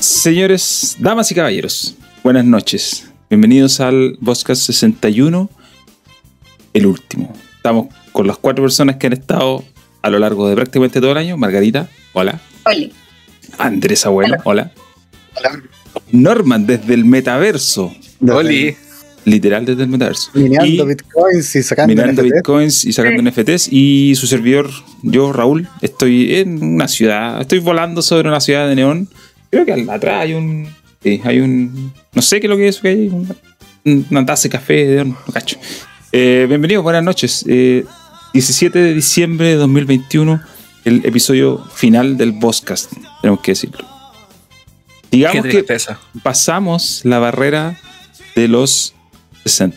[0.00, 1.94] Señores, damas y caballeros,
[2.24, 3.06] buenas noches.
[3.28, 5.50] Bienvenidos al Podcast 61,
[6.72, 7.32] el último.
[7.56, 9.62] Estamos con las cuatro personas que han estado
[10.02, 11.36] a lo largo de prácticamente todo el año.
[11.36, 12.40] Margarita, hola.
[12.64, 12.88] Hola.
[13.58, 14.72] Andrés Abuelo, hola.
[16.12, 17.94] Norman, desde el metaverso.
[18.26, 18.74] Oli.
[19.26, 20.30] Literal desde el metaverso.
[20.32, 23.68] Minando Y- bitcoins y sacando minando bitcoins y sacando NFTs.
[23.70, 24.70] Y su servidor,
[25.02, 29.08] yo, Raúl, estoy en una ciudad, estoy volando sobre una ciudad de neón.
[29.50, 30.68] Creo que al- atrás hay un.
[31.02, 31.92] sí, hay un.
[32.12, 35.00] No sé qué es lo que es, que hay un- una taza de café de
[35.00, 35.56] horno, no cacho.
[36.12, 37.44] Eh, bienvenidos, buenas noches.
[37.48, 37.84] Eh,
[38.32, 40.40] 17 de diciembre de 2021,
[40.84, 43.84] el episodio final del Boscast, tenemos que decirlo.
[45.10, 45.64] Digamos que
[46.22, 47.76] pasamos la barrera
[48.36, 48.94] de los
[49.44, 49.76] 60,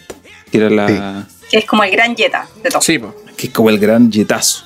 [0.52, 1.28] que era la.
[1.50, 2.82] Que es como el gran Jetta de todo.
[2.82, 3.16] Sí, po.
[3.36, 4.64] que es como el gran yetazo.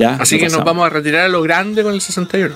[0.00, 0.14] ¿Ya?
[0.16, 2.54] Así que nos vamos a retirar a lo grande con el 61.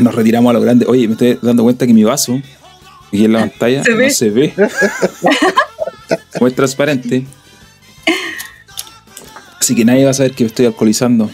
[0.00, 0.86] Nos retiramos a lo grande.
[0.88, 2.40] Oye, me estoy dando cuenta que mi vaso,
[3.08, 4.10] aquí en la pantalla, Se no ve.
[4.10, 4.54] se ve.
[6.40, 7.24] Es transparente.
[9.60, 11.30] Así que nadie va a saber que me estoy alcoholizando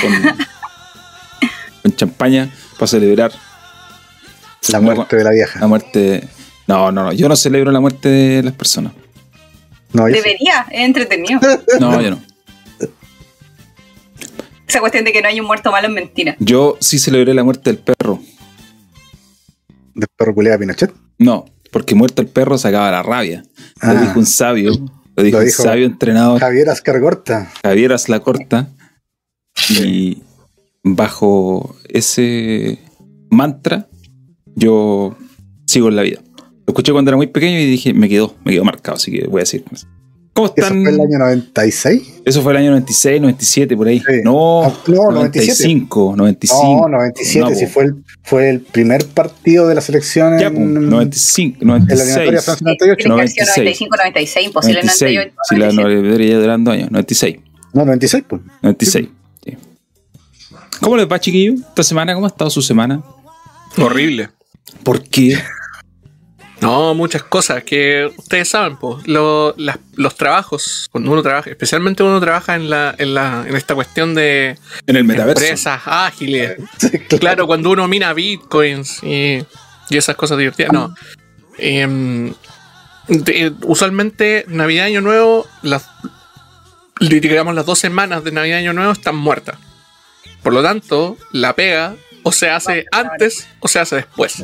[0.00, 0.12] con,
[1.82, 3.32] con champaña para celebrar
[4.70, 5.60] La muerte de la vieja.
[5.60, 6.28] la muerte.
[6.66, 7.12] No, no, no.
[7.12, 8.92] Yo no celebro la muerte de las personas.
[9.92, 10.04] No.
[10.04, 11.40] Debería, es entretenido.
[11.80, 12.22] No, yo no.
[14.68, 16.36] Esa cuestión de que no hay un muerto malo es mentira.
[16.38, 18.20] Yo sí celebré la muerte del perro.
[19.94, 20.92] Del perro de Pinochet.
[21.18, 23.42] No, porque muerto el perro se acaba la rabia.
[23.82, 23.94] Lo Ah.
[23.94, 24.72] dijo un sabio.
[25.16, 26.38] Lo dijo, Lo un dijo sabio entrenador.
[26.38, 27.50] Javier Ascargorta.
[27.64, 28.68] Javier Aslacorta.
[29.70, 30.22] Y
[30.84, 32.78] bajo ese
[33.30, 33.88] mantra,
[34.54, 35.16] yo
[35.66, 36.20] sigo en la vida.
[36.66, 39.26] Lo escuché cuando era muy pequeño y dije, me quedó, me quedó marcado, así que
[39.26, 39.64] voy a decir.
[40.38, 40.82] ¿Cómo Eso están?
[40.84, 42.02] fue el año 96.
[42.24, 43.98] Eso fue el año 96, 97, por ahí.
[43.98, 44.20] Sí.
[44.22, 46.88] No, Ah, no, 95, 95.
[46.88, 47.40] No, 97.
[47.40, 47.72] No, sí, po.
[47.72, 51.74] fue el, fue el primer partido de la selección Ya, en, po, 95, en la
[51.76, 52.44] eliminatoria 96.
[52.44, 52.96] Francia 98.
[52.96, 53.56] Tiene que haber sido 96.
[53.56, 55.16] 95, 96, imposible 96.
[55.16, 55.36] 98.
[55.48, 56.02] Si la 97.
[56.08, 57.36] debería durar dos años, 96.
[57.72, 58.42] No, 96, pues.
[58.62, 59.08] 96.
[59.44, 59.56] sí.
[60.80, 61.54] ¿Cómo les va, chiquillo?
[61.54, 63.02] Esta semana, ¿cómo ha estado su semana?
[63.76, 64.28] Horrible.
[64.84, 65.36] ¿Por qué?
[66.60, 68.76] No, muchas cosas que ustedes saben,
[69.06, 73.54] lo- las- los trabajos, cuando uno trabaja, especialmente uno trabaja en la, en la, en
[73.56, 75.42] esta cuestión de En el metaverso.
[75.44, 76.56] empresas ágiles.
[76.78, 77.18] Sí, claro.
[77.20, 79.44] Claro, cuando uno mina bitcoins y,
[79.90, 80.94] y esas cosas divertidas, no.
[81.58, 82.34] Em,
[83.08, 85.88] de- usualmente Navidad y Año Nuevo, las,
[87.00, 89.56] digamos las dos semanas de Navidad y Año Nuevo están muertas.
[90.42, 94.42] Por lo tanto, la pega o se hace antes o se hace después.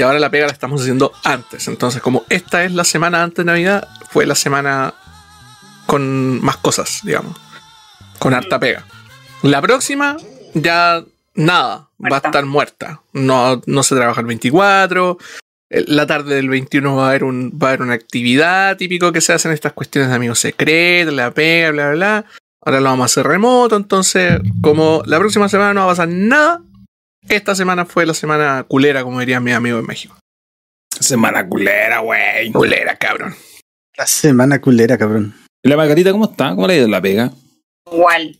[0.00, 1.68] Y ahora la pega la estamos haciendo antes.
[1.68, 4.94] Entonces, como esta es la semana antes de Navidad, fue la semana
[5.84, 7.36] con más cosas, digamos.
[8.18, 8.86] Con harta pega.
[9.42, 10.16] La próxima,
[10.54, 13.02] ya nada, va a estar muerta.
[13.12, 15.18] No, no se trabaja el 24.
[15.68, 19.12] eh, La tarde del 21 va a haber un, va a haber una actividad típico
[19.12, 22.24] que se hacen estas cuestiones de amigos secretos, la pega, bla, bla, bla.
[22.62, 26.08] Ahora lo vamos a hacer remoto, entonces, como la próxima semana no va a pasar
[26.08, 26.62] nada,
[27.28, 30.16] esta semana fue la semana culera, como dirían mis amigos en México.
[30.98, 32.52] Semana culera, güey.
[32.52, 33.34] Culera, cabrón.
[33.96, 35.34] La semana culera, cabrón.
[35.62, 36.50] ¿Y la Margarita cómo está?
[36.50, 37.32] ¿Cómo le ha ido la pega?
[37.90, 38.38] Igual.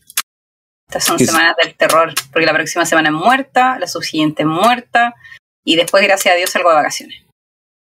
[0.87, 5.15] Estas son semanas del terror, porque la próxima semana es muerta, la subsiguiente es muerta,
[5.63, 7.23] y después, gracias a Dios, salgo de vacaciones.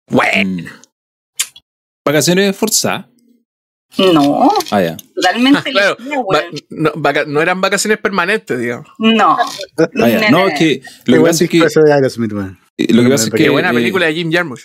[0.09, 0.64] Bueno.
[0.64, 0.68] Mm.
[2.06, 3.08] ¿Vacaciones forzadas?
[3.98, 4.98] No, Ah, ya.
[5.16, 6.46] totalmente Claro, weón.
[7.28, 8.88] no, eran vacaciones permanentes, digamos.
[8.98, 9.38] No.
[9.78, 10.31] Ah, ya.
[10.31, 13.38] No, es que lo que pasa es que, de Aerosmith, lo que, pasa es que
[13.38, 14.64] Qué buena eh, película de Jim Jarmusch.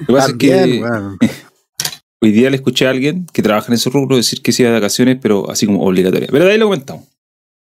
[0.00, 0.82] Lo que pasa es que
[2.22, 4.70] hoy día le escuché a alguien que trabaja en ese rubro decir que sí de
[4.72, 6.28] vacaciones, pero así como obligatoria.
[6.30, 7.04] Pero de ahí lo comentamos.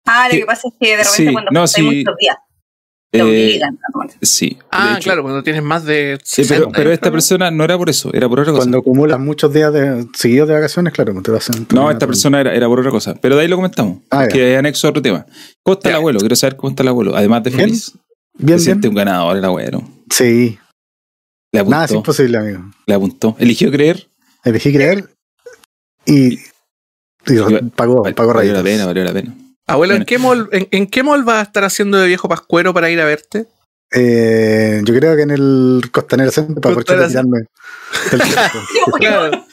[0.06, 1.82] Ah, lo que pasa es que de repente Sí, cuando no, sí.
[1.82, 2.36] muchos días,
[3.12, 4.10] te Eh, obligan a tomar.
[4.22, 4.58] sí.
[4.70, 5.04] Ah, hecho.
[5.04, 6.18] claro, cuando tienes más de.
[6.24, 8.62] Sí, 60, pero, pero esta persona no era por eso, era por otra cosa.
[8.62, 12.06] Cuando acumulas muchos días de, seguidos de vacaciones, claro, pues te vas a No, esta
[12.06, 13.14] persona era, era por otra cosa.
[13.20, 13.98] Pero de ahí lo comentamos.
[14.10, 15.26] Ah, que es anexo a otro tema.
[15.62, 16.18] ¿Cómo está el abuelo?
[16.20, 17.14] Quiero saber cómo está el abuelo.
[17.14, 17.92] Además de Bien, feliz.
[18.38, 18.92] Bien, Se siente bien.
[18.92, 19.82] un ganador el abuelo.
[20.10, 20.58] Sí.
[21.52, 21.70] Le apuntó.
[21.74, 22.64] Nada es imposible, amigo.
[22.86, 23.36] le apuntó.
[23.38, 24.08] Eligió creer.
[24.42, 25.10] Elegí creer
[26.06, 26.34] y,
[27.26, 27.36] y
[27.76, 29.34] pagó, Vale, pagó valió la pena, valió la pena.
[29.66, 32.74] Abuelo, ¿en qué, mall, en, en qué mall vas a estar haciendo de viejo pascuero
[32.74, 33.46] para ir a verte?
[33.94, 37.40] Eh, yo creo que en el Costanera Center para aprovechar de tirarme.
[38.98, 39.44] Claro.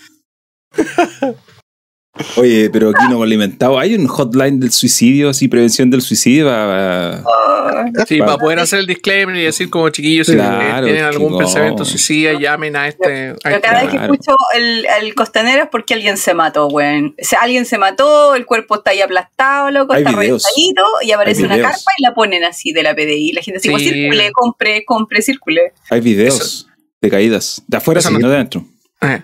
[2.37, 3.79] Oye, pero aquí no hemos alimentado.
[3.79, 6.47] ¿Hay un hotline del suicidio, así, prevención del suicidio?
[6.47, 7.23] Pa-
[8.07, 11.85] Sí, Para- poder hacer el disclaimer y decir como chiquillos, si Claro, tienen algún pensamiento
[11.85, 13.31] suicida, llamen a este.
[13.31, 17.15] este- cada vez que escucho el, el costanero es porque alguien se mató, weón.
[17.21, 21.11] O sea, alguien se mató, el cuerpo está ahí aplastado, loco, Hay está reventadito, y
[21.11, 23.33] aparece una carpa y la ponen así de la PDI.
[23.33, 23.89] La gente así, como, Sí.
[23.89, 25.73] circule, compre, compre, circule.
[25.89, 26.67] Hay videos
[27.01, 27.61] de caídas.
[27.67, 28.65] De afuera Eso sí, no- no de adentro.
[29.01, 29.21] Eh.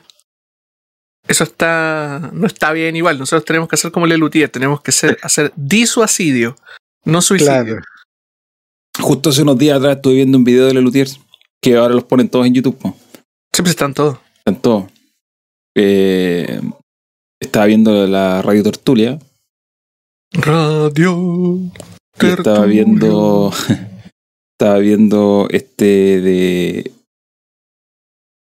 [1.28, 2.30] Eso está.
[2.34, 3.18] No está bien igual.
[3.18, 6.56] Nosotros tenemos que hacer como Lelutier, tenemos que ser, hacer disuasidio,
[7.04, 7.52] no suicidio.
[7.52, 7.82] Claro.
[9.00, 11.08] Justo hace unos días atrás estuve viendo un video de Lelutier
[11.62, 12.78] que ahora los ponen todos en YouTube.
[12.78, 12.96] po.
[13.54, 14.18] Siempre están todos.
[14.38, 14.86] Están todos.
[15.76, 16.62] Eh,
[17.40, 19.20] estaba viendo la Radio Tortulia
[20.32, 21.58] Radio.
[22.22, 23.52] y estaba viendo.
[24.60, 26.92] estaba viendo este de.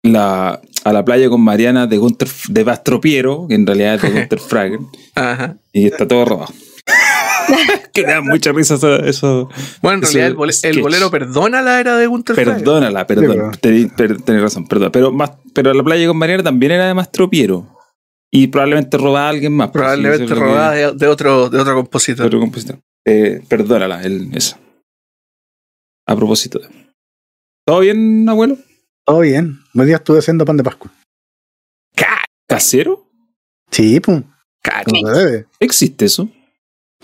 [0.04, 4.10] La, a la playa con Mariana de Gunter, de Bastropiero, que en realidad es de
[4.20, 5.56] Gunter Fragen, Ajá.
[5.72, 6.54] y está todo robado.
[8.02, 8.96] que da mucha risa eso.
[9.04, 9.48] eso.
[9.82, 12.36] Bueno, en Eso realidad el, bolero perdona la era de Gunter.
[12.36, 13.52] Perdónala, perdón.
[13.54, 14.90] Sí, Tenés per- tenés razón, perdón.
[14.92, 17.66] Pero, más, pero la playa con Mariana también era de Mastropiero.
[18.32, 19.68] Y probablemente robaba a alguien más.
[19.70, 22.26] pues, sí, Probablemente eso es lo que- robada de, de otro, de otro de compositor.
[22.26, 22.78] otro compositor.
[23.06, 24.56] Eh, perdónala, el, eso.
[26.06, 26.60] A propósito.
[27.66, 28.56] ¿Todo bien, abuelo?
[29.04, 29.58] Todo bien.
[29.74, 30.90] Hoy día estuve haciendo pan de Pascua.
[32.48, 33.08] ¿Casero?
[33.70, 34.22] Sí, pum.
[35.58, 36.28] ¿Existe eso?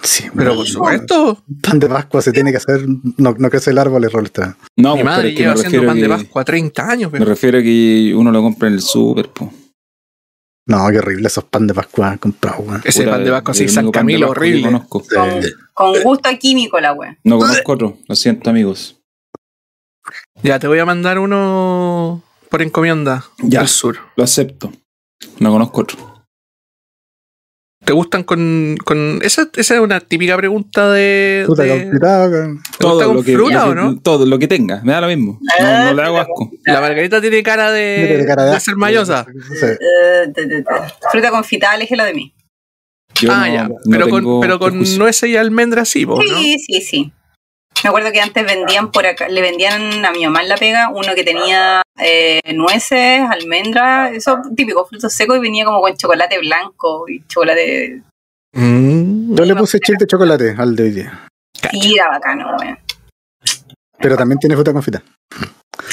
[0.02, 2.84] Sí, Pero por supuesto, Pan de Pascua se tiene que hacer.
[3.18, 4.56] No, no crece el árbol, es roleta.
[4.76, 7.12] No, mi pues, pero madre es que lleva me haciendo pan de Pascua 30 años.
[7.12, 9.28] me pero- refiero a que uno lo compra en el súper.
[9.28, 9.52] po.
[10.66, 12.82] No, qué horrible esos pan de Pascua comprados, weón.
[12.84, 14.62] Ese pan de Pascua el San Camilo, horrible.
[14.62, 15.02] conozco.
[15.08, 15.50] Con, Sí.
[15.72, 17.16] con gusto a químico la wea.
[17.24, 17.98] No conozco otro.
[18.08, 18.98] Lo siento, amigos.
[20.42, 23.66] Ya, te voy a mandar uno por encomienda Ya.
[23.68, 23.98] sur.
[24.16, 24.72] Lo acepto.
[25.38, 26.11] No conozco otro.
[27.84, 28.76] ¿Te gustan con...?
[28.84, 31.44] con esa, esa es una típica pregunta de...
[31.46, 32.60] Puta, de- complicado, weón.
[32.78, 34.00] ¿Te gusta con fruta lo o que- no?
[34.00, 34.80] Todo, lo que tenga.
[34.84, 35.40] Me da lo mismo.
[35.60, 36.50] No, no le hago asco.
[36.64, 39.26] La margarita tiene cara de, cara de ser mayosa.
[39.58, 39.66] Sí.
[39.66, 40.64] Eh, de- de- de-
[41.10, 42.34] Fruta confitada, de mí.
[43.16, 43.68] Yo ah, no- ya.
[43.68, 46.20] no Pero, con, pero con nueces y almendras sí, ¿no?
[46.22, 47.12] Sí, sí, sí.
[47.82, 50.88] Me acuerdo que antes vendían por acá, le vendían a mi mamá en la pega
[50.90, 56.38] uno que tenía eh, nueces, almendras, eso típico, frutos secos y venía como con chocolate
[56.38, 58.02] blanco y chocolate.
[58.54, 61.26] Mm, Yo le puse chip de chocolate al de hoy día.
[61.70, 62.78] Sí, era bacano, weón.
[63.98, 65.02] Pero también tiene fruta confita.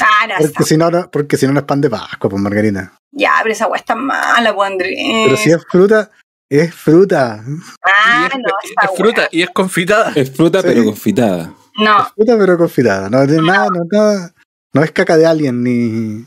[0.00, 2.42] Ah, no, Porque si no, no- porque si no, no es pan de Pascua, pues
[2.42, 2.92] Margarita.
[3.12, 4.96] ya, pero esa weá está mala, pues Andrés.
[5.24, 6.10] Pero si es fruta,
[6.50, 7.42] es fruta.
[7.84, 10.12] Ah, es, no, es esa fruta y es confitada.
[10.14, 10.68] Es fruta, Sí.
[10.68, 11.52] pero confitada.
[11.80, 13.08] No, Fruta, pero confitada.
[13.10, 14.30] No, tiene nada, no, no,
[14.74, 16.26] no es caca de alguien ni.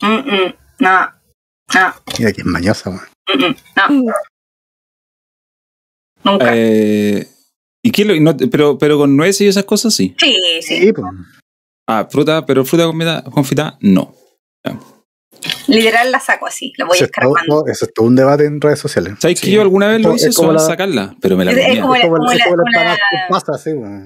[0.00, 1.00] mm, mm, no,
[1.74, 3.02] no, Mira que es mañosa, weón.
[3.36, 4.12] mm, mm, no.
[6.24, 6.52] Nunca.
[6.54, 7.26] Eh,
[7.84, 10.14] ¿Y qué lo- no- pero, pero con nueces y esas cosas sí.
[10.18, 10.78] sí, sí.
[10.80, 11.06] Sí, pues.
[11.88, 14.14] Ah, fruta, pero fruta confitada, confitada no.
[15.66, 17.40] Literal la saco así, la voy Eso es, escarbando.
[17.62, 19.14] todo, eso es todo un debate en redes sociales.
[19.18, 19.46] ¿Sabes Sí.
[19.46, 21.14] que yo alguna vez lo Es hice como solo la- sacarla?
[21.20, 21.82] Pero me la Es- es comía.
[21.82, 22.98] como es como, es como la-
[23.28, 23.52] pasa.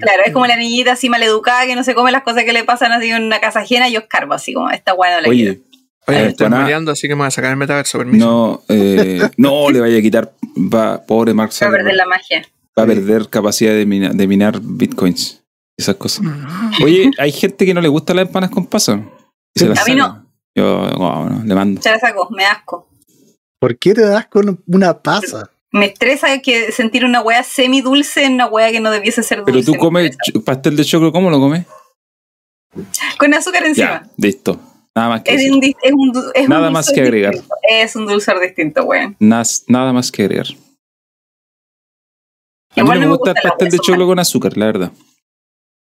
[0.00, 2.64] Claro, es como la niñita así maleducada que no se come las cosas que le
[2.64, 5.28] pasan así en una casa ajena, yo escarbo así como esta weá no la.
[5.28, 5.60] Oye,
[6.08, 8.24] Oye, me estoy mareando, así que me voy a sacar el metaverso, permiso.
[8.26, 12.06] no, eh, no le vaya a quitar, va, pobre Mark Va a perder Zuckerberg, la
[12.06, 12.42] magia.
[12.78, 15.42] va a perder capacidad de, mina- de minar bitcoins.
[15.78, 16.24] Esas cosas.
[16.82, 18.66] Oye, hay gente que no le gusta las empanas con
[19.68, 20.25] las A mí no.
[20.56, 21.80] Yo, wow, no, le mando.
[21.82, 22.88] Saco, me asco.
[23.60, 25.50] ¿Por qué te das con una pasa?
[25.72, 29.38] Me estresa que sentir una weá semi dulce en una weá que no debiese ser
[29.44, 29.52] dulce.
[29.52, 31.66] Pero tú me comes pastel de choclo, ¿cómo lo comes?
[33.18, 34.02] Con azúcar encima.
[34.02, 34.58] Ya, listo.
[34.94, 37.32] Nada más que Es un, un un Nada más que agregar.
[37.32, 37.54] distinto.
[37.68, 39.14] Es un dulzor distinto, weón.
[39.20, 40.46] Nas- nada más que agregar.
[42.76, 44.92] A mí no me gusta el la pastel de choclo con azúcar, la verdad.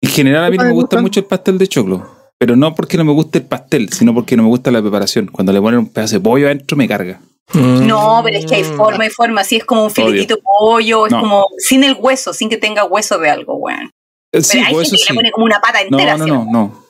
[0.01, 1.01] En general a mí no me gusta gusta.
[1.01, 2.24] mucho el pastel de choclo.
[2.39, 5.27] Pero no porque no me guste el pastel, sino porque no me gusta la preparación.
[5.27, 7.21] Cuando le ponen un pedazo de pollo adentro me carga.
[7.53, 7.87] Mm.
[7.87, 9.41] No, pero es que hay forma y forma.
[9.41, 11.21] Así es como un filetito de pollo, es No.
[11.21, 13.89] como sin el hueso, sin que tenga hueso de algo, weón.
[14.33, 15.13] Eh, Sí, Pero hay pues gente eso que sí.
[15.13, 16.17] le pone como una pata No, entera.
[16.17, 16.85] no, así, no, no.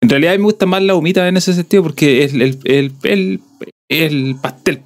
[0.00, 2.42] En realidad a mí me gusta más la humita en ese sentido porque es el,
[2.64, 3.40] el, el,
[3.90, 4.82] el pastel.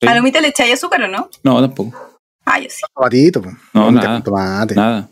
[0.00, 0.08] ¿Sí?
[0.08, 1.28] ¿A la humita le echáis azúcar o no?
[1.44, 1.96] No, tampoco.
[2.44, 2.80] Ah, yo sí.
[2.94, 3.54] Tomatito, pues.
[3.72, 4.14] No, nada.
[4.14, 4.74] con tomate.
[4.74, 5.08] Nada.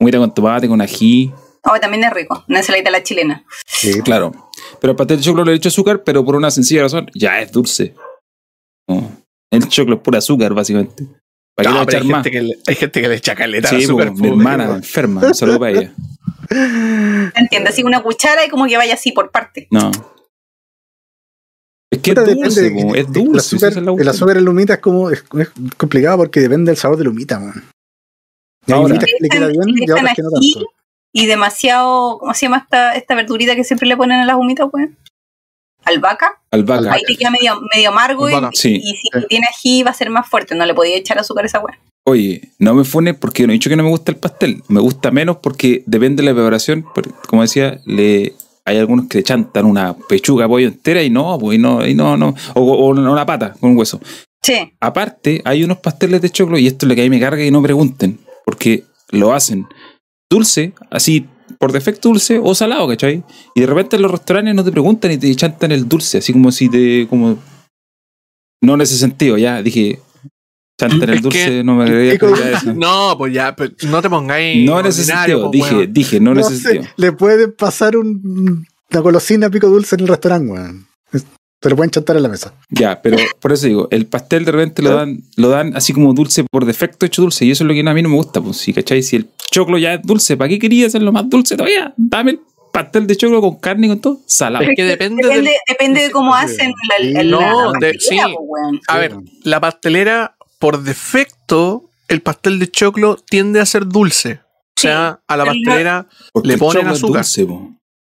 [0.00, 1.32] Humita con tomate, con ají.
[1.68, 2.44] Oh, también es rico.
[2.48, 3.44] Una ensaladita a la chilena.
[3.66, 4.32] Sí, Claro.
[4.80, 7.40] Pero el pastel de choclo le he hecho azúcar, pero por una sencilla razón, ya
[7.40, 7.94] es dulce.
[8.88, 9.10] No.
[9.50, 11.04] El choclo es pura azúcar, básicamente.
[11.54, 12.24] ¿Para qué No, le voy a pero echar hay, más?
[12.24, 14.08] gente que le, hay gente que le echa caleta Sí, azúcar.
[14.08, 15.22] po, mi hermana enferma.
[15.26, 15.94] Un saludo para ella.
[17.34, 17.72] ¿Entiendes?
[17.72, 19.66] Así una cuchara y como que vaya así por parte.
[19.70, 19.90] No.
[21.90, 23.00] Es que es dulce, depende.
[23.00, 23.38] es El dulce.
[23.38, 26.40] azúcar, esa es la el azúcar en la humita es como es, es complicado porque
[26.40, 27.64] depende del sabor de la humita, man.
[28.66, 30.66] Y hay Ahora- humitas que le queda bien y otras que no tanto.
[31.16, 34.68] Y demasiado, ¿cómo se llama esta, esta verdurita que siempre le ponen a las humitas,
[34.70, 34.98] weón?
[35.82, 36.42] Albahaca.
[36.50, 36.92] Albahaca.
[36.92, 38.54] Ahí te queda medio, medio amargo y, Albahaca.
[38.54, 38.78] Sí.
[38.84, 40.54] y si tiene ají va a ser más fuerte.
[40.54, 41.78] No le podía echar azúcar a esa weá.
[42.04, 44.62] Oye, no me funes porque yo no he dicho que no me gusta el pastel.
[44.68, 46.84] Me gusta menos porque depende de la preparación.
[47.26, 48.34] Como decía, le
[48.66, 51.86] hay algunos que le chantan una pechuga de pollo entera y no, pues y no,
[51.86, 52.34] y no, no.
[52.52, 54.02] O, o una pata con un hueso.
[54.42, 54.70] Sí.
[54.80, 57.42] Aparte, hay unos pasteles de choclo, y esto es lo que a mí me carga
[57.42, 59.66] y no pregunten, porque lo hacen
[60.30, 61.26] dulce, así
[61.58, 63.22] por defecto dulce o salado, ¿cachai?
[63.54, 66.32] Y de repente en los restaurantes no te preguntan y te chantan el dulce, así
[66.32, 67.06] como si te.
[67.08, 67.38] como
[68.62, 70.00] No en ese sentido, ya dije.
[70.78, 72.72] Chantan el dulce, que- no me agregué Pico eso.
[72.74, 74.62] No, pues ya, pero no te pongáis.
[74.66, 76.84] No en ese sentido, pues, dije, dije, no en No ese sé, sentido.
[76.98, 80.86] le pueden pasar un, una golosina pico dulce en el restaurante, weón.
[81.60, 82.52] Te lo pueden chantar en la mesa.
[82.68, 86.12] Ya, pero por eso digo, el pastel de repente lo dan, lo dan así como
[86.12, 88.40] dulce por defecto hecho dulce, y eso es lo que a mí no me gusta,
[88.40, 89.02] pues sí, ¿cachai?
[89.02, 91.94] Si el choclo ya es dulce, ¿para qué quería hacerlo más dulce todavía?
[91.96, 92.40] Dame el
[92.72, 94.64] pastel de choclo con carne y con todo, salado.
[94.64, 97.40] Es que depende Depende, del- depende de cómo hacen la, la, No,
[97.72, 98.34] la de- pastelera, sí.
[98.38, 98.80] weón.
[98.88, 104.40] A ver, la pastelera, por defecto, el pastel de choclo tiende a ser dulce.
[104.76, 107.22] O sea, a la el- pastelera Porque le el ponen azúcar.
[107.24, 107.46] dulce.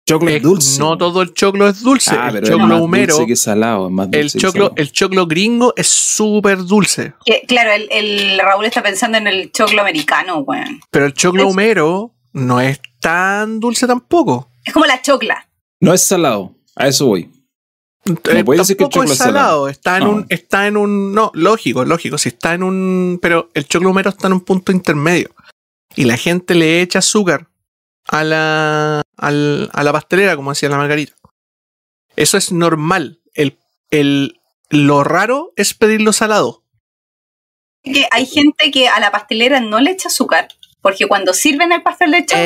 [0.08, 0.78] Choclo es eh, dulce.
[0.80, 2.10] no todo el choclo es dulce.
[2.18, 4.38] Ah, el pero es choclo más humero, dulce que salado, es más dulce el que
[4.38, 4.74] choclo, salado.
[4.76, 7.12] el choclo gringo es súper dulce.
[7.24, 10.80] Que, claro, el, el Raúl está pensando en el choclo americano, weón.
[10.90, 14.48] Pero el choclo Es- humero no es tan dulce tampoco.
[14.64, 15.48] Es como la chocla.
[15.80, 17.30] No es salado, a eso voy.
[18.30, 19.34] Eh, puede decir que el choclo es es salado.
[19.36, 20.10] salado, está en No.
[20.10, 24.08] un, está en un, no, lógico, lógico, si está en un, pero el choclo humero
[24.10, 25.28] está en un punto intermedio
[25.94, 27.48] y la gente le echa azúcar
[28.08, 31.14] a la, al- a la pastelera, como decía la Margarita.
[32.16, 33.20] Eso es normal.
[33.34, 33.58] El,
[33.90, 36.64] el, lo raro es pedirlo salado.
[37.84, 40.48] Que hay gente que a la pastelera no le echa azúcar.
[40.80, 42.42] Porque cuando sirven el pastel de choclo.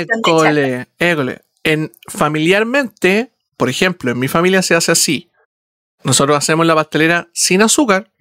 [0.00, 1.40] École, école.
[1.64, 5.30] En, familiarmente, por ejemplo, en mi familia se hace así.
[6.02, 8.11] Nosotros hacemos la pastelera sin azúcar.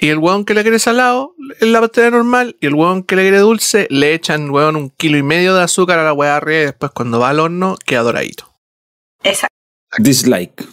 [0.00, 2.56] Y el hueón que le quiere salado, es la pastelera normal.
[2.60, 5.62] Y el hueón que le quiere dulce, le echan hueón un kilo y medio de
[5.62, 6.60] azúcar a la hueá arriba.
[6.62, 8.54] Y después, cuando va al horno, queda doradito.
[9.24, 9.56] Exacto,
[9.98, 10.64] Dislike.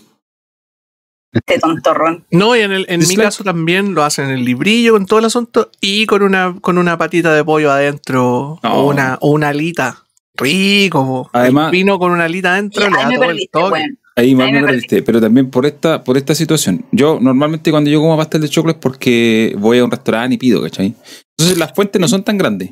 [1.34, 2.26] este tontorrón.
[2.30, 5.20] No, y en, el, en mi caso también lo hacen en el librillo, con todo
[5.20, 5.72] el asunto.
[5.82, 8.60] Y con una, con una patita de pollo adentro.
[8.62, 8.74] No.
[8.76, 10.04] O, una, o una alita.
[10.36, 11.30] Rico.
[11.34, 12.88] Además- el vino con una alita adentro.
[12.88, 13.86] Le da todo el toque.
[14.18, 16.86] Ahí más me me perdiste, pero también por esta, por esta situación.
[16.92, 20.38] Yo normalmente cuando yo como pastel de choclo es porque voy a un restaurante y
[20.38, 20.96] pido, ¿cachai?
[21.38, 22.72] Entonces las fuentes no son tan grandes.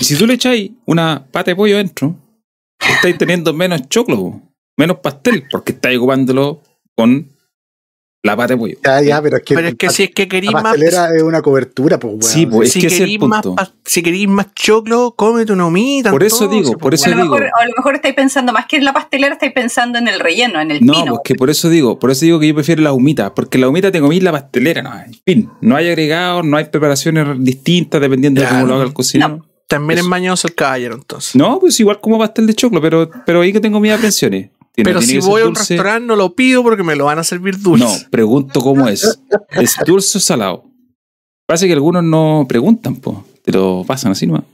[0.00, 2.14] Y si tú le echáis una pata de pollo adentro,
[2.78, 4.42] estáis teniendo menos choclo,
[4.76, 6.62] menos pastel, porque estáis ocupándolo
[6.94, 7.30] con
[8.28, 8.76] la pata de pollo.
[8.84, 10.72] Ya, ya, pero es que, Pero es que si es que queréis la más.
[10.72, 12.22] pastelera es una cobertura, pues, weón.
[12.22, 13.44] Sí, pues, es si que ese es el queréis más,
[13.84, 16.10] si queréis más choclo, cómete una humita.
[16.10, 17.34] Por eso digo, por pues, eso A lo, digo.
[17.34, 20.20] mejor, a lo mejor estáis pensando más que en la pastelera, estáis pensando en el
[20.20, 21.06] relleno, en el No, pino.
[21.12, 23.68] pues que por eso digo, por eso digo que yo prefiero la humita, porque la
[23.68, 28.00] humita te comí la pastelera, no, en fin, no hay agregados, no hay preparaciones distintas
[28.00, 29.44] dependiendo de cómo lo haga el cocinero.
[29.66, 31.34] También es mañoso el caballero, entonces.
[31.36, 34.48] No, pues igual como pastel de choclo, pero, pero ahí que tengo mis aprensiones.
[34.74, 35.74] Tiene- Pero tiene si voy a un dulce.
[35.74, 37.84] restaurante, no lo pido porque me lo van a servir dulce.
[37.84, 39.18] No, pregunto cómo es.
[39.50, 40.64] ¿Es dulce o salado?
[41.46, 44.44] Pasa que algunos no preguntan, pues, te lo pasan así nomás.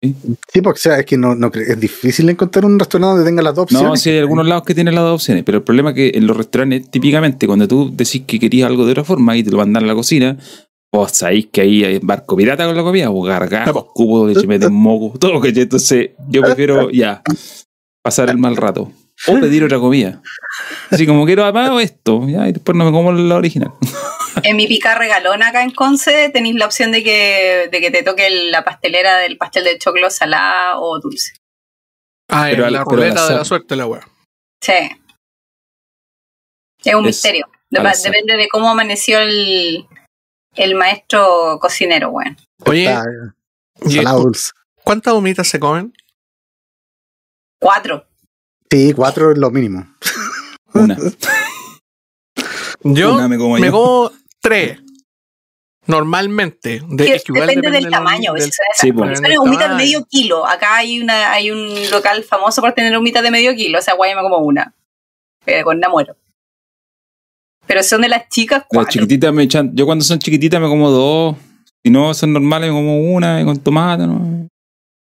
[0.00, 3.42] Sí, porque o sea, es que no, no es difícil encontrar un restaurante donde tenga
[3.42, 3.88] las dos opciones.
[3.88, 6.12] No, sí hay algunos lados que tienen las dos opciones, pero el problema es que
[6.14, 9.50] en los restaurantes, típicamente, cuando tú decís que querías algo de otra forma y te
[9.50, 10.38] lo mandan a la cocina,
[10.92, 14.72] vos sabéis que ahí hay barco pirata con la comida, o gargajos, cubos, le meten
[14.72, 17.20] moco, todo lo que Entonces, yo prefiero ya
[18.00, 18.92] pasar el mal rato.
[19.26, 20.22] O pedir otra comida.
[20.90, 23.72] Así como quiero amado esto, ya, y después no me como la original.
[24.44, 28.02] En mi pica regalón acá en Conce tenéis la opción de que, de que te
[28.04, 31.32] toque la pastelera del pastel de choclo salada o dulce.
[32.30, 34.06] Ah, Pero al- la ruleta de la suerte, la weá.
[34.62, 34.72] Sí.
[36.84, 37.48] Es un Es misterio.
[37.70, 38.02] Dep-.
[38.04, 39.86] Depende de cómo amaneció el,
[40.54, 42.36] el maestro cocinero, weón.
[42.64, 43.32] Oye, Está, eh,
[43.86, 44.52] ¿y salado dulce.
[44.84, 45.92] ¿cuántas humitas se comen?
[47.60, 48.06] Cuatro.
[48.70, 49.86] Sí, cuatro es lo mínimo.
[50.74, 50.96] Una.
[52.84, 53.72] Yo Una me como me yo.
[53.72, 54.78] como tres.
[55.86, 56.82] Normalmente.
[56.86, 58.34] De, depende, del del- tamaño.
[58.34, 59.20] del- Sí, pues.
[59.40, 60.46] humitas de medio kilo.
[60.46, 63.78] Acá hay una hay un local famoso por tener humitas de medio kilo.
[63.78, 64.74] O sea, guay me como una.
[65.46, 66.14] Eh, con una muero.
[67.66, 68.92] Pero son de las chicas Las cuatro.
[68.92, 69.74] chiquititas me echan.
[69.74, 71.36] Yo cuando son chiquititas me como dos.
[71.82, 74.46] Si no son normales, me como una y con tomate, ¿no?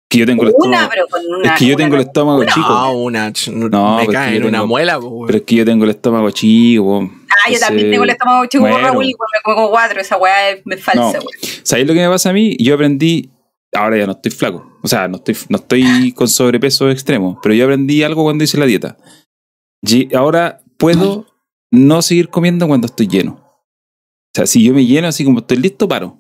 [0.09, 0.89] Que yo tengo el Una, estómago.
[0.89, 1.53] pero con una.
[1.53, 2.51] Es que yo una tengo el estómago una.
[2.53, 2.67] chico.
[2.67, 3.33] No, una.
[3.69, 5.27] No, me cae en una muela, weón.
[5.27, 7.11] Pero es que yo tengo el estómago chico.
[7.29, 8.79] Ah, yo también tengo el estómago chico muero.
[8.79, 9.13] Raúl y me
[9.43, 10.01] como cuatro.
[10.01, 11.09] Esa weá es, es falsa, No.
[11.11, 11.25] weón.
[11.63, 12.57] ¿Sabéis lo que me pasa a mí?
[12.59, 13.29] Yo aprendí.
[13.71, 14.65] Ahora ya no estoy flaco.
[14.81, 18.57] O sea, no estoy, no estoy con sobrepeso extremo, pero yo aprendí algo cuando hice
[18.57, 18.97] la dieta.
[19.83, 21.27] Y ahora puedo
[21.71, 23.33] no seguir comiendo cuando estoy lleno.
[23.33, 26.19] O sea, si yo me lleno así como estoy listo, paro.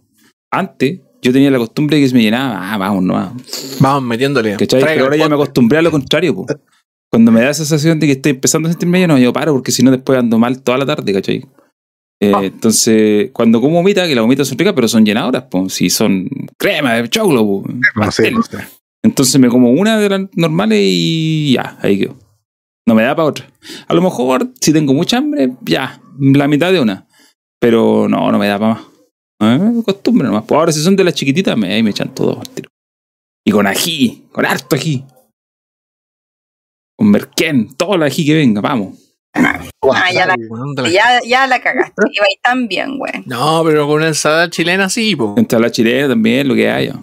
[0.51, 3.35] Antes yo tenía la costumbre de que se me llenaba, ah, vamos, no.
[3.79, 4.51] Vamos metiéndole.
[4.51, 4.79] ¿Cachai?
[4.79, 6.45] Traiga Pero ahora ya me acostumbré a lo contrario, po.
[7.11, 9.71] Cuando me da esa sensación de que estoy empezando a sentirme lleno, yo paro porque
[9.71, 11.45] si no después ando mal toda la tarde, ¿cachai?
[12.21, 12.43] Eh, Ah.
[12.43, 15.69] Entonces, cuando como gomita, que las gomitas son ricas, pero son llenadoras, po.
[15.69, 17.63] Si son crema de choclo.
[17.95, 18.57] No sé, no sé.
[19.03, 22.15] Entonces me como una de las normales y ya, ahí quedo.
[22.85, 23.49] No me da para otra.
[23.87, 27.07] A lo mejor, si tengo mucha hambre, ya, la mitad de una.
[27.59, 28.81] Pero no, no me da para más.
[29.41, 30.43] Eh, Me acostumbro nomás.
[30.45, 32.69] Pues ahora si son de las chiquititas, me, ahí me echan todo al tiro.
[33.45, 35.05] Y con ají, con harto ají.
[36.97, 38.97] Con merquén, todo el ají que venga, vamos.
[39.33, 40.35] Ah, ya la,
[40.89, 42.01] ya, ya la cagaste.
[42.11, 43.13] Iba ahí tan bien, güey.
[43.25, 45.35] No, pero con una ensalada chilena sí, po.
[45.49, 46.99] La chilena también, lo que haya.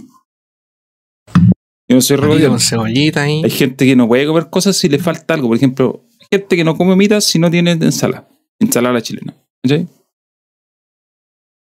[1.89, 2.51] Yo no soy regodión.
[2.51, 3.43] Con cebollita ahí.
[3.45, 5.49] Hay gente que no puede comer cosas si le falta algo.
[5.49, 8.29] Por ejemplo, hay gente que no come mitas si no tiene ensalada.
[8.59, 9.35] Ensalada chilena.
[9.63, 9.87] ¿Cachai?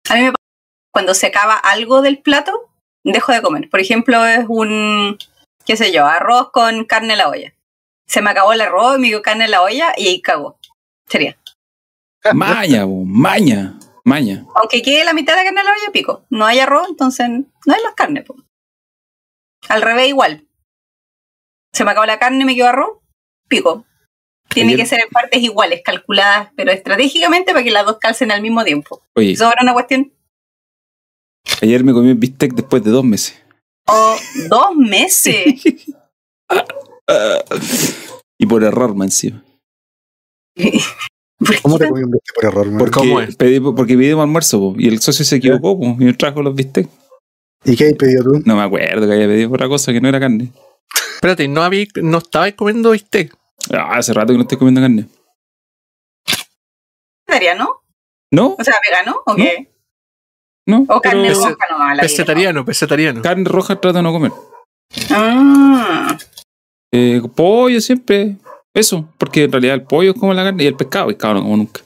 [0.08, 0.39] A mí me pasa
[0.92, 2.70] cuando se acaba algo del plato,
[3.04, 3.68] dejo de comer.
[3.70, 5.18] Por ejemplo, es un,
[5.64, 7.54] qué sé yo, arroz con carne a la olla.
[8.06, 10.58] Se me acabó el arroz, me dio carne a la olla y ahí cago.
[11.08, 11.38] Sería.
[12.34, 14.44] Maña, bo, maña, maña.
[14.56, 16.24] Aunque quede la mitad de la carne a la olla, pico.
[16.28, 18.22] No hay arroz, entonces no hay más carne.
[18.22, 18.36] po.
[19.68, 20.46] Al revés, igual.
[21.72, 22.98] Se me acabó la carne, me quedó arroz,
[23.48, 23.84] pico.
[24.48, 28.32] Tiene Ayer- que ser en partes iguales, calculadas, pero estratégicamente para que las dos calcen
[28.32, 29.00] al mismo tiempo.
[29.14, 30.12] Oye, Eso era una cuestión.
[31.62, 33.40] Ayer me comí un bistec después de dos meses.
[33.86, 34.16] Oh,
[34.48, 35.62] dos meses.
[38.38, 39.44] Y por error, más encima.
[40.54, 42.78] ¿Por ¿Cómo te comí un bistec por error, man?
[42.78, 43.36] Porque, ¿Cómo es?
[43.36, 46.88] pedí, porque pedimos almuerzo, y el socio se equivocó bo, y me trajo los bistecs.
[47.64, 48.42] ¿Y qué has pedido tú?
[48.46, 50.50] No me acuerdo que había pedido otra cosa que no era carne.
[51.16, 53.36] Espérate, ¿no, había, no estabais comiendo bistec?
[53.72, 55.06] Ah, hace rato que no estoy comiendo carne.
[57.26, 57.82] vegetariano?
[58.32, 58.56] ¿No?
[58.58, 59.70] O sea, vegano, ¿o qué?
[60.70, 60.84] ¿No?
[60.88, 61.98] O carne pero roja nomás.
[61.98, 63.22] Pesetariano, pesetariano.
[63.22, 64.32] carne roja trato de no comer.
[65.10, 66.16] Ah,
[66.92, 68.36] Eh, pollo siempre.
[68.74, 71.42] Eso, porque en realidad el pollo es como la carne y el pescado, pescado no
[71.42, 71.80] como nunca.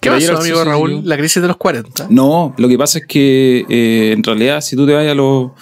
[0.00, 1.00] ¿Qué ayer pasó, amigo Raúl?
[1.04, 2.08] La crisis de los 40.
[2.10, 5.54] No, lo que pasa es que eh, en realidad si tú te vayas a lo.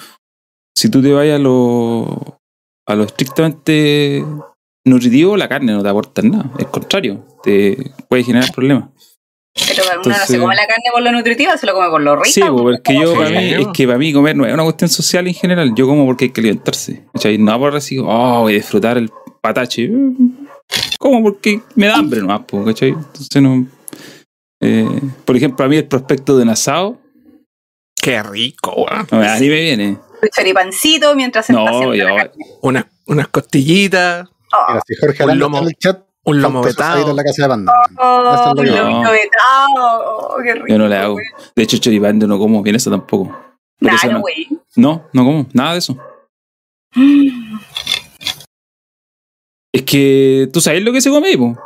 [0.77, 2.41] Si tú te vayas a lo.
[2.89, 4.25] a lo estrictamente
[4.85, 6.51] nutritivo, la carne no te aporta nada.
[6.59, 8.89] Al contrario, te puede generar problemas.
[9.55, 12.01] Pero uno no Entonces- se come la carne por lo nutritiva, se lo come por
[12.03, 12.27] lo rico.
[12.33, 13.61] Sí, pues, porque yo para mí, ¿no?
[13.61, 15.73] es que para mí comer no es una cuestión social en general.
[15.75, 17.05] Yo como porque hay que alimentarse.
[17.13, 17.39] ¿cachai?
[17.39, 19.11] No por así, oh, voy a disfrutar el
[19.41, 19.91] patache.
[20.99, 22.91] Como porque me da hambre nomás, pues, ¿cachai?
[22.91, 23.67] Entonces no.
[24.61, 24.89] eh,
[25.25, 26.99] por ejemplo, a mí el prospecto de un asado,
[28.01, 29.07] Qué rico, weón.
[29.11, 29.99] no, a mí me viene.
[30.35, 32.45] choripancito mientras se No, está haciendo yo- la carne.
[32.63, 37.11] Unas, unas costillitas, Oh, Mira, si Jorge Un lomo- el chat, un lomo vetado.
[37.11, 37.73] en la casa de banda.
[37.99, 40.29] oh, un yo- lomito vetado.
[40.29, 40.67] Oh, qué rico.
[40.69, 41.15] Yo no le hago.
[41.15, 41.27] güey.
[41.57, 43.37] De hecho, choripán yo no como bien eso tampoco.
[43.79, 44.21] Claro, no.
[44.21, 44.49] güey.
[44.77, 45.97] No, no como, nada de eso.
[49.75, 51.57] Es que tú sabes lo que se come ahí, po.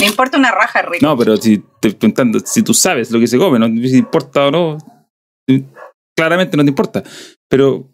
[0.00, 1.06] Me importa una raja rico.
[1.06, 3.96] No, pero si te estoy preguntando, si tú sabes lo que se come, no si
[3.98, 4.78] importa o no,
[6.16, 7.04] claramente no te importa.
[7.48, 7.88] Pero,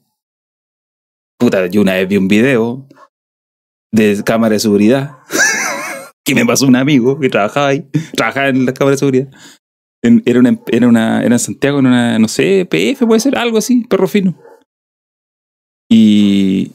[1.38, 2.86] puta, yo una vez vi un video
[3.92, 5.18] de cámara de seguridad
[6.24, 9.28] que me pasó un amigo que trabajaba ahí, trabajaba en la cámara de seguridad.
[10.02, 13.58] Era, una, era, una, era en Santiago, en una, no sé, PF puede ser, algo
[13.58, 14.34] así, perro fino.
[15.90, 16.72] Y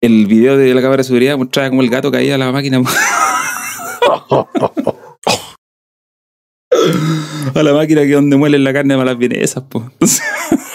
[0.00, 2.80] el video de la cámara de seguridad mostraba como el gato caía a la máquina.
[7.54, 10.22] a la máquina que donde muelen la carne para las vienesas, pues.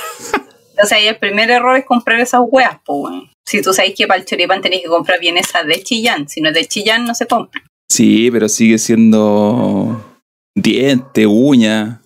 [0.77, 3.31] Entonces, O sea, y el primer error es comprar esas hueas, pues, güey.
[3.47, 6.27] Si tú sabes que para el choripán tenés que comprar bien esa de Chillán.
[6.29, 7.63] Si no es de Chillán, no se compra.
[7.89, 10.19] sí, pero sigue siendo
[10.55, 12.01] diente, uña.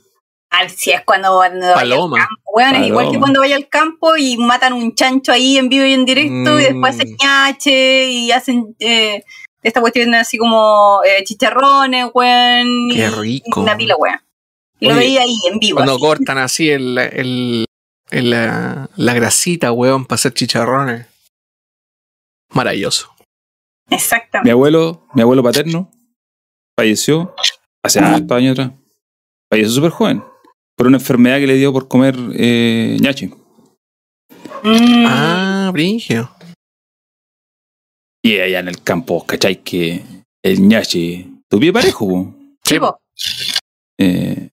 [0.53, 2.17] Ah, si es cuando, cuando vaya al Paloma.
[2.17, 3.19] campo, weón, es igual que Paloma.
[3.19, 6.63] cuando vaya al campo y matan un chancho ahí en vivo y en directo y
[6.63, 6.99] después Mm.
[7.01, 9.23] hacen ñache y hacen eh,
[9.63, 12.89] esta cuestión así como eh, chicharrones, weón.
[12.91, 13.59] Qué rico.
[13.61, 14.19] y Una pila, weón.
[14.79, 15.77] Y lo veía ahí en vivo.
[15.77, 16.01] Cuando así.
[16.01, 17.65] cortan así el, el-
[18.11, 21.07] la, la grasita, weón, para hacer chicharrones.
[22.53, 23.13] Maravilloso.
[23.89, 24.51] Mi Exactamente.
[24.51, 25.89] abuelo, mi abuelo paterno,
[26.77, 27.33] falleció
[27.83, 28.71] hace hartos años atrás.
[29.49, 30.23] Falleció súper joven.
[30.77, 33.27] Por una enfermedad que le dio por comer eh, ñache.
[34.63, 36.29] Mm, Ah, brigio.
[38.23, 39.63] Y allá en el campo, ¿cachai?
[39.63, 40.03] Que
[40.43, 42.35] el ñache, tu pie parejo, po.
[42.63, 42.97] sí, po.
[43.99, 44.49] Eh,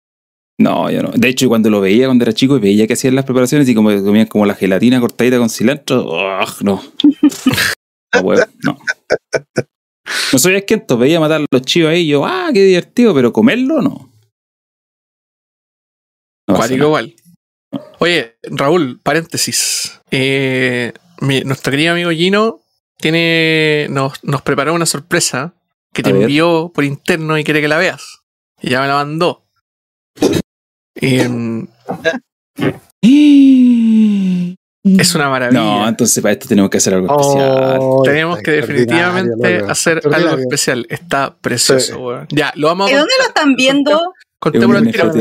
[0.60, 1.10] No, yo no.
[1.14, 3.74] De hecho, cuando lo veía cuando era chico y veía que hacían las preparaciones y
[3.74, 6.82] como comían como la gelatina cortadita con cilantro, ugh, no.
[8.14, 8.78] No, huevo, no.
[10.32, 13.34] No soy esquento, veía matar a los chivos ahí y yo, ah, qué divertido, pero
[13.34, 14.10] comerlo no.
[16.48, 17.14] No Cuático igual.
[17.98, 20.00] Oye, Raúl, paréntesis.
[20.10, 22.60] Eh, mi- nuestro querido amigo Gino
[22.96, 25.54] tiene, nos, nos preparó una sorpresa
[25.92, 26.22] que te ver.
[26.22, 28.20] envió por interno y quiere que la veas.
[28.62, 29.44] Y ya me la mandó.
[31.00, 31.66] Em,
[34.84, 35.60] es una maravilla.
[35.60, 37.78] No, entonces para esto tenemos que hacer algo especial.
[37.80, 39.70] Oh, Tenemos está que definitivamente loco.
[39.72, 40.86] hacer algo especial.
[40.88, 42.00] Está precioso, Sí.
[42.00, 42.26] weón.
[42.30, 44.12] Ya, lo vamos ¿Y a dónde lo están viendo?
[44.40, 45.12] contémoslo al tiro.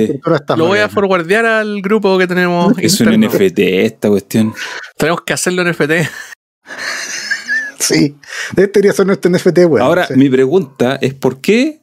[0.58, 2.74] Lo voy a forwardear al grupo que tenemos.
[2.80, 3.10] Es un.
[3.20, 4.54] NFT esta cuestión.
[4.98, 5.92] Tenemos que hacerlo en NFT.
[7.80, 8.18] Sí.
[8.50, 9.82] Este debería ser nuestro NFT, weón.
[9.82, 10.16] Ahora, Sí.
[10.16, 11.80] mi pregunta es ¿por qué?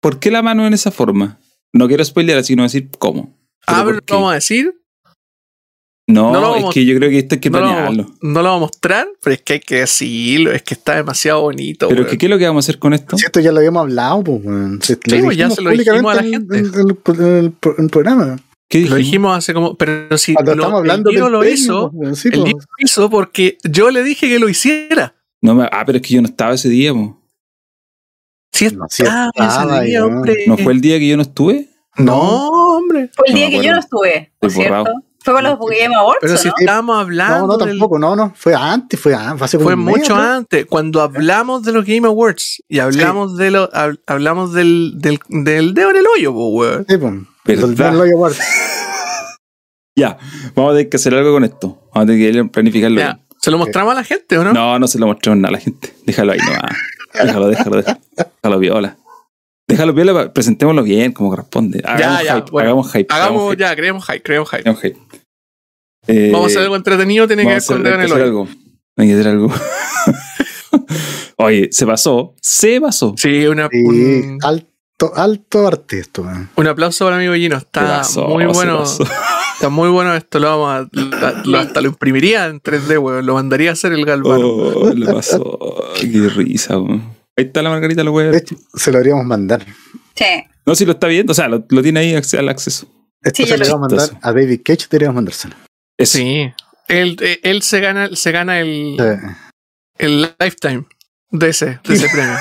[0.00, 1.38] ¿Por qué la mano en esa forma?
[1.74, 3.34] No quiero spoilear, sino decir cómo.
[3.66, 4.74] Ah, pero ¿por lo vamos a decir.
[6.08, 7.66] No, no lo es que yo creo que esto hay que no, lo
[8.22, 10.52] no lo vamos a mostrar, pero es que hay que decirlo.
[10.52, 11.88] Es que está demasiado bonito.
[11.88, 12.10] Pero weón.
[12.12, 13.18] que, ¿qué es lo que vamos a hacer con esto?
[13.18, 14.40] Si esto ya lo habíamos hablado, pues.
[14.82, 16.58] Si lo pues, ya dijimos se lo dijimos a la gente.
[16.58, 18.36] En, en- en el, en el programa.
[18.68, 18.98] ¿Qué Lo dijimos?
[18.98, 19.76] dijimos hace como.
[19.76, 21.90] Pero si Cuando lo, estamos hablando el del lo hizo.
[21.90, 22.52] pues, sí, El pues.
[22.54, 25.16] Lo hizo porque yo le dije que lo hiciera.
[25.42, 27.20] No me- ah, pero es que yo no estaba ese día, po.
[28.64, 30.16] No, sí estaba estaba, ese día, weón.
[30.16, 30.44] hombre.
[30.46, 31.68] ¿No fue el día que yo no estuve?
[31.98, 33.10] No, hombre.
[33.14, 34.84] Fue el No día que yo no estuve, ¿no cierto?
[35.24, 36.54] Fue con los Game Awards, Pero ¿o si ¿no?
[36.56, 37.38] estábamos hablando.
[37.38, 38.32] No, no, del- tampoco, no, no.
[38.36, 40.22] Fue antes, fue antes, hace Fue mes, mucho ¿no?
[40.22, 45.18] antes, cuando hablamos de los Game Awards y hablamos de lo, hab- hablamos del, del,
[45.28, 46.86] del dedo en el hoyo, weón.
[46.88, 47.14] Sí, pues.
[49.98, 50.18] Ya,
[50.54, 51.88] vamos a tener que hacer algo con esto.
[51.94, 52.98] Vamos a tener que planificarlo.
[53.00, 54.52] Ya, ¿Se lo mostramos a la gente o no?
[54.52, 55.92] No, no se lo mostramos nada a la gente.
[56.04, 56.76] Déjalo ahí nomás.
[57.24, 57.98] Déjalo, déjalo, déjalo.
[58.42, 58.96] Déjalo viola.
[59.68, 61.82] Déjalo viola, presentémoslo bien, como corresponde.
[61.84, 62.66] Hagamos ya, hype, bueno.
[62.68, 63.06] hagamos hype.
[63.14, 64.60] Hagamos, hype, ya, creemos hype, creemos hype.
[64.60, 64.98] hagamos hype.
[66.08, 68.24] Eh, Vamos a hacer algo entretenido, tiene que dedo en hay el que hacer hoyo.
[68.24, 68.48] algo.
[68.96, 69.52] Hay que hacer algo.
[71.38, 72.34] Oye, se pasó.
[72.40, 73.14] Se pasó.
[73.16, 76.26] Sí, una, Sí, un, alto, alto arte esto,
[76.56, 77.56] un aplauso para mi amigo Gino.
[77.56, 78.84] Está pasó, muy se bueno.
[79.56, 80.38] Está muy bueno esto.
[80.38, 83.24] Lo vamos a, lo- lo- hasta lo imprimiría en 3D, weón.
[83.26, 84.46] Lo mandaría a hacer el galvano.
[84.48, 85.92] Oh, le pasó.
[86.00, 86.78] Qué risa.
[86.78, 87.02] weón.
[87.38, 88.44] Ahí está la margarita, lo voy a ver.
[88.74, 89.64] se lo deberíamos mandar.
[90.14, 90.24] Sí.
[90.64, 92.86] No, si lo está viendo, o sea, lo, lo tiene ahí al acceso.
[93.22, 95.54] Esto Sí, se lo lo deberíamos mandar a David Cage, deberíamos mandárselo.
[95.98, 96.18] Eso.
[96.18, 96.50] Sí.
[96.88, 99.28] Él, eh, él se gana, se gana el, Sí.
[99.98, 100.84] el lifetime
[101.30, 102.36] de ese, de ese premio.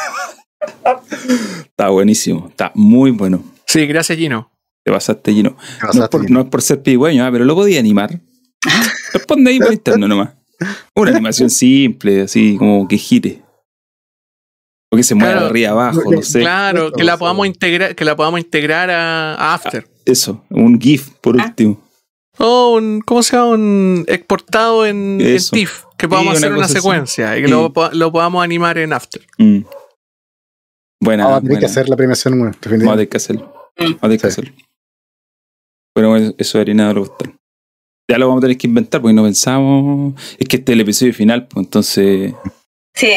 [1.66, 2.48] Está buenísimo.
[2.50, 3.44] Está muy bueno.
[3.66, 4.52] Sí, gracias, Gino.
[4.86, 5.52] Te pasaste lleno.
[5.52, 6.34] Te No es, pasaste por, bien.
[6.34, 8.20] no es por ser pigüeño, ah, pero lo podía animar.
[9.14, 10.30] Responde ahí por interno nomás.
[10.96, 13.42] Una animación simple, así como que gire.
[14.92, 15.46] O que se mueva Claro.
[15.46, 16.40] de arriba abajo, no sé.
[16.40, 19.88] Claro, que la podamos integrar, que la podamos integrar a, a After.
[20.06, 21.46] Eso, un GIF por Ah.
[21.48, 21.82] último.
[22.38, 23.50] O un, ¿cómo se llama?
[23.52, 25.18] Un exportado en.
[25.20, 25.84] TIFF.
[25.98, 26.74] Que podamos Sí, una hacer una así.
[26.76, 27.54] secuencia y que Sí.
[27.54, 29.22] lo, po- lo podamos animar en After.
[29.38, 29.60] Mm.
[31.02, 32.34] Buena, Vamos a tener que hacer la premiación.
[32.38, 32.94] Vamos a definitivamente.
[32.98, 33.54] tener que hacerlo.
[33.78, 34.52] Vamos a tener que hacerlo.
[35.96, 37.34] Pero eso- eso de harina no gustar.
[38.12, 40.14] Ya lo vamos a tener que inventar porque no pensamos.
[40.38, 42.34] Es que este es el episodio final, pues entonces.
[42.94, 43.14] Sí.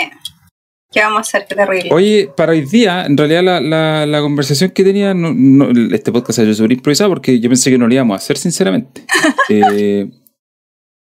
[0.91, 1.47] ¿Qué vamos a hacer?
[1.47, 1.91] Qué terrible.
[1.93, 6.11] Oye, para hoy día, en realidad la, la, la conversación que tenía, no, no- este
[6.11, 9.05] podcast ha sido súper improvisado porque yo pensé que no lo íbamos a hacer, sinceramente.
[9.51, 10.11] Eh,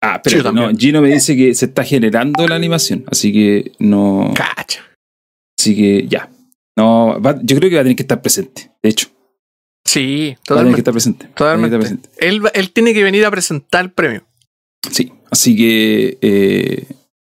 [0.02, 0.70] ah, pero no.
[0.76, 4.32] Gino me dice que se está generando la animación, así que no.
[4.34, 4.82] Cacha.
[5.58, 6.30] Así que ya.
[6.76, 9.08] No, va- yo creo que va a tener que estar presente, de hecho.
[9.92, 10.78] Sí, tener que totalmente.
[10.80, 11.18] estar presente.
[11.18, 11.76] tener que Totalmente.
[11.76, 12.26] estar presente.
[12.26, 14.22] Él, él tiene que venir a presentar el premio.
[14.90, 16.86] Sí, así que eh,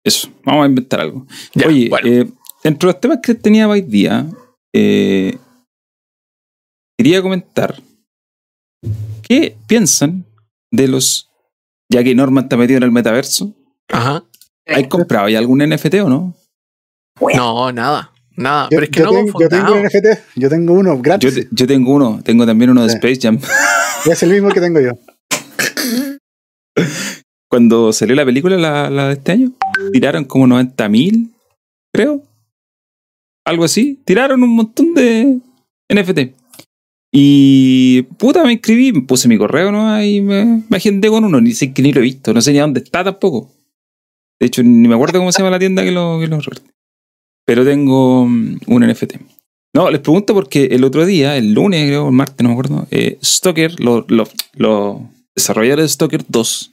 [0.04, 1.28] eso, vamos a inventar algo.
[1.54, 2.08] Ya, Oye, bueno.
[2.08, 2.28] eh,
[2.64, 4.26] dentro de los temas que tenía hoy día,
[4.74, 5.38] eh,
[6.98, 7.80] quería comentar
[9.22, 10.26] qué piensan
[10.72, 11.30] de los,
[11.92, 13.54] ya que Norman está metido en el metaverso,
[13.90, 14.24] Ajá.
[14.66, 16.36] ¿hay comprado ya algún NFT o no?
[17.36, 18.12] No, nada.
[18.38, 18.66] Nada.
[18.66, 21.02] Yo, Pero es que yo no tengo, yo tengo un NFT, yo tengo uno Yo,
[21.02, 21.34] gratis.
[21.36, 22.96] te- yo tengo uno, tengo también uno de Sí.
[22.96, 23.40] Space Jam.
[24.10, 24.92] Es el mismo que tengo yo.
[27.50, 29.52] Cuando salió la película, la, la de este año,
[29.92, 31.34] tiraron como 90 mil,
[31.94, 32.22] creo.
[33.46, 34.00] Algo así.
[34.06, 35.40] Tiraron un montón de
[35.90, 36.36] NFT.
[37.14, 40.04] Y puta, me inscribí, me puse mi correo ¿no?
[40.04, 41.40] y me, me agendé con uno.
[41.40, 43.50] Ni sé que ni lo he visto, no sé ni a dónde está tampoco.
[44.40, 46.70] De hecho, ni me acuerdo cómo se llama la tienda que lo, que lo reparte.
[47.48, 49.16] Pero tengo mm, un NFT.
[49.74, 52.88] No, les pregunto porque el otro día, el lunes, creo, el martes, no me acuerdo,
[52.92, 54.98] eh, Stoker, los los- los
[55.36, 56.72] desarrolladores de Stoker 2,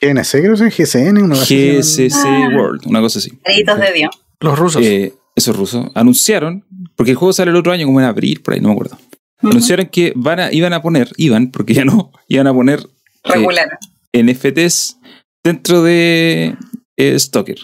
[0.00, 2.48] GNC, creo que es GCN, una cosa así, GCC Ah.
[2.56, 3.30] World, una cosa así.
[3.44, 4.10] Créditos de Dios.
[4.40, 4.82] Los rusos.
[4.84, 6.64] Eh, esos rusos anunciaron,
[6.96, 8.98] porque el juego sale el otro año como en abril, por ahí, no me acuerdo.
[9.40, 12.80] Anunciaron que van a, iban a poner, iban, porque ya no, iban a poner
[13.24, 14.22] eh.
[14.22, 14.98] NFTs
[15.44, 16.56] dentro de
[16.96, 17.58] eh, Stalker.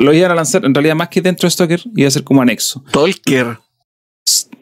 [0.00, 2.42] Lo iban a lanzar, en realidad, más que dentro de Stalker, iba a ser como
[2.42, 2.82] anexo.
[2.88, 3.58] Stalker.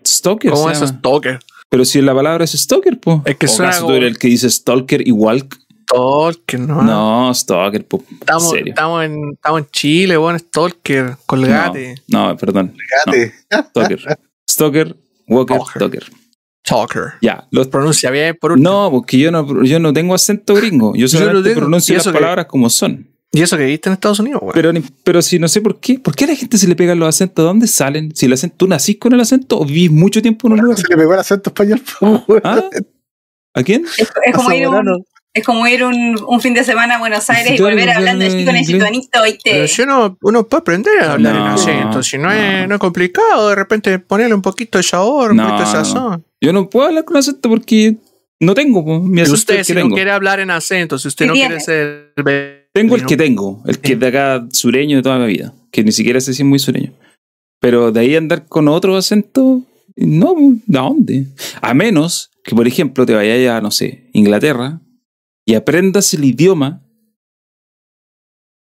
[0.07, 0.79] Stalker, ¿Cómo es.
[0.79, 1.38] Stalker?
[1.70, 3.18] Pero si la palabra es Stalker, pues.
[3.24, 5.57] Es que suena ¿Acaso como- tú eres el que dice Stalker y Walk?
[5.90, 6.83] Stalker, no.
[6.83, 8.05] No, Stalker, po.
[8.11, 8.72] En Estamos, serio.
[8.72, 11.94] estamos, en, estamos en Chile, bueno, Stalker, colgate.
[12.09, 12.74] No, no, perdón.
[13.70, 14.18] Stalker.
[14.51, 14.96] Stalker,
[15.29, 16.05] Walker, Stalker.
[17.22, 18.68] Ya, los Pronuncia bien por último.
[18.70, 20.92] No, porque yo no, yo no tengo acento gringo.
[20.94, 21.61] Yo Yo solamente tengo.
[21.62, 23.09] pronuncio ¿Y las palabras como son.
[23.38, 24.53] Y eso que viste en Estados Unidos, güey.
[24.55, 24.72] Pero,
[25.05, 25.98] pero si no sé por qué.
[26.01, 27.44] ¿Por qué a la gente se le pegan los acentos?
[27.44, 28.14] ¿De dónde salen?
[28.16, 30.79] Si el acento, ¿Tú nacís con el acento o vivís mucho tiempo en un lugar?
[30.79, 31.81] Se le pegó el acento español.
[32.01, 32.40] weón.
[32.42, 32.62] ¿Ah?
[33.55, 33.85] ¿A quién?
[33.96, 37.29] Es, es como ir, un, es como ir un, un fin de semana a Buenos
[37.31, 38.66] Aires y volver hablando así con el inglés.
[38.66, 39.24] chituanito, Pero
[39.62, 39.68] ¿viste?
[39.68, 42.33] si uno, uno puede aprender a hablar No, en acento, si no, no.
[42.33, 45.77] Es, no es complicado, de repente ponerle un poquito de sabor, un No, poquito de
[45.79, 45.85] no.
[45.85, 46.24] sazón.
[46.40, 47.96] Yo no puedo hablar con acento porque
[48.40, 49.01] no tengo.
[49.01, 49.94] Mi acento usted, si que no tengo.
[49.96, 51.48] quiere hablar en acento, si usted ¿Qué no tiene?
[51.57, 52.12] quiere ser.
[52.83, 55.83] Tengo el que tengo, el que es de acá sureño de toda mi vida, que
[55.85, 56.93] ni siquiera sé si es muy sureño.
[57.61, 59.62] Pero de ahí andar con otro acento,
[59.97, 61.27] no, ¿de dónde?
[61.61, 64.81] A menos que, por ejemplo, te vayas a, no sé, Inglaterra
[65.47, 66.83] y aprendas el idioma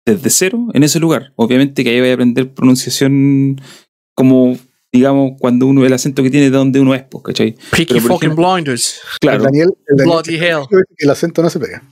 [0.06, 1.34] desde cero en ese lugar.
[1.36, 3.60] Obviamente que ahí vaya a aprender pronunciación
[4.16, 4.58] como,
[4.92, 7.56] digamos, cuando uno, el acento que tiene de donde uno es, pues, ¿cachai?
[7.72, 9.00] Peaky fucking ejemplo- blinders.
[9.14, 10.60] El Claro, Daniel, el Daniel Bloody hell.
[10.98, 11.84] el acento no se pega.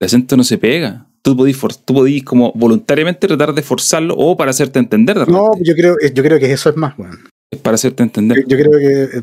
[0.00, 1.06] el acento no se pega.
[1.24, 5.50] Tú podís, tú podís como voluntariamente tratar de forzarlo o para hacerte entender de No,
[5.62, 7.18] yo creo, yo creo que eso es más, weón.
[7.52, 8.44] Es para hacerte entender.
[8.48, 9.22] Yo, yo creo que eh,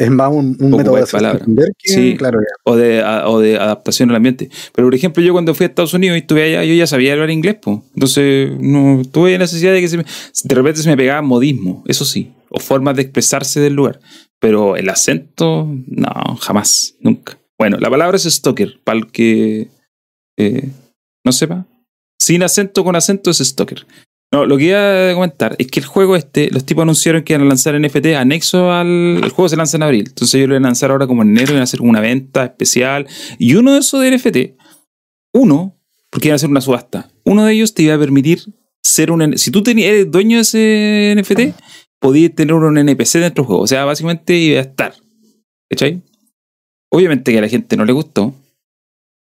[0.00, 1.40] es, más un, un método de palabras.
[1.42, 2.16] entender que, Sí.
[2.16, 4.50] claro, o de, a- o de adaptación al ambiente.
[4.74, 7.12] Pero, por ejemplo, yo cuando fui a Estados Unidos y estuve allá, yo ya sabía
[7.14, 7.78] hablar inglés, pues.
[7.94, 10.04] Entonces, no tuve necesidad de que se me-
[10.44, 14.00] de repente se me pegaba modismo, eso sí, o formas de expresarse del lugar.
[14.38, 17.36] Pero el acento, no, jamás, nunca.
[17.58, 19.68] Bueno, la palabra es stalker, para el que
[20.38, 20.70] eh,
[21.24, 21.66] no sepa.
[22.18, 23.86] Sin acento, con acento es stalker.
[24.32, 27.32] No, lo que iba a comentar es que el juego este, los tipos anunciaron que
[27.32, 28.86] iban a lanzar NFT anexo al.
[29.24, 30.04] El juego se lanza en abril.
[30.06, 32.44] Entonces ellos lo iban a lanzar ahora como en enero, iban a hacer una venta
[32.44, 33.08] especial.
[33.38, 34.60] Y uno de esos de NFT,
[35.34, 35.76] uno,
[36.10, 38.40] porque iban a hacer una subasta, uno de ellos te iba a permitir
[38.84, 39.36] ser un.
[39.36, 41.60] Si tú tenías, eres dueño de ese NFT,
[41.98, 43.62] podías tener un NPC dentro del juego.
[43.62, 44.94] O sea, básicamente iba a estar.
[45.68, 46.02] ¿Cachai?
[46.92, 48.32] Obviamente que a la gente no le gustó.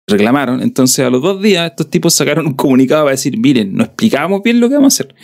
[0.08, 0.62] Reclamaron.
[0.62, 4.42] Entonces, a los dos días, estos tipos sacaron un comunicado para decir: Miren, no explicamos
[4.42, 5.14] bien lo que vamos a hacer.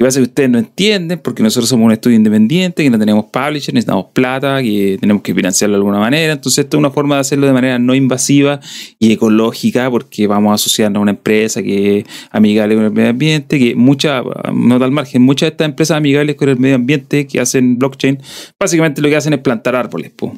[0.00, 3.26] Y pasa que ustedes no entienden porque nosotros somos un estudio independiente, que no tenemos
[3.26, 6.32] publisher, necesitamos plata, que tenemos que financiarlo de alguna manera.
[6.32, 8.58] Entonces, esto es una forma de hacerlo de manera no invasiva
[8.98, 13.10] y ecológica porque vamos a asociarnos a una empresa que es amigable con el medio
[13.10, 17.26] ambiente, que muchas, no al margen, muchas de estas empresas amigables con el medio ambiente
[17.28, 18.18] que hacen blockchain,
[18.58, 20.10] básicamente lo que hacen es plantar árboles.
[20.10, 20.34] po.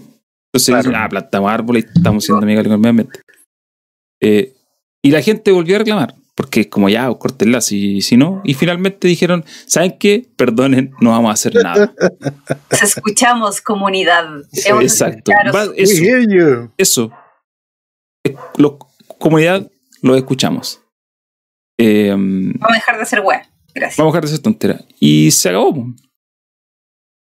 [0.52, 0.82] Entonces, Claro.
[0.82, 3.20] dicen, ah, plantamos árboles y estamos siendo amigables con el medio ambiente.
[4.24, 4.52] Eh,
[5.02, 8.40] y la gente volvió a reclamar, porque es como ya, córtenla si, si no.
[8.44, 10.26] Y finalmente dijeron, ¿saben qué?
[10.36, 11.92] Perdonen, no vamos a hacer nada.
[12.70, 14.24] Nos escuchamos, comunidad.
[14.80, 15.30] Exacto.
[15.54, 16.70] Va- eso, hear you.
[16.78, 17.10] eso.
[18.26, 18.78] Eh, lo-
[19.18, 20.80] comunidad, lo escuchamos.
[21.78, 23.40] Eh, Vamos a dejar de hacer web.
[23.74, 23.98] Gracias.
[23.98, 24.80] Vamos a dejar de hacer tontera.
[25.00, 25.86] Y se acabó.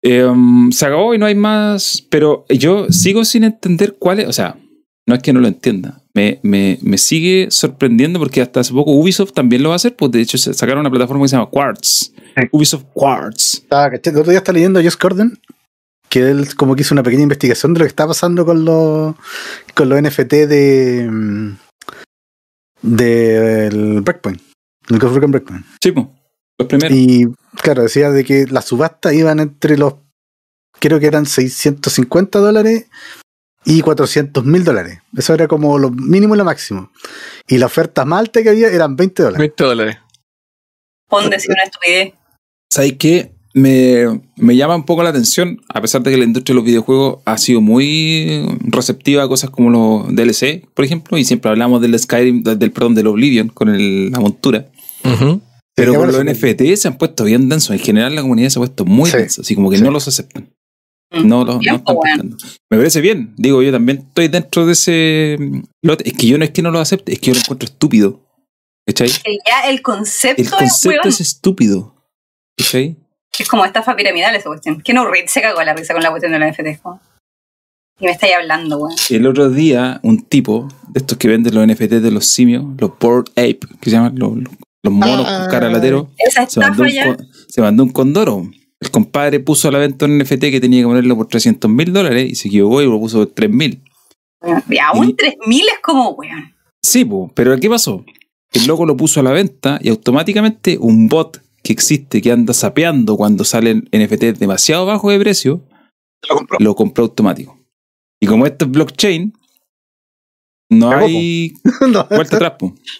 [0.03, 0.31] Eh,
[0.71, 2.05] se acabó y no hay más.
[2.09, 4.27] Pero yo sigo sin entender cuál es.
[4.27, 4.57] O sea,
[5.07, 6.02] no es que no lo entienda.
[6.15, 9.95] Me, me, me sigue sorprendiendo porque hasta hace poco Ubisoft también lo va a hacer.
[9.95, 11.87] Pues de hecho, sacaron una plataforma que se llama Quartz.
[11.87, 12.13] Sí.
[12.51, 13.63] Ubisoft Quartz.
[13.67, 14.13] ¿cachai?
[14.13, 15.39] El otro día está leyendo a Josh Gordon
[16.13, 19.15] que él como que hizo una pequeña investigación de lo que está pasando con los
[19.73, 21.57] con los NFT de mm,
[22.83, 24.39] del Breakpoint,
[24.89, 25.65] el Ghost Recon Breakpoint.
[25.81, 26.13] Sí, po.
[26.59, 26.95] los primeros.
[26.95, 27.25] Y
[27.59, 29.95] claro, decía de que las subastas iban entre los
[30.79, 32.85] creo que eran 650 dólares
[33.65, 34.99] y 400 mil dólares.
[35.17, 36.91] Eso era como lo mínimo y lo máximo.
[37.47, 39.39] Y la oferta más alta que había eran 20 dólares.
[39.39, 39.97] 20 dólares.
[41.09, 42.13] Pon decir una estupidez.
[42.71, 43.31] ¿Sabes qué?
[43.55, 46.65] Me, me llama un poco la atención, a pesar de que la industria de los
[46.65, 51.79] videojuegos ha sido muy receptiva a cosas como los DLC, por ejemplo, y siempre hablamos
[51.79, 54.65] del Skyrim, del perdón, del Oblivion con el- la montura.
[55.75, 56.23] Pero con los.
[56.23, 57.71] NFT se han puesto bien densos.
[57.71, 59.17] En general, la comunidad se ha puesto muy Sí.
[59.17, 59.83] densa, así como que Sí.
[59.83, 60.49] no los aceptan.
[61.13, 61.27] Mm.
[61.27, 62.37] No los no Bien, están pescando.
[62.71, 63.33] Me parece bien.
[63.37, 65.37] Digo, yo también estoy dentro de ese
[65.83, 66.07] lote.
[66.07, 68.19] Es que yo no es que no lo acepte, es que yo lo encuentro estúpido.
[68.87, 69.09] ¿Cachai?
[69.09, 71.95] Que ya el concepto, El concepto weón, es estúpido.
[72.57, 72.97] ¿Cachai?
[73.39, 74.81] es como estafa piramidal esa cuestión.
[74.81, 76.79] Que no se cagó la risa con la cuestión de la NFT.
[77.99, 78.95] Y me estáis hablando, weón.
[79.09, 82.91] El otro día, un tipo de estos que venden los NFT de los simios, los
[82.99, 84.33] Bored Ape, que se llaman los,
[84.83, 85.41] los- monos Ah.
[85.43, 87.15] con cara de latero, Esa se mandó, estafa un, ya.
[87.15, 88.51] con- se mandó un condoro.
[88.83, 91.91] El compadre puso a la venta un NFT que tenía que ponerlo por 300 mil
[91.93, 93.81] dólares y se equivocó y lo puso por 3 mil.
[94.69, 96.53] Y aún Y- 3000 es como, weón.
[96.81, 98.03] Sí, po, pero ¿qué pasó?
[98.51, 102.53] El loco lo puso a la venta y automáticamente un bot que existe que anda
[102.53, 105.61] sapeando cuando salen NFTs demasiado bajo de precio,
[106.29, 106.57] Lo compró.
[106.59, 107.57] lo compró automático.
[108.21, 109.33] Y como esto es blockchain,
[110.69, 111.53] no Cagó, hay
[111.89, 112.53] no, vuelta atrás,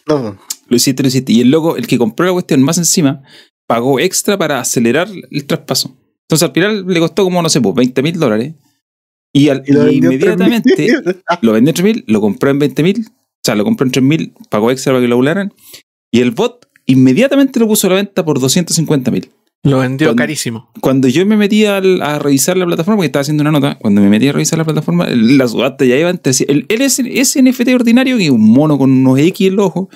[0.08, 1.34] no, Lo hiciste, lo hiciste.
[1.34, 3.22] Y el loco, el que compró la cuestión más encima,
[3.68, 5.96] pagó extra para acelerar el traspaso.
[6.28, 8.54] Entonces al final le costó como, no sé, pues 20 mil dólares.
[9.36, 11.40] Y, al- y lo y vendió en inmediatamente 3.000.
[11.42, 13.06] lo vendió en 3 mil, lo compró en 20 mil.
[13.08, 15.54] O sea, lo compró en 3 mil, pagó extra para que lo volaran.
[16.12, 19.32] Y el bot inmediatamente lo puso a la venta por 250 mil.
[19.66, 20.70] Lo vendió Cuando- carísimo.
[20.82, 24.02] Cuando yo me metí al- a revisar la plataforma, porque estaba haciendo una nota, cuando
[24.02, 26.32] me metí a revisar la plataforma, el- la subasta ya iba entre.
[26.48, 29.88] El, el, ese, NFT ordinario, que es un mono con unos X en los ojos,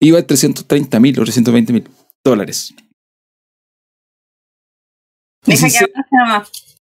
[0.00, 1.84] iba en 330 mil o 320 mil
[2.30, 2.74] dólares.
[5.46, 5.92] Y, Deja que sincer-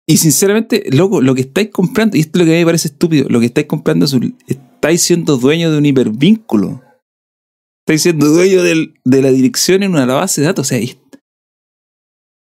[0.06, 2.66] y sinceramente, loco, lo que estáis comprando, y esto es lo que a mí me
[2.66, 6.82] parece estúpido, lo que estáis comprando es un- estáis siendo dueño de un hipervínculo.
[7.86, 10.66] Estáis siendo dueño del- de la dirección en una base de datos.
[10.66, 10.96] O sea, es-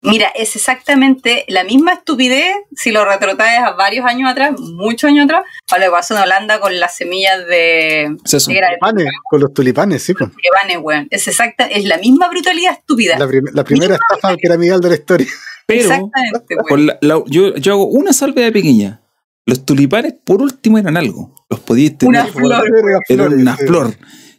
[0.04, 5.24] Mira, es exactamente la misma estupidez si lo retrotraes a varios años atrás, muchos años
[5.24, 8.60] atrás, a lo que pasó en Holanda con las semillas de, o sea, son- de
[8.60, 10.12] Tulipanes, con los tulipanes, sí.
[10.14, 10.30] pues.
[10.30, 11.08] tulipanes, weón.
[11.10, 13.18] Es exacta, es la misma brutalidad estúpida.
[13.18, 15.26] La, prim- la primera estafa piramidal de la historia.
[15.66, 16.86] pero Exactamente, weón.
[16.86, 19.00] la- la- yo, yo hago una salvedad pequeña.
[19.46, 21.34] Los tulipanes, por último, eran algo.
[21.50, 22.22] Los podíais tener.
[22.22, 22.64] Una flor.
[23.08, 23.66] Era una sí.
[23.66, 23.94] flor.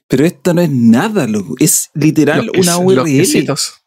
[0.08, 1.56] Pero esto no es nada, loco.
[1.60, 3.18] Es literal Los, una ques- los URL.
[3.18, 3.82] quesitos.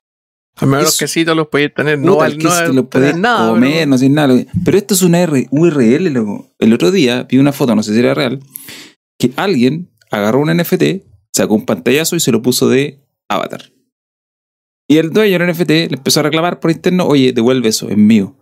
[0.60, 1.04] Al menos los Eso.
[1.04, 1.98] quesitos los podéis tener.
[1.98, 3.50] No, el no que se val- lo tener podés nada.
[3.50, 4.34] comer, no sé nada.
[4.64, 6.52] Pero esto es una R- URL, loco.
[6.58, 8.40] El otro día vi una foto, no sé si era real,
[9.18, 13.72] que alguien agarró un NFT, sacó un pantallazo y se lo puso de avatar.
[14.90, 17.96] Y el dueño del NFT le empezó a reclamar por interno, oye, devuelve eso, es
[17.96, 18.34] mío.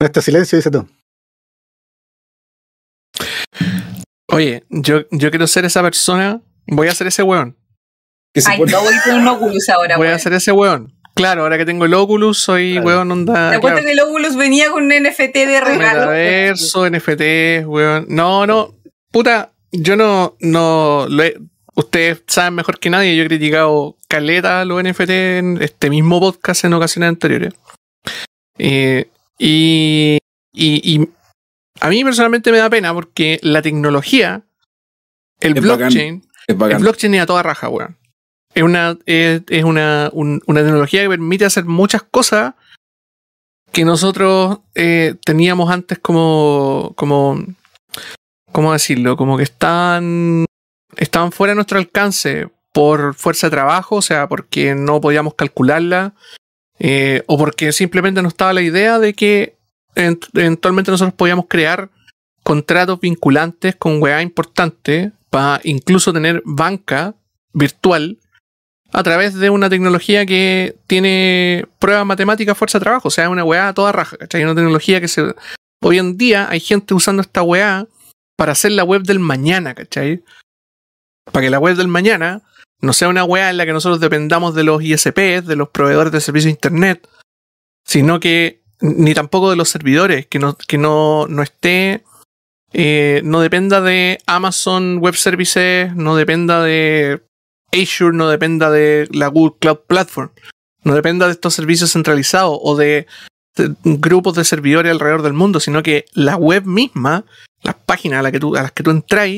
[0.00, 0.86] Este silencio dice tú.
[4.32, 6.40] Oye, yo, yo quiero ser esa persona.
[6.66, 7.56] Voy a ser ese weón.
[8.32, 10.52] Que se Ay, pone- no voy a tener un Oculus ahora, Voy a ser ese
[10.52, 10.94] weón.
[11.14, 12.86] Claro, ahora que tengo el Oculus, soy Claro.
[12.86, 13.32] weón onda.
[13.34, 13.60] Te claro.
[13.60, 16.00] cuento que el Oculus venía con un NFT de regalo.
[16.00, 18.06] Metaverso, NFT, weón.
[18.08, 18.74] No, no.
[19.10, 20.36] Puta, yo no.
[20.40, 21.36] no lo he-
[21.74, 26.64] ustedes saben mejor que nadie, yo he criticado caleta los NFT en este mismo podcast
[26.64, 27.54] en ocasiones anteriores.
[28.58, 30.18] Eh, y,
[30.52, 31.08] y, y
[31.80, 34.42] a mí personalmente me da pena porque la tecnología,
[35.40, 35.78] el Es bacán.
[35.78, 37.96] blockchain, es el blockchain es a toda raja, weón.
[38.54, 42.54] Es una, es, es una, un- una tecnología que permite hacer muchas cosas
[43.72, 47.38] que nosotros eh, teníamos antes como, como,
[48.50, 49.16] ¿cómo decirlo?
[49.16, 50.44] Como que estaban,
[50.96, 56.14] estaban fuera de nuestro alcance por fuerza de trabajo, o sea, porque no podíamos calcularla,
[56.80, 59.56] eh, o porque simplemente no estaba la idea de que
[59.94, 61.90] eventualmente nosotros podíamos crear
[62.42, 67.14] contratos vinculantes con weá importantes para incluso tener banca
[67.52, 68.18] virtual
[68.92, 73.44] a través de una tecnología que tiene pruebas matemáticas fuerza de trabajo, o sea, una
[73.44, 74.42] weá toda raja, ¿cachai?
[74.42, 75.34] Una tecnología que se...
[75.82, 77.86] Hoy en día hay gente usando esta weá
[78.36, 80.24] para hacer la web del mañana, ¿cachai?
[81.30, 82.42] Para que la web del mañana
[82.80, 86.12] no sea una weá en la que nosotros dependamos de los ISPs, de los proveedores
[86.12, 87.08] de servicios de internet,
[87.84, 92.04] sino que ni tampoco de los servidores, que no, que no, no esté,
[92.72, 97.22] eh, no dependa de Amazon Web Services, no dependa de
[97.72, 100.30] Azure, no dependa de la Google Cloud Platform,
[100.84, 103.06] no dependa de estos servicios centralizados o de,
[103.84, 107.24] grupos de servidores alrededor del mundo, sino que la web misma,
[107.62, 109.28] las páginas a, la que tú, a las que tú entras,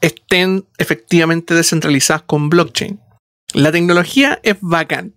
[0.00, 3.00] estén efectivamente descentralizadas con blockchain.
[3.52, 5.14] La tecnología es bacán.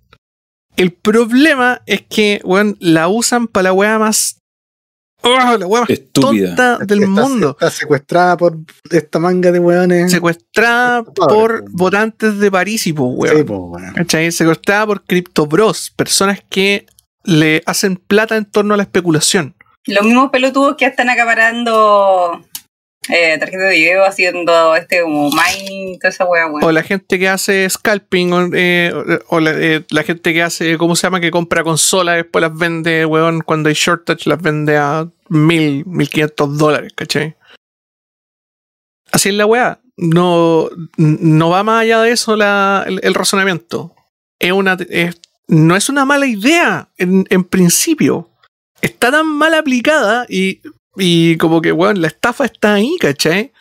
[0.78, 4.40] El problema es que, weón, la usan para la weá más.
[5.22, 6.48] ¡Oh, la weá más Estúpida.
[6.48, 7.50] tonta del Está- mundo.
[7.52, 8.58] Está secuestrada por
[8.92, 10.12] esta manga de weones.
[10.12, 11.70] Secuestrada por po.
[11.72, 13.38] votantes de París y pues, weón.
[13.38, 13.94] Sí, pues, weón.
[13.94, 14.32] ¿Cachai?
[14.32, 16.86] Secuestrada por Crypto Bros, personas que
[17.24, 19.56] le hacen plata en torno a la especulación.
[19.86, 22.44] Los mismos pelotudos que están acaparando
[23.10, 26.64] eh, tarjetas de video haciendo este como mining, toda esa wea, weón.
[26.64, 28.94] O la gente que hace scalping, o, eh,
[29.48, 31.20] eh, la gente que hace, ¿cómo se llama?
[31.20, 36.10] Que compra consolas, después las vende, weón, cuando hay shortage las vende a mil, mil
[36.10, 37.36] quinientos dólares, ¿cachai?
[39.12, 39.80] Así es la weá.
[39.96, 43.94] No, no va más allá de eso la- el, el razonamiento.
[44.40, 48.30] Es una, es- no es una mala idea en, en principio.
[48.82, 50.62] Está tan mal aplicada y,
[50.96, 53.52] y como que, weón, la estafa está ahí, ¿cachai?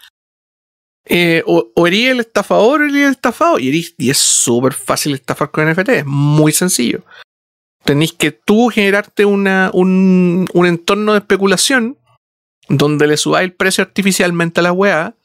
[1.05, 3.59] eh, o, o eres el estafador o eres el estafado.
[3.59, 7.03] Y, eres- y es súper fácil estafar con NFT, es muy sencillo.
[7.85, 11.99] Tenéis que tú generarte una, un, un entorno de especulación
[12.69, 15.17] donde le subáis el precio artificialmente a la weá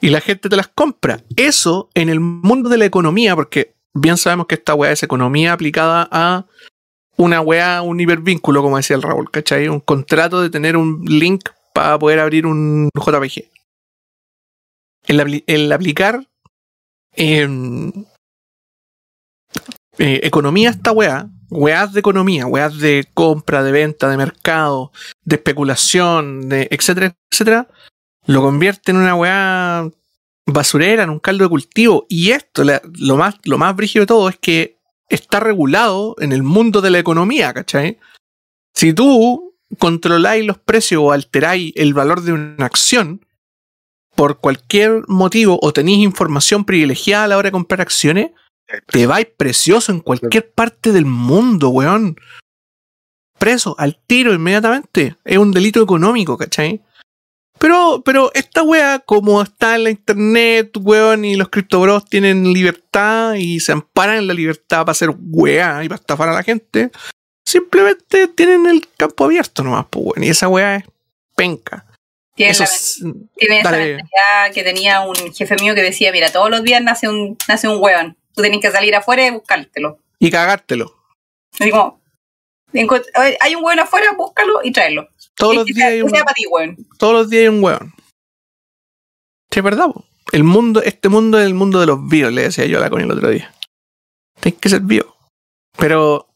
[0.00, 1.24] y la gente te las compra.
[1.36, 5.52] Eso en el mundo de la economía, porque bien sabemos que esta weá es economía
[5.52, 6.46] aplicada a
[7.22, 9.68] una weá, un hipervínculo, como decía el Raúl, ¿cachai?
[9.68, 13.44] Un contrato de tener un link para poder abrir un JPG.
[15.06, 16.26] El, apli- el aplicar
[17.14, 17.92] em,
[19.98, 24.92] eh, economía a esta weá, weás de economía, weás de compra, de venta, de mercado,
[25.24, 27.68] de especulación, de etcétera, etcétera,
[28.26, 29.88] lo convierte en una weá
[30.46, 32.06] basurera, en un caldo de cultivo.
[32.08, 34.78] Y esto, lo, más, lo más brígido de todo es que
[35.14, 37.98] está regulado en el mundo de la economía, ¿cachai?
[38.74, 43.24] Si tú controláis los precios o alteráis el valor de una acción
[44.14, 48.30] por cualquier motivo o tenéis información privilegiada a la hora de comprar acciones,
[48.86, 52.16] te vais precioso en cualquier parte del mundo, weón.
[53.38, 55.16] Preso, al tiro, inmediatamente.
[55.24, 56.82] Es un delito económico, ¿cachai?
[57.62, 63.34] Pero, pero esta wea, como está en la internet, weón, y los criptobros tienen libertad
[63.34, 66.90] y se amparan en la libertad para hacer wea y para estafar a la gente,
[67.46, 70.24] simplemente tienen el campo abierto nomás, pues, weón.
[70.24, 70.84] Y esa wea es
[71.36, 71.86] penca.
[72.34, 72.96] Tiene, Eso la- es-
[73.36, 77.08] tiene esa mentalidad que tenía un jefe mío que decía, mira, todos los días nace
[77.08, 78.16] un, nace un hueón.
[78.34, 79.98] Tú tienes que salir afuera y buscártelo.
[80.18, 80.96] y cagártelo.
[81.60, 82.00] Así como,
[82.72, 85.08] encu- "Oye, hay un hueón afuera, búscalo y tráelo.
[85.36, 86.10] Todos los días hay un,
[86.98, 87.92] todos los días hay un weón.
[89.50, 90.04] Sí, es verdad, po.
[90.32, 92.88] El mundo, este mundo es el mundo de los bios, le decía yo a la
[92.90, 93.52] Connie el otro día.
[94.40, 95.14] Tienes que ser bio.
[95.76, 96.28] Pero,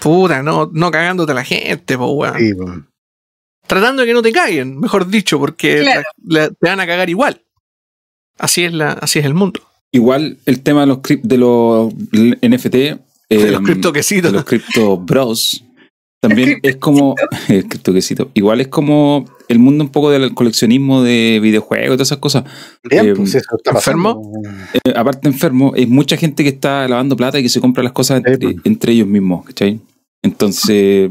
[0.00, 2.38] puta, no, no cagándote a la gente, po, weón.
[2.38, 2.70] Sí, pues.
[3.66, 6.02] Tratando de que no te caguen, mejor dicho, porque Claro.
[6.24, 7.40] la- la- te van a cagar igual.
[8.38, 9.60] Así es, la, así es el mundo.
[9.92, 11.92] Igual el tema de los, de los
[12.42, 12.72] NFT.
[12.74, 14.30] De eh, los criptoquesitos.
[14.32, 15.64] de los Crypto Bros.
[16.22, 17.16] También es como.
[17.48, 17.66] El.
[18.34, 22.44] Igual es como el mundo un poco del coleccionismo de videojuegos y todas esas cosas.
[22.88, 24.32] Bien, Eh, pues eso está ¿enfermo?
[24.72, 27.92] Eh, aparte enfermo, es mucha gente que está lavando plata y que se compra las
[27.92, 28.56] cosas entre, Sí, pues.
[28.64, 29.80] entre ellos mismos, ¿cachai?
[30.22, 31.10] Entonces,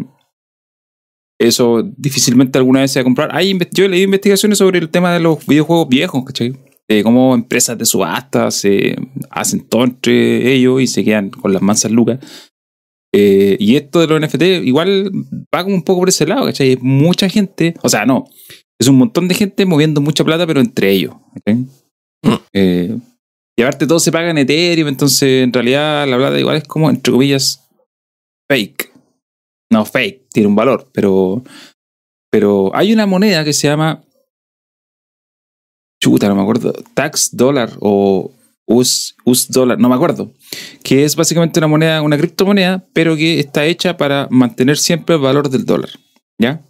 [1.40, 3.30] eso difícilmente alguna vez se va a comprar.
[3.36, 6.56] Hay, yo he leído investigaciones sobre el tema de los videojuegos viejos, ¿cachai?
[6.88, 8.96] De cómo empresas de subasta se
[9.30, 12.20] hacen todo entre ellos y se quedan con las mansas lucas.
[13.14, 15.12] Eh, y esto de los NFT igual
[15.54, 16.74] va como un poco por ese lado, ¿cachai?
[16.74, 18.26] Es mucha gente, o sea, no,
[18.80, 21.66] es un montón de gente moviendo mucha plata, pero entre ellos, ¿cachai?
[22.24, 22.40] Mm.
[22.54, 22.98] Eh,
[23.58, 26.90] y aparte todo se paga en Ethereum, entonces en realidad la plata igual es como,
[26.90, 27.68] entre comillas,
[28.50, 28.92] fake.
[29.72, 31.44] No fake, tiene un valor, pero,
[32.30, 34.04] pero hay una moneda que se llama,
[36.02, 38.32] chuta, no me acuerdo, tax dollar o
[38.72, 40.32] US, US dollar, no me acuerdo,
[40.84, 45.22] que es básicamente una moneda, una criptomoneda, pero que está hecha para mantener siempre el
[45.22, 45.90] valor del dólar,
[46.40, 46.62] ¿ya?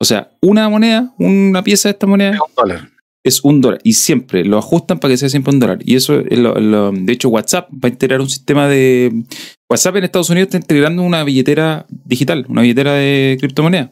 [0.00, 2.88] O sea, una moneda, una pieza de esta moneda Es un dólar.
[3.22, 5.78] es un dólar y siempre lo ajustan para que sea siempre un dólar.
[5.84, 9.24] Y eso, es lo- lo- de hecho, WhatsApp va a integrar un sistema de.
[9.70, 13.90] WhatsApp en Estados Unidos está integrando una billetera digital, una billetera de criptomoneda,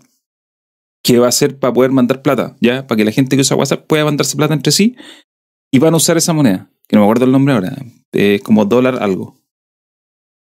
[1.02, 2.86] que va a ser para poder mandar plata, ¿ya?
[2.86, 4.96] Para que la gente que usa WhatsApp pueda mandarse plata entre sí
[5.72, 7.76] y van a usar esa moneda, que no me acuerdo el nombre ahora,
[8.12, 9.36] es como dólar algo.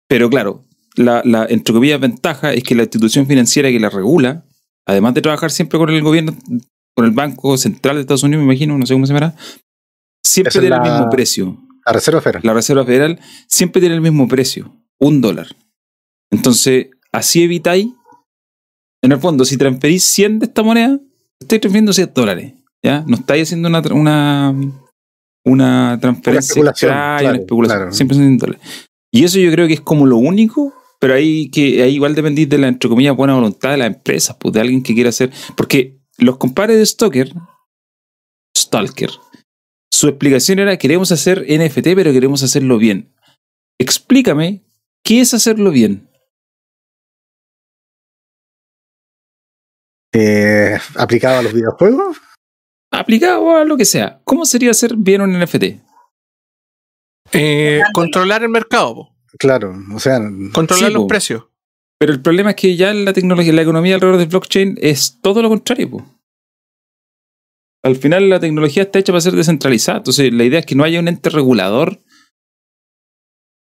[0.08, 0.64] Pero claro,
[0.96, 4.46] la, la entre comillas ventaja es que la institución financiera que la regula,
[4.86, 6.36] además de trabajar siempre con el gobierno
[6.96, 9.36] con el Banco Central de Estados Unidos, me imagino, no sé cómo se llamará,
[10.24, 11.58] siempre Esa tiene el mismo precio.
[11.86, 12.42] La Reserva Federal.
[12.46, 15.48] La Reserva Federal siempre tiene el mismo precio, un dólar.
[16.32, 17.88] Entonces, así evitáis,
[19.04, 21.00] en el fondo, si transferís 100 de esta moneda,
[21.40, 22.54] estáis transfiriendo 100 dólares.
[22.82, 23.04] ¿ya?
[23.06, 24.56] No estáis haciendo una,
[25.46, 27.80] una transferencia especulación, extraña, claro, una especulación.
[27.80, 27.94] claro.
[27.94, 28.62] Siempre son 100 dólares.
[29.12, 32.50] Y eso yo creo que es como lo único, pero ahí, que, ahí igual dependís
[32.50, 35.32] de la, entre comillas, buena voluntad de las empresas, pues, de alguien que quiera hacer.
[35.56, 37.32] Porque los compadres de Stalker,
[38.58, 39.12] Stalker,
[39.92, 43.14] su explicación era: queremos hacer NFT, pero queremos hacerlo bien.
[43.80, 44.64] Explícame,
[45.04, 46.10] ¿qué es hacerlo bien?
[50.14, 52.18] Eh, aplicado a los videojuegos.
[53.00, 54.22] Aplicado a lo que sea.
[54.24, 55.64] ¿Cómo sería hacer bien un NFT?
[57.34, 59.16] Eh, controlar el mercado, po.
[59.38, 60.20] Claro, o sea,
[60.54, 61.08] controlar Sí, los po.
[61.08, 61.44] precios.
[62.00, 65.42] Pero el problema es que ya la tecnología, la economía alrededor del blockchain es todo
[65.42, 65.90] lo contrario.
[65.92, 66.06] po.
[67.84, 70.00] Al final la tecnología está hecha para ser descentralizada.
[70.00, 72.00] Entonces la idea es que no haya un ente regulador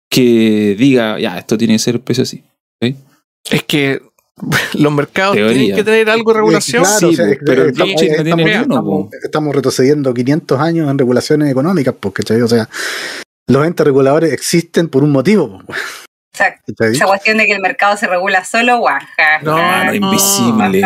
[0.09, 2.43] que diga, ya, esto tiene que ser el precio así.
[3.51, 4.01] Es que
[4.73, 5.53] los mercados Teoría.
[5.57, 6.83] tienen que tener algo de regulación.
[6.83, 8.83] Claro, o sea, Sí, es- pero el estamos- blockchain no tiene estamos- ni uno, estamos-
[8.83, 9.09] po.
[9.23, 12.67] Estamos retrocediendo 500 años en regulaciones económicas, porque O sea,
[13.47, 15.59] los entes reguladores existen por un motivo.
[15.65, 15.73] po,
[16.33, 16.73] Exacto.
[16.77, 16.95] ¿cachai?
[16.95, 19.39] Esa cuestión de que el mercado se regula solo, guaja.
[19.41, 19.93] No, no.
[19.93, 20.81] invisible.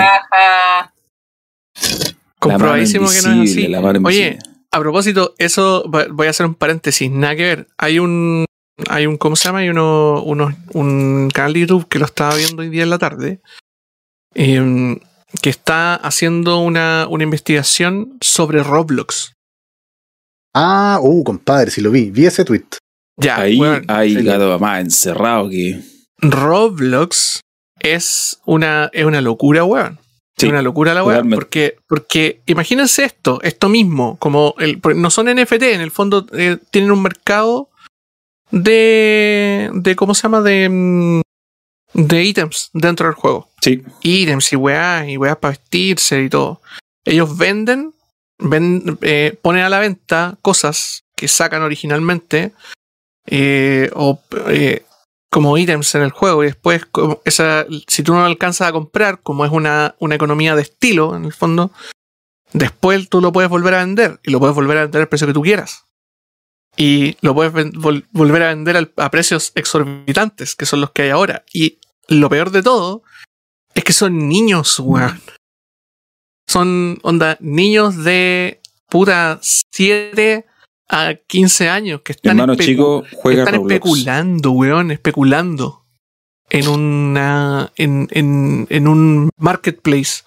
[2.40, 3.68] Comprobadísimo que no es así.
[3.68, 4.38] la mano Oye,
[4.72, 7.68] a propósito, eso voy a hacer un paréntesis, nada que ver.
[7.78, 8.46] Hay un,
[8.90, 9.60] hay un, ¿cómo se llama?
[9.60, 12.98] Hay uno, uno- un canal de YouTube que lo estaba viendo hoy día en la
[13.00, 13.42] tarde,
[14.34, 15.00] em,
[15.42, 19.34] que está haciendo una, una investigación sobre Roblox.
[20.56, 22.66] Ah, uh, compadre, si lo vi, vi ese tweet.
[23.18, 24.24] Ya, Ahí weón, hay sí.
[24.24, 25.82] gato más encerrado que.
[26.22, 27.42] Roblox
[27.80, 30.00] es una, es una locura, weón.
[30.38, 31.36] Sí, es una locura la totalmente.
[31.36, 36.26] Porque, porque imagínense esto, esto mismo, como el, porque no son NFT, en el fondo
[36.32, 37.69] eh, tienen un mercado
[38.52, 40.42] de, de ¿cómo se llama?
[40.42, 41.22] De, mm,
[41.94, 43.50] de ítems dentro del juego.
[43.62, 46.62] Sí, Ítems y weá, y weá para vestirse y todo.
[47.06, 47.94] Ellos venden,
[48.38, 52.54] ven- eh, ponen a la venta cosas que sacan originalmente
[53.28, 54.84] eh, o eh,
[55.32, 58.72] como ítems en el juego y después como esa, si tú no lo alcanzas a
[58.72, 61.72] comprar, como es una, una economía de estilo en el fondo,
[62.54, 65.28] después tú lo puedes volver a vender y lo puedes volver a vender al precio
[65.28, 65.86] que tú quieras.
[66.82, 71.02] Y lo puedes vol- volver a vender al- a precios exorbitantes, que son los que
[71.04, 71.44] hay ahora.
[71.54, 71.78] Y
[72.08, 73.04] lo peor de todo
[73.76, 75.20] es que son niños, weón.
[76.48, 80.46] Son, onda, niños de puta 7
[80.88, 83.74] a 15 años que están, hermano especu- chico juega están Roblox.
[83.74, 85.86] especulando, weón, especulando
[86.50, 90.24] en una en, en, en un marketplace.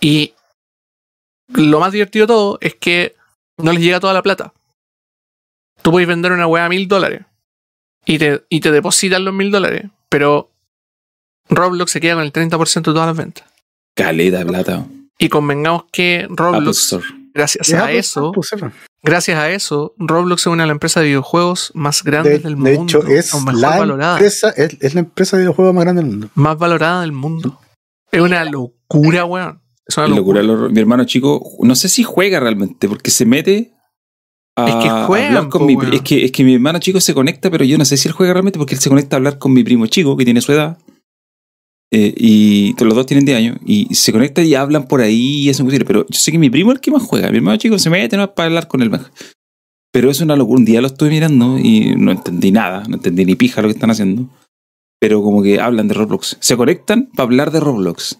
[0.00, 0.32] Y
[1.48, 3.14] lo más divertido de todo es que
[3.58, 4.52] no les llega toda la plata.
[5.84, 7.20] Tú puedes vender una weá a mil dólares
[8.06, 10.50] y te, y te depositan los mil dólares, pero
[11.50, 13.44] Roblox se queda con el 30% de todas las ventas.
[13.94, 14.86] Caleta de plata.
[15.18, 16.96] Y convengamos que Roblox,
[17.34, 18.32] gracias a eso,
[19.02, 22.54] gracias a eso, Roblox es una de las empresas de videojuegos más De, grandes del
[22.62, 22.98] de mundo.
[22.98, 24.14] hecho, es o mejor la valorada.
[24.16, 26.30] empresa, es, es la empresa de videojuegos más grande del mundo.
[26.34, 27.60] Más valorada del mundo.
[28.10, 29.60] Es una locura, weón.
[29.86, 30.42] Es una Locura.
[30.42, 30.62] locura.
[30.66, 33.73] lo- Mi hermano chico, no sé si juega realmente, porque se mete
[34.56, 37.00] a Es que juegan, hablar con po, mi, es que es que mi hermano chico
[37.00, 39.18] se conecta, pero yo no sé si él juega realmente porque él se conecta a
[39.18, 40.78] hablar con mi primo chico que tiene su edad.
[41.92, 45.50] Eh, y los dos tienen 10 años y se conectan y hablan por ahí y
[45.50, 47.30] hacen cosas, pero yo sé que mi primo es el que más juega.
[47.30, 49.10] Mi hermano chico se mete no para hablar con él más.
[49.92, 50.58] Pero es una locura.
[50.58, 53.74] Un día lo estuve mirando y no entendí nada, no entendí ni pija lo que
[53.74, 54.28] están haciendo.
[55.00, 56.36] Pero como que hablan de Roblox.
[56.40, 58.18] Se conectan para hablar de Roblox.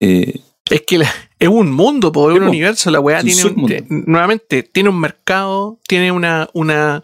[0.00, 2.90] Eh, Es que la- es un mundo, po, es Sí, un universo.
[2.90, 7.02] La weá tiene un, te- nuevamente, tiene un mercado, tiene una, una.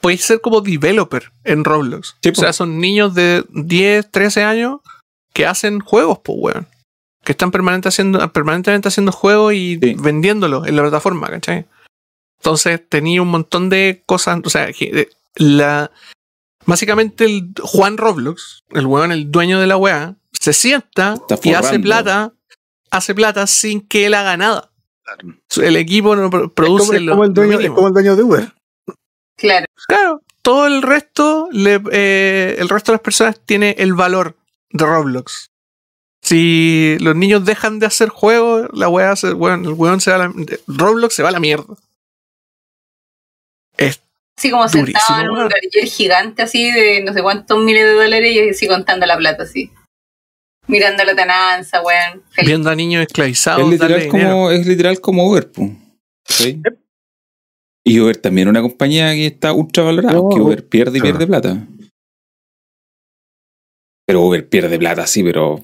[0.00, 2.16] Puedes ser como developer en Roblox.
[2.22, 4.80] Sí, o sea, son niños de 10, 13 años
[5.32, 6.66] que hacen juegos, pues, weón.
[7.24, 9.94] Que están permanente haciendo, permanentemente haciendo juegos y Sí.
[9.98, 11.66] vendiéndolos en la plataforma, ¿cachai?
[12.38, 14.40] Entonces tenía un montón de cosas.
[14.44, 15.90] O sea, eh, la.
[16.66, 21.54] Básicamente el Juan Roblox, el weón, el dueño de la weá, se sienta Está y
[21.54, 22.32] hace plata,
[22.90, 24.70] hace plata sin que él haga nada.
[25.56, 27.94] El equipo no Es produce como, es lo- como el lo dueño, es como el
[27.94, 28.52] dueño de Uber.
[29.36, 29.66] Claro.
[29.86, 34.36] Claro, todo el resto, le- eh, el resto de las personas tiene el valor
[34.70, 35.50] de Roblox.
[36.22, 40.16] Si los niños dejan de hacer juegos, la weá se, weón, el weón se va
[40.16, 40.34] a la,
[40.66, 41.76] Roblox se va a la mierda.
[43.76, 44.00] Es,
[44.38, 47.92] Así como Durísimo, sentado en un taller gigante así de no sé cuántos miles de
[47.92, 49.70] dólares y así contando la plata así.
[50.68, 52.22] Mirando la tananza, weón.
[52.30, 52.48] Feliz.
[52.48, 53.62] viendo a niños esclavizados.
[53.62, 55.50] es, literal como, es literal como Uber.
[55.52, 55.70] po.
[56.28, 56.60] ¿Sí?
[57.84, 61.00] Y Uber también es una compañía que está ultra valorada, No, aunque Uber pierde y
[61.00, 61.04] ah.
[61.04, 61.66] pierde plata.
[64.06, 65.62] Pero Uber pierde plata, sí, pero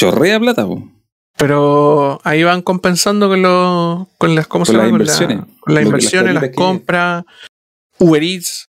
[0.00, 0.66] chorrea plata.
[0.66, 0.90] po.
[1.36, 4.98] Pero ahí van compensando con, los con las, ¿cómo se Con las llama?
[4.98, 5.38] Con la- inversiones.
[5.38, 7.24] Con, las Lo que- las inversiones, las que- compras,
[7.98, 8.68] Uber Eats,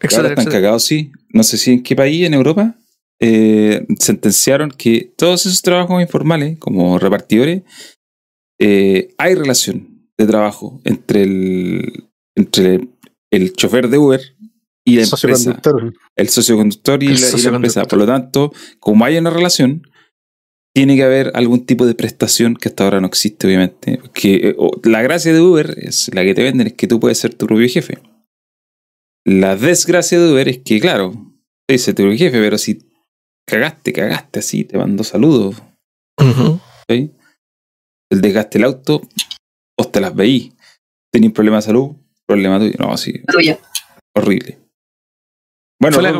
[0.00, 0.62] etcétera, están etcétera.
[0.62, 1.12] cagados, sí.
[1.28, 2.74] No sé si en qué país, en Europa,
[3.24, 7.62] eh, sentenciaron que todos esos trabajos informales, como repartidores,
[8.60, 12.88] eh, hay relación de trabajo entre el, entre
[13.30, 14.20] el chofer de Uber
[14.84, 15.94] y la empresa, Socioconductor.
[16.16, 17.84] el socioconductor y, El la, y la empresa.
[17.84, 19.86] Por lo tanto, como hay una relación,
[20.74, 23.98] tiene que haber algún tipo de prestación que hasta ahora no existe, obviamente.
[23.98, 27.18] Porque eh, la gracia de Uber es la que te venden, es que tú puedes
[27.18, 27.98] ser tu propio jefe.
[29.24, 32.91] La desgracia de Uber es que, claro, tú dices tu propio jefe, pero si
[33.46, 35.56] cagaste, cagaste así, te mando saludos.
[36.88, 37.10] ¿sí?
[38.10, 39.02] El desgaste del auto,
[39.78, 40.52] vos te las veís.
[41.12, 42.74] Tenís problemas de salud, problema tuyo.
[42.78, 43.58] No, sí, tuyo.
[44.16, 44.58] horrible.
[45.80, 46.12] Bueno, fue, la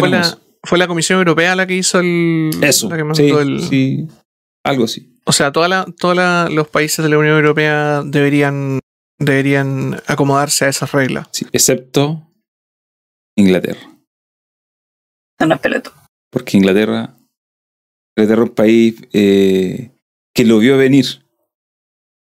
[0.00, 0.40] fue, la, eso.
[0.64, 2.50] fue la Comisión Europea la que hizo el.
[2.62, 2.88] Eso.
[2.90, 4.08] la que Sí, mandó el- sí.
[4.66, 5.18] Algo así.
[5.24, 8.80] O sea, todos la, toda la- los países de la Unión Europea deberían,
[9.18, 11.28] deberían acomodarse a esas reglas.
[11.32, 12.26] Sí, excepto
[13.36, 13.80] Inglaterra.
[15.38, 15.92] Son unos pelotos.
[16.34, 17.14] Porque Inglaterra,
[18.16, 19.92] Inglaterra es un país eh,
[20.34, 21.06] que lo vio venir.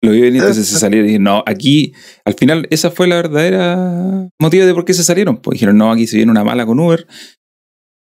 [0.02, 1.94] Lo vio venir, entonces se salieron y dijeron, no, aquí,
[2.26, 5.38] al final, esa fue la verdadera motivo de por qué se salieron.
[5.38, 7.06] Pues dijeron, no, aquí se viene una mala con Uber,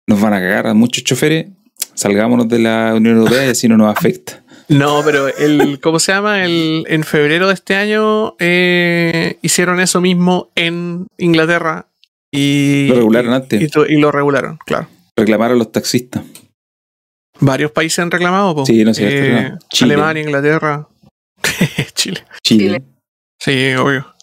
[0.07, 1.49] nos van a cagar a muchos choferes,
[1.93, 4.43] salgámonos de la Unión Europea y así no nos afecta.
[4.67, 6.43] No, pero el, ¿cómo se llama?
[6.43, 11.85] El, en febrero de este año eh, hicieron eso mismo en Inglaterra
[12.31, 13.61] y Lo regularon antes.
[13.89, 14.87] y, lo regularon, claro.
[15.19, 16.23] Reclamaron a los taxistas.
[17.41, 18.65] Varios países han reclamado, po.
[18.65, 19.51] Sí, no sé, Eh.
[19.69, 19.93] Chile.
[19.93, 20.87] Alemania, Inglaterra,
[21.93, 22.23] Chile.
[22.43, 22.67] Chile.
[22.67, 22.83] Chile.
[23.39, 24.13] Sí, obvio.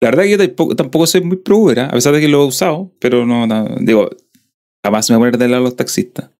[0.00, 1.86] La verdad que yo tampoco, tampoco soy muy pro Uber, ¿ah?
[1.86, 4.10] a pesar de que lo he usado, pero no, no, digo,
[4.84, 6.30] jamás me voy a poner del lado de los taxistas.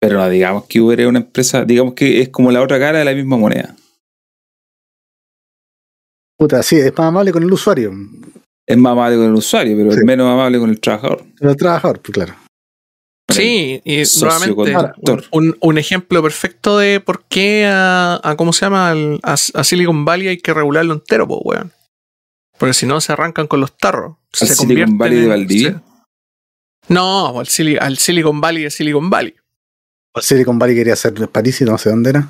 [0.00, 2.98] Pero no digamos que Uber es una empresa, digamos que es como la otra cara
[2.98, 3.76] de la misma moneda.
[6.38, 7.92] Puta, sí, es más amable con el usuario.
[8.70, 9.98] Es más amable con el usuario, pero Sí.
[9.98, 11.24] es menos amable con el trabajador.
[11.40, 12.34] El trabajador, pues claro.
[13.26, 18.66] Con Sí, y nuevamente un, un ejemplo perfecto de por qué a, a- ¿cómo se
[18.66, 18.90] llama?
[18.90, 21.72] Al- a, a Silicon Valley hay que regularlo entero, pues, weón.
[22.58, 24.16] Porque si no se arrancan con los tarros.
[24.40, 25.82] ¿Al se Silicon Valley de en- Valdivia?
[26.86, 29.34] se- No, al, Sili- al Silicon Valley de Silicon Valley.
[30.12, 32.28] O Silicon Valley quería hacer París y no sé dónde era.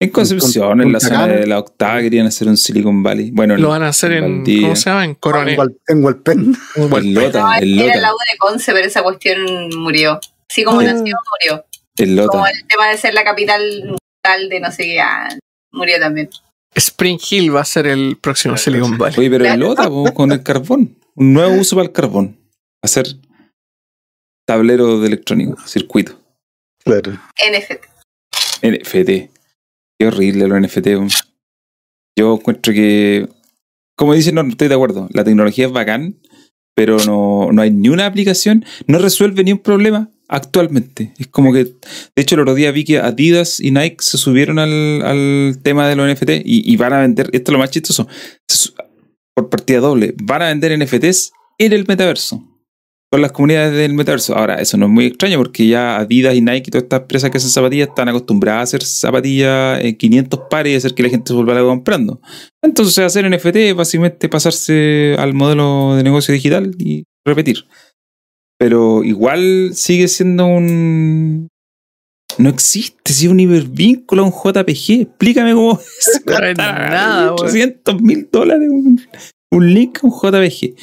[0.00, 3.32] En Concepción, en la zona de la octava, querían hacer un Silicon Valley.
[3.32, 4.44] Bueno, Lo van a hacer en.
[4.44, 5.04] ¿cómo se llama?
[5.04, 5.58] En En, Coronel.
[5.88, 9.40] En el Lota, No, el era la Lota, U de Conce, pero esa cuestión
[9.76, 10.20] murió.
[10.48, 11.16] Así como nació,
[11.50, 11.64] murió.
[11.96, 15.28] el Como el tema de ser la capital mundial de no sé qué, ah,
[15.72, 16.30] murió también.
[16.76, 19.18] Spring Hill va a ser el próximo Silicon Valley.
[19.18, 19.58] Oye, pero el.
[19.58, 20.96] Lota, con el carbón.
[21.16, 22.38] Un nuevo uso para el carbón.
[22.84, 23.16] Hacer
[24.46, 26.12] tablero de electrónico, circuito.
[26.84, 27.18] Claro.
[27.50, 27.84] NFT.
[28.62, 29.37] NFT.
[29.98, 30.88] Qué horrible los NFT.
[32.16, 33.28] Yo encuentro que,
[33.96, 35.08] como dicen, no, estoy de acuerdo.
[35.12, 36.20] La tecnología es bacán,
[36.74, 41.12] pero no, no hay ni una aplicación, no resuelve ni un problema actualmente.
[41.18, 41.72] Es como que, de
[42.22, 46.12] hecho, el otro día vi que Adidas y Nike se subieron al, tema de los
[46.12, 48.06] NFT y, y van a vender, esto es lo más chistoso,
[49.34, 52.47] por partida doble, van a vender NFTs en el metaverso.
[53.10, 54.36] Con las comunidades del metaverso.
[54.36, 57.30] Ahora, eso no es muy extraño porque ya Adidas y Nike y todas estas empresas
[57.30, 61.08] que hacen zapatillas están acostumbradas a hacer zapatillas en 500 pares y hacer que la
[61.08, 62.20] gente se vuelva comprando.
[62.62, 67.64] Entonces, hacer NFT es básicamente pasarse al modelo de negocio digital y repetir.
[68.58, 71.48] Pero igual sigue siendo un.
[72.36, 75.02] No existe, si es un hipervínculo a un JPG.
[75.02, 76.22] Explícame cómo es.
[76.26, 77.36] Nada, weón.
[77.36, 79.00] 300 mil dólares un,
[79.50, 80.74] un link a un JPG.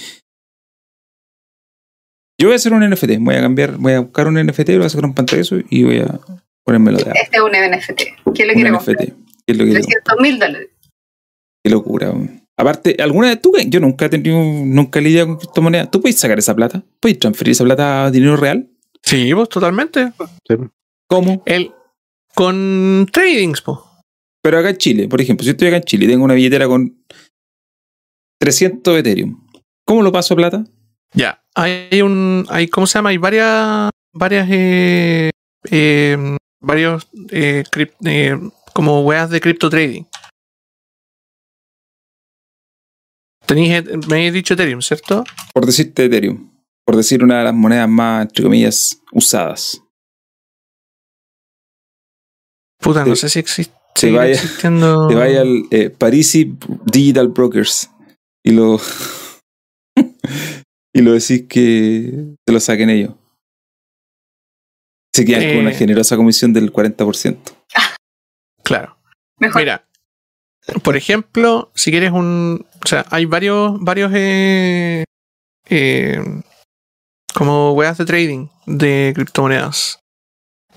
[2.40, 3.18] Yo voy a hacer un NFT.
[3.20, 5.84] Voy a cambiar, voy a buscar un NFT, lo voy a sacar un pantallazo y
[5.84, 6.20] voy a
[6.64, 8.02] ponérmelo de Este es un NFT.
[8.34, 8.86] ¿Quién lo un quiere NFT.
[8.86, 8.98] comprar?
[8.98, 9.14] ¿Qué
[9.48, 10.70] es lo que 300 mil dólares.
[11.64, 12.14] Qué locura.
[12.58, 13.54] Aparte, ¿alguna vez tú?
[13.68, 15.92] Yo nunca he tenido, nunca he lidiado con criptomonedas.
[15.92, 16.84] ¿Tú puedes sacar esa plata?
[17.00, 18.70] ¿Puedes transferir esa plata a dinero real?
[19.04, 20.14] Sí, pues totalmente.
[21.08, 21.44] ¿Cómo?
[21.46, 21.72] El,
[22.34, 23.78] con tradings, pues.
[24.42, 26.34] Pero acá en Chile, por ejemplo, si yo estoy acá en Chile y tengo una
[26.34, 27.04] billetera con
[28.40, 29.44] 300 Ethereum,
[29.86, 30.64] ¿cómo lo paso a plata?
[31.16, 33.10] Ya, hay un, hay, ¿cómo se llama?
[33.10, 35.30] Hay varias, varias, eh,
[35.72, 37.64] eh, varios, eh,
[38.06, 38.38] eh,
[38.74, 40.04] como weas de crypto trading.
[43.46, 45.24] Tenéis, eh, me habéis dicho Ethereum, ¿cierto?
[45.54, 46.52] Por decirte Ethereum.
[46.86, 49.82] Por decir una de las monedas más, entre comillas, usadas.
[52.82, 53.74] Puta, no Te- sé si existe.
[53.96, 55.08] te vaya- existiendo.
[55.10, 57.90] Te vaya al eh, Parisi Digital Brokers
[58.44, 58.80] y lo.
[60.96, 63.14] y lo decís que te lo saquen ellos.
[65.14, 65.76] Se quedan con una Eh.
[65.76, 67.54] generosa comisión del 40%.
[68.64, 68.98] Claro.
[69.40, 69.62] Mejor.
[69.62, 69.86] Mira,
[70.84, 72.66] por ejemplo, si quieres un.
[72.84, 75.04] O sea, hay varios, varios eh,
[75.70, 76.20] eh,
[77.34, 80.00] como weas de trading de criptomonedas.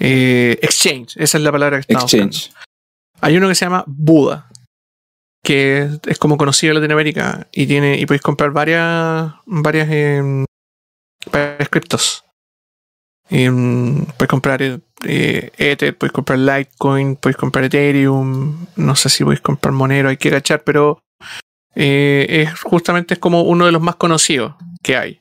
[0.01, 2.27] Eh, exchange, esa es la palabra que buscando.
[2.27, 2.53] Exchange.
[3.21, 4.48] Hay uno que se llama Buda,
[5.43, 10.45] que es, como conocido en Latinoamérica y tiene y podéis comprar varias varias em,
[11.71, 12.25] criptos.
[13.31, 19.23] Em, puedes comprar eh, eh, Ether, puedes comprar Litecoin, puedes comprar Ethereum, no sé si
[19.23, 21.01] podéis comprar Monero, hay que cachar, pero
[21.75, 25.21] eh, es justamente es como uno de los más conocidos que hay.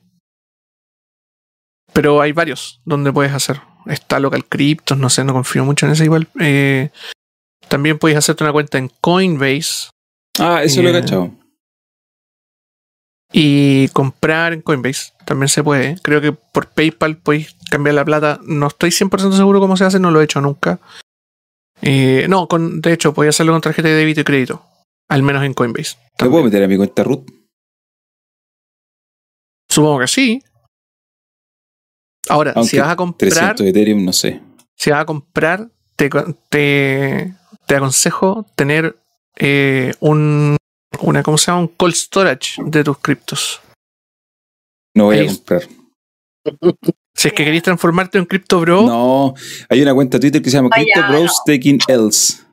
[1.92, 3.60] Pero hay varios donde puedes hacer.
[3.86, 6.28] Está Local Cryptos, no sé, no confío mucho en ese igual.
[6.40, 6.90] Eh,
[7.68, 9.90] también puedes hacerte una cuenta en Coinbase.
[10.38, 11.30] Ah, eso lo he Eh, cachado.
[13.32, 15.96] Y comprar en Coinbase también se puede.
[16.02, 18.40] Creo que por PayPal podéis cambiar la plata.
[18.44, 20.80] No estoy 100% seguro cómo se hace, no lo he hecho nunca.
[21.82, 24.64] Eh, no, con, de hecho, podía hacerlo con tarjeta de débito y crédito.
[25.08, 25.96] Al menos en Coinbase.
[25.96, 26.32] ¿Me también.
[26.32, 27.28] puedo meter a mi cuenta root?
[29.68, 30.42] Supongo que sí.
[32.28, 34.40] Ahora, Aunque si vas a comprar, 300 de Ethereum, no sé.
[34.74, 36.10] si vas a comprar, te,
[36.50, 37.34] te,
[37.66, 38.96] te aconsejo tener
[39.38, 40.56] eh, un
[41.00, 41.60] una, ¿cómo se llama?
[41.60, 43.60] Un cold storage de tus criptos.
[44.96, 45.62] No voy Ahí- a comprar.
[47.18, 49.34] Si es que queréis transformarte en cripto bro, No,
[49.68, 51.52] hay una cuenta Twitter que se llama Crypto Bros no.
[51.52, 52.44] Taking Else.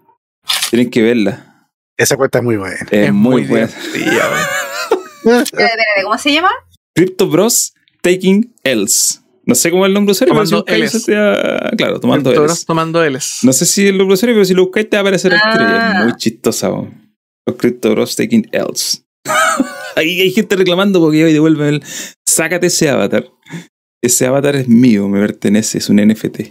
[0.71, 1.69] Tienen que verla.
[1.95, 2.77] Esa cuenta es muy buena.
[2.89, 3.65] Es, muy, buena.
[5.23, 6.49] espérate, ¿Cómo se llama?
[6.95, 9.19] Crypto Bros Taking Else.
[9.45, 10.95] No sé cómo es el nombre usuario, pero si Tomando Ls.
[10.95, 12.65] eso te Claro, tomando Ls.
[12.65, 13.39] Tomando Ls.
[13.43, 15.39] No sé si el nombre usuario, pero si lo buscáis te va a aparecer el
[15.43, 15.53] Ah.
[15.57, 15.99] tiro.
[15.99, 16.69] Es muy chistosa.
[17.47, 19.03] Los Crypto Bros Taking Else.
[19.95, 21.83] Ahí hay gente reclamando porque hoy devuelve el.
[22.27, 23.27] Sácate ese avatar.
[24.03, 26.41] Ese avatar es mío, me pertenece, es un NFT.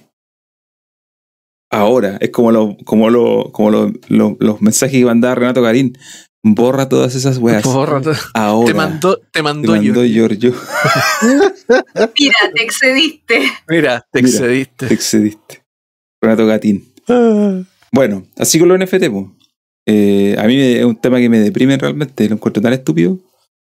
[1.70, 5.99] Ahora, es como, lo, como, lo, como lo- lo- los mensajes que mandaba Renato Garín.
[6.47, 7.64] Borra todas esas weas.
[7.64, 8.03] Borra.
[8.34, 8.66] Ahora.
[8.66, 9.82] Te mandó, te te mandó, yo.
[9.95, 10.55] mandó Giorgio.
[12.18, 13.42] Mira, te excediste.
[13.68, 14.28] Mira, te Mira.
[14.28, 14.86] excediste.
[14.88, 15.64] Te excediste.
[16.22, 16.92] Renato Gatín.
[17.92, 19.34] Bueno, así con los NFT, po.
[19.86, 23.18] Eh, a mí me- es un tema que me deprime realmente, lo encuentro tan estúpido.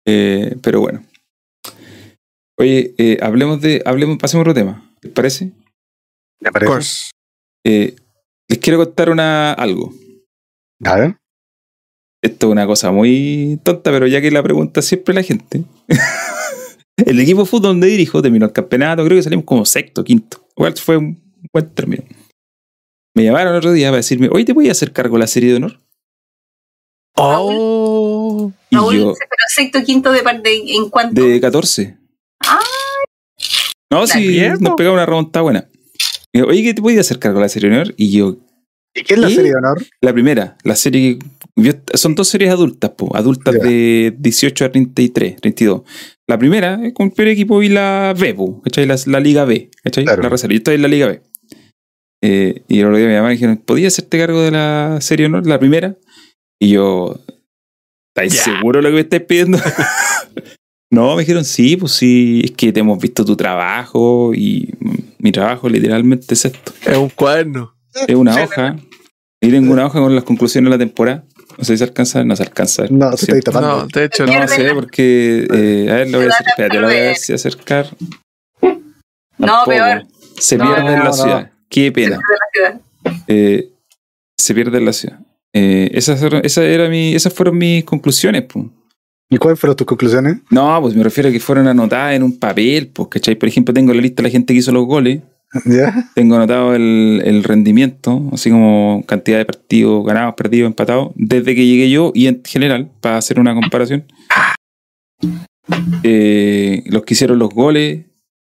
[0.07, 1.03] Eh, pero bueno.
[2.57, 3.81] Oye, eh, hablemos de.
[3.85, 4.91] Hablemos, pasemos a otro tema.
[5.01, 5.51] ¿Les parece?
[6.39, 6.71] ¿Me Of parece?
[6.71, 7.11] course.
[7.65, 7.95] Eh,
[8.47, 9.93] les quiero contar una, algo.
[10.83, 11.17] A ver.
[12.21, 15.63] Esto es una cosa muy tonta, pero ya que la pregunta siempre la gente.
[16.97, 20.47] el equipo de fútbol donde dirijo terminó el campeonato, creo que salimos como sexto, quinto.
[20.57, 21.21] Igual fue un
[21.53, 22.03] buen término.
[23.15, 25.27] Me llamaron el otro día para decirme, oye, ¿te voy a hacer cargo de la
[25.27, 25.79] serie de honor?
[27.15, 28.51] Oh.
[28.69, 31.21] Y Raúl, yo, pero sexto, quinto de parte en cuánto.
[31.21, 31.97] de 14.
[32.45, 32.59] Ah.
[33.91, 35.69] No, sí, nos pegaba una remontada buena.
[36.33, 37.93] Yo, oye, ¿qué te voy a hacer cargo de la serie de honor?
[37.95, 38.35] Y yo,
[38.93, 39.35] ¿Y qué es la ¿Qué?
[39.35, 39.85] serie de honor?
[40.01, 41.19] la primera, la serie
[41.93, 45.81] son dos series adultas, po, adultas de 18 a 33, 32.
[46.27, 48.61] La primera es con el peor equipo y la B, po.
[48.75, 49.69] La, la Liga B.
[49.91, 50.23] Claro.
[50.23, 50.53] La reserva.
[50.53, 51.21] Yo estoy en la Liga B.
[52.23, 55.27] Eh, y el otro día me llamaron y dijeron, ¿podías hacerte cargo de la serie
[55.27, 55.95] honor, la primera?
[56.59, 57.19] Y yo,
[58.09, 58.43] ¿estáis Ya.
[58.43, 59.59] seguro de lo que me estáis pidiendo?
[60.91, 64.73] no, me dijeron, sí, pues sí, es que te hemos visto tu trabajo y
[65.19, 66.73] mi trabajo literalmente es esto.
[66.85, 67.75] Es un cuaderno.
[68.07, 68.75] Es una hoja.
[69.41, 71.25] Y tengo una hoja con las conclusiones de la temporada.
[71.57, 72.85] No sé si se alcanza, no se alcanza.
[72.89, 73.77] No, se está tapando.
[73.83, 75.47] No, de hecho, No sé, porque.
[75.53, 76.47] eh, a ver, lo voy a hacer.
[76.47, 77.87] Espérate, lo voy a ver si acercar.
[78.61, 79.69] No, Tampoco.
[79.71, 80.05] peor.
[80.39, 81.13] Se No, pierde en la no.
[81.13, 81.51] ciudad.
[81.69, 82.17] Qué pena.
[82.17, 82.81] de la ciudad.
[83.27, 83.69] Eh,
[84.37, 85.19] se pierde en la ciudad.
[85.53, 88.45] Eh, esas, fueron- esa era mi, esas fueron mis conclusiones.
[89.29, 90.37] ¿Y cuáles fueron tus conclusiones?
[90.51, 92.87] No, pues me refiero a que fueron anotadas en un papel.
[92.93, 93.35] Pues, ¿cachai?
[93.35, 95.21] Por ejemplo, tengo la lista de la gente que hizo los goles.
[95.65, 96.09] ¿Ya?
[96.15, 101.65] Tengo anotado el, el rendimiento, así como cantidad de partidos ganados, perdidos, empatados, desde que
[101.65, 104.05] llegué yo y en general, para hacer una comparación.
[106.03, 108.05] Eh, los que hicieron los goles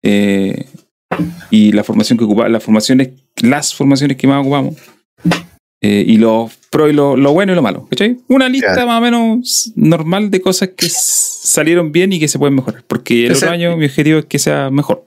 [0.02, 0.66] eh,
[1.50, 3.10] y la formación que ocupaba, las formaciones,
[3.42, 4.76] las formaciones que más ocupamos.
[5.82, 7.86] eh, y los pro y lo, lo bueno y lo malo.
[7.90, 8.18] ¿cachai?
[8.28, 12.54] Una lista más o menos normal de cosas que salieron bien y que se pueden
[12.54, 12.82] mejorar.
[12.86, 15.04] Porque el otro año mi objetivo es que sea mejor.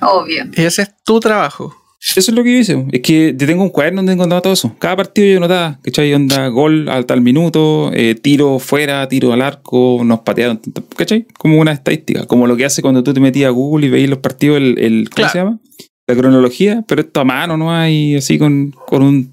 [0.00, 0.44] Obvio.
[0.56, 1.74] Y ese es tu trabajo.
[2.00, 2.86] Eso es lo que yo hice.
[2.92, 4.76] Es que yo tengo un cuaderno donde encontraba todo eso.
[4.78, 6.12] Cada partido yo anotaba, ¿cachai?
[6.12, 11.26] Onda, gol al tal minuto, eh, tiro fuera, tiro al arco, nos patearon, tanto, ¿cachai?
[11.38, 12.26] Como una estadística.
[12.26, 14.78] Como lo que hace cuando tú te metías a Google y veías los partidos, el,
[14.78, 15.32] el- ¿cómo Claro.
[15.32, 15.58] se llama?
[16.06, 17.72] La cronología, pero esto a mano, ¿no?
[17.74, 19.32] Hay así con, con un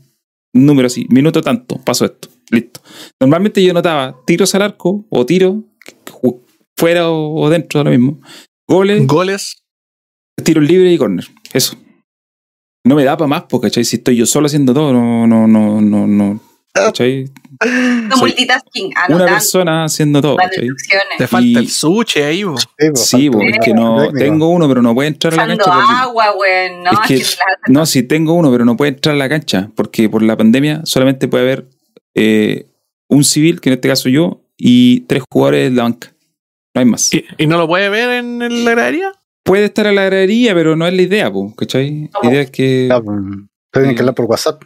[0.53, 1.05] número así.
[1.09, 2.29] Minuto tanto, paso esto.
[2.51, 2.79] Listo.
[3.19, 5.61] Normalmente yo anotaba tiros al arco o tiro
[6.77, 8.21] fuera o, o dentro, lo mismo.
[8.67, 9.60] Goles, Goles.
[10.43, 11.25] Tiros libres y corner.
[11.53, 11.75] Eso.
[12.85, 13.83] No me da para más, porque ¿cachai?
[13.85, 16.39] Si estoy yo solo haciendo todo, no, no, no, no, no.
[16.73, 17.29] ¿Cachai?
[18.07, 18.15] No
[19.15, 20.67] Una persona haciendo todo, ¿cachai?
[21.17, 22.55] Te falta Y- el sushi ahí, bo.
[22.95, 23.97] Sí, porque es que no.
[24.03, 24.17] técnico.
[24.17, 25.65] Tengo uno, pero no puede entrar a la cancha.
[25.65, 26.25] porque- agua.
[26.83, 30.09] No, Es que- no, sí tengo uno, pero no puede entrar a la cancha, porque
[30.09, 31.69] por la pandemia solamente puede haber
[32.15, 32.67] eh,
[33.09, 36.13] un civil, que en este caso yo, y tres jugadores de la banca.
[36.73, 37.13] No hay más.
[37.13, 39.11] ¿Y, y no lo puede ver en, en la gradería?
[39.43, 42.09] Puede estar a la gradería, pero no es la idea, po, ¿cachai?
[42.21, 42.89] La idea es que.
[43.03, 43.17] Pues,
[43.73, 44.63] Tienen que hablar por WhatsApp.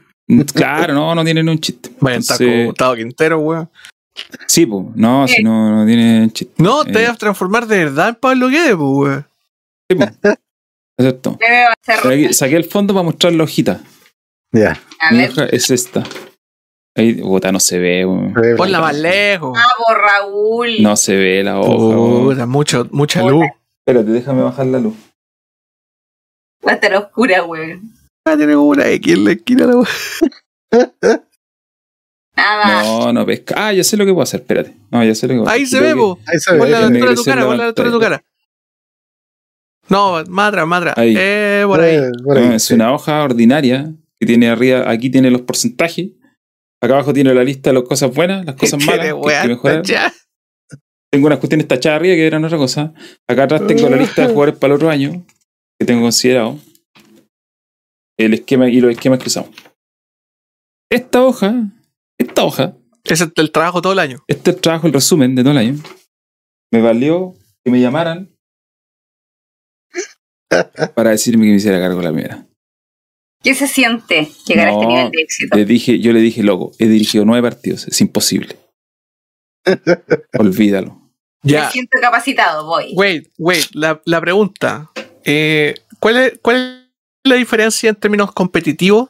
[0.53, 1.91] Claro, no, no tienen un chiste.
[1.99, 3.69] Vaya, Entonces, taco, Quintero, weón.
[4.47, 5.43] Sí, pues, no, si Sí.
[5.43, 6.53] no, no tiene chiste.
[6.61, 7.07] No, te Eh.
[7.07, 9.25] vas a transformar de verdad en Pablo Guedes, po, weón.
[9.89, 10.05] Sí, po.
[10.97, 11.37] Exacto.
[12.09, 13.81] Aquí Saqué el fondo para mostrar la hojita.
[14.53, 14.79] Ya.
[15.11, 16.03] Hoja es esta.
[16.97, 18.33] Ahí, puta, no se ve, weón.
[18.57, 19.57] Ponla más lejos.
[19.61, 20.81] Ah, por Raúl.
[20.81, 21.95] No se ve la hoja.
[22.33, 23.31] Puta, mucho, mucha Puta.
[23.33, 23.45] luz.
[23.85, 24.95] Espérate, déjame bajar la luz.
[26.67, 27.91] Va a estar oscura, weón.
[28.25, 29.89] Ah, tiene como una X en la esquina la wea.
[32.35, 32.83] Nada.
[32.83, 33.53] No, no pesca.
[33.57, 34.75] Ah, ya sé lo que puedo hacer, espérate.
[34.91, 35.79] No, ya sé lo que puedo Ahí hacer.
[35.79, 36.19] se ve, po.
[36.25, 36.57] Ahí se ve.
[36.59, 38.23] Ponle a la altura de tu cara, a la altura de tu cara.
[39.87, 40.97] No, más atrás, más atrás.
[40.97, 41.15] Ahí.
[41.17, 41.95] Eh, por ahí.
[41.95, 46.09] Eh, por ahí, no, es una hoja ordinaria que tiene arriba, aquí tiene los porcentajes.
[46.81, 49.83] Acá abajo tiene la lista de las cosas buenas, las cosas malas que que mejorar.
[51.11, 52.93] Tengo unas cuestiones tachadas arriba que eran otra cosa.
[53.27, 55.25] Acá atrás tengo la lista de jugadores para el otro año
[55.79, 56.59] que tengo considerado.
[58.17, 59.51] El esquema y los esquemas que usamos.
[60.89, 61.53] Esta hoja,
[62.17, 64.23] esta hoja, es el trabajo todo el año.
[64.27, 65.75] este es el trabajo, el resumen de todo el año.
[66.71, 68.35] Me valió que me llamaran
[70.95, 72.47] para decirme que me hiciera cargo de la primera.
[73.43, 75.55] ¿Qué se siente llegar a este No, nivel de éxito?
[75.55, 78.57] Le dije, yo le dije, loco, he dirigido nueve partidos, es imposible.
[80.37, 81.01] Olvídalo.
[81.43, 81.65] Ya.
[81.65, 82.91] Me siento capacitado, voy.
[82.95, 84.91] Wait, wait, la, la pregunta.
[85.23, 89.09] Eh, ¿cuál, es, ¿Cuál es la diferencia en términos competitivos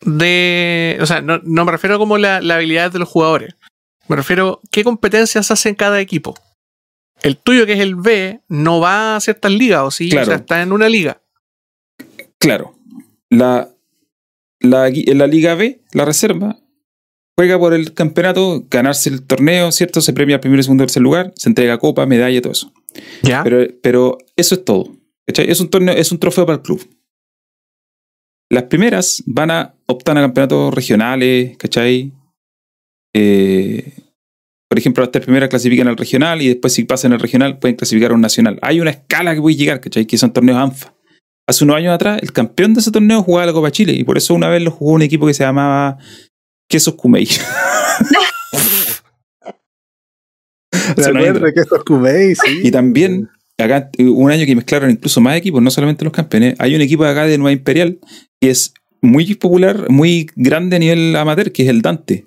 [0.00, 0.98] de.
[1.00, 3.54] O sea, no, no me refiero como la, la habilidad de los jugadores.
[4.08, 6.34] Me refiero qué competencias hace cada equipo.
[7.22, 10.10] El tuyo, que es el B, no va a ciertas ligas, ¿o sí?
[10.10, 10.22] Claro.
[10.22, 11.20] O sea, está en una liga.
[12.38, 12.76] Claro,
[13.30, 13.70] la,
[14.60, 16.58] la, en la Liga B, la reserva,
[17.36, 20.00] juega por el campeonato, ganarse el torneo, ¿cierto?
[20.00, 22.72] Se premia primero, segundo, tercer lugar, se entrega copa, medalla, todo eso.
[23.22, 23.44] ¿Ya?
[23.44, 24.96] Pero, pero eso es todo.
[25.26, 25.50] ¿cachai?
[25.50, 26.88] Es un torneo, es un trofeo para el club.
[28.50, 32.12] Las primeras van a optar a campeonatos regionales, ¿cachai?
[33.14, 33.92] Eh,
[34.68, 37.76] por ejemplo, las tres primeras clasifican al regional y después si pasan al regional pueden
[37.76, 38.58] clasificar a un nacional.
[38.62, 40.06] Hay una escala que puede llegar, ¿cachai?
[40.06, 40.94] Que son torneos ANFA.
[41.48, 44.16] Hace unos años atrás, el campeón de ese torneo jugaba la Copa Chile y por
[44.16, 45.98] eso una vez lo jugó un equipo que se llamaba
[46.68, 47.28] Quesos Cumey.
[50.96, 52.60] Me Hace unos años acuerdo que estos Kumeis, sí.
[52.64, 56.54] Y también, acá un año que mezclaron incluso más equipos, no solamente los campeones.
[56.58, 57.98] Hay un equipo de acá de Nueva Imperial
[58.40, 62.26] que es muy popular, muy grande a nivel amateur, que es el Dante.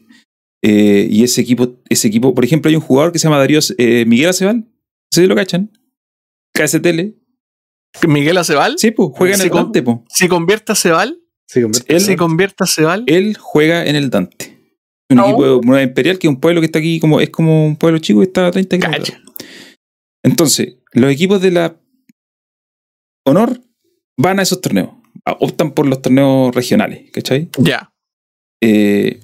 [0.61, 3.59] Eh, y ese equipo, ese equipo, por ejemplo, hay un jugador que se llama Darío
[3.77, 4.63] eh, Miguel sé
[5.11, 5.71] si lo cachan.
[6.53, 7.15] KSTL.
[8.07, 8.75] Miguel Acebal.
[8.77, 10.05] Sí, pues, juega en el Dante, po.
[10.09, 11.18] Si convierte a Cebal,
[11.49, 11.81] Sí, hombre.
[11.87, 13.03] Él- si convierte a Cebal.
[13.07, 14.55] Él juega en el Dante.
[15.09, 15.25] Un Oh.
[15.25, 17.75] equipo de Nueva Imperial, que es un pueblo que está aquí, como, es como un
[17.75, 19.09] pueblo chico que está a 30 kilómetros.
[19.09, 19.23] Cacha.
[20.23, 21.75] Entonces, los equipos de la
[23.25, 23.59] Honor
[24.17, 24.89] van a esos torneos.
[25.25, 27.49] A- Optan por los torneos regionales, ¿cachai?
[27.57, 27.91] Ya.
[28.61, 29.19] Eh,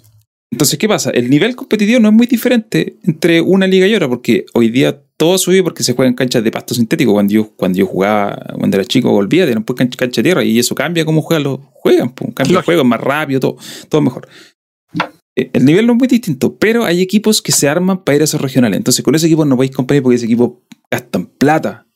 [0.51, 1.09] entonces, ¿qué pasa?
[1.09, 5.01] El nivel competitivo no es muy diferente entre una liga y otra, porque hoy día
[5.17, 7.13] todo sube porque se juega en canchas de pasto sintético.
[7.13, 10.43] Cuando yo, cuando yo jugaba, cuando era chico, volvía, eran pues cancha, cancha de tierra,
[10.43, 13.57] y eso cambia cómo juegan los juegan, pues, cambia el juego, más rápido, todo,
[13.89, 14.27] todo mejor.
[15.35, 18.21] Eh, El nivel no es muy distinto, pero hay equipos que se arman para ir
[18.21, 18.77] a esos regionales.
[18.77, 21.87] Entonces, con ese equipo no podéis competir porque ese equipo gastan plata.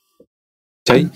[0.86, 1.10] ¿Cachai?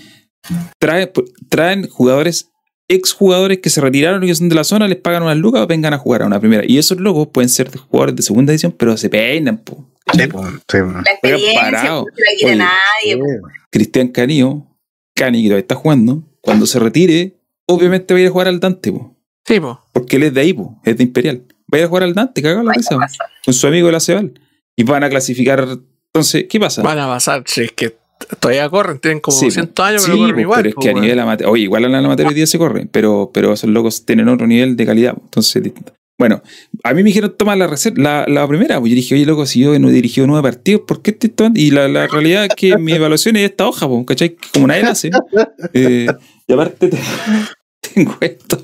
[0.78, 1.10] Traen,
[1.48, 2.50] traen jugadores,
[2.88, 5.66] exjugadores que se retiraron y que son de la zona, les pagan unas lucas o
[5.66, 6.62] vengan a jugar a una primera.
[6.66, 9.84] Y esos locos pueden ser jugadores de segunda edición, pero se peinan, po.
[10.12, 10.92] Sí, po, sí, po.
[10.92, 13.22] La experiencia no la quiere Oye, nadie.
[13.70, 14.66] Cristian Canillo,
[15.14, 18.60] Cani que todavía está jugando, cuando se retire, obviamente va a ir a jugar al
[18.60, 19.16] Dante, po,
[19.46, 19.80] Sí, po.
[19.92, 21.42] porque él es de ahí, po, es de Imperial.
[21.72, 22.96] Va a ir a jugar al Dante, cagado la risa,
[23.44, 24.38] con su amigo el Aceval.
[24.76, 25.66] Y van a clasificar.
[26.12, 26.82] Entonces, ¿qué pasa?
[26.82, 27.44] Van a pasar.
[27.46, 27.96] Si es que
[28.40, 30.58] todavía corren, tienen como Sí, 200 años, sí, pero corren pues, igual.
[30.62, 31.02] Pero es que a weón.
[31.02, 34.04] nivel amateur, oye, igual en el amateur hoy día se corre, pero, pero esos locos
[34.06, 35.12] tienen otro nivel de calidad.
[35.14, 35.92] pues, Entonces, distinto.
[36.18, 36.42] bueno,
[36.82, 38.78] a mí me dijeron tomar la, la, la primera.
[38.80, 41.30] Pues yo dije, oye, loco, si yo no he dirigido nueve partidos, ¿por qué estoy
[41.30, 41.60] tomando?
[41.60, 44.36] Y la, la realidad es que mi evaluación es esta hoja, pues, ¿cachai?
[44.52, 45.10] Como nadie la hace.
[45.72, 46.06] Eh,
[46.46, 46.98] y aparte, te-
[47.94, 48.62] tengo esto.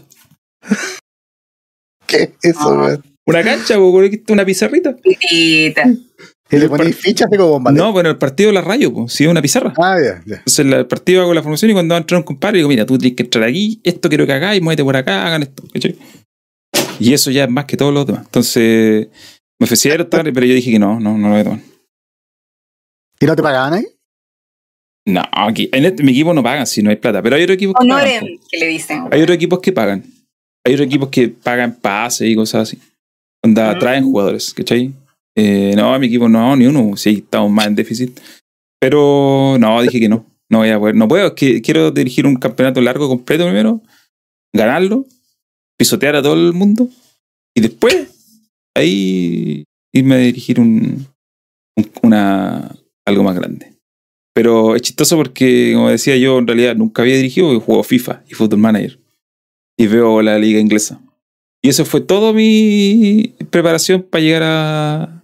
[2.07, 2.83] ¿Qué es eso, Ah.
[2.87, 3.05] weón?
[3.27, 4.97] Una cancha, pues, una pizarrita.
[4.97, 5.85] Pitita.
[6.53, 7.85] ¿Y le ponéis fichas de como bombardeo?
[7.85, 9.73] No, bueno, el partido la rayo, pues, sí, es una pizarra.
[9.81, 10.37] Ah, ya, ya.
[10.39, 12.69] Entonces la- el partido hago la formación y cuando va a entrar un compadre digo,
[12.69, 15.63] mira, tú tienes que entrar aquí, esto quiero que hagáis, muévete por acá, hagan esto.
[15.73, 15.97] ¿cachai?
[16.99, 18.25] Y eso ya es más que todos los demás.
[18.27, 19.09] Entonces
[19.61, 21.61] me ofrecieron, tal, pero yo dije que no, no, no lo voy a tomar.
[23.21, 23.87] ¿Y no te pagaban ahí?
[25.07, 27.55] No, aquí, en este- mi equipo no pagan si no hay plata, pero hay otros
[27.57, 28.07] equipos que pagan.
[28.07, 28.47] Honoren, po.
[28.51, 29.05] que le dicen.
[29.11, 30.05] Hay otros equipos que pagan.
[30.67, 32.79] Hay otros equipos que pagan pases y cosas así.
[33.43, 33.79] Onda, Mm.
[33.79, 34.93] traen jugadores, ¿cachai?
[35.37, 36.97] Eh, no, mi equipo no, ni uno.
[36.97, 38.19] Sí, estamos más en déficit.
[38.81, 40.27] Pero no, dije que no.
[40.51, 40.97] No voy a poder.
[40.97, 43.81] No puedo, es que quiero dirigir un campeonato largo completo primero,
[44.53, 45.07] ganarlo,
[45.79, 46.89] pisotear a todo el mundo
[47.55, 48.09] y después
[48.77, 49.65] ahí
[49.95, 51.07] irme a dirigir un,
[51.77, 52.75] un- una
[53.07, 53.75] algo más grande.
[54.35, 58.23] Pero es chistoso porque, como decía yo, en realidad nunca había dirigido, porque juego FIFA
[58.29, 58.99] y Football Manager.
[59.79, 61.01] Y veo la liga inglesa.
[61.63, 65.20] Y eso fue todo mi preparación para llegar a,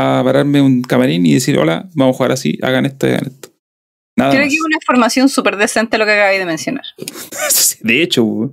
[0.00, 3.48] a pararme un camarín y decir, hola, vamos a jugar así, hagan esto, hagan esto.
[4.16, 4.48] Nada Creo más.
[4.50, 6.84] que es una información súper decente lo que acabáis de mencionar.
[7.80, 8.52] De hecho.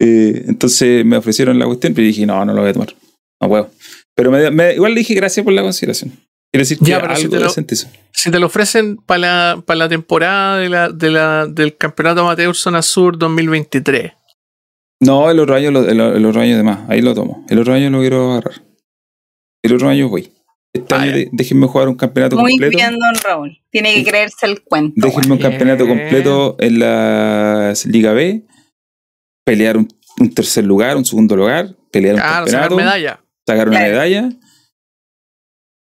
[0.00, 2.94] Eh, entonces me ofrecieron la cuestión, pero dije, no, no lo voy a tomar.
[3.40, 3.70] No puedo.
[4.16, 6.10] Pero me- me- igual le dije gracias por la consideración.
[6.52, 7.88] Quiere decir que Ya, pero algo si te lo- decente hizo.
[8.12, 12.20] Si te lo ofrecen para la, para la temporada de la, de la, del Campeonato
[12.22, 14.12] Amateur Zona Sur 2023.
[15.00, 17.44] No, el otro año, lo- el, el otro año de más, ahí lo tomo.
[17.48, 18.62] El otro año lo quiero agarrar.
[19.62, 20.30] El otro año voy.
[20.74, 22.76] Este Ah, año de- déjenme jugar un campeonato Muy completo.
[22.76, 23.58] bien, don Raúl.
[23.70, 24.94] Tiene que creerse el cuento.
[25.06, 25.50] Déjenme un Bien.
[25.50, 28.44] campeonato completo en la Liga B.
[29.44, 31.76] Pelear un, un tercer lugar, un segundo lugar.
[31.92, 32.76] Pelear un sacar campeonato.
[32.76, 33.20] medalla.
[33.46, 33.92] sacar una Claro.
[33.92, 34.30] medalla.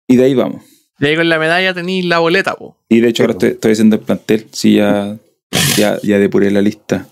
[0.09, 0.63] Y de ahí vamos.
[0.99, 2.77] Y ahí con la medalla tenéis la boleta, po.
[2.89, 4.47] Y de hecho ahora estoy haciendo el plantel.
[4.53, 5.17] Sí, ya,
[5.77, 7.07] ya, ya depuré la lista.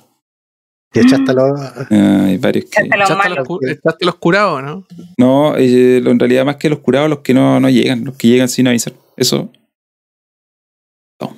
[0.95, 1.61] Y echaste los.
[1.61, 2.81] Ah, hay varios que...
[2.83, 4.87] Echaste los Echaste los, cu- echaste los curados, ¿no?
[5.19, 8.29] No, eh, en realidad más que los curados, los que no, no llegan, los que
[8.29, 8.93] llegan sin avisar.
[9.17, 9.51] Eso.
[11.21, 11.35] No.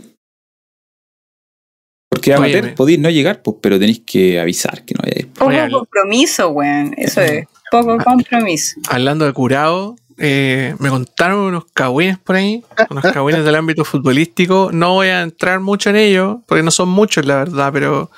[2.11, 5.21] Porque Oye, amateur podéis no llegar, pues, pero tenéis que avisar que no vaya a
[5.21, 5.29] ir.
[5.33, 6.95] Poco Oye, compromiso, weón.
[6.97, 7.47] Eso es.
[7.71, 8.81] Poco compromiso.
[8.89, 14.71] Hablando de curado, eh, me contaron unos cagüines por ahí, unos cagüines del ámbito futbolístico.
[14.73, 18.11] No voy a entrar mucho en ello, porque no son muchos, la verdad, pero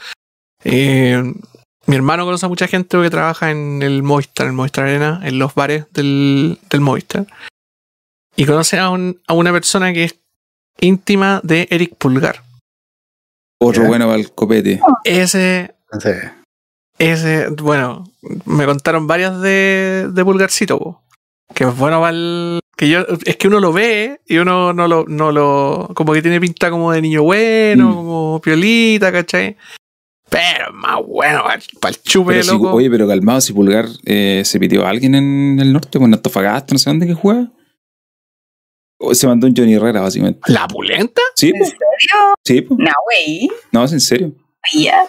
[0.64, 1.22] eh,
[1.86, 5.20] mi hermano conoce a mucha gente que trabaja en el Movistar, en el Movistar Arena,
[5.24, 7.26] en los bares del, del Movistar.
[8.36, 10.14] Y conoce a, un- a una persona que es
[10.80, 12.42] íntima de Eric Pulgar.
[13.60, 13.88] Otro Ya.
[13.88, 14.80] bueno para el copete.
[15.04, 15.74] Ese
[16.98, 18.04] Ese, bueno,
[18.44, 21.02] me contaron varias de, de Pulgarcito, po.
[21.54, 24.86] que es bueno para el, que yo, es que uno lo ve y uno no
[24.88, 27.94] lo, no lo, como que tiene pinta como de niño bueno, Mm.
[27.94, 29.56] como piolita, ¿cachai?
[30.30, 31.42] Pero más bueno
[31.80, 32.72] para el chupe, Pero si- loco.
[32.72, 36.74] oye, pero calmado, si Pulgar eh, se pidió a alguien en el norte, con Antofagasta,
[36.74, 37.50] no sé dónde que juega.
[39.00, 40.40] O se mandó un Johnny Herrera, básicamente.
[40.52, 41.22] ¿La pulenta?
[41.36, 41.78] Sí, ¿En serio?
[42.44, 42.78] Sí, pues.
[42.80, 43.48] No, wey.
[43.72, 44.32] No, es en serio.
[44.74, 45.06] Ya.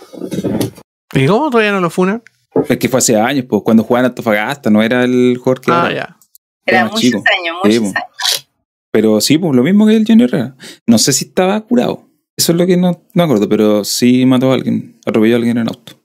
[1.14, 2.22] ¿Y cómo todavía no lo funan?
[2.68, 5.72] Es que fue hace años, pues, cuando jugaba en Antofagasta, no era el jugador que
[5.72, 5.94] Ah, ahora.
[5.96, 6.18] ya.
[6.66, 7.24] Era más muchos chico.
[7.40, 7.86] años, muchos Sí, po.
[7.88, 8.48] años.
[8.92, 10.56] Pero sí, pues lo mismo que el Johnny Herrera.
[10.88, 12.08] No sé si estaba curado.
[12.40, 15.58] Eso es lo que no, no acuerdo, pero sí mató a alguien, atropelló a alguien
[15.58, 16.00] en auto.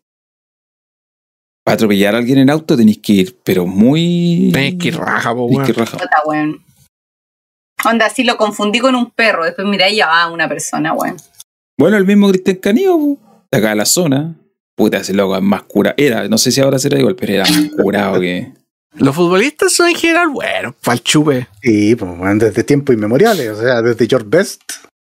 [1.65, 4.51] Para atropellar a alguien en auto tenéis que ir, pero muy.
[4.53, 5.65] Tenés que ir raja, po, Tenéis weón.
[5.67, 5.99] que ir raja.
[6.27, 6.65] Weón.
[7.89, 9.45] Onda, así lo confundí con un perro.
[9.45, 11.19] Después mirá y ya va una persona, weón.
[11.79, 13.17] Bueno, el mismo Cristian po,
[13.53, 14.35] de acá de la zona.
[14.75, 15.95] Puta, ese loco es más curado.
[15.97, 18.53] Era, no sé si ahora será igual, pero era más curado que.
[18.97, 21.47] Los futbolistas son en general buenos, para el chupe.
[21.63, 24.63] sí, pues, bueno, desde tiempos inmemoriales, o sea, desde George Best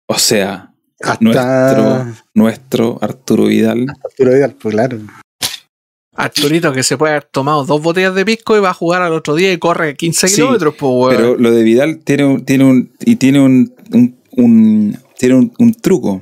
[0.08, 0.72] O sea,
[1.02, 3.86] hasta nuestro, nuestro Arturo Vidal.
[4.04, 5.00] Arturo Vidal, pues claro.
[6.18, 9.12] Arturito que se puede haber tomado dos botellas de pisco y va a jugar al
[9.12, 11.16] otro día y corre 15 Sí, kilómetros, pues, weón.
[11.16, 15.54] Pero lo de Vidal tiene un, tiene un, y tiene un, un, un- tiene un,
[15.60, 16.22] un truco.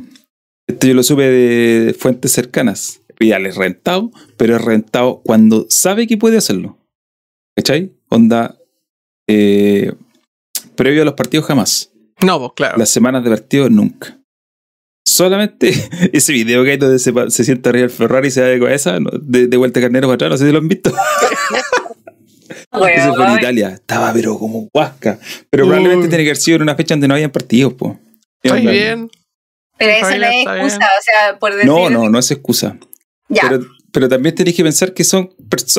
[0.67, 3.01] Esto yo lo supe de fuentes cercanas.
[3.19, 6.77] Vidal es rentado, pero es rentado cuando sabe que puede hacerlo.
[7.55, 7.93] ¿Cachai?
[8.09, 8.57] Onda,
[9.29, 9.93] eh,
[10.75, 11.91] previo a los partidos jamás.
[12.23, 12.77] No, pues claro.
[12.79, 14.17] Las semanas de partido nunca.
[15.05, 15.73] Solamente
[16.13, 18.99] ese video que hay donde se, sienta arriba el Ferrari y se da de cabeza,
[18.99, 19.11] ¿no?
[19.21, 20.93] de, de vuelta carnero para atrás, no sé si lo han visto.
[22.73, 23.37] Ese fue en.
[23.37, 23.69] Italia.
[23.69, 25.19] Estaba pero como huasca.
[25.49, 27.99] Pero probablemente tiene que haber sido en una fecha donde no habían partidos, po.
[28.41, 29.09] Está bien.
[29.77, 30.65] Pero eso no es excusa, bien.
[30.65, 31.67] o sea, por decir.
[31.67, 32.77] No, no, no es excusa.
[33.29, 33.43] Ya.
[33.49, 35.29] Pero, pero también tenéis que pensar que son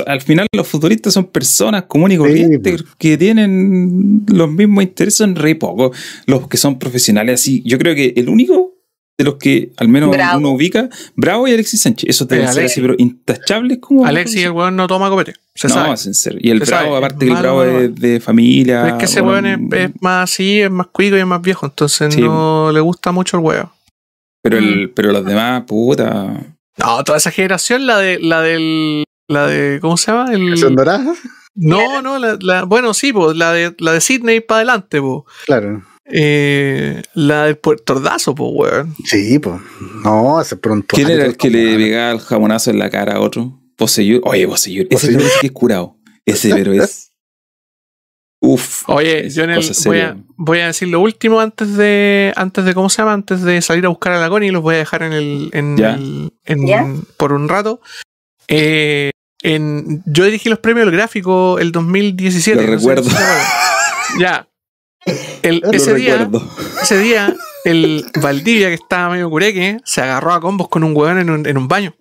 [0.07, 5.19] al final los futbolistas son personas comunes y Sí, corrientes que tienen los mismos intereses,
[5.19, 5.93] son re poco.
[6.27, 7.63] Los que son profesionales así.
[7.65, 8.74] Yo creo que el único
[9.17, 10.39] de los que al menos Bravo.
[10.39, 12.27] uno ubica, Bravo y Alexis Sánchez.
[12.29, 14.05] Deben Eh, ser Alex- así, pero intachables como.
[14.07, 15.35] Alexis, el weón no toma copete.
[15.55, 15.97] Se no, sabe.
[15.97, 16.41] serio.
[16.43, 17.81] Y el Se Bravo, sabe, aparte es que el Bravo malo.
[17.81, 18.83] es de familia.
[18.83, 21.41] Pero es que ese weón es, es más así, es más cuico y es más
[21.43, 22.21] viejo, entonces Sí.
[22.23, 23.69] no le gusta mucho el weón.
[24.43, 24.65] Pero, Mm.
[24.65, 26.33] el, pero los demás, puta.
[26.79, 30.33] No, toda esa generación, la de, la del, la de, ¿cómo se llama?
[30.35, 31.17] El, ¿Son doradas?
[31.55, 35.23] no, no, la, la- bueno, sí, la de, la de Sydney para adelante, pues.
[35.47, 35.85] Claro.
[36.07, 38.95] Eh, la del Puerto Ordazo, pues, weón.
[39.05, 39.61] Sí, pues.
[40.05, 40.95] No, hace pronto.
[40.95, 43.59] ¿Quién era el que le pegaba el jamonazo en la cara a otro?
[43.77, 44.21] Poseyur.
[44.25, 44.87] Oye, Poseyur.
[44.91, 45.97] Ese es que es curado.
[46.27, 47.11] Ese, pero es.
[48.41, 48.87] Uf.
[48.91, 52.75] Oye, yo en el, voy, a, voy a decir lo último antes de, antes de,
[52.75, 53.15] ¿cómo se llama?
[53.15, 55.77] Antes de salir a buscar a la Connie los voy a dejar en el, en
[55.79, 55.95] Ya.
[55.95, 56.87] el- en- Ya.
[57.17, 57.81] por un rato.
[58.49, 62.61] Eh, en, yo dirigí los premios del gráfico el 2017.
[62.61, 63.11] Lo no sé si recuerdo.
[64.21, 64.47] ya.
[65.43, 66.29] El- ese, día,
[66.83, 67.35] ese día,
[67.65, 71.47] el Valdivia, que estaba medio cureque, se agarró a combos con un hueón en un,
[71.47, 71.95] en un baño.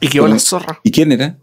[0.00, 0.80] Y quedó la zorra.
[0.82, 1.36] ¿Y quién era?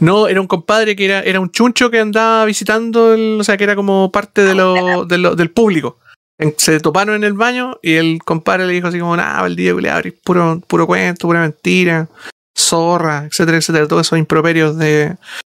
[0.00, 3.56] No, era un compadre que era, era un chuncho que andaba visitando, el- o sea,
[3.56, 5.98] que era como parte de lo, de lo- del público.
[6.38, 9.72] En- se toparon en el baño y el compadre le dijo así como, nada, día
[9.74, 12.08] culiado, puro, puro cuento, pura mentira,
[12.56, 15.16] zorra, etcétera, etcétera, todos esos improperios de,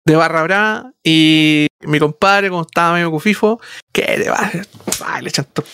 [0.09, 0.93] de barra brava.
[1.05, 3.61] Y mi compadre, como estaba medio cufifo,
[3.93, 4.51] que te va,
[5.21, 5.67] le echan todo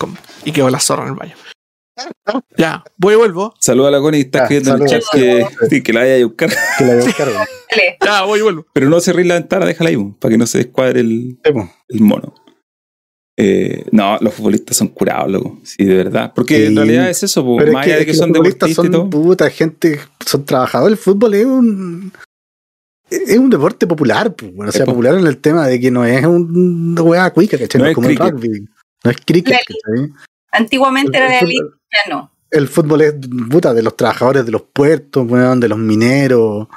[0.45, 1.37] y quedó la zorra en el baño.
[2.57, 3.55] Ya, voy y vuelvo.
[3.61, 6.17] Saluda a la Connie, está Ah, escribiendo en el chat que, sí, que la vaya
[6.17, 6.51] a buscar.
[6.79, 7.29] Que la voy a buscar.
[8.05, 8.67] Ya, voy y vuelvo.
[8.73, 11.39] Pero no cerré la ventana, déjala ahí, para que no se descuadre el,
[11.99, 12.33] mono.
[13.37, 15.59] Eh, no, los futbolistas son curados, loco.
[15.65, 16.33] Sí, de verdad.
[16.37, 16.67] Porque Sí.
[16.67, 18.69] en realidad es eso, po, más es que, allá de es que, son los futbolistas
[18.69, 19.01] deportistas y todo.
[19.03, 20.99] son puta, gente, son trabajadores.
[20.99, 22.13] El fútbol es un
[23.11, 24.93] es un deporte popular, pues, bueno, o sea, Sí, po.
[24.93, 27.79] popular en el tema de que no es un- una weá cuica, ¿cachai?
[27.79, 28.35] No No es como el cricket.
[28.35, 28.67] rugby.
[29.05, 29.57] No es cricket.
[30.53, 32.31] Antiguamente era El- fútbol- ya no.
[32.51, 33.15] El fútbol es
[33.51, 36.69] puta de los trabajadores de los puertos, weón, de los mineros.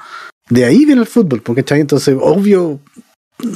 [0.50, 1.82] De ahí viene el fútbol, porque ¿cachai?
[1.82, 2.80] Entonces, obvio,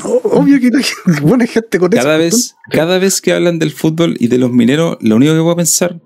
[0.04, 0.86] obvio que gente-
[1.22, 2.36] buena gente con Cada eso.
[2.38, 5.56] vez, cada vez que hablan del fútbol y de los mineros, lo único que puedo
[5.56, 6.00] pensar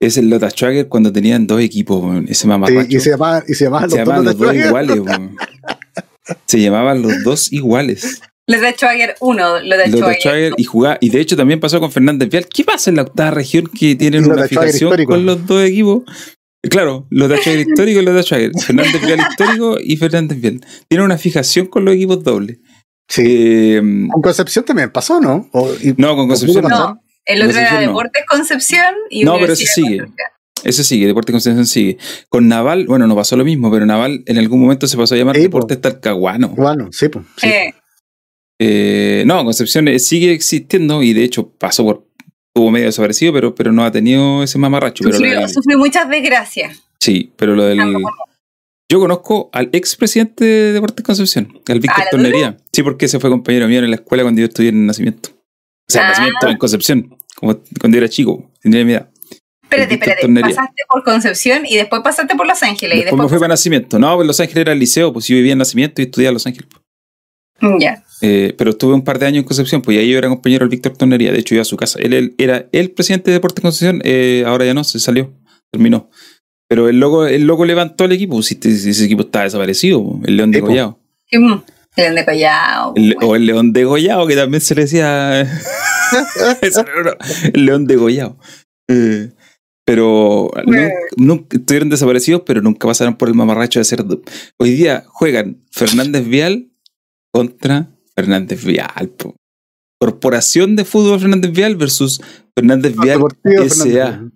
[0.00, 2.86] es el Lota Schwager cuando tenían dos equipos, ese Sí, mamarracho.
[2.88, 4.66] y se llamaban, y se llamaban se los llamaban dos los dos Schwager.
[4.68, 5.36] iguales, weón.
[6.46, 8.20] Se llamaban los dos iguales.
[8.46, 10.20] Los de Schwager 1, los de Schwager.
[10.20, 12.46] Schwager y jugaba, y de hecho también pasó con Fernández Vial.
[12.52, 16.02] ¿Qué pasa en la octava región que tienen una fijación con los dos equipos?
[16.68, 18.50] Claro, los de Schwager histórico y los de Schwager.
[18.60, 20.60] Fernández Vial histórico y Fernández Vial.
[20.88, 22.58] Tienen una fijación con los equipos dobles.
[23.08, 23.22] Sí.
[23.26, 25.48] Eh, Con Concepción también pasó, ¿no?
[25.52, 27.00] O- y- no, con Concepción no.
[27.26, 27.80] el otro era no.
[27.80, 30.02] Deportes Concepción y No, pero Universidad sigue.
[30.64, 31.98] Ese sigue, Deportes Concepción sigue.
[32.28, 35.18] Con Naval, bueno, no pasó lo mismo, pero Naval en algún momento se pasó a
[35.18, 36.48] llamar Sí, Deportes Talcahuano.
[36.50, 37.24] Bueno, sí, pues.
[37.36, 37.48] sí.
[37.48, 37.74] Eh,
[38.64, 42.06] Eh, no, Concepción eh, sigue existiendo y de hecho pasó por.
[42.54, 45.02] Tuvo medio desaparecido, pero, pero no ha tenido ese mamarracho.
[45.04, 46.82] Sufrió, del- sufrió muchas desgracias.
[47.00, 47.80] sí, pero lo del.
[47.80, 48.08] Ah, bueno.
[48.90, 52.56] Yo conozco al expresidente de Deportes Concepción, al Víctor ¿Ah, la Tornería.
[52.72, 55.30] Sí, porque ese fue compañero mío en la escuela cuando yo estudié en Nacimiento.
[55.32, 56.10] O sea, en Ah.
[56.10, 59.08] Nacimiento en Concepción, como cuando yo era chico, tenía mi edad.
[59.72, 60.20] Espérate, espérate.
[60.22, 60.54] Tornería.
[60.56, 62.96] Pasaste por Concepción y después pasaste por Los Ángeles.
[62.96, 63.98] y Después me después fui para Nacimiento.
[63.98, 66.34] No, pues Los Ángeles era el liceo, pues yo vivía en Nacimiento y estudiaba en
[66.34, 66.68] Los Ángeles.
[66.70, 68.04] pasaste- Ya.
[68.24, 70.60] Eh, pero estuve un par de años en Concepción, pues y ahí yo era compañero
[70.64, 71.32] del Víctor Tornería.
[71.32, 71.98] De hecho, iba a su casa.
[72.00, 75.32] Él, él era el presidente de Deportes Concepción, eh, ahora ya no, se salió,
[75.72, 76.08] terminó.
[76.68, 80.28] Pero el loco, el loco levantó el equipo, si, si ese equipo estaba desaparecido, pues,
[80.28, 80.66] el León de po.
[80.68, 80.98] Gollado.
[81.32, 81.54] Mm,
[81.96, 82.92] El de Collao.
[82.96, 85.42] El- o el León de Gollado, que también se le decía.
[87.52, 88.38] El León de Gollado.
[88.88, 89.30] Eh,
[89.84, 90.70] pero Bueno.
[90.72, 94.04] nunca, nunca- estuvieron desaparecidos, pero nunca pasaron por el mamarracho de ser.
[94.58, 96.70] Hoy día juegan Fernández Vial
[97.32, 99.08] contra Fernández Vial.
[99.16, 99.34] po.
[100.00, 102.20] Corporación de Fútbol Fernández Vial versus
[102.56, 103.20] Fernández Vial
[103.68, 104.28] SA.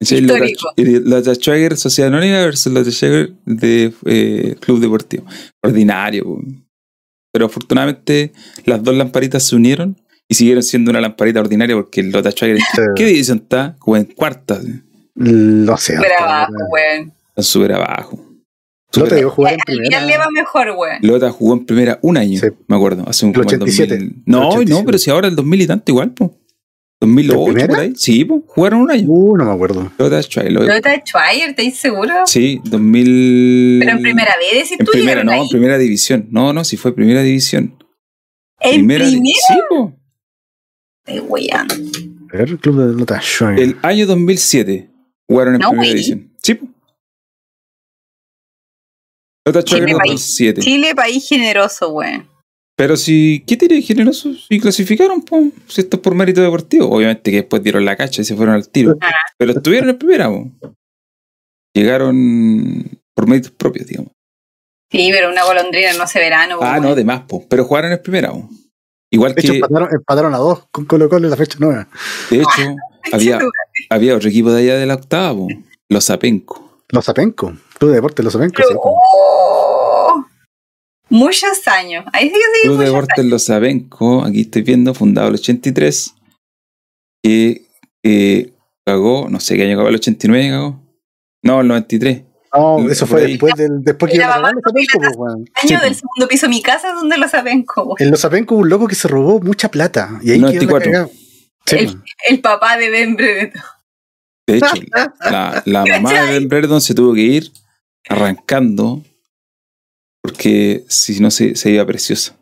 [0.00, 5.24] De Schwager Sociedad Anónima versus los de Schwager de eh, Club Deportivo.
[5.62, 6.24] Ordinario.
[6.24, 6.42] po.
[7.32, 8.32] Pero afortunadamente
[8.64, 12.58] las dos lamparitas se unieron y siguieron siendo una lamparita ordinaria porque el Lota Schwager,
[12.58, 12.82] Sí.
[12.96, 13.76] ¿qué división está?
[13.78, 14.60] Como en cuarta.
[15.14, 15.96] No sé.
[15.96, 17.12] Súper abajo, weón.
[17.28, 18.22] Está súper abajo.
[18.92, 20.24] Súper te digo jugar en Al Villar le primera.
[20.24, 20.96] va mejor, weón.
[21.02, 22.46] Lota jugó en primera un año, Sí.
[22.66, 23.04] me acuerdo.
[23.06, 23.94] Hace un El como el 87.
[23.98, 24.22] 2000.
[24.26, 24.70] No, El 87.
[24.80, 26.38] no, pero si ahora el 2000 y tanto igual, po.
[26.98, 27.68] 2008 primera?
[27.68, 27.92] por ahí.
[27.94, 29.04] Sí, po, jugaron un año.
[29.08, 29.92] Uh, no me acuerdo.
[29.98, 30.50] Lota Schwager.
[30.52, 31.50] lo- ¿No está Schwager?
[31.50, 32.12] ¿Estás seguro?
[32.26, 33.76] Sí, 2000.
[33.80, 35.42] Pero en primera vez, decís En tú, primera, no, ahí.
[35.42, 36.26] en primera división.
[36.30, 37.74] No, no, si fue primera división.
[38.60, 39.04] ¿En primera?
[39.06, 39.94] di- Sí, po.
[41.06, 43.62] El club de.
[43.62, 44.90] El año 2007
[45.28, 45.94] jugaron en No, primera güey.
[45.94, 46.32] división.
[46.42, 46.54] Sí,
[49.98, 50.12] país.
[50.12, 50.60] 2007.
[50.60, 52.28] Chile, país generoso, weón.
[52.76, 54.34] Pero si, ¿qué tiene de generoso?
[54.34, 56.90] Si clasificaron, po, si esto es por mérito deportivo.
[56.90, 58.98] Obviamente que después dieron la cacha y se fueron al tiro.
[59.00, 59.12] Ah.
[59.38, 60.50] Pero estuvieron en primera, po.
[61.74, 64.12] Llegaron por méritos propios, digamos.
[64.90, 67.46] Sí, pero una golondrina no hace verano, Ah, no, de más, po.
[67.48, 68.48] Pero jugaron en primera, po.
[69.10, 71.88] Igual De hecho, que, empataron, empataron a dos con Colo Colo en la fecha nueva.
[72.30, 72.76] de hecho,
[73.12, 73.38] había,
[73.88, 75.48] había otro equipo de allá de la octava, po.
[75.88, 76.82] Los Zapenco.
[76.88, 77.56] Los Zapenco.
[77.78, 78.54] Club de Deportes Los Zapenco.
[78.56, 78.74] Pero, sí.
[78.82, 80.24] oh,
[81.08, 82.04] muchos años.
[82.12, 85.40] Ahí sí que sí, Club de Deportes Los Sabenco, aquí estoy viendo, fundado en el
[85.40, 86.14] 83,
[87.22, 87.66] que
[88.02, 88.52] eh,
[88.84, 90.80] cagó, no sé qué año cagó, el 89 cagó.
[91.42, 92.22] No, el 93.
[92.56, 95.38] No, eso fue después, del, después que iban a los pues, weón.
[95.38, 95.98] años Sí, del po.
[95.98, 98.86] segundo piso de mi casa donde lo saben como En Los Zapenco hubo un loco
[98.88, 100.18] que se robó mucha plata.
[100.22, 100.92] Y ahí quedó la 94.
[100.92, 101.08] cagada.
[101.66, 101.96] Sí, El- pues.
[102.30, 103.62] el papá de Ben Brereton.
[104.46, 104.66] De hecho,
[105.30, 107.52] la, la mamá de Ben Brereton se tuvo que ir
[108.08, 109.02] arrancando
[110.22, 112.36] porque si no se, se iba preciosa.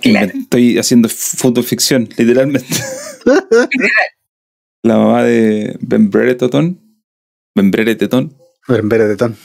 [0.00, 0.32] Claro.
[0.34, 2.66] Estoy haciendo fotoficción, literalmente.
[4.84, 6.80] la mamá de Ben Brereton,
[7.54, 8.34] Ben Brereton,
[8.68, 9.36] En vez de Tetón.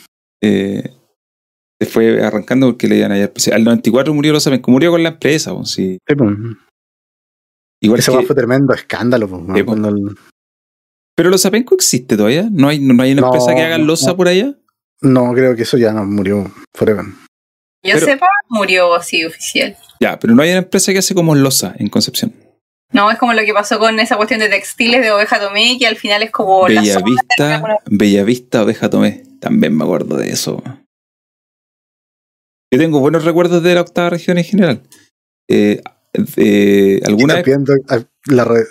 [0.44, 0.92] eh,
[1.82, 3.32] Se fue arrancando porque le iban a ir.
[3.54, 5.98] Al 94 murió los Sapenco, murió con la empresa, pues, sí.
[6.08, 6.32] Sí, pues.
[7.82, 9.66] Igual Ese que- fue tremendo escándalo, pues, Sí, pues.
[9.66, 10.16] cuando el-
[11.18, 12.48] Pero los Sapenco existe todavía.
[12.52, 14.18] No hay, no hay una No, empresa que haga losa no.
[14.18, 14.56] por allá.
[15.02, 17.06] No, creo que eso ya no murió forever.
[17.84, 19.78] Yo Pero- sepa, murió así oficial.
[20.00, 22.34] Ya, pero no hay una empresa que hace como losa en Concepción.
[22.96, 25.86] No, es como lo que pasó con esa cuestión de textiles de oveja tomé, que
[25.86, 29.24] al final es como la Bellavista, una- Bellavista, Oveja Tomé.
[29.42, 30.64] También me acuerdo de eso.
[32.72, 34.82] Yo tengo buenos recuerdos de la octava región en general.
[35.50, 35.82] Eh,
[36.38, 38.66] eh, ¿Alguna viendo a- la re-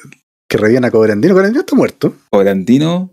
[0.48, 1.34] que revían a Cobrandino.
[1.34, 2.14] Cobrandino está muerto.
[2.30, 3.12] Cobrandino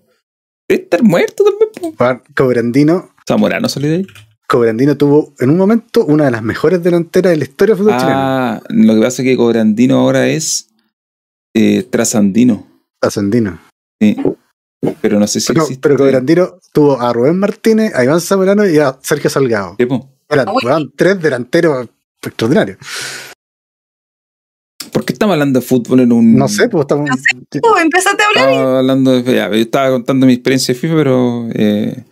[0.68, 2.22] debe estar muerto también?
[2.36, 4.08] Cobrandino, Zamorano salió de ahí.
[4.48, 7.98] Cobrandino tuvo en un momento una de las mejores delanteras de la historia del fútbol
[8.00, 8.18] chileno.
[8.18, 10.68] Ah, lo que pasa es que Cobrandino ahora es
[11.54, 12.68] eh, Trasandino.
[13.02, 13.60] Ascendino.
[14.00, 14.16] Sí.
[15.02, 15.82] Pero no sé si Pero, existe.
[15.82, 19.76] pero Cobrandino tuvo a Rubén Martínez, a Iván Zamorano y a Sergio Salgado.
[20.30, 21.88] Eran weón, tres delanteros
[22.24, 22.78] extraordinarios.
[24.92, 26.36] ¿Por qué estamos hablando de fútbol en un.
[26.36, 27.10] No sé, pues estamos.
[27.64, 28.50] Oh, empezaste a hablar.
[28.50, 29.36] Estaba hablando de.
[29.36, 31.48] ya, yo estaba contando mi experiencia de FIFA, pero.
[31.54, 32.04] eh,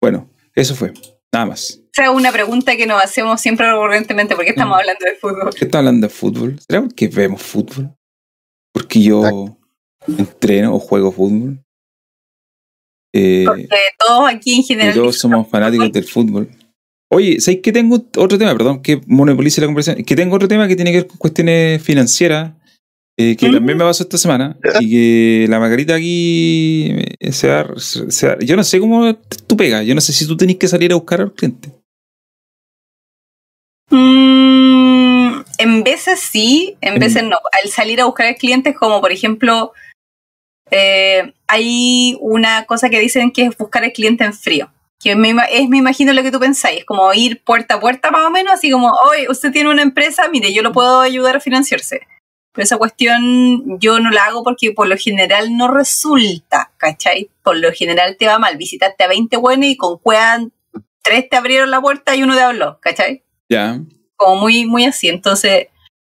[0.00, 0.92] bueno, eso fue.
[1.32, 1.78] Nada más.
[1.80, 5.40] O sea, una pregunta que nos hacemos siempre recurrentemente, ¿por qué estamos hablando de fútbol?
[5.42, 6.60] ¿Por qué estamos hablando de fútbol?
[6.66, 7.94] ¿Será porque vemos fútbol?
[8.72, 9.56] ¿Porque yo
[10.06, 11.62] entreno o juego fútbol?
[13.14, 13.68] Eh, Porque
[13.98, 14.94] todos aquí en general...
[14.94, 16.48] todos somos fanáticos del fútbol.
[17.10, 18.52] Oye, ¿sabes que tengo otro tema?
[18.52, 20.02] Perdón, que monopolice la conversación.
[20.04, 22.54] Que tengo otro tema que tiene que ver con cuestiones financieras,
[23.18, 23.52] eh, que ¿Mm?
[23.52, 24.56] también me pasó esta semana.
[24.80, 26.86] Y que la Margarita aquí
[27.20, 29.14] eh, se va, se va- Yo no sé cómo
[29.46, 29.84] tú pegas.
[29.84, 31.70] Yo no sé si tú tenés que salir a buscar al cliente.
[33.90, 34.21] Mm,
[35.62, 37.38] en veces sí, en veces no.
[37.62, 39.72] Al salir a buscar al cliente como, por ejemplo,
[40.70, 44.72] eh, hay una cosa que dicen que es buscar al cliente en frío.
[44.98, 48.10] Que me, es, me imagino lo que tú pensáis, es como ir puerta a puerta
[48.10, 51.36] más o menos, así como, oye, usted tiene una empresa, mire, yo lo puedo ayudar
[51.36, 52.00] a financiarse.
[52.52, 57.30] Pero esa cuestión yo no la hago porque por lo general no resulta, ¿cachai?
[57.42, 58.56] Por lo general te va mal.
[58.58, 60.38] Visitaste a 20 buenos y con cueva
[61.02, 63.24] tres te abrieron la puerta y uno te habló, ¿cachai?
[63.48, 63.80] Ya.
[64.24, 65.08] Como muy, muy así.
[65.08, 65.68] Entonces,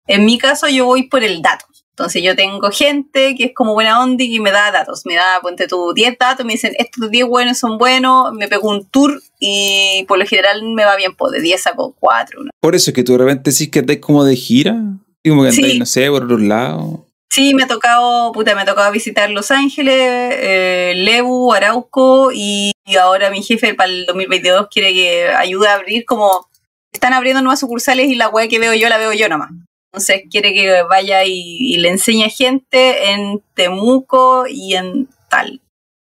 [0.07, 1.67] en mi caso, yo voy por el dato.
[1.91, 5.03] Entonces, yo tengo gente que es como buena onda y me da datos.
[5.05, 8.71] Me da, ponte tú, 10 datos, me dicen, estos 10 buenos son buenos, me pego
[8.71, 12.45] un tour y por lo general me va bien, pues de 10 saco 4.
[12.45, 12.51] ¿no?
[12.61, 14.77] Por eso es que tú de repente decís que andáis como de gira.
[15.23, 15.79] Y como que andáis, Sí.
[15.79, 17.01] no sé, por otros lados.
[17.33, 22.73] Sí, me ha tocado, puta, me ha tocado visitar Los Ángeles, eh, Lebu, Arauco y,
[22.87, 26.49] y ahora mi jefe para el 2022 quiere que ayude a abrir como
[26.93, 29.51] están abriendo nuevas sucursales y la web que veo yo la veo yo nomás.
[29.93, 35.61] Entonces quiere que vaya y, y le enseñe a gente en Temuco y en tal.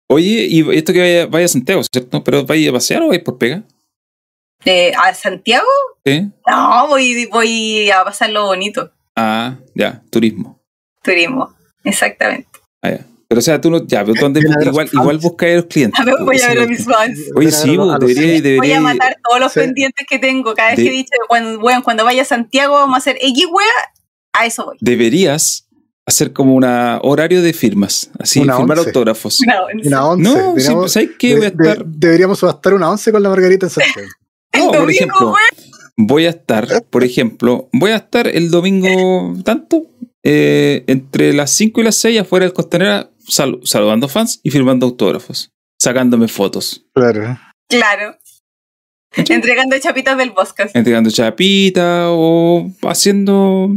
[0.08, 2.24] Oye, y esto que vaya, vaya a Santiago, ¿cierto?
[2.24, 3.64] ¿Pero vaya a pasear o vais por pega?
[4.64, 5.68] Eh, ¿A Santiago?
[6.06, 6.32] ¿Sí?
[6.48, 8.92] No, voy, voy a pasarlo bonito.
[9.16, 10.60] Ah, ya, turismo.
[11.04, 12.48] Turismo, exactamente.
[12.82, 13.06] Ah, ya.
[13.36, 15.18] Pero o sea, tú no, ya, pero tú andas- Ven a ver a igual, igual
[15.18, 16.00] buscas a los clientes.
[16.00, 17.20] A ver, voy a ver a mis fans.
[17.36, 19.60] Oye, sí, vos, debería, Voy a matar todos los Sí.
[19.60, 20.54] pendientes que tengo.
[20.54, 23.18] Cada vez De- que he dicho, cuando, weón, cuando vaya a Santiago vamos a hacer
[23.22, 23.68] X wea,
[24.34, 24.78] a eso voy.
[24.82, 25.68] deberías
[26.08, 28.90] hacer como un horario de firmas, así, Una firmar once.
[28.90, 29.40] autógrafos.
[29.46, 29.54] No,
[29.88, 30.24] Una once.
[30.24, 31.36] No, sí, deberíamos, ¿sabes qué?
[31.36, 34.08] Voy a de- estar, deberíamos subastar una once con la Margarita en Santiago.
[34.52, 35.38] El no, por domingo, ejemplo, weón.
[35.98, 39.88] voy a estar, por ejemplo, voy a estar el domingo tanto,
[40.24, 44.86] eh, entre las 5 y las 6 afuera del Costanera, sal- saludando fans y firmando
[44.86, 45.50] autógrafos,
[45.80, 47.38] sacándome fotos, Claro.
[47.70, 48.16] Claro.
[49.18, 50.66] Entregando chapitas del bosque.
[50.74, 53.70] entregando chapita o haciendo,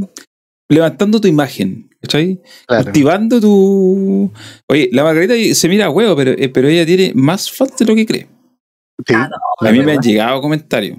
[0.68, 2.40] levantando tu imagen, ¿cachai?
[2.66, 2.84] claro.
[2.84, 4.32] Cultivando tu...
[4.68, 7.84] Oye, la Margarita se mira a huevo, pero, eh, pero ella tiene más fans de
[7.86, 8.26] lo que cree.
[9.06, 9.14] Sí.
[9.14, 9.68] Ah, no.
[9.68, 10.98] A mí me han llegado comentarios.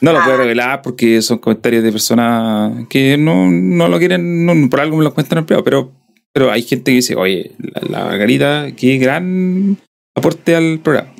[0.00, 0.38] No lo puedo Ah.
[0.40, 5.04] revelar porque son comentarios de personas que no, no lo quieren, no, por algo me
[5.04, 5.92] lo cuentan en privado, pero,
[6.34, 9.78] pero hay gente que dice, oye, la, la Margarita, qué gran
[10.16, 11.14] aporte al programa.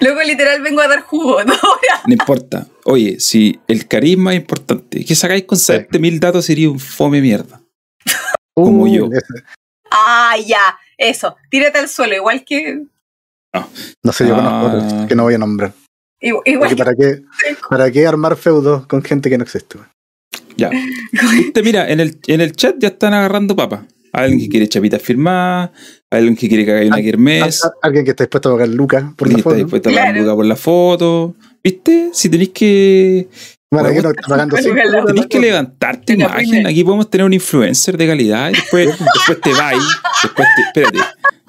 [0.00, 1.54] Luego literal vengo a dar jugo, ¿no?
[2.06, 2.66] No importa.
[2.84, 7.20] Oye, si el carisma es importante, que sacáis con saberte mil datos sería un fome
[7.20, 7.60] mierda.
[8.54, 9.06] como Uy, yo.
[9.06, 9.44] ese-
[9.90, 10.78] ah, ya.
[10.96, 11.36] Eso.
[11.50, 12.84] Tírate al suelo, igual que.
[14.02, 14.38] No sé, yo Ah.
[14.38, 15.72] conozco otros que no voy a nombrar.
[16.20, 17.22] Igual, Porque igual que para qué,
[17.70, 19.78] para qué armar feudos con gente que no existe.
[20.56, 20.70] Ya.
[21.32, 23.84] Viste, mira, en el, en el chat ya están agarrando papas.
[24.14, 25.70] Alguien que quiere chapitas firmadas,
[26.10, 27.64] alguien que quiere que haga una kermés.
[27.64, 29.56] Al- Alguien que está dispuesto a pagar lucas por Alguien la está foto.
[29.56, 30.20] dispuesto a pagar Claro.
[30.22, 31.36] lucas por la foto.
[31.62, 32.10] ¿Viste?
[32.12, 33.28] Si tenéis que
[33.70, 34.56] Bueno, aquí no está pagando
[35.06, 36.66] Tenés que levantarte imagen.
[36.66, 39.74] Aquí podemos tener un influencer de calidad y después, después te vas.
[40.22, 40.98] Después te, espérate.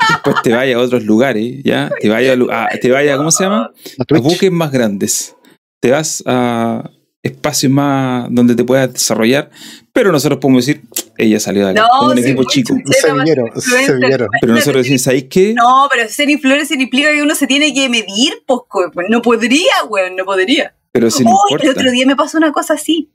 [0.10, 1.90] Después te vayas a otros lugares, ¿ya?
[2.00, 3.72] Te vayas a, te vaya, ¿cómo se llama?
[4.00, 5.36] A buques más grandes.
[5.82, 6.90] te vas a
[7.26, 9.50] espacios más donde te puedas desarrollar,
[9.92, 10.84] pero nosotros podemos decir,
[11.18, 12.74] ella salió de acá, No, un equipo chico.
[12.74, 14.28] Un semillero, un semillero.
[14.40, 15.54] Pero nosotros decimos, ¿sabéis qué?
[15.56, 18.62] No, pero ser influencer implica que uno se tiene que medir, pues,
[18.94, 20.76] pues, no podría, weón, no podría.
[20.92, 21.66] Pero si no Uy, importa.
[21.66, 23.12] el otro día me pasó una cosa así,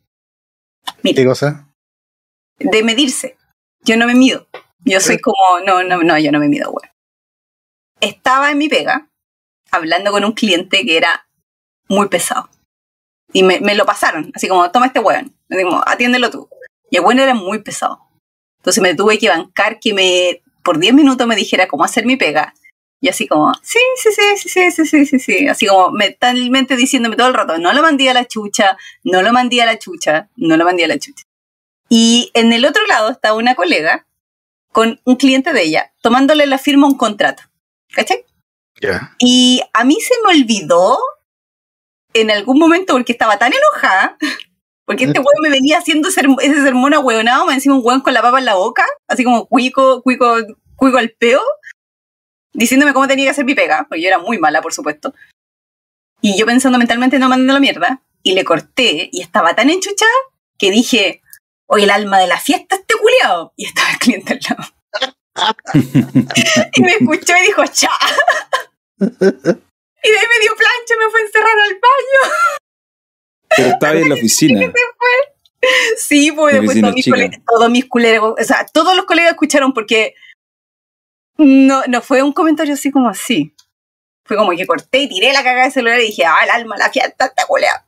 [1.04, 1.68] ¿Qué cosa?
[2.58, 3.36] de medirse.
[3.84, 4.48] Yo no me mido.
[4.84, 6.90] Yo soy como, no, no, no, yo no me mido, weón.
[8.00, 9.08] Estaba en mi pega,
[9.70, 11.28] hablando con un cliente que era
[11.88, 12.48] muy pesado.
[13.32, 15.35] Y me, me lo pasaron, así como, toma este weón.
[15.48, 16.48] Como, atiéndelo tú.
[16.90, 18.01] Y el weón era muy pesado.
[18.59, 22.16] Entonces me tuve que bancar que me, por 10 minutos me dijera cómo hacer mi
[22.16, 22.55] pega.
[23.01, 25.48] Y así como, sí, sí, sí, sí, sí, sí, sí, sí, sí.
[25.48, 29.32] Así como mentalmente diciéndome todo el rato, no lo mandé a la chucha, no lo
[29.32, 31.24] mandé a la chucha, no lo mandé a la chucha.
[31.89, 34.07] Y en el otro lado estaba una colega
[34.70, 37.43] con un cliente de ella, tomándole la firma a un contrato.
[37.93, 38.24] ¿Cachai?
[38.81, 39.16] Ya.
[39.19, 40.98] Y a mí se me olvidó
[42.14, 44.16] en algún momento porque estaba tan enojada,
[44.84, 48.12] porque este weón me venía haciendo ser- ese sermón ahueonado, me encima un weón con
[48.14, 50.36] la papa en la boca, así como cuico, cuico,
[50.76, 51.40] cuico al peo,
[52.52, 55.14] diciéndome cómo tenía que hacer mi pega, porque yo era muy mala, por supuesto.
[56.20, 60.10] Y yo pensando mentalmente no mandando la mierda, y le corté, y estaba tan enchuchada
[60.58, 61.22] que dije,
[61.66, 63.52] oye, el alma de la fiesta este culiao.
[63.56, 64.64] Y estaba el cliente al lado.
[66.74, 67.90] y me escuchó y dijo, cha.
[70.20, 72.34] Me dio plancha, me fue a encerrar al baño.
[73.56, 74.60] Pero estaba en la oficina.
[75.98, 79.74] Sí, pues después todos mis, colegas, todos mis culeros, o sea, todos los colegas escucharon
[79.74, 80.14] porque
[81.36, 83.55] no, no fue un comentario así como así.
[84.24, 86.76] Fue como que corté y tiré la cagada de celular y dije, ah, el alma,
[86.78, 87.86] la fiesta, está culea.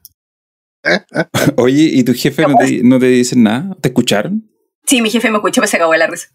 [1.56, 3.74] Oye, ¿y tu jefe no te, no te dicen nada?
[3.80, 4.50] ¿Te escucharon?
[4.84, 6.28] Sí, mi jefe me escuchó, pues se acabó la risa.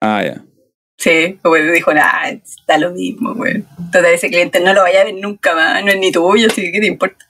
[0.00, 0.44] Ah, ya.
[0.98, 3.62] Sí, pues dijo, nada, está lo mismo, güey.
[3.92, 6.60] Total, ese cliente no lo vaya a ver nunca más, no es ni tuyo, así
[6.62, 7.24] que ¿qué te importa?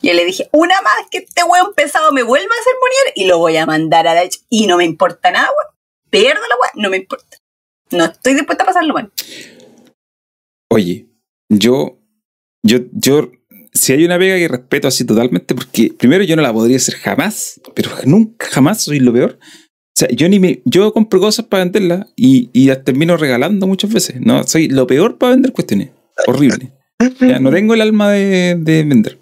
[0.00, 3.26] Y yo le dije, una más que este weón pesado me vuelva a sermonear y
[3.26, 5.74] lo voy a mandar a la ch- Y no me importa nada, weón.
[6.08, 7.36] Pierdo la weón, no me importa.
[7.90, 9.10] No estoy dispuesta a pasarlo mal.
[10.70, 11.08] Oye,
[11.48, 11.98] yo,
[12.64, 13.32] yo, yo,
[13.72, 16.94] si hay una pega que respeto así totalmente, porque primero yo no la podría hacer
[16.94, 19.38] jamás, pero nunca, jamás soy lo peor.
[19.98, 23.92] Sea, yo ni me, yo compro cosas para venderlas y, y las termino regalando muchas
[23.92, 24.20] veces.
[24.20, 25.88] No, soy lo peor para vender cuestiones.
[26.26, 26.70] Horrible.
[27.20, 29.18] Ya, no tengo el alma de, de vender.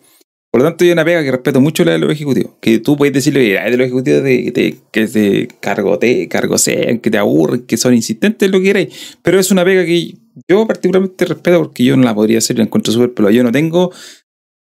[0.51, 2.53] Por lo tanto, hay una pega que respeto mucho la de los ejecutivos.
[2.61, 7.11] Que tú puedes decirle hay de los ejecutivos de, de- que te cargote, cargosean, que
[7.11, 9.17] te aburren, que son insistentes, lo que queráis.
[9.23, 10.15] Pero es una pega que
[10.47, 13.51] yo particularmente respeto porque yo no la podría hacer la encuentro súper pero Yo no
[13.53, 13.93] tengo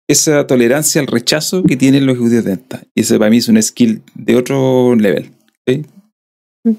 [0.10, 2.84] esa tolerancia al rechazo que tienen los ejecutivos de venta.
[2.94, 5.32] Y ese para mí es un skill de otro level.
[5.68, 5.86] ¿sí?
[6.64, 6.76] Mi,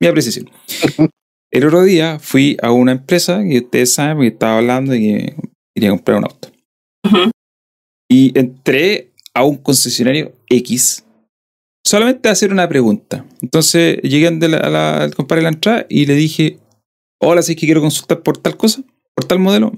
[0.00, 0.48] mi apreciación.
[1.52, 5.34] El otro día fui a una empresa que ustedes saben que estaba hablando y que
[5.74, 6.48] quería comprar un auto.
[7.06, 7.30] Ujú.
[8.10, 11.04] Y entré a un concesionario X
[11.84, 13.24] solamente a hacer una pregunta.
[13.42, 16.58] Entonces llegué ante la- a la- al compadre de la entrada y le dije,
[17.20, 18.82] hola, si es que quiero consultar por tal cosa,
[19.14, 19.72] por tal modelo.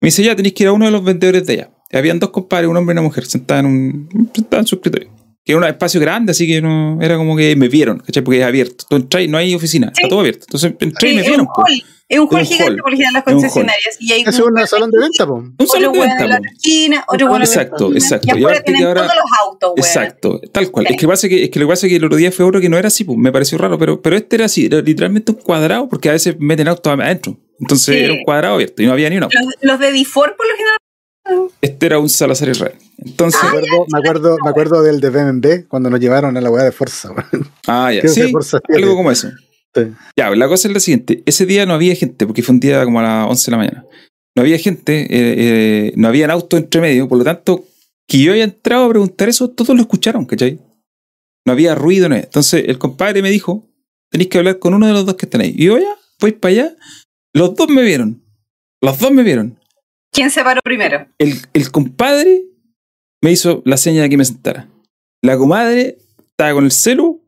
[0.00, 1.70] Me dice, ya tenéis que ir a uno de los vendedores de allá.
[1.92, 5.10] Habían dos compadres, un hombre y una mujer, sentados en, un, sentados en su escritorio.
[5.46, 8.22] Que era un espacio grande, así que no era como que me vieron, ¿cachai?
[8.24, 8.84] Porque es abierto.
[8.90, 10.08] Tú entras y no hay oficina, está Sí.
[10.08, 10.44] todo abierto.
[10.48, 11.46] Entonces entré y Sí, me es vieron.
[11.46, 13.96] un hall, es un hall un gigante por lo general las Es un concesionarias.
[14.00, 15.34] Y hay Es un salón de venta, po.
[15.34, 16.36] Un salón de la venta.
[16.38, 16.44] po.
[16.52, 18.26] esquina, otro la otra Exacto, exacto.
[18.36, 19.78] Y Y que tienen ahora- todos los autos, weón.
[19.86, 20.86] Exacto, tal cual.
[20.88, 20.94] Sí.
[20.94, 22.44] Es que, pasa que, es que lo que pasa es que el otro día fue
[22.44, 24.80] otro que no era así, pues me pareció raro, pero, pero este era así, era
[24.80, 27.38] literalmente un cuadrado, porque a veces meten autos adentro.
[27.60, 28.02] Entonces Sí.
[28.04, 29.38] era un cuadrado abierto y no había ni un auto.
[29.40, 30.76] Los, los de Difor, por lo general,
[31.60, 32.74] Este era un Salazar Israel.
[32.98, 36.50] Entonces, Me acuerdo, me acuerdo, me acuerdo del de BMB cuando nos llevaron a la
[36.50, 37.10] weá de Forza.
[37.10, 37.48] weón.
[37.66, 39.30] ah, ya, sí, algo como eso.
[39.74, 39.82] Sí.
[40.16, 41.22] Ya, la cosa es la siguiente.
[41.26, 43.58] Ese día no había gente, porque fue un día como a las 11 de la
[43.58, 43.86] mañana.
[44.34, 47.64] No había gente, eh, eh, no habían autos entre medio, por lo tanto,
[48.06, 50.58] que yo haya entrado a preguntar eso, todos lo escucharon, ¿cachai?
[51.46, 52.24] No había ruido, no había.
[52.24, 53.66] Entonces, el compadre me dijo,
[54.10, 55.54] tenéis que hablar con uno de los dos que están ahí.
[55.56, 56.76] Y yo, ya, voy para allá.
[57.32, 58.22] Los dos me vieron.
[58.80, 59.55] Los dos me vieron.
[60.16, 61.06] ¿Quién se paró primero?
[61.18, 62.46] El, compadre
[63.22, 64.68] me hizo la seña de que me sentara.
[65.22, 65.98] La comadre
[66.30, 67.22] estaba con el celu,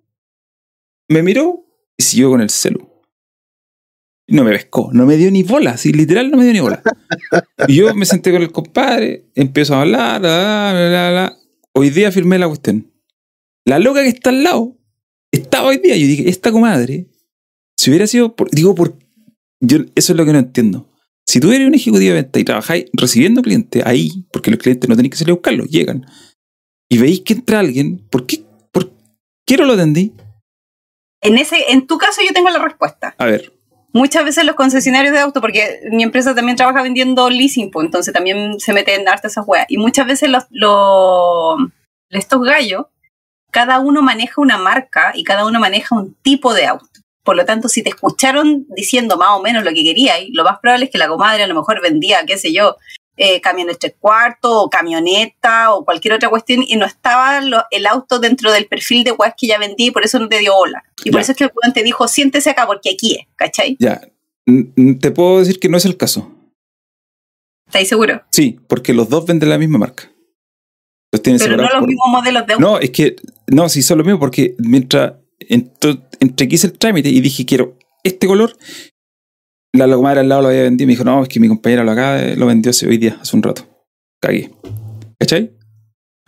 [1.09, 1.67] me miró
[1.99, 2.89] y siguió con el celu.
[4.31, 6.83] No me pescó, no me dio ni bola, así literal no me dio ni bola.
[7.69, 11.39] Yo me senté con el compadre, empezó a hablar, bla, bla, bla, bla.
[11.75, 12.91] Hoy día firmé la cuestión.
[13.67, 14.77] La loca que está al lado
[15.31, 15.97] estaba hoy día.
[15.97, 17.07] Yo dije, esta comadre,
[17.77, 18.99] si hubiera sido, por- digo, por,
[19.61, 20.88] eso es lo que no entiendo.
[21.29, 24.89] Si tú eres un ejecutivo de venta y trabajáis recibiendo clientes ahí, porque los clientes
[24.89, 26.07] no tenéis que salir a buscarlos, llegan,
[26.91, 28.43] y veis que entra alguien, ¿por qué,
[28.73, 28.91] por
[29.47, 30.15] qué no lo atendí?
[31.21, 33.15] En, ese, en tu caso yo tengo la respuesta.
[33.19, 33.53] A ver,
[33.93, 38.15] muchas veces los concesionarios de auto, porque mi empresa también trabaja vendiendo leasing, pues, entonces
[38.15, 39.67] también se meten en arte esas weas.
[39.69, 41.59] Y muchas veces los, los,
[42.09, 42.87] estos gallos,
[43.51, 46.98] cada uno maneja una marca y cada uno maneja un tipo de auto.
[47.29, 50.61] Por lo tanto, si te escucharon diciendo más o menos lo que querías, lo más
[50.61, 52.77] probable es que la comadre a lo mejor vendía, qué sé yo,
[53.19, 57.85] eh, camiones tres cuartos o camioneta o cualquier otra cuestión y no estaba lo- el
[57.87, 60.57] auto dentro del perfil de weas que ya vendí y por eso no te dio
[60.57, 60.83] hola.
[61.05, 63.77] Y por eso es que el weón te dijo, siéntese acá porque aquí es, ¿cachai?
[63.79, 64.01] Ya.
[65.01, 66.33] Te puedo decir que no es el caso.
[67.67, 68.23] ¿Estáis seguros?
[68.31, 70.11] Sí, porque los dos venden la misma marca.
[71.13, 72.65] Los tienen Pero no los por- mismos modelos de auto.
[72.67, 73.17] No, es que.
[73.49, 75.13] No, sí, son lo mismo, porque mientras.
[75.41, 78.57] Ento- entre que hice el trámite y dije quiero este color,
[79.75, 81.49] la, la comadre al lado lo había vendido y me dijo, no, es que mi
[81.49, 83.67] compañera lo acá lo vendió hace hoy día, hace un rato.
[84.21, 84.51] Cagué.
[85.19, 85.53] ¿Cachai?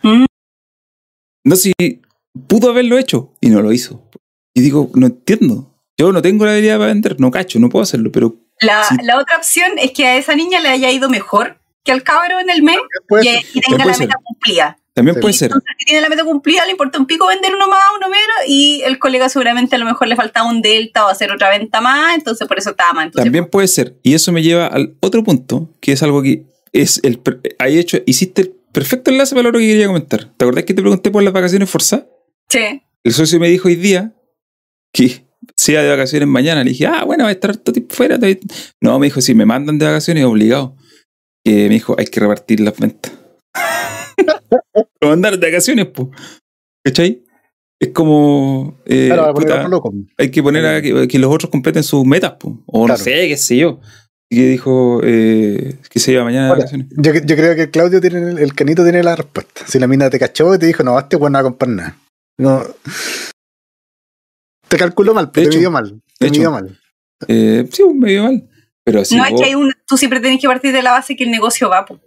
[0.03, 0.25] Mm.
[1.45, 2.01] No sé si
[2.47, 4.07] pudo haberlo hecho y no lo hizo.
[4.53, 5.67] Y digo, no entiendo.
[5.97, 8.95] Yo no tengo la habilidad para vender, no cacho, no puedo hacerlo, pero La, Sí.
[9.03, 12.39] la otra opción es que a esa niña le haya ido mejor que al cabro
[12.39, 12.77] en el mes
[13.23, 14.77] y, y tenga la meta cumplida.
[14.93, 15.21] También Sí.
[15.21, 15.47] puede ser.
[15.47, 18.35] Entonces, si tiene la meta cumplida, le importa un pico vender uno más, uno menos,
[18.47, 21.79] y el colega seguramente a lo mejor le faltaba un delta o hacer otra venta
[21.81, 23.95] más, entonces por eso estaba más entonces También puede ser.
[24.03, 26.43] Y eso me lleva al otro punto, que es algo que
[26.73, 27.21] es el.
[27.59, 30.25] Hay hecho, hiciste el perfecto enlace para lo que quería comentar.
[30.37, 32.05] ¿Te acordás que te pregunté por las vacaciones forzadas?
[32.49, 32.81] Sí.
[33.03, 34.13] El socio me dijo hoy día
[34.93, 36.63] que se iba de vacaciones mañana.
[36.63, 38.15] Le dije, ah, bueno, va a estar todo tiempo fuera.
[38.15, 38.37] todavía".
[38.81, 40.75] No, me dijo, si me mandan de vacaciones, obligado.
[41.43, 43.11] Que me dijo, hay que repartir las ventas.
[45.01, 46.07] Lo mandaron de vacaciones, pues.
[46.85, 47.23] ¿Cachai?
[47.79, 48.79] Es como.
[48.85, 49.93] eh, claro, puta, loco.
[50.17, 52.61] hay que poner a que, que los otros completen sus metas, po.
[52.67, 52.97] o Claro.
[52.99, 53.79] no sé, qué sé yo.
[54.29, 56.87] Y que dijo eh, que se iba mañana de vacaciones.
[56.91, 59.65] yo, yo creo que Claudio tiene el, el canito tiene la respuesta.
[59.67, 61.69] Si la mina te cachó y te dijo, no, este weón no va a comprar
[61.69, 61.97] nada.
[62.37, 62.63] No.
[64.67, 66.01] Te calculó mal, pero te hecho, midió mal.
[66.17, 66.35] Te hecho.
[66.35, 66.79] midió mal.
[67.27, 68.47] Eh, sí, me dio mal.
[68.85, 71.15] Pero si no es que hay un, tú siempre tenés que partir de la base
[71.15, 71.85] que el negocio va.
[71.85, 71.99] po.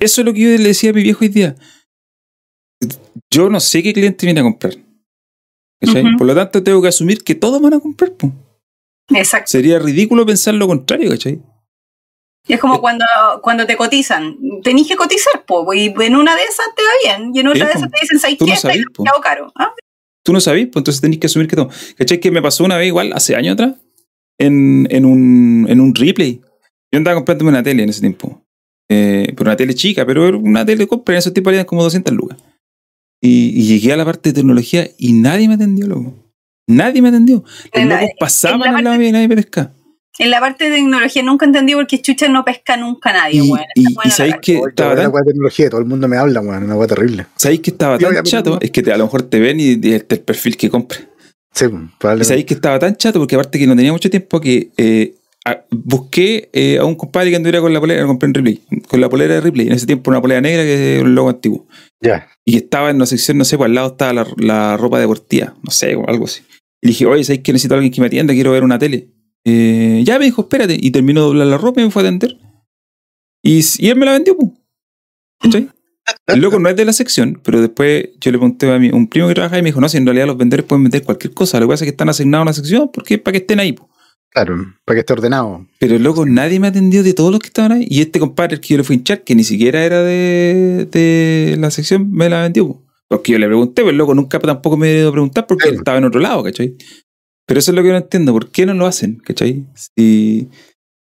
[0.00, 1.54] Eso es lo que yo le decía a mi viejo hoy día.
[3.32, 4.74] Yo no sé qué cliente viene a comprar.
[6.18, 8.12] Por lo tanto, tengo que asumir que todos van a comprar.
[8.12, 8.32] po.
[9.10, 9.50] Exacto.
[9.50, 11.40] Sería ridículo pensar lo contrario, ¿cachai?
[12.46, 12.80] Y es como Eh.
[12.80, 13.04] cuando,
[13.42, 14.36] cuando te cotizan.
[14.62, 17.66] Tenés que cotizar, po, y en una de esas te va bien, y en otra
[17.66, 18.50] de esas te dicen, ¿sabes Tú qué?
[18.50, 19.02] no Está sabés, po.
[19.04, 19.52] demasiado caro.
[19.56, 19.72] Ah,
[20.24, 21.68] Tú no sabes, pues entonces tenés que asumir que todo.
[21.96, 22.20] ¿Cachai?
[22.20, 23.74] Que me pasó una vez igual, hace años atrás,
[24.38, 26.40] en, en, un, en un replay.
[26.92, 28.44] Yo andaba comprándome una tele en ese tiempo.
[28.90, 31.82] Eh, pero una tele chica, pero era una tele compra en esos tipos valían como
[31.82, 32.38] 200 lucas.
[33.20, 36.14] Y, y llegué a la parte de tecnología y nadie me atendió, loco.
[36.66, 37.44] Nadie me atendió.
[37.74, 39.72] Los locos pasaban en la mío y nadie me pescaba.
[40.18, 43.36] En la parte de tecnología nunca entendí por qué Chucha no pesca nunca a nadie,
[43.42, 43.64] Y, weón.
[43.74, 46.64] y, y bueno sabéis que estaba tan, de tecnología, todo el mundo me habla, weón,
[46.64, 47.26] una weá terrible.
[47.36, 49.92] sabéis que estaba tan chato, es que te- a lo mejor te ven y, y
[49.94, 50.98] este es el perfil que compre.
[51.54, 51.68] Sí, Y
[51.98, 52.24] probablemente.
[52.24, 55.64] sabéis que estaba tan chato porque aparte que no tenía mucho tiempo que eh, a-
[55.70, 59.08] busqué eh, a un compadre que anduviera con la polera, compré en Ripley, con la
[59.08, 61.66] polera de Ripley, en ese tiempo una polera negra que es un logo antiguo.
[62.00, 62.28] Ya.
[62.44, 64.98] Y que estaba en una sección, no sé, por al lado estaba la, la ropa
[64.98, 66.42] deportiva, no sé, o algo así.
[66.80, 68.34] Y dije, oye, ¿sabéis que necesito a alguien que me atienda?
[68.34, 69.08] Quiero ver una tele.
[69.44, 70.76] Eh, ya me dijo, espérate.
[70.80, 72.36] Y terminó de doblar la ropa y me fue a atender.
[73.42, 74.36] Y, y él me la vendió.
[75.40, 75.68] ¿Cachai?
[76.26, 79.06] El loco no es de la sección, pero después yo le pregunté a mi, un
[79.08, 81.32] primo que trabaja y me dijo, no, si en realidad los vendedores pueden vender cualquier
[81.32, 81.60] cosa.
[81.60, 83.60] Lo que pasa es que están asignados a una sección porque es para que estén
[83.60, 83.88] ahí, po.
[84.34, 84.56] Claro,
[84.86, 85.66] para que esté ordenado.
[85.78, 87.86] Pero loco, nadie me atendió de todos los que estaban ahí.
[87.90, 90.88] Y este compadre el que yo le fui a hinchar, que ni siquiera era de,
[90.90, 92.66] de la sección, me la vendió.
[92.68, 92.82] po.
[93.08, 95.74] Porque yo le pregunté, pero el loco nunca tampoco me dio a preguntar porque Claro.
[95.74, 96.74] él estaba en otro lado, ¿cachai?
[97.46, 98.32] Pero eso es lo que no entiendo.
[98.32, 99.66] ¿Por qué no lo hacen, cachai?
[99.74, 100.48] Si,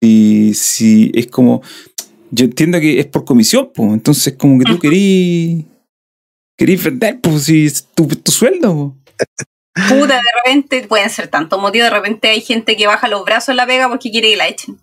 [0.03, 1.63] si, si es como.
[2.33, 3.93] Yo entiendo que es por comisión, pues.
[3.95, 5.65] Entonces, como que tú querís.
[6.59, 8.97] Querís vender, pues, si tu, tu sueldo, po.
[9.89, 11.91] Puta, de repente pueden ser tantos motivos.
[11.91, 14.49] De repente hay gente que baja los brazos en la pega porque quiere que la
[14.49, 14.81] echen.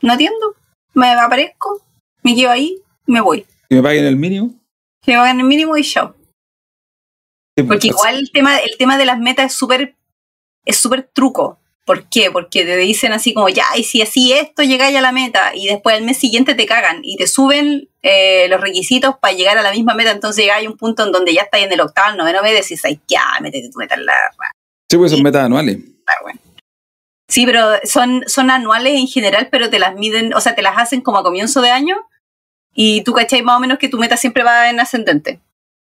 [0.00, 0.56] No entiendo.
[0.94, 1.82] Me aparezco,
[2.22, 3.46] me quedo ahí, me voy.
[3.68, 4.54] Que me paguen el mínimo.
[5.02, 5.84] Que me pagan el mínimo y.
[5.84, 5.98] Sí,
[7.56, 9.94] Porque pues, igual el tema, el tema de las metas es súper
[10.64, 11.58] es súper truco.
[11.84, 12.30] ¿Por qué?
[12.30, 15.66] Porque te dicen así como, ya, y si así esto llegáis a la meta, y
[15.66, 19.62] después al mes siguiente te cagan y te suben eh, los requisitos para llegar a
[19.62, 22.12] la misma meta, entonces llegáis a un punto en donde ya estáis en el octavo,
[22.12, 24.14] el noveno mes, decís, ay, ya, métete tu meta en la
[24.90, 25.78] Sí, pues son metas anuales.
[26.06, 26.40] Ah, bueno.
[27.28, 30.78] Sí, pero son, son anuales en general, pero te las miden, o sea, te las
[30.78, 31.96] hacen como a comienzo de año
[32.74, 35.40] y tú cachai más o menos que tu meta siempre va en ascendente.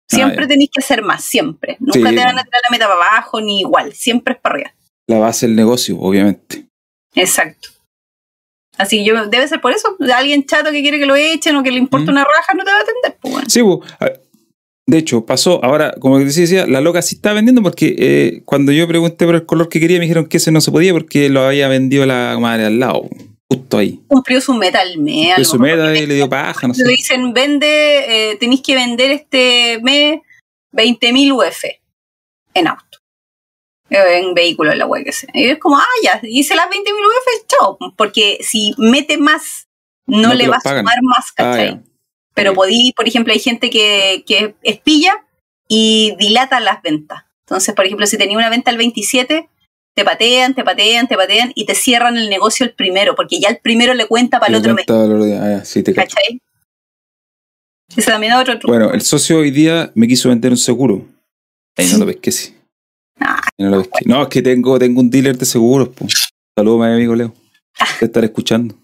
[0.08, 0.48] Siempre ya.
[0.48, 1.76] tenéis que hacer más, siempre.
[1.80, 4.54] Nunca Sí, te van a tirar la meta para abajo ni igual, siempre es para
[4.54, 4.74] arriba.
[5.08, 6.66] La base del negocio, obviamente.
[7.14, 7.68] Exacto.
[8.76, 9.96] Así que yo, debe ser por eso.
[10.14, 12.14] Alguien chato que quiere que lo echen o que le importa Mm.
[12.14, 13.16] una raja no te va a atender.
[13.20, 13.48] Pues bueno.
[13.48, 14.20] Sí, pues, a-
[14.88, 15.64] De hecho, pasó.
[15.64, 19.34] Ahora, como te decía, la loca sí está vendiendo porque eh, cuando yo pregunté por
[19.34, 22.06] el color que quería, me dijeron que ese no se podía porque lo había vendido
[22.06, 23.08] la madre al lado.
[23.50, 24.00] Justo ahí.
[24.06, 25.36] Cumplió su meta al mes.
[25.38, 26.84] lo su meta y le dio paja, no sé.
[26.84, 30.20] Le dicen, vende, eh, tenéis que vender este mes
[30.72, 31.64] 20.000 UF
[32.54, 32.84] en auto.
[33.88, 35.30] En vehículo, en la web que sea.
[35.32, 37.78] Y es como, ah, ya, hice las 20.000 UF, chao.
[37.96, 39.68] Porque si mete más,
[40.06, 41.80] no, le va a sumar más, Ah, ¿cachai?
[42.34, 45.24] Pero podí, por ejemplo, hay gente que, que espilla
[45.68, 47.24] y dilata las ventas.
[47.46, 49.48] Entonces, por ejemplo, si tenía una venta el 27,
[49.94, 53.48] te patean, te patean, te patean y te cierran el negocio el primero, porque ya
[53.48, 54.84] el primero le cuenta para el otro mes.
[54.90, 56.16] Ah, sí, te cacho.
[56.16, 56.40] ¿Cachai?
[57.96, 58.76] Ese también es otro truco.
[58.76, 61.06] Bueno, el socio hoy día me quiso vender un seguro.
[61.76, 62.55] Ahí no lo pesqué, sí.
[63.58, 64.04] No lo pesqué.
[64.08, 66.06] No, es que tengo, tengo un dealer de seguros, po.
[66.56, 67.32] Saludos a mi amigo Leo.
[68.00, 68.74] De estar escuchando.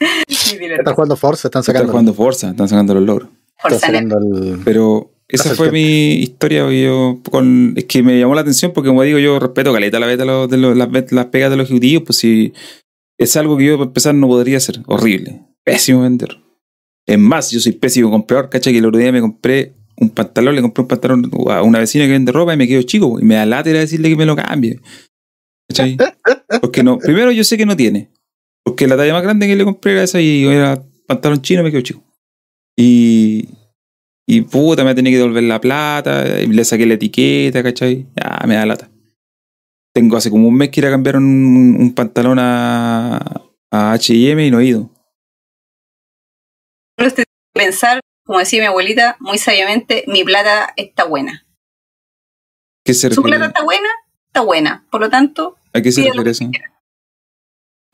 [0.00, 1.92] Están jugando Forza, están Están sacando.
[1.92, 3.28] jugando Forza, están sacando los logros.
[3.56, 4.58] están Forza el.
[4.64, 6.70] Pero esa fue mi historia.
[6.70, 10.06] Yo con, es que me llamó la atención porque, como digo, yo respeto caleta la
[10.06, 12.04] beta de, los- las, las pegas de los ejecutivos.
[12.06, 12.52] Pues si
[13.18, 14.80] es algo que yo, para empezar, no podría hacer.
[14.86, 15.42] Horrible.
[15.64, 16.40] Pésimo vender.
[17.06, 18.50] Es más, yo soy pésimo comprador.
[18.50, 21.78] Cacha que el otro día me compré un pantalón, le compré un pantalón a una
[21.78, 23.18] vecina que vende ropa y me quedo chico.
[23.20, 24.80] Y me da lata decirle que me lo cambie.
[25.68, 25.96] ¿Cachai?
[26.60, 28.10] Porque no, primero yo sé que no tiene.
[28.64, 31.64] Porque la talla más grande que le compré era esa y era pantalón chino y
[31.64, 32.02] me quedo chico.
[32.76, 33.48] Y,
[34.26, 38.06] y puta, me tenía que devolver la plata, y le saqué la etiqueta, ¿cachai?
[38.16, 38.90] Ya, me da lata.
[39.94, 43.18] Tengo hace como un mes que ir a cambiar un, un pantalón a,
[43.70, 44.90] a HM y no he ido.
[48.24, 51.46] Como decía mi abuelita, muy sabiamente, mi plata está buena.
[52.84, 53.88] ¿Qué se Su plata está buena,
[54.26, 54.84] está buena.
[54.90, 56.50] Por lo tanto, ¿A qué se refiere eso?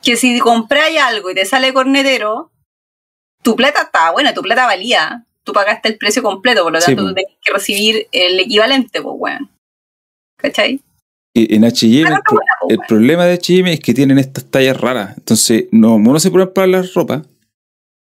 [0.03, 2.51] que si compráis algo y te sale cornetero,
[3.43, 5.27] tu plata está buena, tu plata valía.
[5.45, 7.09] Tú pagaste el precio completo, por lo Sí, tanto po.
[7.09, 9.51] tú tenés que recibir el equivalente, pues, weón.
[10.39, 10.81] ¿Cachai?
[11.35, 15.17] En HM, el, pro- el problema de HM es que tienen estas tallas raras.
[15.17, 17.23] Entonces, no, no se pueden probar las ropas,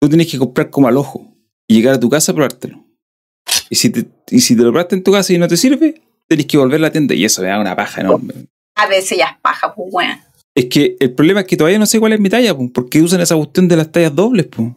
[0.01, 1.28] tú tienes que comprar como al ojo
[1.69, 2.85] y llegar a tu casa a probártelo.
[3.71, 6.01] Y si te, y si te lo probaste en tu casa y no te sirve,
[6.27, 8.35] tenés que volver a la tienda y eso me da una paja enorme.
[8.75, 10.19] A veces ya es paja, pues, weón.
[10.55, 13.01] Es que el problema es que todavía no sé cuál es mi talla, po, porque
[13.03, 14.75] usan esa cuestión de las tallas dobles, po.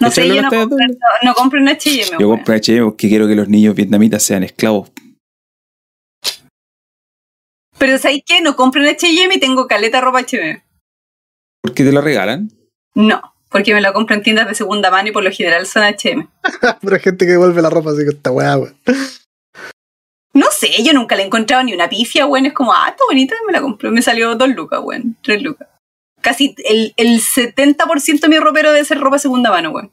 [0.00, 2.38] No sé, ¿Cachai yo no compro, no, no compro en H&M, Yo weón.
[2.38, 4.90] compro HM porque quiero que los niños vietnamitas sean esclavos.
[7.78, 8.40] Pero ¿sabes qué?
[8.40, 10.64] No compro en H&M y tengo caleta ropa H&M.
[11.60, 12.50] Porque te la regalan.
[12.94, 15.84] No, porque me la compro en tiendas de segunda mano y por lo general son
[15.84, 16.26] H&M.
[16.80, 18.76] Pero hay gente que devuelve la ropa así que está weá, weón.
[20.34, 22.46] No sé, yo nunca le he encontrado ni una pifia, weón.
[22.46, 23.92] Es como, ah, está bonita, me la compré.
[23.92, 25.16] Me salió dos lucas, weón.
[25.22, 25.68] Tres lucas.
[26.20, 29.92] Casi el, el 70% de mi ropero debe ser ropa segunda mano, weón.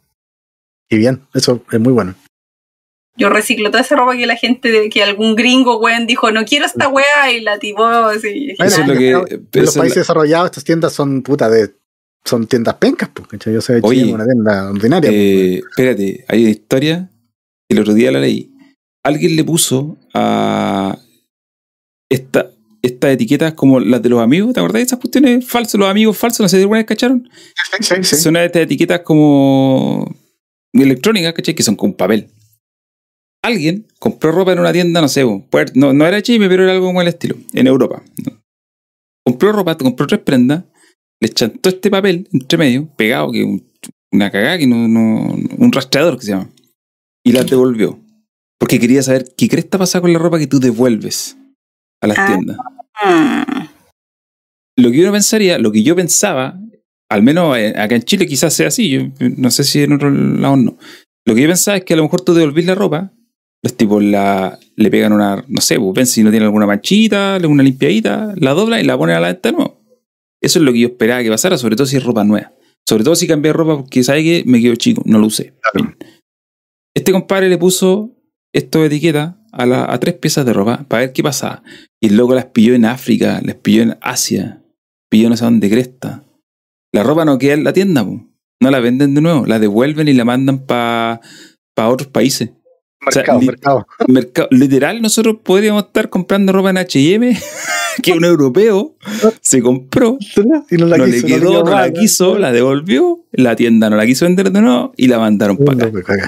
[0.89, 2.15] Y bien, eso es muy bueno.
[3.15, 6.45] Yo reciclo toda esa ropa que la gente, de, que algún gringo, weón, dijo, no
[6.45, 8.55] quiero esta weá y la tipó así.
[8.57, 9.09] Bueno, Eso es lo que.
[9.11, 11.75] En los países la- desarrollados estas tiendas son puta de.
[12.25, 13.09] Son tiendas pencas.
[13.29, 13.53] ¿cachai?
[13.53, 15.09] Yo sé Oye, una tienda ordinaria.
[15.11, 17.11] Eh, espérate, hay una historia.
[17.69, 18.53] El otro día la leí.
[19.03, 20.97] Alguien le puso a
[22.09, 24.53] esta, estas etiquetas como las de los amigos.
[24.53, 25.79] ¿Te acordás de esas cuestiones falsas?
[25.79, 27.27] Los amigos falsos, no sé si alguna vez cacharon.
[27.77, 27.87] pues.
[27.87, 28.15] Sí, sí.
[28.17, 30.13] Son estas etiquetas como
[30.73, 31.55] electrónicas, ¿cachai?
[31.55, 32.29] Que son con papel.
[33.43, 36.87] Alguien compró ropa en una tienda, no sé, no, no era Chime, pero era algo
[36.87, 38.03] como el estilo, en Europa.
[39.25, 40.65] Compró ropa, compró tres prendas,
[41.21, 43.63] le chantó este papel entre medio, pegado, que un-
[44.11, 46.49] una cagada, que no, no- un rastreador que se llama,
[47.25, 47.99] y las devolvió.
[48.59, 51.37] Porque quería saber qué cresta pasa con la ropa que tú devuelves
[52.01, 52.27] a las Ah.
[52.27, 52.57] tiendas
[53.03, 53.65] Mm.
[54.77, 56.59] lo que uno pensaría, lo que yo pensaba,
[57.09, 59.01] al menos eh, acá en Chile quizás sea así, yo
[59.37, 60.77] no sé si en otro lado no.
[61.25, 63.11] Lo que yo pensaba es que a lo mejor tú devolvís la ropa,
[63.63, 67.37] los tipos la, le pegan una, no sé, pues ven si no tiene alguna manchita,
[67.47, 69.80] una limpiadita, la doblan y la ponen a la venta de nuevo.
[70.41, 72.53] Eso es lo que yo esperaba que pasara, sobre todo si es ropa nueva.
[72.87, 75.53] Sobre todo si cambié de ropa porque sabe que me quedo chico, no lo usé.
[75.71, 75.95] Claro.
[76.95, 78.11] Este compadre le puso
[78.53, 81.63] esto de etiqueta a, la- a tres piezas de ropa para ver qué pasaba.
[82.01, 84.63] Y el loco las pilló en África, las pilló en Asia,
[85.09, 86.23] pilló no sé dónde cresta.
[86.93, 88.27] La ropa no queda en la tienda, po.
[88.61, 91.21] no la venden de nuevo, la devuelven y la mandan para
[91.77, 92.51] otros países.
[93.05, 93.87] O sea, Mercado, li- mercado.
[94.07, 97.35] Mercado- literal, nosotros podríamos estar comprando ropa en HM
[98.03, 98.95] que un europeo
[99.41, 100.17] se compró,
[100.69, 103.95] Y no la no quiso, le quedó, no, la quiso, la devolvió, la tienda no
[103.97, 106.27] la quiso vender de nuevo y la mandaron para acá.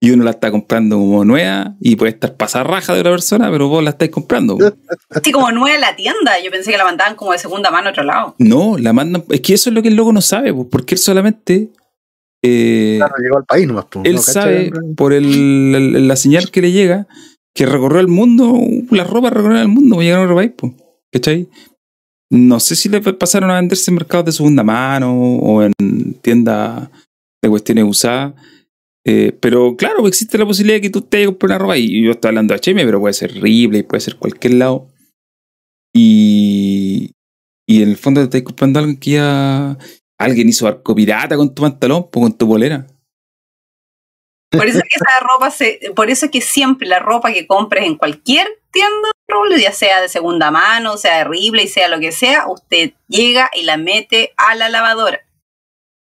[0.00, 3.50] Y uno la está comprando como nueva y puede estar pasar raja de otra persona,
[3.50, 4.58] pero vos la estáis comprando.
[5.10, 6.32] Así como nueva la tienda.
[6.44, 8.34] Yo pensé que la mandaban como de segunda mano a otro lado.
[8.38, 9.24] No, la mandan.
[9.30, 11.70] Es que eso es lo que el loco no sabe, pues, porque él solamente
[12.46, 13.86] eh, Claro, llegó al país nomás.
[13.90, 14.22] pues, él ¿no?
[14.22, 17.06] Sabe por el- el- la señal que le llega
[17.54, 18.58] que recorrió el mundo,
[18.90, 20.72] la ropa recorrió el mundo, pues llegaron a otro país, pues,
[21.12, 21.48] ¿cachai?
[22.30, 25.72] No sé si le pasaron a venderse en mercados de segunda mano o en
[26.20, 26.88] tiendas
[27.42, 28.34] de cuestiones usadas.
[29.06, 32.02] eh, pero claro, pues existe la posibilidad de que tú te comprar una ropa y
[32.02, 34.88] yo estoy hablando de H&M, pero puede ser Ripley, puede ser cualquier lado.
[35.94, 37.12] Y,
[37.68, 39.78] y en el fondo te estás comprando algo que ya
[40.18, 42.86] alguien hizo arco pirata con tu pantalón, pues, con tu polera.
[44.50, 47.86] Por eso que esa ropa se, por eso es que siempre la ropa que compres
[47.86, 49.08] en cualquier tienda,
[49.58, 53.64] ya sea de segunda mano, sea de Ripley, sea lo que sea, usted llega y
[53.64, 55.20] la mete a la lavadora.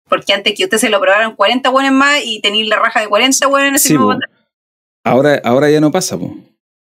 [0.08, 3.08] Porque antes que usted se lo probaran 40 buenos más y tenéis la raja de
[3.08, 4.22] 40 buenos en ese Sí, pantalón.
[5.04, 6.36] Ahora, ahora ya no pasa, po.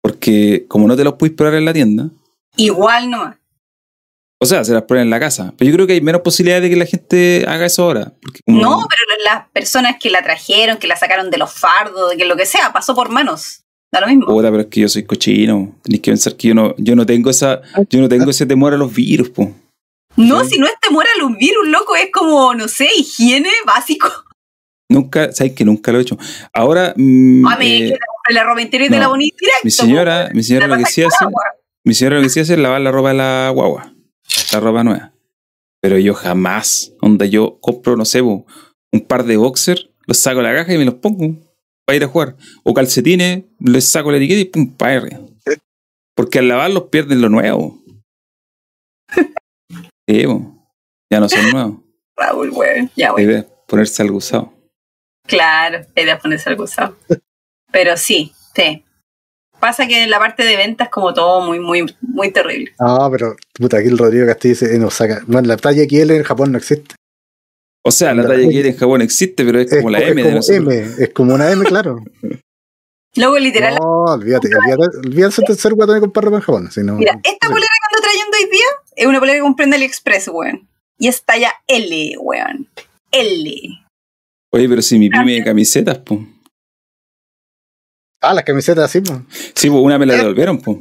[0.02, 2.10] porque como no te los puedes probar en la tienda,
[2.56, 3.36] Igual nomás.
[4.42, 5.54] O sea, se las prueban en la casa.
[5.56, 8.12] Pero yo creo que hay menos posibilidades de que la gente haga eso ahora.
[8.20, 12.16] Porque No, pero las personas que la trajeron, que la sacaron de los fardos, de
[12.16, 13.60] que lo que sea, pasó por manos.
[13.92, 14.26] Da lo mismo.
[14.26, 15.74] Puta, pero es que yo soy cochino.
[15.82, 17.60] Tenéis que pensar que yo no, yo no tengo esa,
[17.90, 19.52] yo no tengo ese temor a los virus, po.
[20.16, 20.50] No, Sí.
[20.54, 24.08] si no es temor a los virus, loco, es como, no sé, higiene básico.
[24.90, 26.18] Nunca, sabes que nunca lo he hecho.
[26.52, 27.98] Ahora, mm, A mí, eh,
[28.28, 29.02] te la ropa interior de no.
[29.02, 29.60] la bonita directo.
[29.64, 31.24] mi señora, mi señora lo que sí hace,
[31.84, 33.91] mi señora lo que sí hace es lavar la ropa de la guagua,
[34.52, 35.12] la ropa nueva.
[35.80, 38.44] Pero yo jamás, onda, yo compro, no sé, un
[39.08, 41.36] par de boxers, los saco de la caja y me los pongo
[41.84, 42.36] para ir a jugar.
[42.62, 45.20] O calcetines, les saco la etiqueta y pum, para ir.
[46.14, 47.82] Porque al lavarlos pierden lo nuevo.
[50.08, 50.24] Sí,
[51.10, 51.78] ya no son nuevos.
[52.16, 52.90] Raúl, weón.
[52.96, 53.30] Ya, weón.
[53.30, 54.52] idea ponerse algo usado.
[55.26, 56.98] Claro, la idea ponerse algo usado.
[57.70, 58.84] Pero sí, sí.
[59.62, 62.72] Pasa que en la parte de ventas como todo muy, muy, muy terrible.
[62.80, 65.22] No, pero puta, aquí el Rodrigo Castillo dice en Osaka.
[65.28, 66.96] Bueno, la talla XL en Japón no existe.
[67.84, 69.98] O sea, la La- talla que hay en Japón existe, pero es Es, como la
[69.98, 70.74] co- es M de como nosotros.
[70.74, 72.02] M, es como una M, claro.
[73.14, 76.70] Luego, literal, No, olvídate, olvídate, olvídate de ser guatón y comprar ropa en Japón.
[76.72, 78.66] Si no, mira, esta polera que ando trayendo hoy día
[78.96, 80.68] es una polera que compré en AliExpress, weón.
[80.98, 82.66] Y es talla L, weón.
[83.12, 83.54] L.
[84.54, 86.18] Oye, pero si mi pyme de camisetas, pues.
[88.22, 89.18] Ah, las camisetas así, pues.
[89.54, 90.78] Sí, pues una me la devolvieron, pues.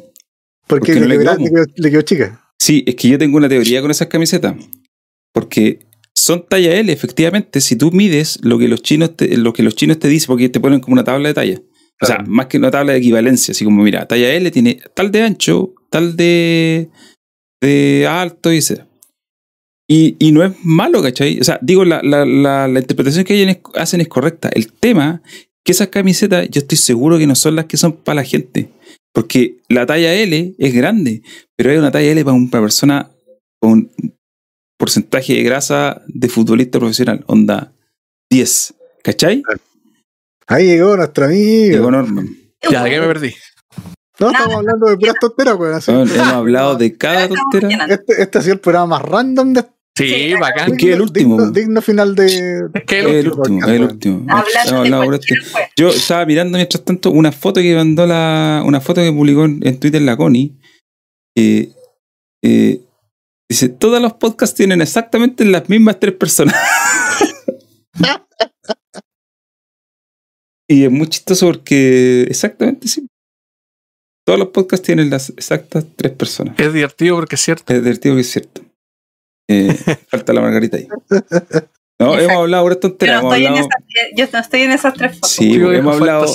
[0.67, 2.47] Porque Porque no le, quedó, quedó, le quedó- le quedó chica.
[2.59, 4.55] Sí, es que yo tengo una teoría con esas camisetas.
[5.33, 5.79] Porque
[6.15, 9.75] son talla L, efectivamente, si tú mides lo que los chinos te, lo que los
[9.75, 11.61] chinos te dicen, porque te ponen como una tabla de talla.
[12.03, 15.11] O sea, más que una tabla de equivalencia, así como, mira, talla L tiene tal
[15.11, 16.89] de ancho, tal de,
[17.61, 18.85] de alto y ese.
[19.87, 21.39] Y, y no es malo, ¿cachai?
[21.39, 24.49] O sea, digo, la, la, la, la interpretación que ellos hacen es correcta.
[24.53, 25.21] El tema
[25.63, 28.71] que esas camisetas yo estoy seguro que no son las que son para la gente.
[29.13, 31.21] Porque la talla L es grande,
[31.55, 33.11] pero hay una talla L para una persona
[33.59, 33.91] con
[34.77, 37.73] porcentaje de grasa de futbolista profesional, onda
[38.29, 38.73] 10.
[39.03, 39.43] ¿Cachai?
[40.47, 41.71] Ahí llegó nuestro amigo.
[41.71, 42.29] Llegó Norman.
[42.69, 43.33] Ya, ¿de qué me perdí?
[44.19, 44.37] No, Nada.
[44.45, 45.81] estamos hablando de puras tonteras, weón.
[45.85, 47.85] Bueno, hemos hablado de cada tontera.
[47.85, 49.65] Este, este ha sido el programa más random de
[49.97, 50.71] Sí, Sí, bacán.
[50.71, 51.35] Es que el último.
[51.37, 52.25] Digno, digno final de.
[52.73, 53.41] Es que el el último.
[53.41, 54.25] último, es el último.
[54.29, 55.59] Hablado por cualquier este.
[55.75, 58.63] Yo estaba mirando mientras tanto una foto que mandó la.
[58.65, 60.57] Una foto que publicó en, en Twitter la Connie.
[61.37, 61.73] eh,
[62.43, 62.81] eh,
[63.49, 66.55] dice: Todos los podcasts tienen exactamente las mismas tres personas.
[70.69, 73.07] y es muy chistoso porque exactamente sí.
[74.25, 76.57] Todos los podcasts tienen las exactas tres personas.
[76.57, 77.73] Es divertido porque es cierto.
[77.73, 78.61] Es divertido que es cierto.
[79.51, 79.75] Eh,
[80.07, 80.87] falta la Margarita ahí.
[81.99, 82.19] No, Exacto.
[82.31, 83.21] hemos hablado ahora Yo tonteras.
[83.21, 83.55] no, hablado
[84.15, 85.29] yo no estoy en esas tres fotos.
[85.29, 86.25] Sí, Digo hemos hablado-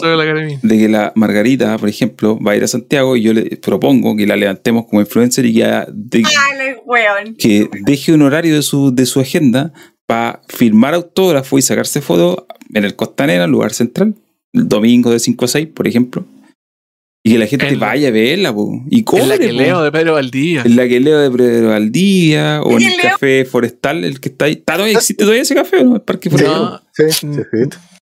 [0.63, 4.15] de que la Margarita, por ejemplo, va a ir a Santiago y yo le propongo
[4.17, 5.63] que la levantemos como influencer y que,
[5.93, 9.73] de- Dale, que deje un horario de su, de su agenda
[10.07, 14.15] para firmar autógrafo y sacarse fotos en el Costanera, lugar central,
[14.53, 16.25] el domingo de 5 a 6, por ejemplo.
[17.27, 18.70] Y que la gente En vaya a verla, po.
[18.89, 19.53] Y Es cobre, la que po.
[19.55, 20.62] leo de Pedro Valdía.
[20.65, 23.11] En la que leo de Pedro Valdía o en ¿Y el Leo?
[23.11, 24.53] café forestal, el que está ahí.
[24.53, 25.94] ¿Está todavía, ¿Existe todavía ese café o no?
[25.97, 26.55] El parque forestal.
[26.62, 26.82] No.
[26.93, 27.27] Sí, sí.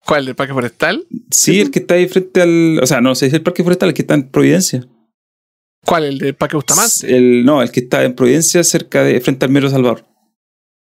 [0.06, 0.28] ¿Cuál?
[0.28, 1.06] ¿El Parque Forestal?
[1.30, 2.78] Sí, el que está ahí frente al.
[2.82, 4.86] O sea, no sé, es el parque forestal, el que está en Providencia.
[5.86, 6.04] ¿Cuál?
[6.04, 7.16] ¿El del Parque Bustamante?
[7.16, 9.20] El, no, el que está en Providencia, cerca de.
[9.22, 10.04] frente al Metro Salvador.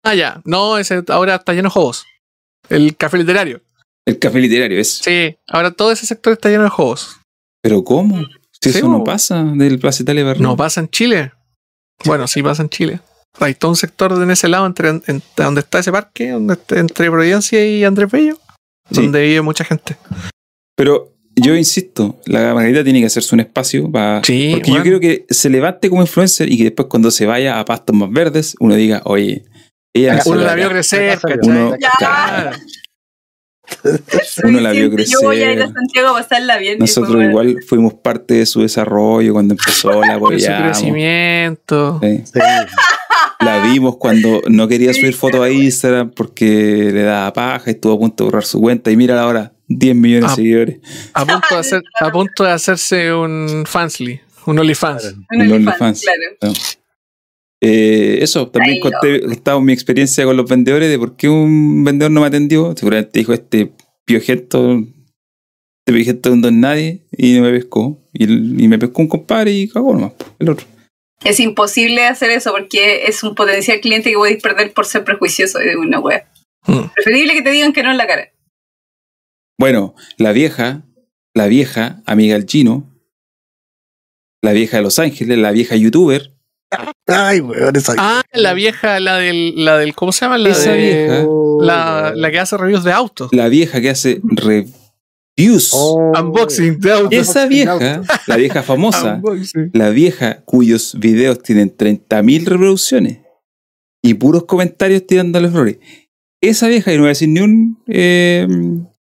[0.04, 0.42] Ah, ya.
[0.46, 2.06] No, ese ahora está lleno de juegos.
[2.70, 3.62] El café literario.
[4.06, 4.98] El café literario es.
[5.04, 7.18] Sí, ahora todo ese sector está lleno de juegos.
[7.62, 8.20] Pero ¿cómo?
[8.62, 10.44] Si Sí, eso no pasa del Plaza Italia Barrio.
[10.44, 11.32] No pasa en Chile.
[12.06, 13.00] Bueno, sí pasa en Chile.
[13.40, 16.80] Hay todo un sector en ese lado, entre, entre donde está ese parque, donde está-
[16.80, 18.38] entre Providencia y Andrés Bello,
[18.92, 19.02] Sí.
[19.04, 19.96] donde vive mucha gente.
[20.76, 24.24] Pero yo insisto, la Margarita tiene que hacerse un espacio para.
[24.24, 24.78] Sí, porque bueno.
[24.78, 27.96] yo quiero que se levante como influencer y que después cuando se vaya a pastos
[27.96, 29.46] más verdes, uno diga, oye,
[29.96, 31.20] ella Uno la vio crecer.
[31.44, 31.90] Uno- Ya.
[31.98, 32.58] claro.
[34.44, 35.74] Uno la vio Yo voy a ir a crecer.
[35.74, 36.80] Santiago a pasarla bien.
[36.80, 40.78] Nosotros igual fuimos parte de su desarrollo cuando empezó, la Por su apoyamos.
[40.78, 42.00] crecimiento.
[42.02, 42.24] Sí.
[42.26, 42.40] Sí.
[43.40, 47.94] La vimos cuando no quería subir fotos a Instagram porque le daba paja y estuvo
[47.94, 48.90] a punto de borrar su cuenta.
[48.92, 50.36] Y mira ahora, 10 millones de Ah.
[50.36, 50.78] seguidores.
[51.14, 55.16] A punto, de hacer, a punto de hacerse un Fansly, un OnlyFans.
[55.32, 56.02] Un OnlyFans.
[56.40, 56.54] claro.
[57.62, 62.12] Eh, eso, también conté, estaba mi experiencia con los vendedores de por qué un vendedor
[62.12, 62.76] no me atendió.
[62.76, 63.72] Seguramente dijo este
[64.06, 64.84] piojento,
[65.80, 68.00] este piojento no es nadie y no me pescó.
[68.14, 70.66] Y, me pescó un compadre y cagó nomás, el otro.
[71.24, 75.58] Es imposible hacer eso porque es un potencial cliente que podéis perder por ser prejuicioso
[75.58, 76.24] de una web.
[76.68, 76.90] Mm.
[76.94, 78.32] Preferible que te digan que no en la cara.
[79.60, 80.84] Bueno, la vieja,
[81.34, 82.94] la vieja amiga del chino,
[84.44, 86.37] la vieja de Los Ángeles, la vieja youtuber,
[87.08, 87.94] Ay, weón, esa.
[87.98, 90.38] Ah, la vieja, la del, la del ¿cómo se llama?
[90.38, 91.26] La, Esa de- vieja.
[91.62, 93.30] la, la que hace reviews de autos.
[93.32, 95.72] la vieja que hace reviews.
[95.74, 96.12] Oh.
[96.20, 97.14] Unboxing de autos.
[97.14, 99.22] Esa vieja, la vieja famosa,
[99.74, 103.20] la vieja cuyos videos tienen 30.000 reproducciones
[104.04, 105.78] y puros comentarios tirándole flores.
[106.42, 107.82] Esa vieja, y no voy a decir ni un.
[107.88, 108.46] eh,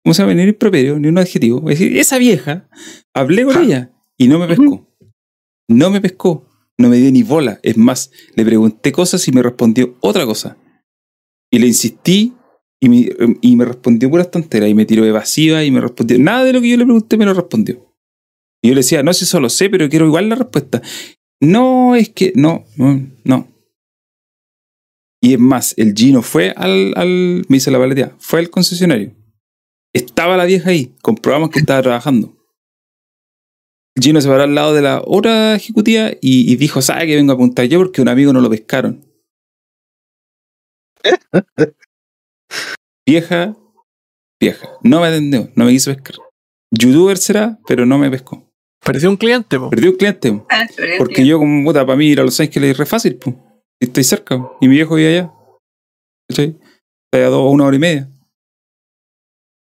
[0.02, 0.32] ¿Cómo se llama?
[0.34, 1.60] Ni un improperio, ni un adjetivo.
[1.60, 2.68] Voy a decir, esa vieja,
[3.12, 4.86] hablé con ella y no me pescó.
[5.68, 6.46] No me pescó.
[6.80, 7.60] No me dio ni bola.
[7.62, 10.56] Es más, le pregunté cosas y me respondió otra cosa.
[11.50, 12.32] Y le insistí
[12.80, 13.08] y me,
[13.42, 16.18] y me respondió puras tonteras y me tiró evasiva y me respondió.
[16.18, 17.94] Nada de lo que yo le pregunté me lo respondió.
[18.62, 20.80] Y yo le decía, no, si eso lo sé, pero quiero igual la respuesta.
[21.42, 23.46] No, es que no, no, no.
[25.20, 29.12] Y es más, el Gino fue al, al me hizo la paletea, fue al concesionario.
[29.92, 32.39] Estaba la vieja ahí, comprobamos que estaba trabajando.
[34.00, 37.32] Gino se paró al lado de la otra ejecutiva y, y dijo, ¿sabe que vengo
[37.32, 37.78] a apuntar yo?
[37.78, 39.04] Porque un amigo no lo pescaron.
[43.06, 43.56] vieja,
[44.40, 44.68] vieja.
[44.82, 46.16] No me atendió, no me quiso pescar.
[46.72, 48.48] Youtuber será, pero no me pescó.
[48.84, 49.70] Perdió un cliente, po.
[49.70, 50.32] Perdió un cliente.
[50.32, 50.46] po.
[50.48, 53.16] Ah, pero Porque yo, como puta, para mí ir a Los Ángeles es re fácil,
[53.16, 53.36] pues.
[53.80, 54.56] Estoy cerca, po.
[54.60, 55.32] y mi viejo vive allá.
[56.28, 56.56] ¿Cachai?
[57.12, 58.08] Está a dos, una hora y media.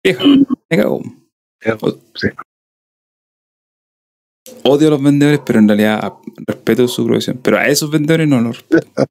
[0.05, 1.01] Vieja, me cago.
[2.15, 2.29] Sí.
[4.65, 6.13] Odio a los vendedores, pero en realidad
[6.47, 7.41] respeto su profesión.
[7.43, 9.07] Pero a esos vendedores no los respeto.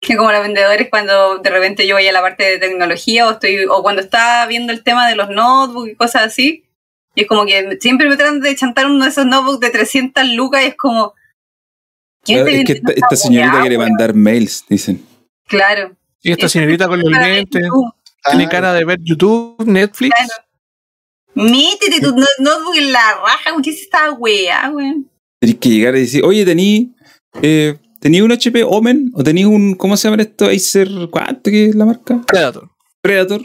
[0.00, 3.32] que como los vendedores cuando de repente yo voy a la parte de tecnología o
[3.32, 6.64] estoy o cuando está viendo el tema de los notebooks y cosas así
[7.14, 10.28] y es como que siempre me tratan de chantar uno de esos notebooks de 300
[10.34, 11.14] lucas y es como
[12.22, 15.04] ¿quién Claro, te es que esta, esta esta señorita quiere mandar mails, dicen.
[15.48, 17.68] claro Y esta señorita con los lentes
[18.30, 20.14] tiene cara de ver YouTube, Netflix.
[20.14, 20.45] Claro.
[21.36, 25.08] Métete tu no- notebook en la raja ¿qué es esta weá weón?
[25.40, 26.94] Tenés que llegar y decir, oye, tení,
[27.42, 30.46] eh, tení un HP Omen o tení un, ¿cómo se llama esto?
[30.46, 32.22] Acer, ¿cuánto que es la marca?
[32.26, 32.70] Predator.
[33.02, 33.42] Predator.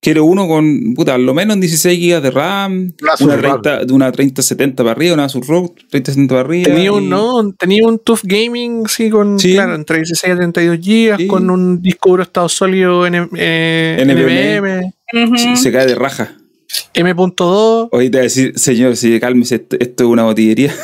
[0.00, 3.84] Quiero uno con, puta, al lo menos 16 GB de RAM, Una una, Asus 30,
[3.86, 6.64] de una 3070 para arriba, una Asus ROG 3070 para arriba.
[6.64, 9.54] Tenía un, y- no, tenía un TUF Gaming, sí, con, Sí.
[9.54, 11.26] claro, entre 16 y 32 GB, Sí.
[11.28, 14.58] con un disco duro estado sólido N, eh, NVMe.
[14.58, 15.38] NVMe, Ujú.
[15.38, 16.36] se, se cae de raja.
[16.94, 17.88] M.2.
[17.92, 20.74] Hoy te voy a decir, señor, si cálmese, esto, esto es una botillería.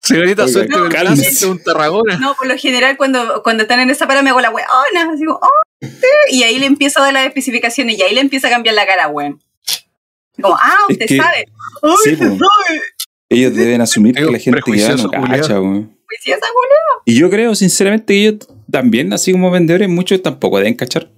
[0.00, 1.28] Señorita, suelte del cálmese.
[1.28, 2.18] es un Tarragona.
[2.18, 5.24] No, por lo general cuando, cuando están en esa parada me hago la weona, así
[5.24, 5.86] como, oh,
[6.30, 8.86] y ahí le empiezo a dar las especificaciones y ahí le empieza a cambiar la
[8.86, 9.40] cara, weón.
[10.40, 11.44] Como, ah, Es usted que- sabe.
[11.82, 12.38] Ay, Sí, usted po.
[12.38, 12.80] sabe.
[13.30, 15.96] Ellos deben asumir que la gente que va no cacha, weón.
[17.06, 21.10] Y yo creo, sinceramente, que ellos también, así como vendedores, muchos tampoco deben cachar.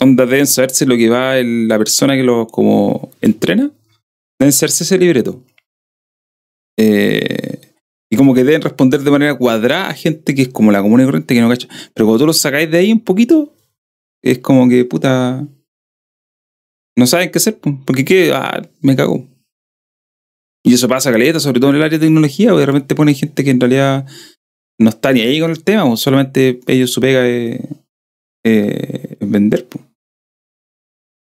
[0.00, 3.70] Onda, deben saberse lo que va la persona que lo como entrena.
[4.38, 5.42] Deben saberse ese libreto.
[6.78, 7.60] Eh,
[8.10, 11.00] y como que deben responder de manera cuadrada a gente que es como la común
[11.00, 11.68] y corriente que no cacha.
[11.94, 13.54] Pero cuando tú los sacáis de ahí un poquito,
[14.22, 15.46] es como que, puta,
[16.96, 19.26] no saben qué hacer, po, porque qué, ah, me cago.
[20.64, 23.14] Y eso pasa caleta, sobre todo en el área de tecnología, porque de repente ponen
[23.14, 24.06] gente que en realidad
[24.78, 27.60] no está ni ahí con el tema, o solamente ellos su pega es,
[28.44, 29.66] eh, vender.
[29.66, 29.80] po.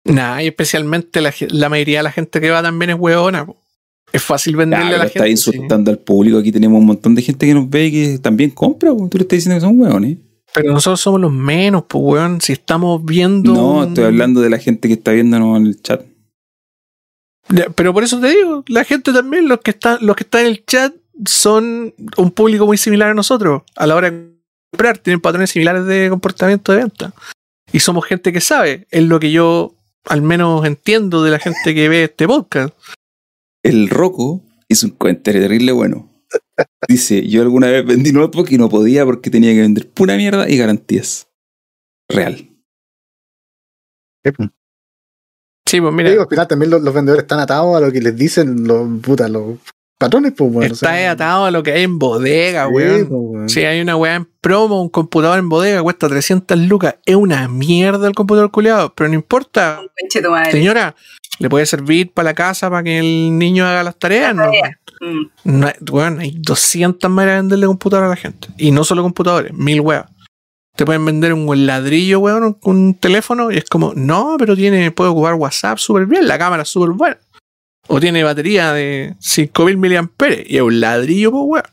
[0.05, 3.47] Nah, y especialmente la, mayoría de la gente que va también es hueona.
[3.47, 3.57] po.
[4.13, 5.37] Es fácil venderle a pero la gente.
[5.37, 5.51] sí.
[5.51, 6.39] insultando al público.
[6.39, 8.91] Aquí tenemos un montón de gente que nos ve y que también compra.
[8.93, 9.09] po.
[9.09, 10.19] Tú le estás diciendo que son hueones.
[10.55, 12.41] Pero nosotros somos los menos, pues, weón.
[12.41, 13.53] Si estamos viendo.
[13.53, 16.03] No, estoy hablando de la gente que está viéndonos en el chat.
[17.75, 20.47] Pero por eso te digo, la gente también, los que están, los que están en
[20.49, 20.95] el chat,
[21.27, 23.63] son un público muy similar a nosotros.
[23.77, 24.31] A la hora de
[24.71, 27.15] comprar, tienen patrones similares de comportamiento de venta.
[27.73, 28.87] Y somos gente que sabe.
[28.91, 29.75] Es lo que yo
[30.07, 32.75] al menos entiendo de la gente que ve este podcast.
[33.63, 36.09] El Rocco hizo un comentario terrible bueno.
[36.89, 40.49] Dice, yo alguna vez vendí notebook y no podía porque tenía que vender pura mierda
[40.49, 41.29] y garantías.
[42.09, 42.49] Real.
[45.67, 48.01] Sí, pues mira, digo, al final también los, los vendedores están atados a lo que
[48.01, 49.59] les dicen los putas, los
[49.99, 50.73] patrones, pues bueno.
[50.75, 53.09] está atado a lo que hay en bodega, Sí, weón.
[53.09, 53.49] pues, weón.
[53.49, 56.97] Si hay una weá en promo, un computador en bodega, cuesta 300 lucas.
[57.05, 59.81] Es una mierda el computador culiado, pero no importa.
[60.51, 60.95] Señora,
[61.39, 64.51] le puede servir para la casa para que el niño haga las tareas, ¿no?
[65.01, 65.27] Mm.
[65.45, 68.49] No weón, hay 200 maneras de venderle computador a la gente.
[68.57, 70.07] Y no solo computadores, mil weas.
[70.77, 74.55] Te pueden vender un buen ladrillo, weón, un, un teléfono, y es como, no, pero
[74.55, 77.19] tiene, puede ocupar WhatsApp súper bien, la cámara súper buena.
[77.89, 80.09] O tiene batería de 5000 mAh
[80.47, 81.65] y es un ladrillo, pues weón.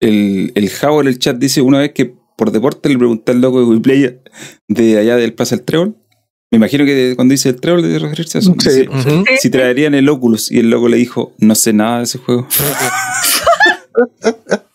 [0.00, 3.40] El, el Javo en el chat dice una vez que por deporte le pregunté al
[3.40, 4.20] loco de WePlay
[4.68, 5.96] de allá del Plaza del Trébol.
[6.52, 8.54] Me imagino que cuando dice el Trébol debe referirse a eso.
[8.58, 8.86] Sí.
[9.40, 12.46] Si traerían el Oculus y el loco le dijo, no sé nada de ese juego.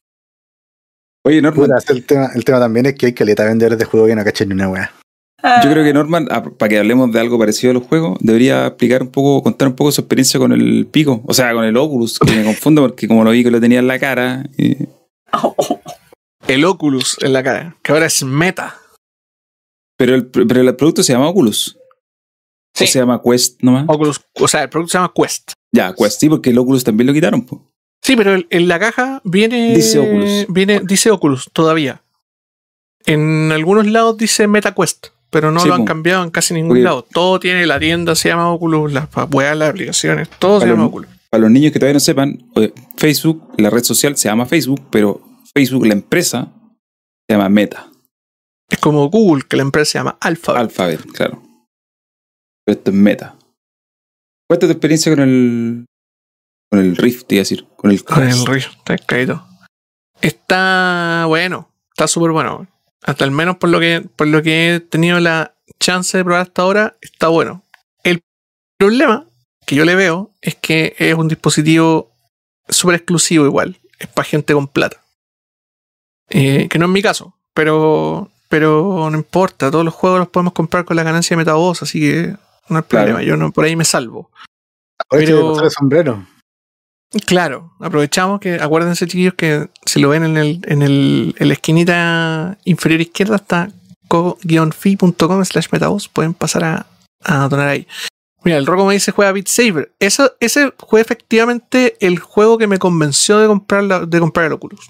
[1.26, 3.86] Oye, Norman, Puta, el, tema, el tema también es que hay caleta de vendedores de
[3.86, 4.92] juego que no cachan ni una wea.
[5.64, 8.68] Yo creo que Norman, ah, para que hablemos de algo parecido a los juegos, debería
[8.68, 11.76] explicar un poco, contar un poco su experiencia con el pico, o sea, con el
[11.78, 14.78] Oculus, que me confundo porque como lo vi que lo tenía en la cara, y-
[16.48, 18.78] El Oculus en la cara, que ahora es meta.
[19.98, 21.78] pero, el, pero el producto se llama Oculus.
[22.76, 22.84] Sí.
[22.86, 23.86] O se llama Quest nomás.
[23.88, 25.52] Oculus, o sea, el producto se llama Quest.
[25.74, 27.46] Ya, Quest, sí, porque el Oculus también lo quitaron.
[27.46, 27.72] po.
[28.02, 29.74] Sí, pero el- en la caja viene.
[29.76, 30.46] Dice Oculus.
[30.50, 32.04] Viene, dice Oculus todavía.
[33.06, 36.84] En algunos lados dice MetaQuest, pero no Sí, lo han cambiado en casi ningún Porque-
[36.84, 37.02] lado.
[37.12, 41.10] Todo tiene la tienda, se llama Oculus, las weas, las aplicaciones, todo se llama Oculus.
[41.30, 42.46] Para los niños que todavía no sepan,
[42.96, 45.22] Facebook, la red social se llama Facebook, pero
[45.54, 46.48] Facebook, la empresa,
[47.28, 47.90] se llama Meta.
[48.70, 50.62] Es como Google, que la empresa se llama Alphabet.
[50.62, 51.42] Alphabet, claro.
[52.66, 53.36] Pero esto es Meta.
[54.48, 55.86] ¿Cuál es tu experiencia con el.
[56.72, 57.66] con el Rift, iba a decir?
[57.76, 59.44] Con el Con el río, está escrito.
[60.22, 62.68] Está bueno, está súper bueno.
[63.04, 66.42] Hasta al menos por lo que por lo que he tenido la chance de probar
[66.44, 67.64] hasta ahora, está bueno.
[68.04, 68.22] El
[68.78, 69.26] problema
[69.66, 72.12] que yo le veo es que es un dispositivo
[72.70, 73.78] súper exclusivo igual.
[74.00, 75.02] Es para gente con plata.
[76.30, 80.54] Eh, que no es mi caso, pero pero no importa, todos los juegos los podemos
[80.54, 82.28] comprar con la ganancia de Metavoz, así que
[82.70, 82.86] no hay Claro.
[83.08, 84.30] problema, yo no, por ahí me salvo.
[85.00, 86.26] Aprovecha Pero- el sombrero.
[87.28, 91.54] Claro, aprovechamos que, acuérdense chiquillos que si lo ven en el, en el, en la
[91.54, 93.70] esquinita inferior izquierda está
[94.08, 96.86] co-fi.com slash metavoz, pueden pasar a,
[97.24, 97.88] a donar ahí.
[98.44, 99.92] Mira, el Rocco me dice juega Beat Saber.
[100.00, 104.54] Eso, ese fue efectivamente el juego que me convenció de comprar, la- de comprar el
[104.54, 104.90] Oculus.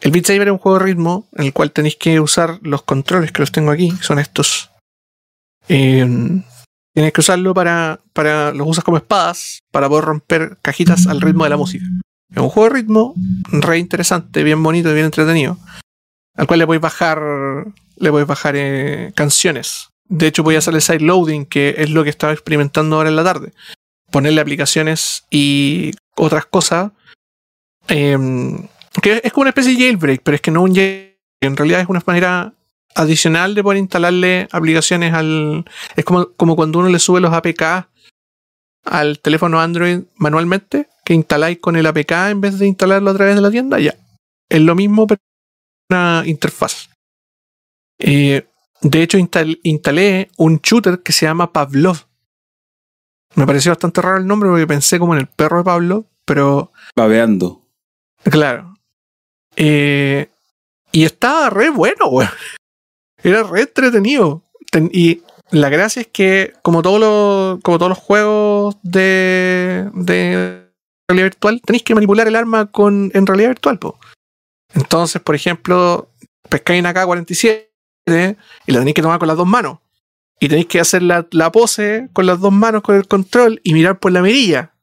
[0.00, 2.82] El Beat Saber es un juego de ritmo en el cual tenéis que usar los
[2.82, 4.70] controles que los tengo aquí, son estos.
[5.68, 6.06] Eh,
[6.94, 8.52] tienes que usarlo para, para.
[8.52, 11.84] Los usas como espadas para poder romper cajitas al ritmo de la música.
[12.30, 13.14] Es un juego de ritmo
[13.50, 15.58] re interesante, bien bonito y bien entretenido.
[16.34, 17.20] Al cual le podéis bajar.
[17.96, 19.88] Le podéis bajar eh, canciones.
[20.08, 23.10] De hecho, voy a hacer el side loading, que es lo que estaba experimentando ahora
[23.10, 23.52] en la tarde.
[24.10, 26.92] Ponerle aplicaciones y otras cosas.
[27.88, 28.68] em,
[29.02, 31.18] que es como una especie de jailbreak, pero es que no un jailbreak.
[31.40, 32.52] En realidad es una manera
[32.98, 35.64] adicional de poder instalarle aplicaciones al.
[35.96, 37.88] Es como, como cuando uno le sube los APK
[38.84, 43.34] al teléfono Android manualmente, que instaláis con el APK en vez de instalarlo a través
[43.34, 43.94] de la tienda, ya.
[44.48, 45.20] Es lo mismo, pero
[45.90, 46.88] una interfaz.
[47.98, 48.46] Eh,
[48.80, 52.06] de hecho, instal- instalé un shooter que se llama Pavlov.
[53.34, 56.72] Me pareció bastante raro el nombre porque pensé como en el perro de Pablo, pero
[56.96, 57.62] Babeando.
[58.24, 58.74] Claro.
[59.56, 60.30] Eh,
[60.92, 62.30] y estaba re bueno, weón.
[63.22, 64.42] Era re entretenido.
[64.70, 70.68] Ten- y la gracia es que, como todos los, como todos los juegos de, de
[71.08, 73.78] realidad virtual, tenéis que manipular el arma con, en realidad virtual.
[73.78, 73.98] Po.
[74.74, 76.10] Entonces, por ejemplo,
[76.48, 77.66] pescáis una K-47
[78.66, 79.78] y la tenéis que tomar con las dos manos.
[80.40, 83.74] Y tenéis que hacer la, la pose con las dos manos con el control y
[83.74, 84.74] mirar por la mirilla.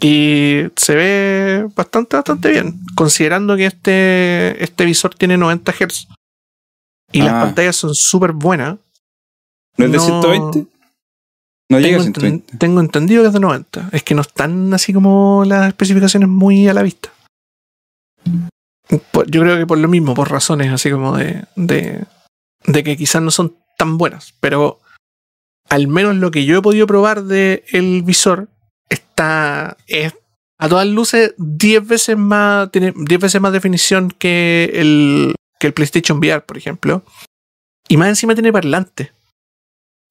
[0.00, 2.78] Y se ve bastante, bastante bien.
[2.94, 6.06] Considerando que este, este visor tiene 90 Hz.
[7.12, 7.40] Y las Ah.
[7.44, 8.78] pantallas son súper buenas.
[9.76, 10.04] ¿No es de No.
[10.04, 10.66] 120?
[11.70, 12.46] No llega a 120.
[12.52, 13.88] enten- tengo entendido que es de 90.
[13.92, 17.10] Es que no están así como las especificaciones muy a la vista.
[19.12, 22.04] Por- yo creo que por lo mismo, por razones así como de, de,
[22.66, 24.34] de que quizás no son tan buenas.
[24.40, 24.80] Pero
[25.68, 28.48] al menos lo que yo he podido probar del el visor
[28.88, 29.76] está.
[29.86, 30.14] Es
[30.58, 32.70] a todas luces 10 veces más.
[32.72, 37.02] Tiene 10 veces más definición que el, que el PlayStation VR, por ejemplo.
[37.88, 39.12] Y más encima tiene parlante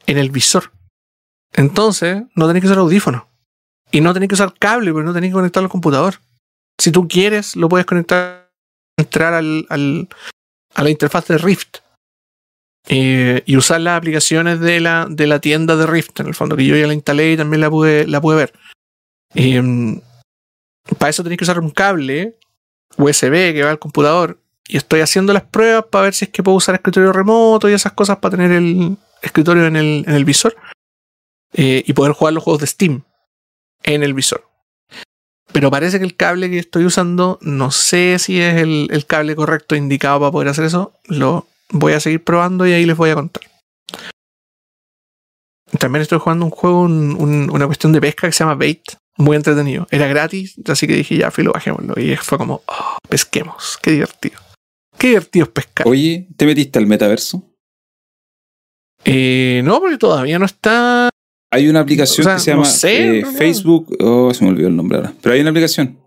[0.06, 0.72] en el visor.
[1.54, 3.24] Entonces, no tenéis que usar audífonos.
[3.92, 6.16] Y no tenéis que usar cable, porque no tenéis que conectarlo al computador.
[6.80, 8.50] Si tú quieres, lo puedes conectar,
[8.98, 11.78] entrar al, a la interfaz de Rift.
[12.90, 16.56] eh, y usar las aplicaciones de la, de la tienda de Rift, en el fondo,
[16.56, 18.54] que yo ya la instalé y también la pude, la pude ver.
[19.36, 20.02] Eh,
[20.98, 22.38] para eso tenéis que usar un cable
[22.98, 24.40] USB que va al computador.
[24.68, 27.74] Y estoy haciendo las pruebas para ver si es que puedo usar escritorio remoto y
[27.74, 30.56] esas cosas para tener el escritorio en el, en el visor.
[31.54, 33.04] eh, y poder jugar los juegos de Steam
[33.84, 34.44] en el visor.
[35.54, 39.36] Pero parece que el cable que estoy usando, no sé si es el, el cable
[39.36, 40.94] correcto indicado para poder hacer eso.
[41.06, 43.44] Lo voy a seguir probando y ahí les voy a contar.
[45.80, 48.84] También estoy jugando un juego, un- un- una cuestión de pesca que se llama Bait.
[49.18, 49.88] Muy entretenido.
[49.90, 51.96] Era gratis, así que dije, ya, filo, bajémoslo.
[52.00, 53.80] Y fue como, oh, pesquemos.
[53.82, 54.40] Qué divertido.
[54.98, 55.88] Qué divertido es pescar.
[55.88, 57.44] Oye, ¿te metiste al metaverso?
[59.06, 61.10] Eh, no, porque todavía no está.
[61.52, 63.32] Hay una aplicación O sea, que se no llama sé, eh, realidad.
[63.32, 63.96] Facebook.
[64.00, 65.14] Oh, se me olvidó el nombre ahora.
[65.22, 65.98] Pero hay una aplicación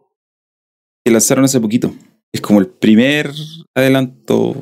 [1.05, 1.95] que lanzaron hace poquito.
[2.33, 3.33] Es como el primer
[3.75, 4.55] adelanto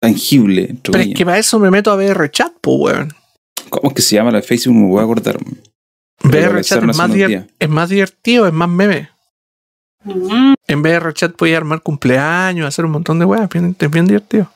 [0.00, 0.76] tangible.
[0.82, 3.12] Pero es que para eso me meto a VR Chat, pues, weón.
[3.70, 4.74] ¿Cómo es que se llama la de Facebook?
[4.74, 5.38] No me voy a acordar.
[6.22, 6.98] VR Chat más,
[7.58, 9.08] es más divertido, es más meme.
[10.06, 13.48] Mm, En VR Chat podía armar cumpleaños, hacer un montón de weas.
[13.48, 14.50] Bien, es bien divertido.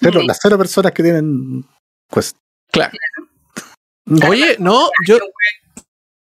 [0.00, 0.26] Cero- Sí.
[0.26, 1.64] las cero personas que tienen
[2.12, 2.36] Quest.
[2.72, 2.92] Claro.
[4.28, 5.22] Oye, no, yo de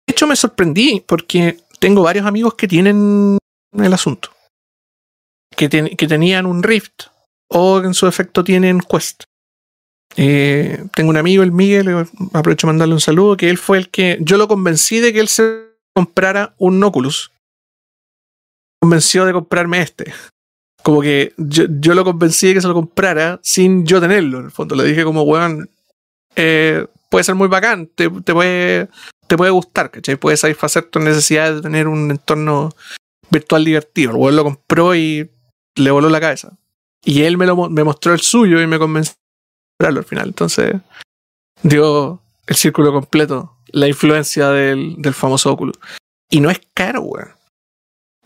[0.07, 3.38] hecho me sorprendí porque tengo varios amigos que tienen
[3.74, 4.32] el asunto.
[5.56, 7.07] Que, ten- que tenían un Rift
[7.49, 9.24] o en su efecto tienen Quest.
[10.16, 13.78] Eh, tengo un amigo, el Miguel, eh, aprovecho de mandarle un saludo, que él fue
[13.78, 17.32] el que yo lo convencí de que él se comprara un Oculus.
[18.81, 20.14] Convenció de comprarme este.
[20.84, 24.45] Como que yo, yo lo convencí de que se lo comprara sin yo tenerlo, en
[24.45, 24.76] el fondo.
[24.76, 25.69] Le dije como, weón,
[26.35, 28.88] eh, puede ser muy bacán, te, te puede,
[29.27, 30.15] te puede gustar, ¿cachai?
[30.15, 32.69] Puede satisfacer tus necesidades de tener un entorno
[33.30, 34.11] virtual divertido.
[34.11, 35.30] El weón lo compró y
[35.76, 36.57] le voló la cabeza.
[37.03, 40.27] Y él me, lo, me mostró el suyo y me convenció de comprarlo al final.
[40.27, 40.76] Entonces,
[41.64, 45.77] dio el círculo completo, la influencia del, del famoso Oculus.
[46.30, 47.39] Y no es caro, weón.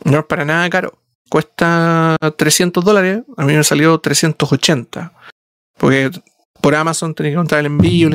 [0.03, 0.97] No es para nada caro.
[1.29, 3.21] Cuesta 300 dólares.
[3.37, 5.11] A mí me salió 380.
[5.77, 6.11] Porque
[6.61, 8.09] por Amazon tenía que contar el envío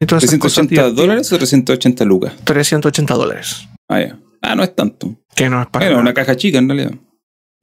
[0.00, 0.66] y todas esas cosas.
[0.66, 0.94] 380 divertidas.
[0.96, 2.32] dólares o 380 lucas.
[2.44, 3.68] 380 dólares.
[3.88, 4.18] Ah, ya.
[4.42, 5.14] Ah, no es tanto.
[5.34, 6.02] Que no es para Bueno, nada.
[6.02, 6.92] una caja chica en realidad.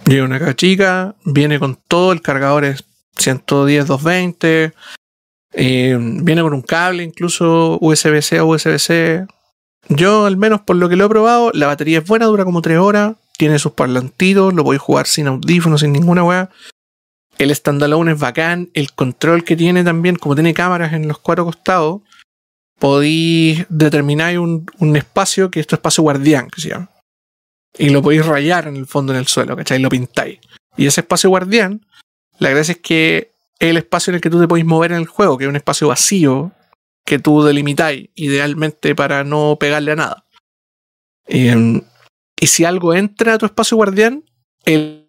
[0.05, 2.83] Llega una caja chica, viene con todo, el cargador es
[3.17, 4.73] 110, 220,
[5.53, 9.25] eh, viene con un cable incluso USB-C o USB-C.
[9.87, 12.61] Yo, al menos por lo que lo he probado, la batería es buena, dura como
[12.61, 16.49] 3 horas, tiene sus parlantitos, lo podéis jugar sin audífonos, sin ninguna weá.
[17.37, 21.45] El standalone es bacán, el control que tiene también, como tiene cámaras en los cuatro
[21.45, 22.01] costados,
[22.79, 26.89] podéis determinar un, un espacio que es tu espacio guardián, que se llama
[27.77, 29.79] y lo podéis rayar en el fondo en el suelo, ¿cachai?
[29.79, 30.39] Lo pintáis.
[30.77, 31.85] Y ese espacio guardián,
[32.39, 34.99] la gracia es que es el espacio en el que tú te podéis mover en
[34.99, 36.51] el juego, que es un espacio vacío
[37.05, 40.25] que tú delimitáis, idealmente para no pegarle a nada.
[41.27, 41.81] Eh,
[42.39, 44.23] y si algo entra a tu espacio guardián,
[44.65, 45.01] él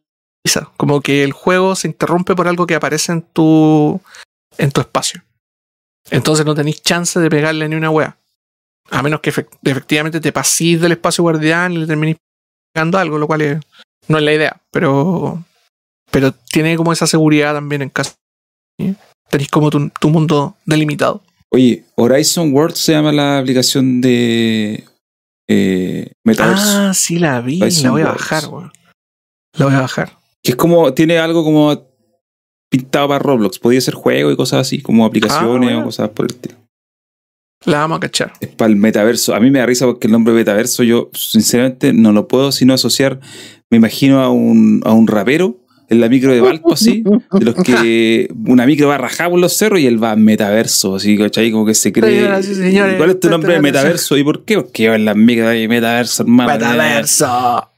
[0.77, 4.01] como que el juego se interrumpe por algo que aparece en tu,
[4.59, 5.23] en tu espacio.
[6.11, 8.17] Entonces no tenéis chance de pegarle ni una wea.
[8.91, 12.17] A menos que efect- efectivamente te pasís del espacio guardián y le terminéis
[12.73, 13.61] pegando algo, lo cual
[14.07, 15.43] no es la idea, pero,
[16.13, 18.15] pero tiene como esa seguridad también en caso.
[18.79, 18.95] ¿sí?
[19.29, 21.23] Tenéis como tu, tu mundo delimitado.
[21.51, 24.85] Oye, Horizon World se llama la aplicación de
[25.49, 26.65] eh, Metaverse.
[26.67, 28.73] Ah, sí la vi, la voy a bajar, weón.
[29.55, 30.19] La voy a bajar.
[30.43, 31.89] Que es como, tiene algo como
[32.71, 33.59] pintado para Roblox.
[33.59, 35.81] Podía ser juego y cosas así, como aplicaciones bueno.
[35.81, 36.57] o cosas por el estilo.
[37.65, 38.33] La vamos a cachar.
[38.41, 39.35] Es para el metaverso.
[39.35, 42.75] A mí me da risa porque el nombre metaverso yo sinceramente no lo puedo sino
[42.75, 43.21] asociar.
[43.71, 47.55] Me imagino a un, a un rapero en la micro de Valpo así, de los
[47.55, 51.51] que una micro va rajada por los cerros y él va a metaverso, así, ¿cachai?
[51.53, 52.21] Como que se cree.
[52.21, 54.17] Señoras y señores, ¿Cuál es tu nombre de metaverso.
[54.17, 54.57] y por qué?
[54.57, 56.53] Porque va en las micros de metaverso, hermano.
[56.53, 57.71] Metaverso.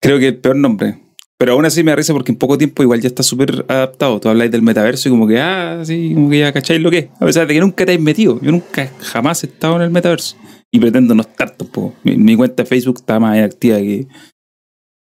[0.00, 0.98] Creo que el peor nombre.
[1.38, 4.20] Pero aún así me da risa porque en poco tiempo igual ya está súper adaptado.
[4.20, 6.98] Tú habláis del metaverso y como que, ah, sí, como que ya cacháis lo que
[6.98, 7.08] es.
[7.18, 8.40] A pesar de que nunca te has metido.
[8.40, 10.36] Yo nunca jamás he estado en el metaverso.
[10.70, 11.94] Y pretendo no estar tampoco.
[12.04, 14.06] Mi, mi cuenta de Facebook está más activa que.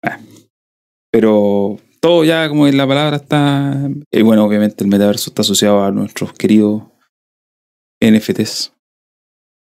[0.03, 0.19] ah.
[1.09, 3.89] Pero todo ya como en la palabra está.
[4.11, 6.83] Y bueno, obviamente el metaverso está asociado a nuestros queridos
[7.99, 8.73] NFTs.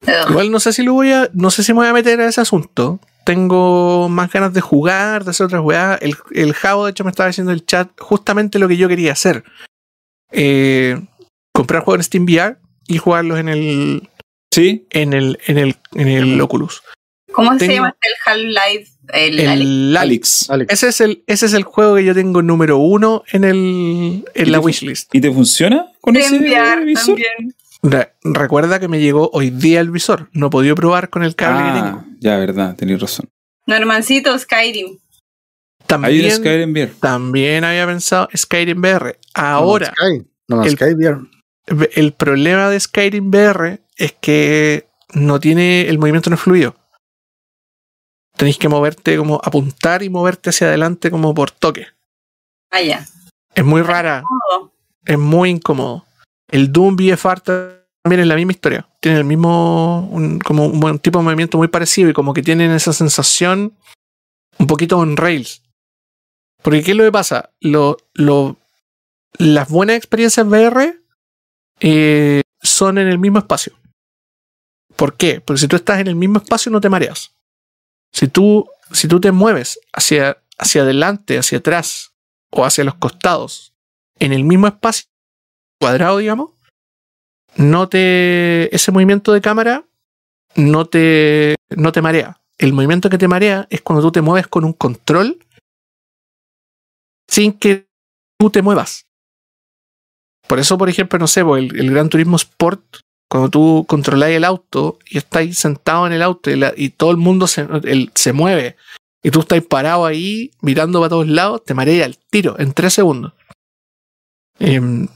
[0.06, 0.32] Ugh.
[0.32, 1.30] Igual no sé si lo voy a.
[1.32, 3.00] No sé si me voy a meter a ese asunto.
[3.24, 5.98] Tengo más ganas de jugar, de hacer otras weas.
[6.02, 8.90] El, el Javo, de hecho, me estaba diciendo en el chat justamente lo que yo
[8.90, 9.46] quería hacer.
[10.34, 11.02] Eh,
[11.54, 14.10] comprar juegos en Steam VR y jugarlos en el.
[14.54, 14.88] ¿Sí?
[14.90, 15.40] en el.
[15.48, 15.78] en el.
[15.94, 16.84] en el Oculus.
[17.36, 18.92] ¿Cómo se llama el Half-Life?
[19.14, 19.62] El, Alex.
[19.62, 19.98] El Alex.
[20.02, 20.50] Alex.
[20.50, 20.74] Alex.
[20.74, 24.48] Ese es el, ese es el juego que yo tengo número uno en, el, en
[24.48, 25.14] ¿Y la wishlist.
[25.14, 27.06] ¿Y te funciona con ese enviar visor?
[27.16, 27.56] también.
[27.84, 30.30] Re- recuerda que me llegó hoy día el visor.
[30.34, 31.98] No he podido probar con el cable que tengo.
[32.00, 33.30] Ah, ya, verdad, tenéis razón.
[33.68, 34.88] Normancito, Skyrim.
[34.88, 36.92] Hay un También, Skyrim VR.
[37.00, 39.20] también había pensado Skyrim VR.
[39.36, 39.94] Ahora,
[40.48, 40.70] No Sky.
[40.70, 41.20] El- Sky VR.
[41.96, 46.76] el problema de Skyrim VR es que no tiene el movimiento no es fluido.
[48.38, 51.88] Tenéis que moverte como apuntar y moverte hacia adelante como por toque.
[52.72, 53.06] Ah, ya.
[53.54, 54.24] Es muy rara,
[55.06, 56.06] es muy incómodo.
[56.50, 58.88] El Doom VFR también es la misma historia.
[59.00, 62.72] Tiene el mismo, un- como un, tipo de movimiento muy parecido y como que tienen
[62.72, 63.74] esa sensación
[64.60, 65.62] un poquito on rails.
[66.62, 67.52] Porque ¿qué es lo que pasa?
[67.62, 68.58] Lo, lo,
[69.38, 71.00] las buenas experiencias VR
[71.80, 73.74] eh, son en el mismo espacio.
[74.96, 75.42] ¿Por qué?
[75.42, 77.35] Porque si tú estás en el mismo espacio no te mareas.
[78.16, 82.14] Si tú, si tú te mueves hacia, hacia adelante, hacia atrás
[82.50, 83.74] o hacia los costados
[84.20, 85.10] en el mismo espacio
[85.82, 86.52] cuadrado, digamos,
[87.58, 88.74] no te.
[88.74, 89.84] ese movimiento de cámara
[90.56, 91.56] no te.
[91.76, 92.40] no te marea.
[92.58, 95.38] El movimiento que te marea es cuando tú te mueves con un control
[97.28, 97.86] sin que
[98.40, 99.08] tú te muevas.
[100.48, 104.38] Por eso, por ejemplo, no sé, po, el, el Gran Turismo Sport, cuando tú controláis
[104.38, 108.34] el auto y estáis sentado en el auto y, todo el mundo se, el- se
[108.34, 108.76] mueve
[109.24, 112.94] y tú estás parado ahí mirando para todos lados, te marea al tiro en tres
[112.94, 113.34] segundos.
[114.60, 115.08] Em,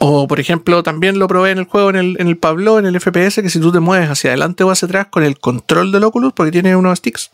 [0.00, 2.86] o, por ejemplo, también lo probé en el juego, en el, en el Pablo, en
[2.86, 5.90] el FPS, que si tú te mueves hacia adelante o hacia atrás con el control
[5.90, 7.30] del Oculus, porque tiene unos sticks,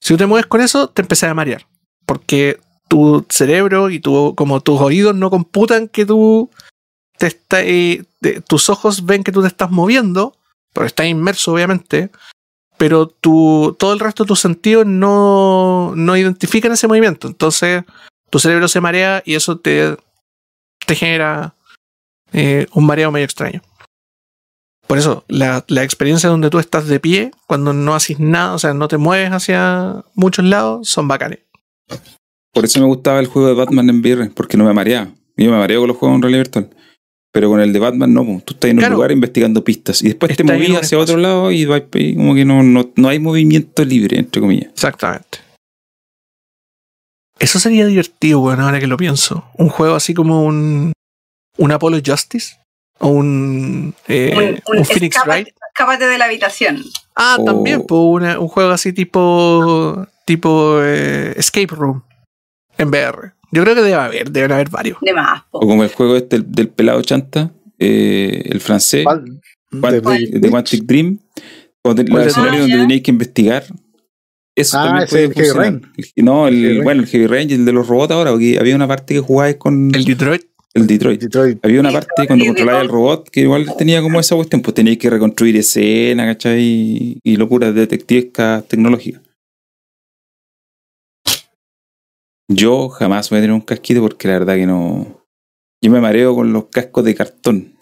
[0.00, 1.66] si tú te mueves con eso, te empezás a marear.
[2.06, 6.50] Porque tu cerebro y tu, como tus oídos no computan que tú
[7.26, 8.04] está- eh,
[8.46, 10.36] tus ojos ven que tú te estás moviendo,
[10.72, 12.10] pero estás inmerso, obviamente,
[12.76, 17.28] pero todo el resto de tus sentidos no, no identifican ese movimiento.
[17.28, 17.84] Entonces,
[18.30, 19.96] tu cerebro se marea y eso te,
[20.86, 21.54] te genera
[22.32, 23.60] eh, un mareo medio extraño.
[24.86, 28.58] Por eso, la, la experiencia donde tú estás de pie, cuando no haces nada, o
[28.58, 31.40] sea, no te mueves hacia muchos lados, son bacanes.
[32.52, 35.10] Por eso me gustaba el juego de Batman en VR, porque no me mareaba.
[35.36, 36.70] Yo me mareo con los juegos en realidad virtual.
[37.32, 40.30] Pero con el de Batman no, tú estás en un lugar investigando pistas y después
[40.36, 41.64] te Estás en movías un hacia otro lado y
[42.16, 44.70] como que no, no, no hay movimiento libre, entre comillas.
[44.72, 45.38] Exactamente.
[47.38, 49.44] Eso sería divertido, bueno, ahora que lo pienso.
[49.56, 50.92] Un juego así como un,
[51.56, 52.56] un Apollo Justice
[52.98, 55.48] o un, eh, un, Phoenix escápate, Wright.
[55.72, 56.82] escápate de la habitación.
[57.14, 62.02] Ah, O- también, pues, una- un juego así tipo tipo eh, Escape Room
[62.76, 63.32] en VR.
[63.52, 64.98] Yo creo que debe haber, deben haber varios.
[65.02, 65.58] De más, po.
[65.58, 69.04] O como el juego este del, del pelado chanta, eh, el francés,
[69.72, 70.00] De-
[70.40, 73.64] de, Quantic Dream, te- ¿Cuál los de- escenarios Ah, donde tenéis que investigar.
[74.56, 75.80] Eso Ah, también puede es el Heavy.
[76.16, 76.82] El- no, el, Heavy Rain.
[76.84, 79.20] bueno, el Heavy Rain y el de los robots ahora, porque había una parte que
[79.20, 80.42] jugabais con El Detroit.
[80.74, 81.20] el Detroit.
[81.22, 81.58] Detroit.
[81.64, 84.98] Había una parte cuando controlabas el robot que igual tenía como esa cuestión, pues teníais
[84.98, 86.60] que reconstruir escena, ¿cachai?
[86.60, 89.22] Y, y locuras detectivescas tecnológicas.
[92.52, 95.24] Yo jamás voy a tener un casquito porque la verdad que no.
[95.82, 97.76] Yo me mareo con los cascos de cartón.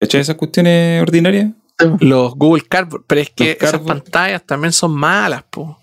[0.00, 1.50] ¿Cachai esas cuestiones ordinarias?
[2.00, 3.04] Los Google Cardboard.
[3.06, 4.02] Pero es que Los esas Cardboard.
[4.02, 5.78] pantallas también son malas, po.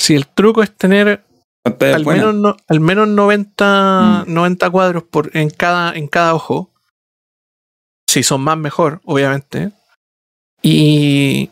[0.00, 1.24] Si el truco es tener
[1.64, 4.32] al menos, no- al menos 90, Mm.
[4.34, 6.70] 90 cuadros por, en, cada, en cada ojo.
[8.08, 9.72] Si son más, mejor, obviamente.
[10.62, 11.50] Y,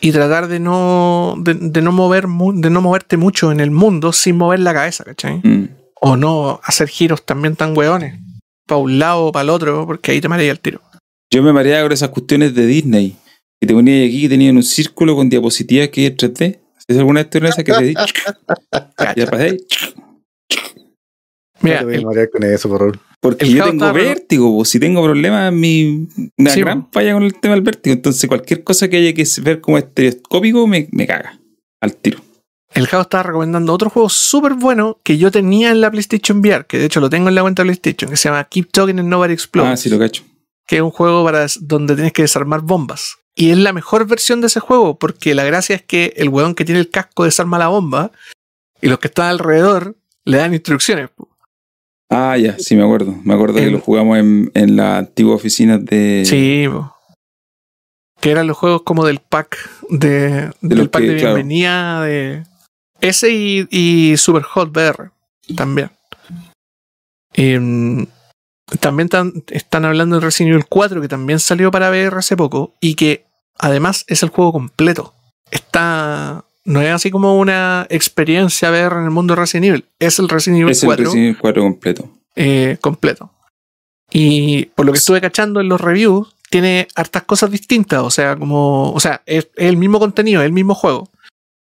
[0.00, 4.12] y tratar de no, de, de no mover de no moverte mucho en el mundo
[4.12, 5.40] sin mover la cabeza, ¿cachai?
[5.42, 5.68] Mm.
[6.00, 8.20] O no hacer giros también tan hueones.
[8.66, 10.80] Para un lado o para el otro, porque ahí te mareas el tiro.
[11.30, 13.16] Yo me mareaba con esas cuestiones de Disney.
[13.60, 16.58] Que te ponías aquí y tenían un círculo con diapositivas que es 3D.
[16.76, 17.94] ¿Haces alguna vez esa que te di?
[19.16, 19.58] Ya pasé.
[21.60, 22.98] Mira, No te voy a el- marear con eso, por favor.
[23.20, 24.64] Porque yo Jao tengo vértigo, po.
[24.64, 26.06] si tengo problemas, mi,
[26.36, 27.94] una Sí, gran falla con el tema del vértigo.
[27.94, 31.38] Entonces, cualquier cosa que haya que ver como estereoscópico me, me caga
[31.80, 32.20] al tiro.
[32.74, 36.66] El Jao estaba recomendando otro juego súper bueno que yo tenía en la PlayStation VR,
[36.66, 38.98] que de hecho lo tengo en la cuenta de PlayStation, que se llama Keep Talking
[38.98, 39.72] and Nobody Explodes.
[39.72, 40.22] Ah, sí, lo cacho.
[40.66, 43.16] que es un juego para donde tienes que desarmar bombas.
[43.34, 46.54] Y es la mejor versión de ese juego, porque la gracia es que el weón
[46.54, 48.10] que tiene el casco desarma la bomba
[48.82, 51.08] y los que están alrededor le dan instrucciones.
[51.10, 51.28] po.
[52.10, 53.14] Ah, ya, sí, me acuerdo.
[53.24, 56.22] Me acuerdo que lo jugamos en, en la antigua oficina de.
[56.24, 56.66] Sí,
[58.20, 59.58] que eran los juegos como del pack
[59.90, 61.34] de, del los pack que, de claro.
[61.34, 62.44] bienvenida de
[63.00, 65.10] ese y, y Super Hot VR
[65.56, 65.90] también.
[67.34, 68.06] Em,
[68.80, 72.72] también tan- están hablando de Resident Evil 4 que también salió para VR hace poco
[72.80, 73.26] y que
[73.58, 75.12] además es el juego completo.
[75.50, 76.44] Está.
[76.66, 79.84] No es así como una experiencia ver en el mundo de Resident Evil.
[79.98, 82.10] Es el Resident Evil Es el 4 Resident Evil 4 completo.
[82.34, 83.30] eh, completo.
[84.10, 88.02] Y por lo que estuve cachando en los reviews, tiene hartas cosas distintas.
[88.02, 88.92] O sea, como.
[88.92, 91.08] O sea, es, es el mismo contenido, es el mismo juego.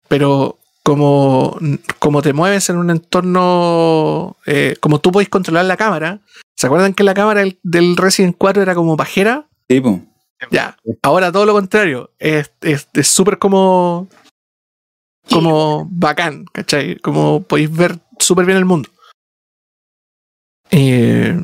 [0.08, 1.58] Pero como,
[1.98, 4.36] como te mueves en un entorno.
[4.46, 6.20] eh, como tú podés controlar la cámara.
[6.56, 9.48] ¿Se acuerdan que la cámara del, del Resident 4 era como pajera?
[9.68, 10.00] Sí, po.
[10.50, 10.76] Ya.
[11.02, 12.10] Ahora todo lo contrario.
[12.18, 12.50] Es
[13.02, 14.08] súper como.
[15.30, 16.96] Como bacán, ¿cachai?
[16.98, 18.90] Como podéis ver súper bien el mundo.
[20.70, 21.38] Eh,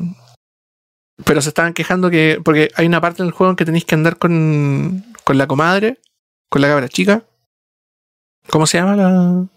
[1.25, 2.39] pero se estaban quejando que.
[2.43, 5.99] Porque hay una parte del juego en que tenéis que andar con, con la comadre,
[6.49, 7.25] con la cabra chica.
[8.49, 9.49] ¿Cómo se llama la, No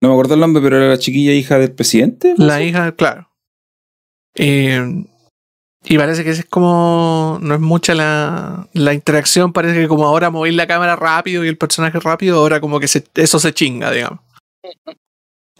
[0.00, 2.34] me acuerdo el nombre, pero era la chiquilla hija del presidente.
[2.36, 2.46] ¿no?
[2.46, 2.92] la hija?
[2.92, 3.28] Claro.
[4.34, 5.04] Eh,
[5.84, 7.38] y parece que es como.
[7.42, 9.52] No es mucha la, la interacción.
[9.52, 12.88] Parece que como ahora movéis la cámara rápido y el personaje rápido, ahora como que
[12.88, 14.20] se- eso se chinga, digamos.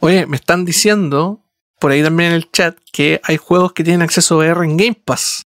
[0.00, 1.40] Oye, me están diciendo
[1.78, 5.00] por ahí también en el chat que hay juegos que tienen acceso VR en Game
[5.04, 5.42] Pass.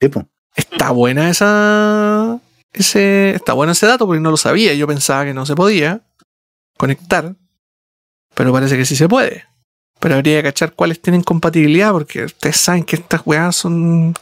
[0.00, 0.26] Sí, po.
[0.54, 2.38] Está buena esa.
[2.72, 4.74] Ese, está bueno ese dato porque no lo sabía.
[4.74, 6.02] Yo pensaba que no se podía
[6.78, 7.34] conectar.
[8.34, 9.44] Pero parece que sí se puede.
[9.98, 14.14] Pero habría que cachar cuáles tienen compatibilidad porque ustedes saben que estas weas son.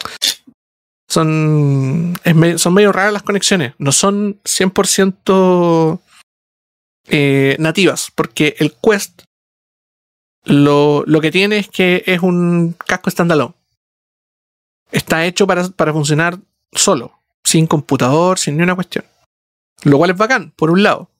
[1.08, 2.14] Son.
[2.56, 3.74] son medio raras las conexiones.
[3.78, 6.00] No son 100%
[7.08, 8.10] eh, nativas.
[8.14, 9.22] Porque el Quest
[10.44, 13.54] lo, lo que tiene es que es un casco standalone.
[14.92, 16.38] Está hecho para, para funcionar
[16.72, 19.04] solo, sin computador, sin ni una cuestión.
[19.82, 21.10] Lo cual es bacán, por un lado.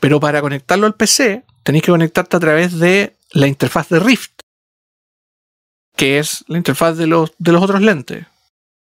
[0.00, 4.40] Pero para conectarlo al PC, tenéis que conectarte a través de la interfaz de Rift,
[5.96, 8.26] que es la interfaz de los, de los otros lentes.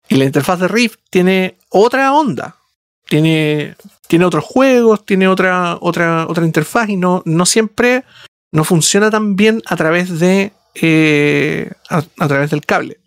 [0.09, 2.57] Y la interfaz de Rift tiene otra onda.
[3.09, 3.77] Tiene,
[4.09, 8.05] tiene otros juegos, tiene otra, otra, otra interfaz y no, no siempre
[8.53, 12.99] no funciona tan bien a través de eh, a, a través del cable.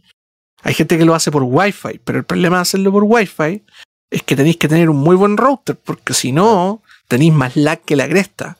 [0.61, 3.63] Hay gente que lo hace por Wi-Fi, pero el problema de hacerlo por Wi-Fi
[4.09, 7.81] es que tenéis que tener un muy buen router, porque si no, tenéis más lag
[7.81, 8.57] que la cresta.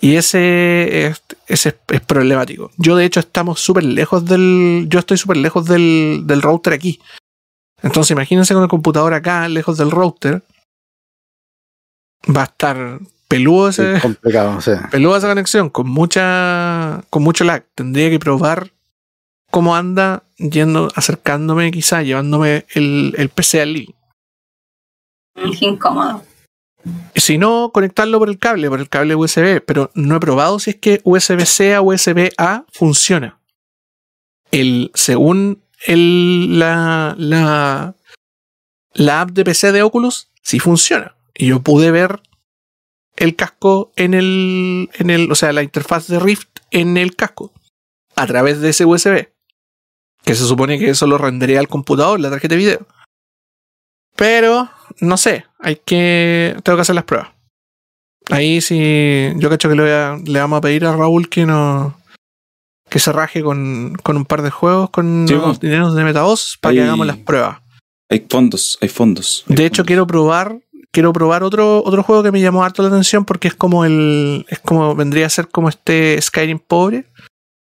[0.00, 2.70] Y ese es, ese es, es problemático.
[2.78, 4.86] Yo, de hecho, estamos súper lejos del.
[4.88, 7.00] Yo estoy súper lejos del, del router aquí.
[7.82, 10.42] Entonces, imagínense con el computador acá, lejos del router.
[12.34, 12.98] Va a estar
[13.28, 13.94] peludo ese.
[13.94, 14.88] Es complicado, o sea.
[14.90, 17.02] Peluda esa conexión, con mucha.
[17.10, 17.64] con mucho lag.
[17.74, 18.72] Tendría que probar
[19.50, 23.94] cómo anda yendo, acercándome, quizá, llevándome el, el PC al living.
[25.34, 26.22] Es incómodo.
[27.14, 30.70] Si no, conectarlo por el cable, por el cable USB, pero no he probado si
[30.70, 33.38] es que USB-C a USB-A funciona.
[34.50, 37.94] El, según el, la, la,
[38.94, 41.14] la app de PC de Oculus, sí funciona.
[41.34, 42.20] Y yo pude ver
[43.16, 47.52] el casco en el, en el, o sea, la interfaz de Rift en el casco
[48.16, 49.28] a través de ese USB.
[50.24, 52.86] Que se supone que eso lo rendería al computador, la tarjeta de video.
[54.16, 54.70] Pero,
[55.00, 56.56] no sé, hay que.
[56.62, 57.28] Tengo que hacer las pruebas.
[58.30, 59.32] Ahí sí.
[59.36, 61.98] Yo cacho que le, voy a- le vamos a pedir a Raúl que no.
[62.88, 66.58] Que se raje con, con un par de juegos con Sí, los dineros de Metavoz
[66.60, 67.58] para que hagamos las pruebas.
[68.08, 69.44] Hay fondos, hay fondos.
[69.48, 69.86] hay De hecho, fondos.
[69.86, 70.58] quiero probar.
[70.92, 74.44] Quiero probar otro, otro juego que me llamó harto la atención porque es como el.
[74.48, 74.94] Es como.
[74.96, 77.06] vendría a ser como este Skyrim pobre.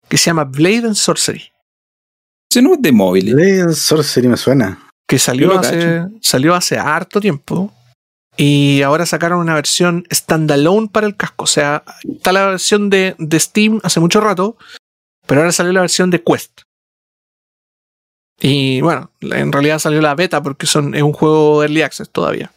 [0.08, 1.50] Que se llama Blade and Sorcery.
[2.50, 3.34] Ese no es de móviles.
[3.34, 4.87] Blade Sorcery me suena.
[5.08, 7.72] Que salió hace, salió hace harto tiempo
[8.36, 11.44] y ahora sacaron una versión standalone para el casco.
[11.44, 14.56] O sea, está la versión de, de Steam hace mucho rato,
[15.26, 16.60] pero ahora salió la versión de Quest.
[18.40, 22.52] Y bueno, en realidad salió la beta porque son, es un juego Early Access todavía.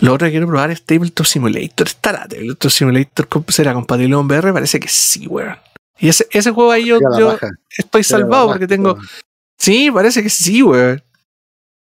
[0.00, 1.86] Lo otro que quiero probar es Tabletop Simulator.
[1.86, 4.52] ¿Estará Tabletop Simulator será compatible con VR?
[4.52, 5.56] Parece que sí, weón.
[5.98, 6.98] Y ese, ese juego ahí yo,
[7.78, 8.98] estoy salvado porque tengo,
[9.58, 11.02] Sí, parece que sí, weón.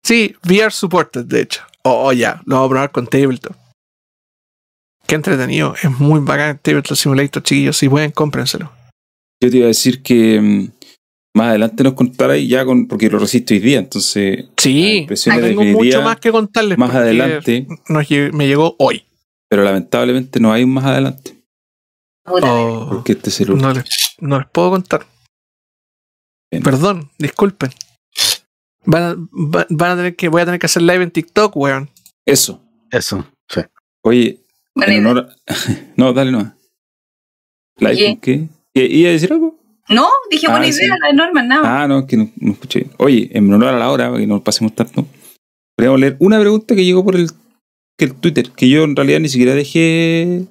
[0.03, 1.61] Sí, VR supported, de hecho.
[1.83, 3.55] Oh, ya, lo vamos a probar con Tabletop.
[5.07, 7.77] Qué entretenido, es muy bacán Tabletop Simulator, chiquillos.
[7.77, 8.71] Si pueden, cómprenselo.
[9.41, 10.71] Yo te iba a decir que mm,
[11.35, 12.87] más adelante nos contarais ya con.
[12.87, 14.45] Porque lo resisto hoy día, entonces.
[14.57, 16.77] Sí, impresiones tengo mucho más que contarles.
[16.77, 19.03] Más adelante, nos me llegó hoy.
[19.49, 21.34] pero lamentablemente no hay un más adelante.
[22.27, 23.69] Oh, Porque este es el último.
[23.69, 23.85] no, les,
[24.19, 25.05] no les puedo contar.
[26.51, 26.63] Bien.
[26.63, 27.71] Perdón, disculpen.
[28.85, 31.55] Van a, va- van a tener que, voy a tener que hacer live en TikTok,
[31.55, 31.89] weón.
[32.25, 32.61] Eso.
[32.91, 33.61] Eso, sí.
[34.03, 34.43] Oye,
[34.75, 35.53] en honor a-
[35.97, 36.53] No, dale nomás.
[37.77, 38.05] ¿Live ¿Qué?
[38.07, 38.31] con qué?
[38.75, 39.59] ¿I- ¿Iba a decir algo?
[39.89, 40.79] No, dije Ah, buena sí.
[40.83, 41.83] idea, la de Norman, nada.
[41.83, 42.91] Ah, no, es que no, no escuché bien.
[42.97, 45.05] Oye, en honor a la hora, para que no pasemos tanto,
[45.77, 47.29] podríamos leer una pregunta que llegó por el,
[47.97, 50.45] que el Twitter, que yo en realidad ni siquiera dejé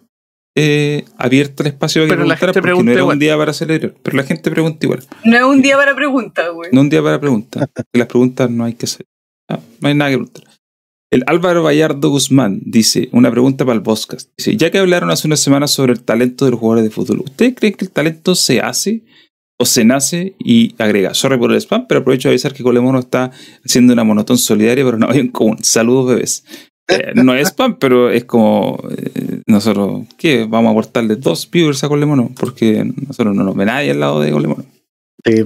[0.57, 3.17] eh, abierto el espacio para que gente porque no era igual.
[3.17, 3.95] un día para celebrar.
[4.03, 5.01] Pero la gente pregunta igual.
[5.25, 6.71] No es un día para preguntas, güey.
[6.73, 7.69] No un día para preguntas.
[7.93, 9.07] las preguntas no hay que hacer.
[9.49, 10.45] Ah, no hay nada que preguntar.
[11.11, 14.31] El Álvaro Vallardo Guzmán dice, una pregunta para el podcast.
[14.37, 17.21] Dice, ya que hablaron hace unas semanas sobre el talento de los jugadores de fútbol,
[17.21, 19.05] ¿ustedes creen que el talento se hace
[19.57, 20.35] o se nace?
[20.41, 23.31] Y agrega, sorry por el spam, pero aprovecho de avisar que Colemono está
[23.65, 25.59] haciendo una monotón solidaria, pero no hay en común.
[25.63, 26.45] Saludos, bebés.
[26.89, 30.45] Eh, no es spam, pero es como eh, nosotros, ¿qué?
[30.45, 34.21] Vamos a aportarle dos viewers a Colemono, porque nosotros no nos ve nadie al lado
[34.21, 34.65] de Colemono.
[35.25, 35.43] Sí.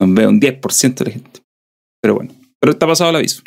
[0.00, 1.40] Nos ve un 10% de la gente.
[2.02, 3.42] Pero bueno, pero está pasado el aviso.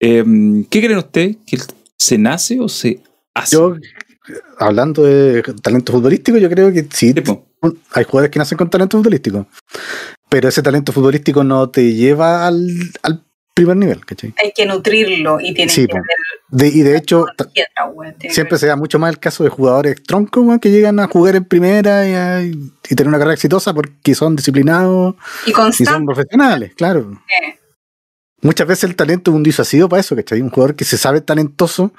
[0.00, 0.24] Eh,
[0.70, 1.36] ¿Qué creen ustedes?
[1.46, 1.58] ¿Que
[1.98, 3.00] se nace o se
[3.34, 3.56] hace?
[3.56, 3.76] Yo,
[4.58, 7.14] hablando de talento futbolístico, yo creo que sí,
[7.92, 9.46] hay jugadores que nacen con talento futbolístico.
[10.30, 12.68] Pero ese talento futbolístico no te lleva al,
[13.02, 13.25] al
[13.56, 14.34] primer nivel, ¿cachai?
[14.42, 15.96] Hay que nutrirlo y tiene Sí, que po.
[15.96, 16.06] haber
[16.48, 17.24] De- y de hecho,
[17.54, 18.14] piedra, güey.
[18.18, 21.00] Que siempre haber- se da mucho más el caso de jugadores troncos weón, que llegan
[21.00, 25.14] a jugar en primera y, a- y tener una carrera exitosa porque son disciplinados
[25.46, 27.18] Y y son profesionales, claro.
[28.42, 30.42] Muchas veces el talento es un disuasivo para eso, ¿cachai?
[30.42, 31.92] Un jugador que se sabe talentoso,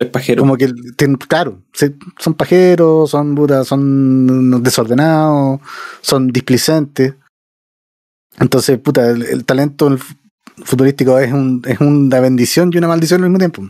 [0.00, 0.40] Es pajero.
[0.42, 5.60] como que, ten- claro, se- son pajeros, son puta, son desordenados,
[6.00, 7.14] son displicentes.
[8.40, 9.94] Entonces, puta, el, el talento
[10.56, 13.62] en el fu- futbolístico es, un, es una bendición y una maldición al mismo tiempo.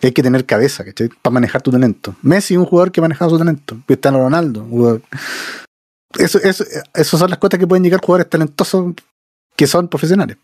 [0.00, 1.08] Y hay que tener cabeza, ¿cachai?
[1.22, 2.16] Para manejar tu talento.
[2.22, 3.78] Messi es un jugador que ha manejado su talento.
[3.86, 4.64] Cristiano Ronaldo.
[4.68, 5.02] jugador-
[6.18, 6.64] Eso, eso,
[6.94, 8.94] esas son las cosas que pueden llegar jugadores talentosos
[9.56, 10.36] que son profesionales.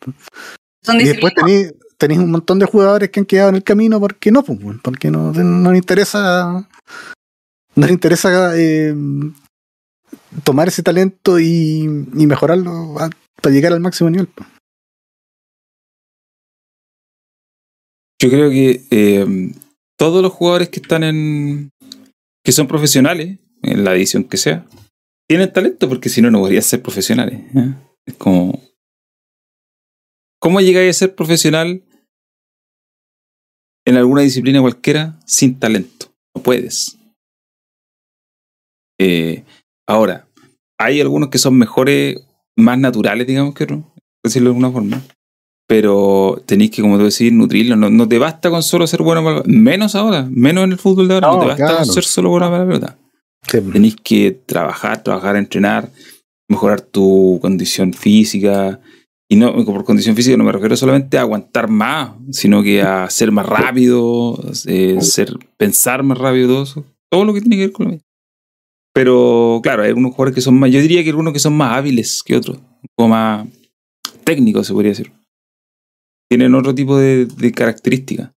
[0.83, 3.99] Son Y después tenéis tenéis un montón de jugadores que han quedado en el camino
[3.99, 6.69] porque no, porque no, no les interesa.
[7.75, 8.95] No les interesa eh,
[10.45, 11.81] tomar ese talento y,
[12.15, 13.11] y mejorarlo a-
[13.43, 14.29] para llegar al máximo nivel.
[14.29, 14.49] pues.
[18.21, 19.53] Yo creo que eh,
[19.97, 21.71] todos los jugadores que están en.
[22.45, 24.67] que son profesionales, en la edición que sea,
[25.29, 27.41] tienen talento porque si no, no podrían ser profesionales.
[27.55, 27.75] ¿eh?
[28.07, 28.61] Es como.
[30.41, 31.83] ¿Cómo llegáis a ser profesional
[33.85, 36.13] en alguna disciplina cualquiera sin talento?
[36.35, 36.97] No puedes.
[39.01, 39.45] Eh,
[39.87, 40.29] ahora,
[40.79, 42.21] hay algunos que son mejores,
[42.57, 43.85] más naturales, digamos que por
[44.25, 45.03] decirlo de alguna forma.
[45.69, 47.77] Pero tenéis que, como tú decís, nutrirlo.
[47.77, 50.79] No, no te basta con solo ser bueno para la Menos ahora, menos en el
[50.79, 51.29] fútbol de ahora.
[51.29, 51.77] No, No, te basta claro.
[51.85, 52.99] con ser solo bueno para la pelota.
[53.47, 53.61] Sí.
[53.61, 55.91] Tenéis que trabajar, trabajar, entrenar,
[56.49, 58.81] mejorar tu condición física.
[59.31, 63.11] Y no, por condición física no me refiero solamente a aguantar más, sino que a
[63.11, 66.85] ser más rápido, eh, ser, pensar más rápido, todo eso.
[67.11, 68.03] Todo lo que tiene que ver con la vida.
[68.95, 71.77] Pero claro, hay algunos jugadores que son más, yo diría que algunos que son más
[71.77, 73.47] hábiles que otros, un poco más
[74.25, 75.13] técnicos, se podría decir.
[76.31, 78.31] Tienen otro tipo de, de características.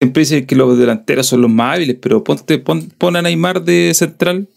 [0.00, 3.62] Siempre dicen que los delanteros son los más hábiles, pero ponte, pon, pon a Neymar
[3.62, 4.48] de central.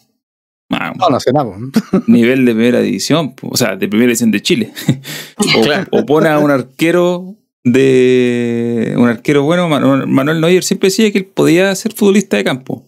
[0.69, 1.55] No, no sé nada.
[2.07, 4.71] nivel de primera división, o sea, de primera división de Chile.
[5.57, 5.87] o, Claro.
[5.91, 7.35] o pone a un arquero
[7.65, 12.85] de un arquero bueno, Manuel, Neuer siempre decía que él podía ser futbolista de campo.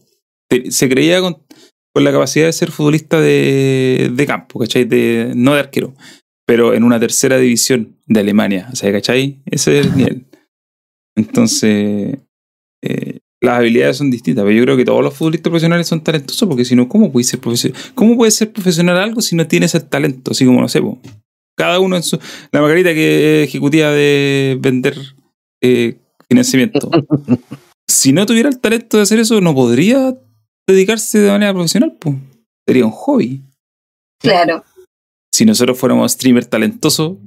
[0.69, 1.37] Se creía con,
[1.93, 4.85] con la capacidad de ser futbolista de, de campo, ¿cachai?
[4.85, 5.93] De, no de arquero,
[6.45, 9.41] pero en una tercera división de Alemania, o sea, ¿cachai?
[9.45, 10.25] Ese es el nivel.
[11.15, 12.17] Entonces,
[12.83, 16.47] eh, las habilidades son distintas, pero yo creo que todos los futbolistas profesionales son talentosos,
[16.47, 17.79] porque si no, ¿cómo puede ser profesional?
[17.95, 20.31] ¿Cómo puede ser profesional algo si no tienes el talento?
[20.31, 20.99] Así como, no sé, po.
[21.55, 22.19] cada uno en su...
[22.51, 24.97] La Margarita que es ejecutiva de vender
[25.61, 25.97] eh,
[26.27, 26.89] financiamiento.
[27.87, 30.17] si no tuviera el talento de hacer eso, no podría
[30.67, 32.15] dedicarse de manera profesional, pues.
[32.67, 33.43] Sería un hobby.
[34.19, 34.63] Claro.
[35.35, 37.17] Si nosotros fuéramos streamers talentosos,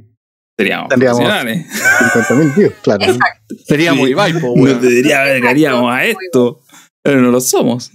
[0.59, 1.67] seríamos Tendríamos- profesionales.
[2.15, 3.05] 50.000 views, claro.
[3.05, 3.55] Exacto.
[3.67, 3.99] Sería Sí.
[4.41, 6.63] po, Nos dedicaríamos a esto,
[7.05, 7.91] pero no lo somos.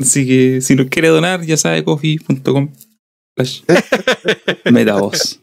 [0.00, 2.72] Así que si nos quiere donar, ya sabe, coffee.com.
[4.72, 5.40] Metavoz.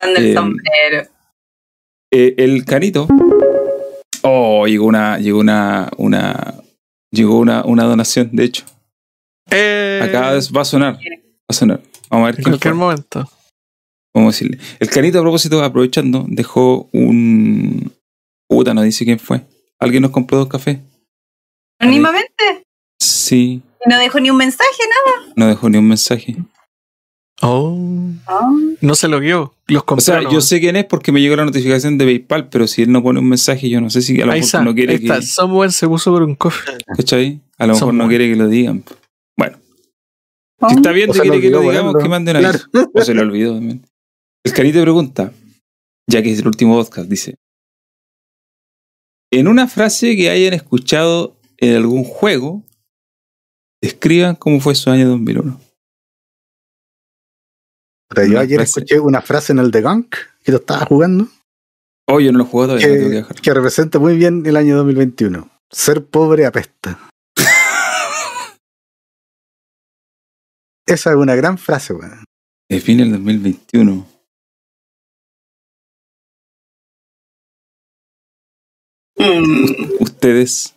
[0.00, 1.08] El Eh, sombrero.
[2.12, 3.06] Eh, el canito.
[4.22, 6.54] Oh, llegó una, llegó una, una,
[7.12, 8.64] llegó una, una donación, de hecho.
[9.50, 10.94] Eh, Acá va a sonar.
[10.94, 11.00] Va
[11.48, 11.80] a sonar.
[12.12, 13.28] Vamos a ver en cualquier momento.
[14.14, 14.58] Vamos a decirle.
[14.78, 17.90] El canito, a propósito, aprovechando, dejó un.
[18.48, 19.40] Puta, no dice quién fue.
[19.80, 20.78] Alguien nos compró dos cafés.
[21.80, 22.66] Anónimamente.
[23.00, 24.68] Sí, No dejó ni un mensaje,
[25.06, 25.32] nada.
[25.36, 26.36] no dejó ni un mensaje.
[27.40, 27.76] Oh,
[28.28, 28.50] Ah.
[28.80, 29.54] no se lo guió.
[29.66, 30.04] Los O compró.
[30.04, 30.30] sea, ¿no?
[30.30, 33.02] yo sé quién es porque me llegó la notificación de PayPal, pero si él no
[33.02, 34.62] pone un mensaje, yo no sé si a lo Ahí mejor está.
[34.62, 35.18] no quiere ahí está.
[35.18, 35.26] que.
[35.26, 36.74] Somewhere se puso por un cofre.
[36.96, 37.40] ¿Cachai?
[37.58, 38.84] A lo mejor no quiere que lo digan.
[40.68, 42.58] Si está se le quiere que lo digamos, que mande una Claro.
[42.94, 43.84] O se le olvidó también.
[44.44, 45.32] El Carite pregunta,
[46.08, 47.36] ya que es el último podcast, dice.
[49.32, 52.62] En una frase que hayan escuchado en algún juego,
[53.82, 55.58] describan cómo fue su año 2001.
[58.08, 58.80] Puta, Yo ayer frase.
[58.80, 61.28] escuché una frase en el The Gunk que lo estaba jugando
[62.08, 63.40] Oh, yo no lo juego todavía, no tengo que que, dejar.
[63.40, 65.48] que representa muy bien el año 2021.
[65.70, 66.98] Ser pobre apesta.
[70.86, 72.24] Esa es una gran frase, weón.
[72.68, 74.06] Define el 2021.
[79.16, 80.74] Mm, Ustedes,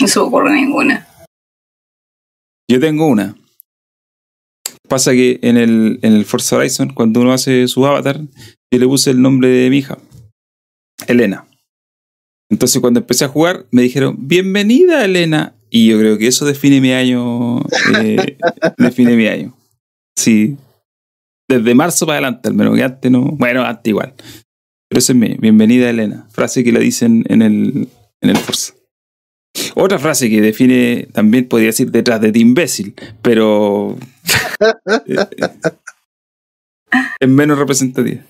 [0.00, 1.06] no se me ocurre ninguna.
[2.70, 3.36] yo tengo una.
[4.88, 8.86] Pasa que en el, en el Forza Horizon, cuando uno hace su avatar, yo le
[8.86, 9.98] puse el nombre de mi hija,
[11.06, 11.46] Elena.
[12.50, 15.54] Entonces cuando empecé a jugar, me dijeron, bienvenida Elena.
[15.74, 17.60] Y yo creo que eso define mi año.
[17.98, 18.36] eh,
[18.76, 19.56] define mi año.
[20.14, 20.58] Sí.
[21.48, 23.22] Desde marzo para adelante, al menos que antes no.
[23.22, 24.12] Bueno, antes igual.
[24.90, 26.28] Pero esa es mi bienvenida Elena.
[26.30, 27.88] Frase que la dicen en el,
[28.20, 28.74] en el Forza.
[29.74, 33.96] Otra frase que define también podría decir detrás de ti imbécil, pero
[35.06, 35.26] eh,
[37.18, 38.20] es menos representativa.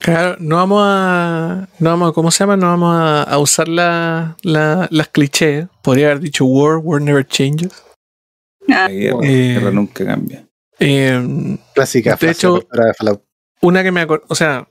[0.00, 1.68] Claro, no vamos a.
[1.78, 2.56] No vamos a ¿Cómo se llama?
[2.56, 5.66] No vamos a, a usar la, la- las clichés.
[5.82, 7.70] Podría haber dicho War, War never changes.
[8.68, 9.54] Ah, La guerra, Eh.
[9.58, 10.46] guerra nunca cambia.
[10.78, 12.66] Eh, Clásica De hecho-
[13.60, 14.24] una que me acordé.
[14.28, 14.66] O sea,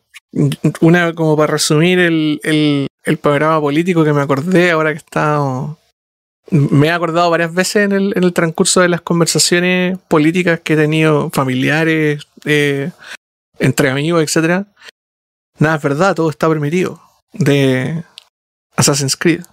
[0.81, 4.97] una como para resumir el, el, el panorama político que me acordé ahora que he
[4.97, 5.77] estado.
[6.49, 10.73] Me he acordado varias veces en el, en el transcurso de las conversaciones políticas que
[10.73, 12.89] he tenido familiares, eh,
[13.60, 14.65] entre amigos, etcétera.
[15.60, 17.02] Nada, es verdad, todo está permitido.
[17.34, 18.03] De
[18.76, 19.44] Assassin's Creed.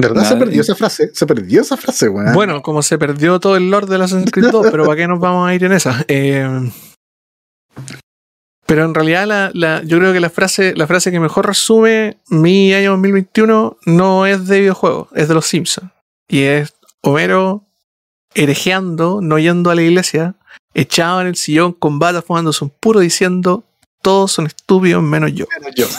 [0.00, 0.28] ¿Verdad?
[0.28, 1.10] Se perdió esa frase.
[1.12, 2.32] Se perdió esa frase, weón.
[2.32, 5.18] Bueno, como se perdió todo el lore de Assassin's Creed 2, pero ¿para qué nos
[5.18, 6.04] vamos a ir en esa?
[6.08, 6.70] Eh,
[8.66, 12.18] pero en realidad la, la- yo creo que la frase, la frase que mejor resume
[12.28, 15.90] mi año 2021 no es de videojuegos, es de los Simpsons.
[16.28, 17.64] Y es Homero
[18.34, 20.34] herejeando, no yendo a la iglesia,
[20.74, 23.64] echado en el sillón con bata fumándose un puro diciendo
[24.02, 25.46] todos son estúpidos menos yo.
[25.76, 25.86] Yo.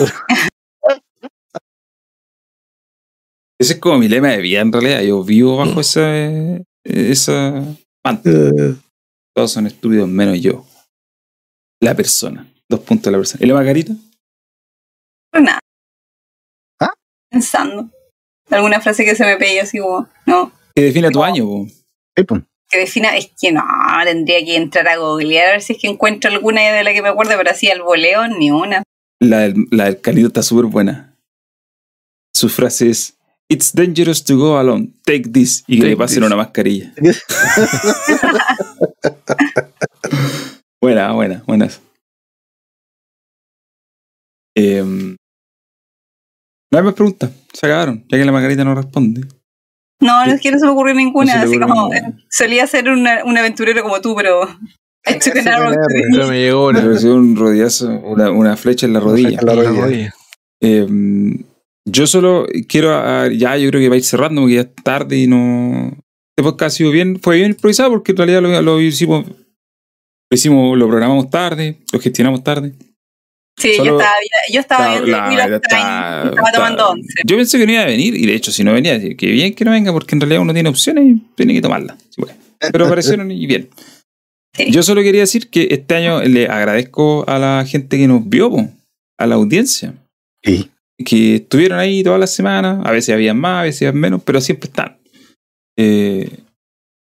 [3.59, 5.01] Ese es como mi lema de vida en realidad.
[5.01, 7.61] Yo vivo bajo esa, eh, esa
[8.05, 8.31] mantra.
[8.31, 8.75] Eh,
[9.35, 10.65] Todos son estúpidos menos yo.
[11.81, 12.49] La persona.
[12.69, 13.43] Dos puntos de la persona.
[13.43, 13.93] ¿Y la Margarita?
[15.31, 15.59] pero nada.
[16.79, 16.93] ¿Ah?
[17.29, 17.89] Pensando.
[18.49, 20.51] Alguna frase que se me pegue así como, no.
[20.73, 21.67] Que define tu año, po.
[22.69, 23.63] Que defina, es que no,
[24.05, 27.01] tendría que entrar a googlear a ver si es que encuentro alguna de la que
[27.01, 28.83] me acuerde, pero así al voleo, ni una.
[29.19, 31.17] La del, la del Carlito está súper buena.
[32.33, 33.17] Su frase es:
[33.49, 34.89] It's dangerous to go alone.
[35.03, 35.63] Take this.
[35.65, 36.27] Y que Take le pasen this.
[36.27, 36.93] una mascarilla.
[40.81, 41.81] buena, buena, buenas.
[44.55, 47.31] Eh, no hay más preguntas.
[47.51, 48.05] Se acabaron.
[48.09, 49.27] Ya que la Margarita no responde.
[50.01, 52.17] No, no es que no se me ocurrió ninguna, No así como, ninguna.
[52.29, 54.47] solía ser una- un aventurero como tú, pero...
[56.29, 59.39] Me llegó una, recibió un rodillazo, una, una flecha en la rodilla.
[59.39, 59.81] En la en la rodilla.
[59.85, 60.13] rodilla.
[60.61, 60.87] Eh,
[61.85, 64.75] yo solo quiero, ah, ya yo creo que va a ir cerrando porque ya es
[64.83, 65.87] tarde y no...
[66.37, 70.35] Este podcast ha sido bien, fue bien improvisado porque en realidad lo, lo hicimos, lo
[70.35, 72.73] hicimos, lo programamos tarde, lo gestionamos tarde.
[73.59, 74.15] Sí, Solo- yo estaba,
[74.51, 77.13] yo estaba Está- viendo la- of está- Time, estaba está- tomando once.
[77.25, 79.53] Yo pensé que no iba a venir y de hecho si no venía, que bien
[79.53, 81.97] que no venga porque en realidad uno tiene opciones y tiene que tomarlas.
[82.15, 82.33] pues.
[82.71, 83.69] Pero aparecieron y bien.
[84.55, 84.71] Sí.
[84.71, 88.49] Yo solo quería decir que este año le agradezco a la gente que nos vio,
[88.49, 88.67] po,
[89.19, 89.93] a la audiencia.
[90.43, 90.69] Sí.
[91.05, 92.81] que estuvieron ahí todas las semanas.
[92.85, 94.97] A veces habían más, a veces habían menos, pero siempre están.
[95.77, 96.29] Eh,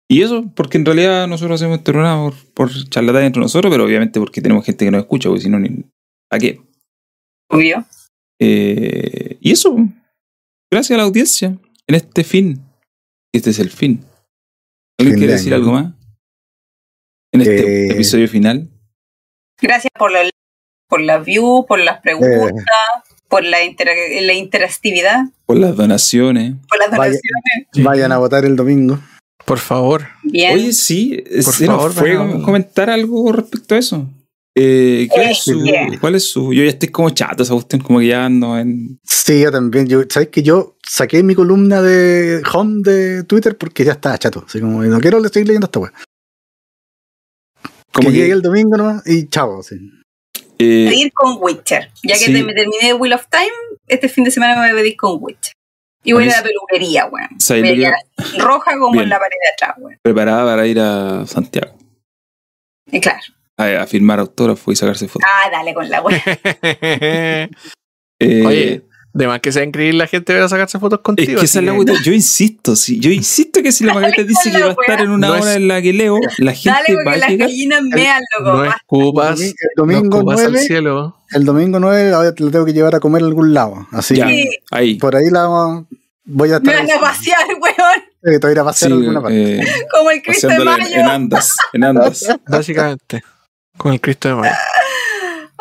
[0.08, 3.84] y eso, porque en realidad nosotros hacemos este programa por, por charlatar entre nosotros, pero
[3.84, 5.82] obviamente porque tenemos gente que nos escucha, porque si no, ni-
[6.32, 6.60] ¿a qué?
[7.50, 7.84] Obvio.
[8.40, 9.76] Eh, y eso,
[10.70, 12.62] gracias a la audiencia, en este fin.
[13.32, 14.04] Este es el fin.
[14.98, 15.62] ¿Alguien Fin quiere de decir año.
[15.62, 15.94] algo más?
[17.32, 18.68] En este Eh, episodio final.
[19.60, 20.28] Gracias por la,
[20.88, 22.42] por las views, por las preguntas,
[23.28, 23.92] por la, intera-
[24.22, 26.54] la interactividad, Por las donaciones.
[26.68, 27.12] por las Vaya.
[27.12, 27.84] donaciones.
[27.84, 28.98] Vayan a votar el domingo.
[29.46, 30.06] Por favor.
[30.22, 30.54] Bien.
[30.54, 34.08] Oye, sí, Por se nos favor, fue comentar algo respecto a eso.
[34.54, 35.72] Eh, ¿cuál, Eh, es su, sí.
[36.00, 36.52] ¿Cuál es su.?
[36.52, 38.98] Yo ya estoy como chato, cuestión, como que ya ando en.
[39.02, 39.86] Sí, yo también.
[39.88, 44.44] Yo, ¿Sabes que yo saqué mi columna de home de Twitter porque ya estaba chato?
[44.46, 45.92] Así como, no quiero seguir leyendo esta weá.
[47.92, 49.62] Como que que, llegue el domingo nomás y chao.
[49.62, 49.76] sí.
[50.58, 51.90] Eh, pedir con Witcher.
[52.04, 52.32] Ya que sí.
[52.32, 53.50] te- me terminé Wheel of Time,
[53.88, 55.52] este fin de semana me voy a pedir con Witcher.
[56.04, 57.40] Y voy a ir a la peluquería, weón.
[57.40, 57.94] ¿Sabes Voy a lo
[58.32, 59.04] que- roja como Bien.
[59.04, 59.98] en la pared de atrás, weón.
[60.02, 61.76] preparada para ir a Santiago
[62.90, 63.20] Y claro.
[63.62, 65.28] A, a firmar autógrafo y sacarse fotos.
[65.30, 66.20] Ah, dale con la weón.
[68.24, 68.82] Eh, Oye,
[69.14, 71.40] de más que sea increíble la gente ver a sacarse fotos Es contigo.
[71.40, 71.98] que esa es la cuestión.
[72.04, 75.10] Yo insisto, sí, yo insisto que si la Margarita dice que va a estar en
[75.10, 77.28] una No hora es- en la que leo, la gente Dale va porque a las
[77.30, 77.48] llegar.
[77.48, 78.52] gallinas mean, loco.
[78.58, 81.16] No escupas, El no domingo escupas al 9, cielo.
[81.32, 83.88] el domingo 9 ahora lo tengo que llevar a comer a algún lado.
[83.90, 84.94] Así Ya, que ahí.
[84.98, 85.86] por ahí la vamos-
[86.24, 86.86] voy a Me estar.
[86.86, 88.02] van a pasear, weón.
[88.24, 89.54] Eh, te voy a ir a pasear Sí, alguna parte.
[89.60, 91.00] eh, Como el Cristo de paseándola en, Mayo.
[91.00, 92.26] en andas, en andas.
[92.46, 93.24] Básicamente.
[93.76, 94.54] Con el Cristo de Mayo.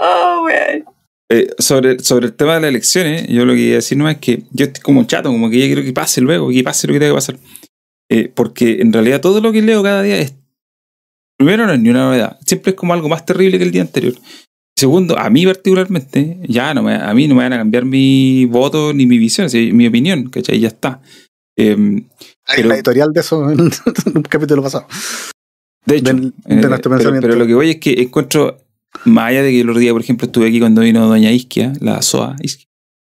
[0.03, 0.83] Oh, weón.
[1.29, 4.09] Eh, sobre, sobre el tema de las elecciones, yo lo que iba a decir no
[4.09, 6.87] es que yo estoy como chato, como que ya quiero que pase luego, que pase
[6.87, 7.37] lo que tenga que pasar.
[8.09, 10.33] Eh, porque en realidad todo lo que leo cada día es.
[11.37, 12.39] Primero, no es ni una novedad.
[12.47, 14.13] Siempre es como algo más terrible que el día anterior.
[14.75, 18.45] Segundo, a mí particularmente, ya no me, a mí no me van a cambiar mi
[18.45, 20.59] voto ni mi visión, así, mi opinión, ¿cachai?
[20.59, 20.99] Ya está.
[21.57, 23.59] Eh, Hay pero- una editorial de eso en
[24.15, 24.87] un capítulo pasado.
[25.85, 26.91] De hecho, de eh, nuestro
[27.21, 28.57] pero, lo que voy es que encuentro,
[29.05, 31.73] más allá de que el otro día, por ejemplo, estuve aquí cuando vino Doña Isquia,
[31.79, 32.67] la SOA Isquia,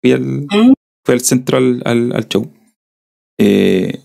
[0.01, 0.73] fui al, ¿Mm?
[1.05, 2.51] fui al centro al, al, al show.
[3.39, 3.99] Eh,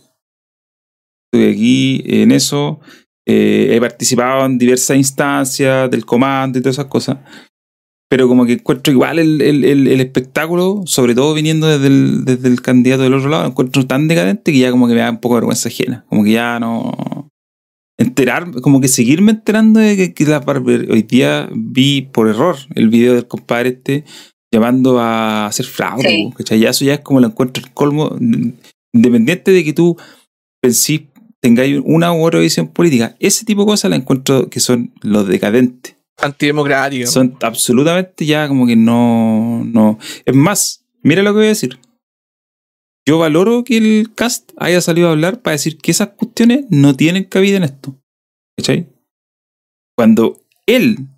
[1.32, 2.80] estuve aquí en eso,
[3.26, 7.18] eh, he participado en diversas instancias del comando y todas esas cosas.
[8.10, 12.24] Pero como que encuentro igual el, el, el, el espectáculo, sobre todo viniendo desde el,
[12.24, 15.10] desde el candidato del otro lado, encuentro tan decadente que ya como que me da
[15.10, 16.04] un poco de vergüenza ajena.
[16.08, 17.19] Como que ya no
[18.00, 22.56] enterar, como que seguirme enterando de que, que la barber- hoy día vi por error
[22.74, 24.04] el video del compadre este
[24.52, 26.58] llamando a hacer fraude, Sí.
[26.58, 28.16] Ya eso ya es como lo encuentro el colmo,
[28.92, 29.96] independiente de que tú
[30.60, 31.02] pensís,
[31.40, 35.28] tengáis una u otra visión política, ese tipo de cosas la encuentro que son los
[35.28, 35.96] decadentes.
[36.20, 37.06] Antidemocrático.
[37.10, 39.98] Son absolutamente ya como que no, no.
[40.26, 41.78] Es más, mira lo que voy a decir.
[43.06, 46.94] Yo valoro que el cast haya salido a hablar para decir que esas cuestiones no
[46.94, 47.96] tienen cabida en esto.
[48.56, 48.88] ¿Cachai?
[49.96, 51.08] Cuando él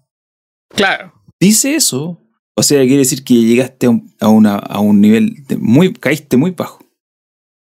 [0.75, 1.13] Claro.
[1.41, 2.19] dice eso,
[2.57, 5.93] o sea, quiere decir que llegaste a un, a una, a un nivel de muy,
[5.93, 6.85] caíste muy bajo.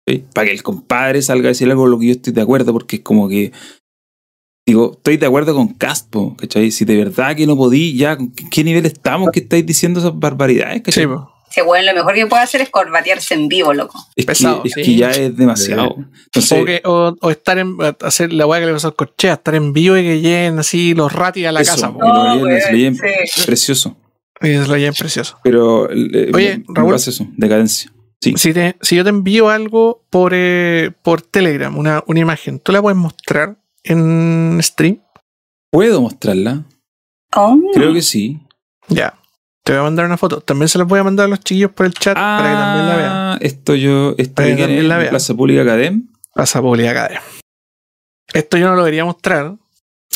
[0.07, 0.23] ¿sí?
[0.33, 2.73] Para que el compadre salga a decir algo con lo que yo estoy de acuerdo,
[2.73, 3.51] porque es como que,
[4.67, 6.71] digo, estoy de acuerdo con Caspo, ¿cachai?
[6.71, 10.17] Si de verdad que no podí, ya, ¿en qué nivel estamos que estáis diciendo esas
[10.17, 10.81] barbaridades?
[10.83, 11.05] ¿cachai?
[11.05, 11.09] Sí.
[11.51, 13.99] Ese weón lo mejor que puede hacer es corbatearse en vivo, loco.
[14.15, 15.95] es pesado, que, es que ya es demasiado.
[16.25, 17.77] Entonces, O, que- o- o estar en.
[18.01, 20.93] hacer la weá que le pasó al Corchea, estar en vivo y que lleguen así
[20.93, 21.87] los ratis a la eso, casa.
[21.89, 23.43] lo No, sí.
[23.45, 23.97] precioso.
[24.41, 25.37] Y es lo precioso.
[25.43, 26.95] Pero, eh, Oye, me- me Raúl.
[26.95, 27.91] eso, decadencia.
[28.21, 28.33] Sí.
[28.37, 32.71] Si, te- si yo te envío algo por, eh, por Telegram, una, una imagen, ¿tú
[32.71, 34.99] la puedes mostrar en stream?
[35.71, 36.63] ¿Puedo mostrarla?
[37.35, 37.57] Oh.
[37.73, 38.39] Creo que sí.
[38.89, 39.13] Ya.
[39.63, 40.41] Te voy a mandar una foto.
[40.41, 42.87] También se las voy a mandar a los chiquillos por el chat para que también
[42.87, 43.11] la vean.
[43.11, 45.09] Ah, esto yo, esto Para que que también en la.
[45.09, 47.21] Plaza Pública Academ, A esa publicidad acá.
[48.33, 49.55] Esto yo no lo quería mostrar.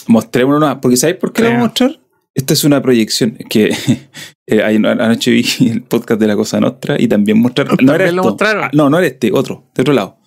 [0.08, 2.00] mostrémoslo nomás, porque ¿sabéis por qué lo vamos a mostrar?
[2.34, 3.70] Esta es una proyección que
[4.48, 7.78] eh, anoche vi el podcast de la Cosa Nostra y también mostraron.
[7.82, 8.30] No era ¿También lo esto.
[8.32, 8.64] mostraron?
[8.66, 10.18] Ah, no, no era este, otro, de otro lado.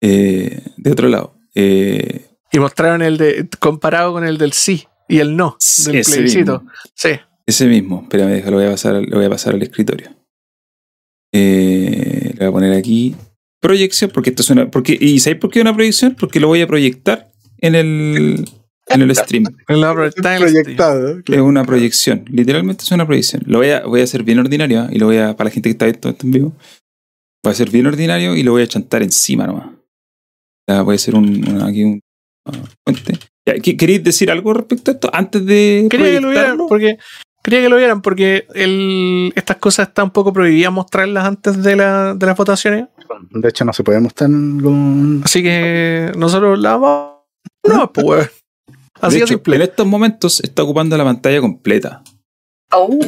[0.00, 1.36] Eh, de otro lado.
[1.54, 3.48] Eh, Y mostraron el de.
[3.58, 5.56] comparado con el del sí y el no.
[5.86, 6.60] Del Ese plebiscito.
[6.60, 6.72] mismo.
[6.94, 7.10] Sí.
[7.48, 10.10] Ese mismo, espérame, deja, lo voy a pasar, al- lo voy a pasar al escritorio.
[11.34, 13.14] Eh, le voy a poner aquí
[13.60, 14.70] proyección, porque esto es una.
[14.70, 16.14] Porque, ¿Y sabéis por qué una proyección?
[16.18, 18.44] Porque lo voy a proyectar en el,
[18.88, 19.44] en el stream.
[20.62, 21.18] Proyectado.
[21.26, 23.42] Es una proyección, literalmente es una proyección.
[23.46, 24.88] Lo voy a, voy a hacer bien ordinario ¿eh?
[24.92, 26.52] y lo voy a, para la gente que está viendo esto en vivo,
[27.44, 29.70] voy a hacer bien ordinario y lo voy a chantar encima nomás.
[30.68, 32.00] Voy a hacer un, un- aquí un
[33.62, 36.28] ¿qué- ¿Queréis decir algo respecto a esto antes de Quería que lo
[36.68, 36.98] porque.
[37.46, 41.76] Quería que lo vieran porque el, estas cosas están un poco prohibidas mostrarlas antes de,
[41.76, 42.86] la, de las votaciones.
[43.30, 45.22] De hecho, no se puede mostrar con.
[45.24, 47.20] Así que nosotros la vamos.
[47.68, 48.32] No, pues.
[49.00, 49.54] Así De de hecho, simple.
[49.54, 52.02] En estos momentos está ocupando la pantalla completa.
[52.72, 52.98] Oh.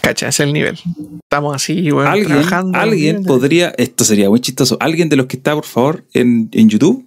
[0.00, 0.78] Cacha, ese es el nivel.
[1.24, 2.78] Estamos así, weón, alguien, trabajando.
[2.78, 6.70] alguien podría, esto sería muy chistoso, alguien de los que está, por favor, en, en
[6.70, 7.03] YouTube,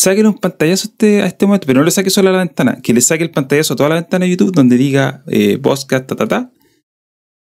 [0.00, 2.38] saquen un pantallazo a este, a este momento, pero no le saque solo a la
[2.38, 5.58] ventana, que le saque el pantallazo a toda la ventana de YouTube donde diga eh,
[5.58, 6.50] podcast, ta, ta, ta,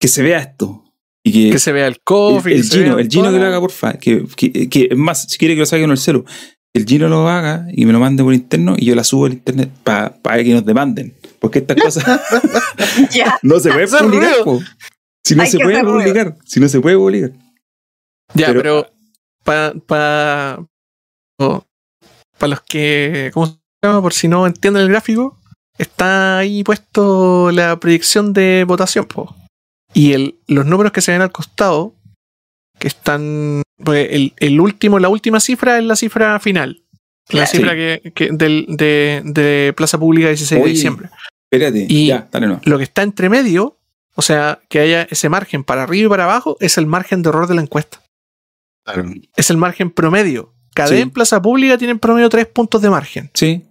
[0.00, 0.84] que se vea esto.
[1.24, 2.54] Y que, Que se vea el coffee.
[2.54, 3.94] el, que el Gino, el Gino que lo haga, porfa.
[3.94, 6.24] Que, que, que, es más, si quiere que lo saque en el celu,
[6.74, 9.32] el Gino lo haga y me lo mande por interno y yo la subo al
[9.32, 11.14] internet para que nos demanden.
[11.40, 12.04] Porque estas cosas
[13.42, 14.34] no se pueden publicar.
[15.24, 15.98] Si no Hay se puede ruido.
[15.98, 16.36] publicar.
[16.46, 17.32] Si no se puede publicar.
[18.34, 18.86] Ya, Pero- pero,
[19.44, 20.66] para pa,
[22.38, 24.02] para los que, ¿cómo se llama?
[24.02, 25.38] Por si no entienden el gráfico,
[25.76, 29.34] está ahí puesto la proyección de votación, po.
[29.94, 31.94] Y el, los números que se ven al costado,
[32.78, 33.62] que están.
[33.82, 36.82] Porque el, el último, la última cifra es la cifra final.
[37.30, 41.10] La cifra que, que del, de, de Plaza Pública 16 de diciembre.
[41.50, 42.60] Espérate, Y- ya, dale no.
[42.64, 43.78] Lo que está entre medio,
[44.14, 47.28] o sea, que haya ese margen para arriba y para abajo, es el margen de
[47.30, 48.02] error de la encuesta.
[48.84, 49.10] Claro.
[49.36, 50.54] Es el margen promedio.
[50.78, 51.00] Cada Sí.
[51.02, 53.30] en Plaza Pública tiene en promedio tres puntos de margen.
[53.34, 53.64] Sí.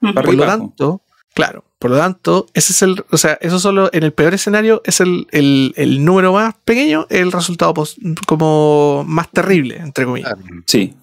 [0.00, 1.02] Para Por lo arriba, tanto,
[1.34, 4.80] claro, por lo tanto, ese es el, o sea, eso solo en el peor escenario
[4.84, 7.96] es el, el, el número más pequeño, el resultado pos-
[8.26, 10.34] como más terrible, entre comillas.
[10.66, 10.94] Sí.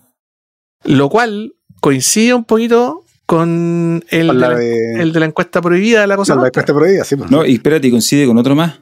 [0.84, 5.61] Lo cual coincide un poquito con el, Con de, la de, el de la encuesta
[5.61, 7.15] prohibida de la cosa con la encuesta prohibida, sí.
[7.17, 7.29] pues.
[7.29, 8.79] No, y espérate, coincide con otro más.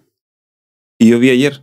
[0.99, 1.61] Y yo vi ayer.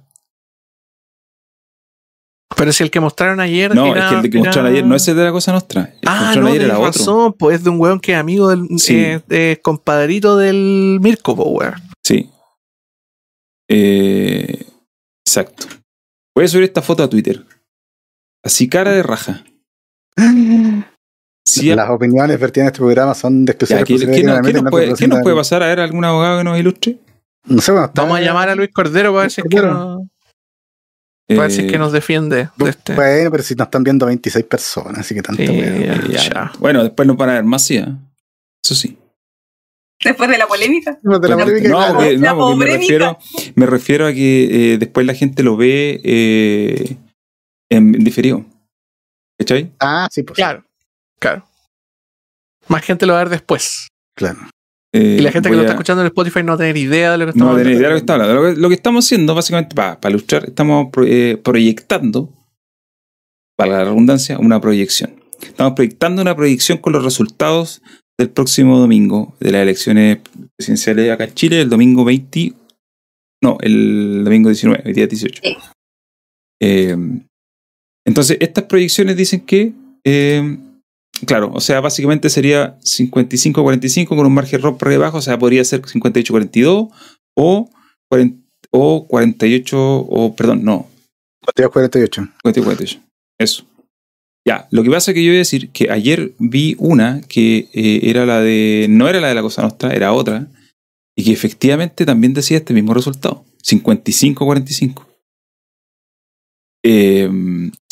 [2.62, 3.74] Pero si el que mostraron ayer.
[3.74, 5.32] No, era- es que el de que era- mostraron ayer no es el de la
[5.32, 5.82] cosa nuestra.
[6.01, 7.34] El Ah, no, ayer era otro.
[7.39, 8.66] pues es de un weón que es amigo del.
[8.78, 8.97] Sí.
[8.97, 11.74] eh, eh, compadrito del Mirko, po, weón.
[12.05, 12.30] Sí.
[13.68, 14.66] Eh,
[15.26, 15.66] exacto.
[16.34, 17.44] Voy a subir esta foto a Twitter.
[18.44, 19.44] Así cara de raja.
[21.44, 24.52] Sí, Las opiniones vertidas en este programa son de exclusiva ya, ¿qué, qué nos, qué
[24.52, 25.62] no puede, qué nos representa- puede pasar?
[25.64, 26.98] A ver, algún abogado que nos ilustre.
[27.47, 30.06] No sé, bueno, Vamos a llamar a Luis Cordero para ver si es que, Cordero.
[31.32, 32.94] Eh, que nos defiende de este.
[32.94, 35.42] Bueno, pero si nos están viendo 26 personas, así que tanto.
[35.42, 36.52] Sí, ya, ya.
[36.59, 37.76] Bueno, después nos van a ver más, sí.
[37.76, 37.86] ¿eh?
[38.64, 38.98] Eso sí.
[40.02, 40.98] Después de la polémica.
[41.02, 41.94] No, de la polémica, no, claro.
[41.94, 43.18] porque, La no, porque me, refiero,
[43.54, 46.96] me refiero a que eh, después la gente lo ve eh,
[47.70, 48.44] en, en diferido.
[49.38, 49.72] ¿Cachai?
[49.80, 50.36] Ah, sí, pues.
[50.36, 50.64] Claro,
[51.18, 51.46] claro.
[52.68, 53.88] Más gente lo va a ver después.
[54.16, 54.38] claro.
[54.94, 56.77] Eh, Y la gente que lo a- está escuchando en Spotify no va a tener
[56.77, 57.78] idea de lo que No estamos tener hablando.
[57.81, 58.35] idea de lo que está hablando.
[58.35, 62.31] Lo que, lo que estamos haciendo, básicamente, para ilustrar, estamos pro- eh, proyectando,
[63.56, 65.14] para la redundancia, una proyección.
[65.43, 67.82] Estamos proyectando una proyección con los resultados
[68.19, 70.19] del próximo domingo de las elecciones
[70.56, 72.52] presidenciales acá en Chile, el domingo 20.
[73.43, 75.40] No, el domingo 19, el día 18.
[75.43, 75.56] Sí.
[76.60, 76.97] Eh,
[78.06, 79.73] entonces, estas proyecciones dicen que,
[80.05, 80.59] eh,
[81.27, 85.65] claro, o sea, básicamente sería 55-45 con un margen rock por debajo, o sea, podría
[85.65, 86.90] ser 58-42
[87.36, 87.70] o,
[88.09, 90.89] 40 o 48, o perdón, no,
[91.43, 92.32] 42-48.
[92.43, 93.01] 48.
[93.39, 93.65] Eso.
[94.47, 97.69] Ya, lo que pasa es que yo voy a decir que ayer vi una que
[97.73, 98.86] eh, era la de.
[98.89, 100.49] No era la de la Cosa Nostra, era otra.
[101.16, 105.07] Y que efectivamente también decía este mismo resultado: 55-45.
[106.84, 107.28] Eh,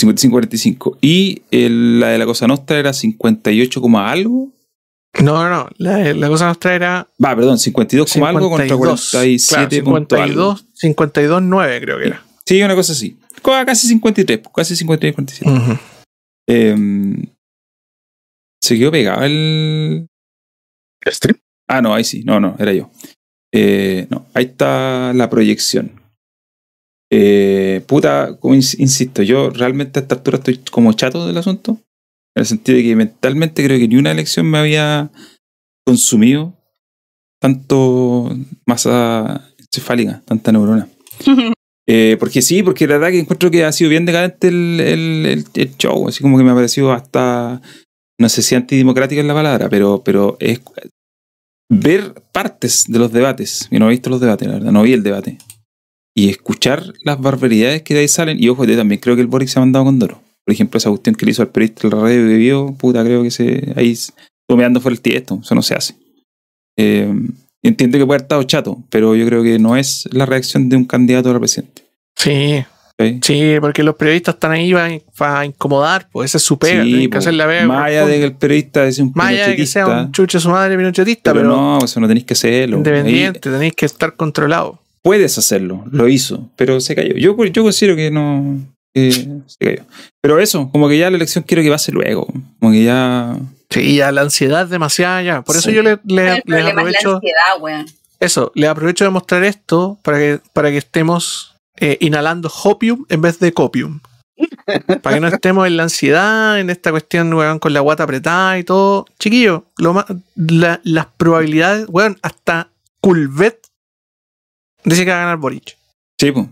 [0.01, 0.99] 55-45.
[1.01, 4.49] Y el- la de la Cosa Nostra era 58, coma algo.
[5.23, 5.69] No, no, no.
[5.79, 9.11] La, la cosa nostra era Va, perdón, 52, coma algo contra 52.
[9.11, 9.69] 47.
[9.83, 10.57] Claro, punto algo.
[10.57, 12.25] 52, 52, 9 creo que era.
[12.47, 13.19] Sí, una cosa así.
[13.43, 15.51] Casi 53, pues, casi 53, 47.
[15.51, 15.79] Ujú.
[16.49, 17.27] Eh,
[18.63, 20.07] se quedó pegado el.
[21.05, 21.39] ¿El stream?
[21.69, 22.23] Ah, no, ahí sí.
[22.25, 22.91] No, no, era yo.
[23.53, 26.00] Eh, no, ahí está la proyección.
[27.13, 31.73] Eh, puta, como ins- insisto, yo realmente a esta altura estoy como chato del asunto.
[32.37, 35.11] En el sentido de que mentalmente creo que ni una elección me había
[35.85, 36.55] consumido
[37.41, 38.31] tanto
[38.67, 40.89] masa encefálica, tanta neurona.
[41.93, 45.27] Eh, porque sí, porque la verdad que encuentro que ha sido bien decadente el, el,
[45.27, 47.61] el- el show, así como que me ha parecido hasta,
[48.21, 50.61] no sé si antidemocrática es la palabra, pero, pero es
[51.69, 54.93] ver partes de los debates, yo no he visto los debates, la verdad, no vi
[54.93, 55.39] el debate,
[56.21, 59.27] y escuchar las barbaridades que de ahí salen, y ojo, yo también creo que el
[59.27, 60.21] Boric se ha mandado con Doro.
[60.45, 63.31] Por ejemplo, esa cuestión que le hizo al periodista del radio vivió, puta, creo que
[63.31, 65.95] se ahí estuvo mirando fuera el tiesto, eso no se hace.
[66.77, 67.11] Eh,
[67.63, 70.77] entiendo que puede haber estado chato, pero yo creo que no es la reacción de
[70.77, 71.85] un candidato a la presidente.
[72.17, 72.67] Sí,
[73.23, 77.05] sí, porque los periodistas están ahí para, para incomodar, pues esa es su pega, Sí,
[77.05, 79.65] que po, hacer la más allá de que el periodista es un Más de que
[79.65, 82.77] sea un chuche su madre pinochetista, pero, pero, no, eso no tenéis que hacerlo.
[82.77, 84.81] independiente, Ahí tenéis que estar controlado.
[85.03, 87.15] Puedes hacerlo, lo hizo, pero se cayó.
[87.17, 88.59] Yo, yo considero que no.
[88.95, 89.13] que
[89.47, 89.85] se cayó.
[90.21, 92.27] Pero eso, como que ya la elección quiero que pase luego.
[92.59, 93.37] Como que ya.
[93.71, 95.43] Sí, ya la ansiedad es demasiada ya.
[95.43, 95.77] Por eso Sí.
[95.77, 97.15] yo le, le- el les problema es la aprovecho.
[97.15, 97.87] ansiedad, weón.
[98.19, 103.23] Eso, le aprovecho de mostrar esto para que, para que estemos eh, inhalando hopium en
[103.23, 104.01] vez de copium.
[105.03, 108.59] para que no estemos en la ansiedad, en esta cuestión, weón, con la guata apretada
[108.59, 109.07] y todo.
[109.19, 110.05] Chiquillo, lo más,
[110.35, 112.69] la- las probabilidades, weón, hasta
[113.01, 113.59] Culvet
[114.85, 115.77] dice que va a ganar Boric.
[116.19, 116.47] Sí, pues.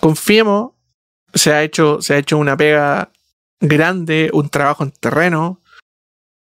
[0.00, 0.72] Confiemos,
[1.34, 3.10] se ha hecho, se ha hecho una pega
[3.60, 5.60] grande, un trabajo en terreno.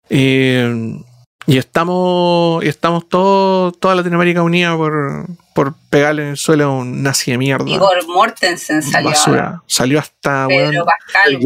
[0.09, 1.01] eh,
[1.47, 5.27] y estamos, y estamos todo, toda Latinoamérica unida por,
[5.61, 7.69] por pegarle en el suelo a un nazi de mierda.
[7.69, 9.11] Igor Mortensen salió.
[9.11, 9.63] basura.
[9.67, 11.39] Salió hasta, Pedro weón, Pascal.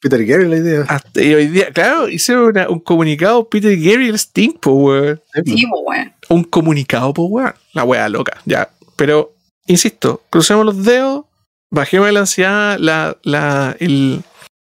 [0.00, 0.84] Peter Gabriel, la idea.
[0.88, 2.06] hasta- y hoy día, claro,
[2.48, 5.20] una- un comunicado Peter Gabriel Sting, po, weón.
[5.44, 6.12] Sí, weón.
[6.30, 7.52] Un comunicado, po, weón.
[7.74, 8.70] La wea loca, ya.
[8.96, 9.34] Pero,
[9.66, 11.26] insisto, crucemos los dedos,
[11.70, 14.22] bajemos la ansiedad, la, la, el,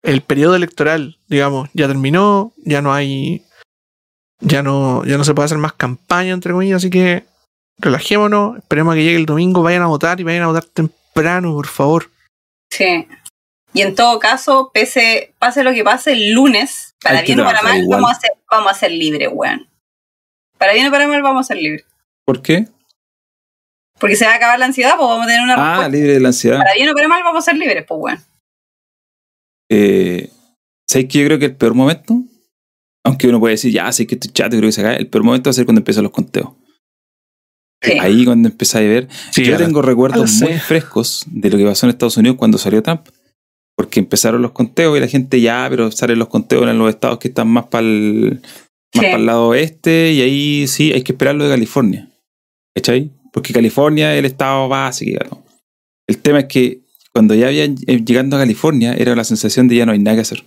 [0.02, 3.44] el periodo electoral, digamos, ya terminó, ya no hay.
[4.42, 7.26] Ya no, ya no se puede hacer más campaña, entre comillas, así que
[7.80, 11.54] relajémonos, esperemos a que llegue el domingo, vayan a votar y vayan a votar temprano,
[11.54, 12.10] por favor.
[12.70, 13.08] Sí.
[13.74, 17.44] Y en todo caso, pese, pase lo que pase, el lunes, para Hay bien o
[17.46, 18.02] para mal, igual.
[18.02, 19.68] vamos a, ser, vamos a ser libres, weón.
[20.58, 21.86] Para bien o para mal, vamos a ser libres.
[22.26, 22.68] ¿Por qué?
[24.00, 25.90] Porque se va a acabar la ansiedad, pues vamos a tener una Ah, respuesta.
[25.90, 26.58] libre de la ansiedad.
[26.58, 28.20] Para bien o para mal, vamos a ser libres, pues, weón.
[29.72, 30.30] Eh,
[30.88, 32.16] ¿Sabes que yo creo que el peor momento?
[33.06, 34.98] Aunque uno puede decir, ya sé que estoy chato, creo que se cae.
[34.98, 36.50] El peor momento va a ser cuando empiezan los conteos.
[37.82, 37.94] Sí.
[38.00, 39.08] Ahí cuando empiezas a ver.
[39.32, 42.84] Sí, yo tengo recuerdos muy frescos de lo que pasó en Estados Unidos cuando salió
[42.84, 43.08] Trump.
[43.78, 47.18] Porque empezaron los conteos y la gente ya, pero salen los conteos en los estados
[47.20, 48.52] que están más para el, más
[48.94, 49.00] Sí.
[49.02, 52.10] para el lado oeste y ahí sí hay que esperar lo de California.
[52.76, 53.12] ¿Cachai?
[53.32, 55.06] Porque California es el estado base.
[55.06, 55.40] digamos.
[56.08, 56.82] El tema es que
[57.14, 60.18] cuando ya habían eh, llegando a California era la sensación de ya no hay nada
[60.18, 60.44] que hacer.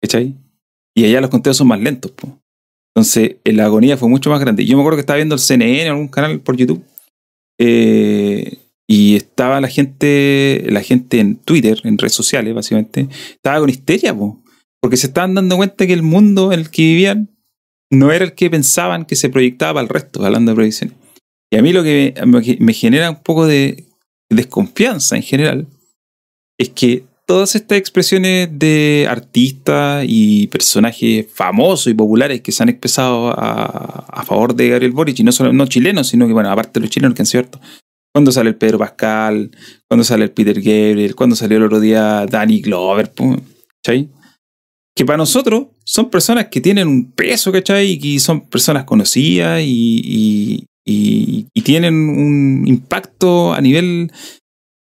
[0.00, 0.34] ¿Cachai?
[0.96, 2.12] Y allá los conteos son más lentos.
[2.12, 2.38] po.
[2.94, 4.64] Entonces la agonía fue mucho más grande.
[4.64, 6.84] Yo me acuerdo que estaba viendo el CNN algún canal por YouTube.
[7.58, 13.70] eh, y estaba la gente, la gente en Twitter, en redes sociales, básicamente, estaba con
[13.70, 14.42] histeria, po,
[14.82, 17.30] porque se estaban dando cuenta que el mundo en el que vivían
[17.90, 20.96] no era el que pensaban que se proyectaba al resto, hablando de proyecciones.
[21.50, 22.14] Y a mí lo que
[22.60, 23.86] me genera un poco de
[24.30, 25.66] desconfianza en general
[26.58, 32.68] es que todas estas expresiones de artistas y personajes famosos y populares que se han
[32.68, 36.50] expresado a, a favor de Gabriel Boric, y no solo no chilenos, sino que, bueno,
[36.50, 37.60] aparte de los chilenos que han hartos,
[38.14, 39.50] cuando sale el Pedro Pascal,
[39.88, 43.12] cuando sale el Peter Gabriel, cuando salió el otro día Danny Glover,
[43.82, 44.08] ¿cachai?
[44.96, 47.98] Que para nosotros son personas que tienen un peso, ¿cachai?
[48.00, 54.12] Y son personas conocidas y, y- y- y tienen un impacto a nivel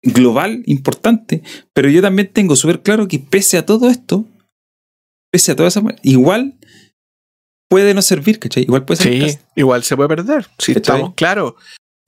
[0.07, 1.43] global importante.
[1.73, 4.25] Pero yo también tengo súper claro que pese a todo esto,
[5.31, 5.83] pese a toda esa...
[6.03, 6.55] Igual
[7.69, 8.63] puede no servir, ¿cachai?
[8.63, 9.31] Igual puede ser...
[9.31, 10.45] Sí, igual se puede perder.
[10.59, 10.95] Si ¿Cachai?
[10.95, 11.55] estamos claros,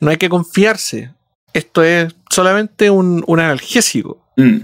[0.00, 1.12] no hay que confiarse.
[1.52, 4.24] Esto es solamente un, un analgésico.
[4.36, 4.58] Mm.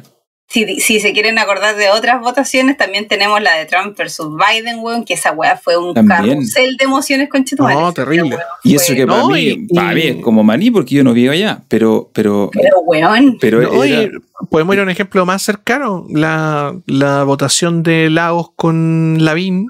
[0.54, 4.78] Si, si se quieren acordar de otras votaciones, también tenemos la de Trump versus Biden,
[4.78, 6.36] weón, que esa weá fue un También.
[6.38, 8.36] carrusel de emociones con No, terrible.
[8.62, 11.32] Y eso que para, No, mí, y- para es como maní porque yo no vivo
[11.32, 12.08] allá, pero...
[12.14, 13.36] pero, Pero, weón.
[13.40, 14.10] pero No, era- oye,
[14.48, 16.06] podemos ir a un ejemplo más cercano.
[16.08, 19.66] La, la votación de Lagos con Lavín.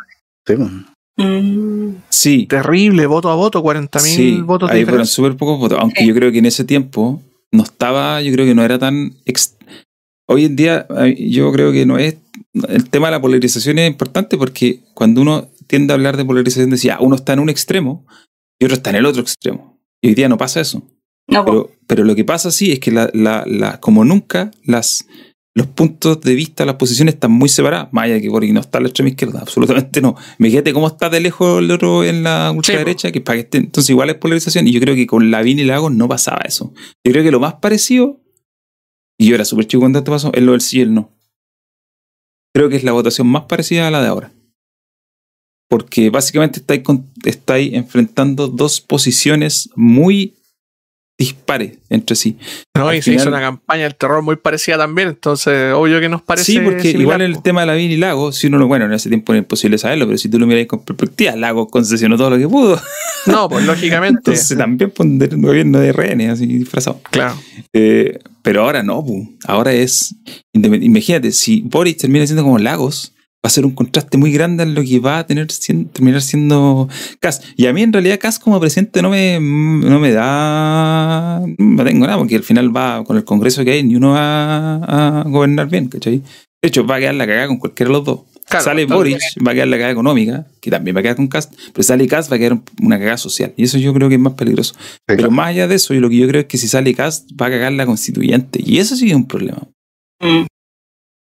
[0.47, 0.55] Sí.
[1.17, 6.01] Mm, sí, Terrible, voto a voto, 40.000 sí, votos ahí fueron súper pocos votos, aunque
[6.03, 6.09] Sí.
[6.09, 7.23] yo creo que en ese tiempo
[7.53, 9.13] no estaba, yo creo que no era tan...
[9.25, 9.57] ex-
[10.27, 10.87] Hoy en día
[11.19, 12.17] yo creo que no es...
[12.69, 16.71] El tema de la polarización es importante porque cuando uno tiende a hablar de polarización
[16.71, 18.07] decía, uno está en un extremo
[18.61, 19.81] y otro está en el otro extremo.
[20.03, 20.83] Y hoy día no pasa eso.
[21.29, 21.45] no.
[21.45, 25.07] Pero, pero lo que pasa sí es que la, la- la- como nunca las,
[25.55, 27.89] los puntos de vista, las posiciones están muy separadas.
[27.93, 30.17] Más allá que Boric no está a la extrema izquierda, absolutamente no.
[30.39, 33.59] Imagínate cómo está de lejos el otro en la ultraderecha, que es para que esté.
[33.59, 34.67] Entonces igual es polarización.
[34.69, 36.73] Y yo creo que con Lavín y Lagos no pasaba eso.
[37.05, 38.21] Yo creo que lo más parecido,
[39.19, 41.11] y yo era súper chico cuando esto pasó, es lo del sí y el no.
[42.55, 44.33] Creo que es la votación más parecida a la de ahora.
[45.69, 46.83] Porque básicamente estáis,
[47.25, 50.35] estáis enfrentando dos posiciones muy
[51.17, 52.37] dispares entre sí.
[52.77, 55.09] No, al y se hizo una campaña del terror muy parecida también.
[55.09, 56.53] Entonces, obvio que nos parece.
[56.53, 57.43] sí, porque similar, igual el po.
[57.43, 60.07] tema de Lavín y Lagos, si uno lo, bueno, en ese tiempo era imposible saberlo,
[60.07, 62.81] pero si tú lo miras con perspectiva, Lagos concesionó todo lo que pudo.
[63.27, 64.19] No, pues lógicamente.
[64.19, 67.01] Entonces también poner un gobierno de rehenes así disfrazado.
[67.11, 67.35] claro.
[67.73, 69.39] Eh, pero ahora no, pu.
[69.47, 70.15] ahora es.
[70.53, 73.14] Imagínate, si Boris termina siendo como Lagos,
[73.45, 75.49] va a ser un contraste muy grande en lo que va a tener
[75.93, 76.89] terminar siendo
[77.21, 77.43] Cas.
[77.57, 81.43] Y a mí en realidad Cas como presidente no me, no me da.
[81.59, 84.77] No tengo nada, porque al final va con el Congreso que hay, ni uno va
[84.77, 86.23] a gobernar bien, ¿cachai?
[86.63, 88.21] De hecho, va a quedar la cagada con cualquiera de los dos.
[88.49, 88.87] Claro, sale.
[88.87, 91.83] Boric, va a quedar la cagada económica, que también va a quedar con Cast, pero
[91.83, 93.53] sale Cast va a quedar una cagada social.
[93.59, 94.75] Y eso yo creo que es más peligroso.
[95.07, 97.31] Pero más allá de eso, yo lo que yo creo es que si sale Cast
[97.39, 98.61] va a cagar la constituyente.
[98.65, 99.69] Y eso sí es un problema.
[100.21, 100.47] Mm.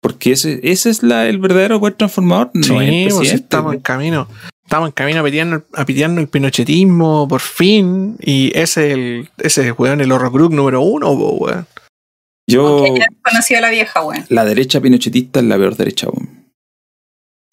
[0.06, 2.52] Porque ese, ese es la, el verdadero poder transformador.
[2.54, 4.28] No sí, es el pues, estamos en camino.
[4.64, 8.16] Estamos en camino a pitearnos, a pitearnos el pinochetismo, por fin.
[8.22, 11.66] Y ese es el, ese es, weón, el horrocrux número uno, weón.
[12.48, 14.24] Yo, Aunque ya he conocido a la vieja, weón.
[14.30, 16.06] la derecha pinochetista es la peor derecha.
[16.08, 16.45] weón.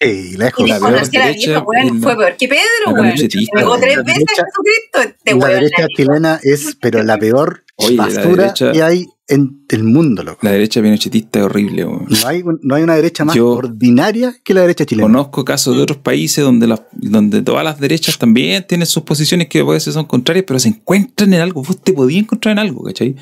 [0.01, 0.65] Sí, lejos.
[0.65, 2.61] Y la dijo, peor derecha viejo, weón, fue peor que Pedro,
[2.93, 3.13] weón.
[3.53, 5.15] Pegó tres La veces derecha- a Jesucristo.
[5.23, 9.83] Este la derecha chilena es, pero la peor Oye, basura derecha- que hay en el
[9.85, 10.39] mundo, loco.
[10.41, 12.05] La derecha pinochetista es horrible, weón.
[12.09, 15.07] No hay, no hay una derecha más Yo- ordinaria que la derecha chilena.
[15.07, 19.47] Conozco casos de otros países donde, las- donde todas las derechas también tienen sus posiciones
[19.47, 21.63] que a veces son contrarias, pero se encuentran en algo.
[21.63, 23.15] Vos te podías encontrar en algo, ¿cachai?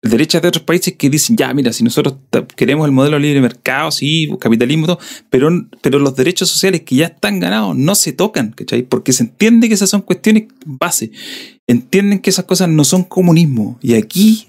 [0.00, 2.14] Derechas de otros países que dicen, ya, mira, si nosotros
[2.54, 5.50] queremos el modelo libre mercado, sí, capitalismo, todo, pero,
[5.82, 8.82] pero los derechos sociales que ya están ganados no se tocan, ¿cachai?
[8.82, 11.10] Porque se entiende que esas son cuestiones base.
[11.66, 13.76] Entienden que esas cosas no son comunismo.
[13.82, 14.46] Y aquí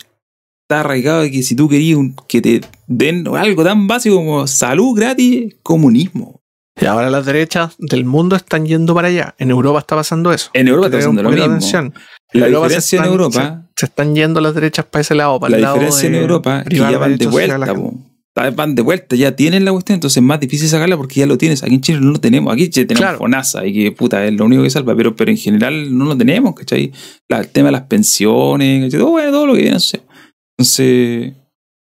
[0.64, 4.46] está arraigado de que si tú querías un- que te den algo tan básico como
[4.46, 6.42] salud gratis, comunismo.
[6.80, 9.36] Y ahora las derechas del mundo están yendo para allá.
[9.40, 10.52] En Europa está pasando eso.
[10.54, 11.56] En Europa está pasando lo de mismo.
[11.56, 11.94] atención.
[12.34, 15.56] La diferencia en Europa, Se, se están yendo las derechas para ese lado, para la
[15.58, 18.82] el lado diferencia en Europa es que ya van de a la vuelta, van de
[18.84, 21.64] vuelta, ya tienen la cuestión, entonces es más difícil sacarla porque ya lo tienes.
[21.64, 23.18] Aquí en Chile no lo tenemos, aquí tenemos Claro.
[23.18, 26.16] FONASA y que puta es lo único que salva, pero, pero en general no lo
[26.18, 26.92] tenemos, ¿cachai?
[27.28, 29.00] La- el tema de las pensiones, ¿cachai?
[29.00, 30.02] todo, bueno, todo lo que viene, sé.
[30.58, 31.34] Entonces,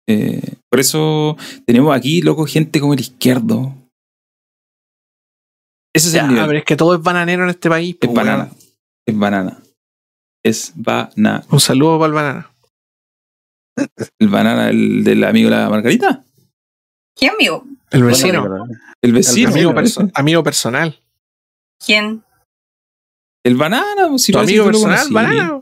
[0.08, 3.74] eh, por eso tenemos aquí, loco, gente como el izquierdo.
[5.94, 6.46] Ese es Ya, el nivel.
[6.46, 7.96] pero es que todo es bananero en este país.
[8.00, 8.50] es banana.
[9.06, 9.58] Es banana.
[10.46, 11.44] Es banana.
[11.50, 12.50] Un saludo para el banana.
[14.18, 16.24] El banana, el del amigo de la Margarita.
[17.16, 17.64] ¿Quién, amigo?
[17.90, 18.40] El vecino.
[18.48, 18.66] Bueno,
[19.02, 19.50] El vecino.
[19.50, 21.00] amigo, el, perso- amigo personal.
[21.84, 22.22] ¿Quién?
[23.56, 25.60] banana, pues, si Tu parece amigo personal, banana.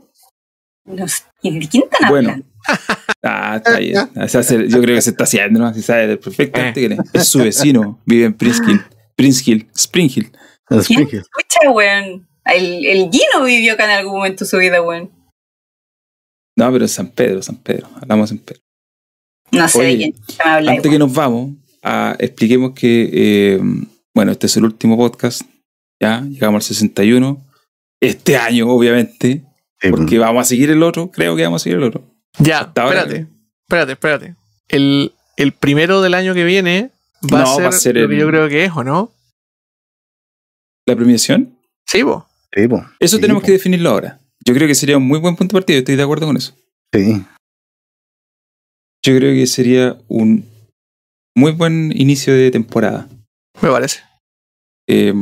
[0.85, 2.29] ¿De quién están Bueno.
[2.29, 2.45] hablando?
[3.27, 3.97] Ah, está bien.
[4.15, 5.73] O sea, se- yo creo que se está haciendo, ¿no?
[5.73, 6.97] Si sabe perfectamente Eh.
[7.13, 7.27] es.
[7.27, 7.99] Su vecino.
[8.05, 8.81] Vive en Prince Hill.
[9.15, 9.67] Prince Hill.
[9.73, 10.31] Spring Hill.
[10.69, 11.07] el.
[11.17, 12.27] Escucha, weón.
[12.45, 15.11] El, el Gino vivió acá en algún momento su vida, weón.
[16.57, 17.87] No, pero San Pedro, San Pedro.
[18.01, 18.61] Hablamos en Pedro.
[19.51, 20.71] No sé Oye, de quién se me habla.
[20.71, 21.51] Antes que nos vamos,
[21.83, 23.59] ah, expliquemos que, eh,
[24.13, 25.41] bueno, este es el último podcast.
[26.01, 27.41] Ya, llegamos al 61.
[28.01, 29.43] Este año, obviamente,
[29.81, 31.11] Sí, porque vamos a seguir el otro.
[31.11, 32.03] Creo que vamos a seguir el otro.
[32.39, 33.27] Ya, Hasta ahora- espérate.
[33.67, 34.35] Espérate, espérate.
[34.69, 36.91] El, el primero del año que viene
[37.33, 38.83] va, No, a, ser va a ser lo que el- yo creo que es, ¿o
[38.83, 39.11] no?
[40.87, 41.57] La premiación,
[41.87, 42.23] Sí, vos.
[42.55, 42.83] Sí, po.
[42.99, 43.47] eso Sí, tenemos po.
[43.47, 44.19] que definirlo ahora.
[44.45, 45.77] Yo creo que sería un muy buen punto de partida.
[45.79, 46.55] Estoy de acuerdo con eso.
[46.93, 47.23] Sí.
[49.05, 50.45] Yo creo que sería un
[51.35, 53.07] muy buen inicio de temporada.
[53.61, 53.99] Me parece.
[54.87, 55.13] Eh,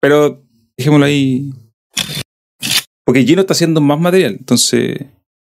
[0.00, 0.42] pero
[0.76, 1.52] dejémoslo ahí.
[3.06, 4.96] Porque Gino está haciendo más material, entonces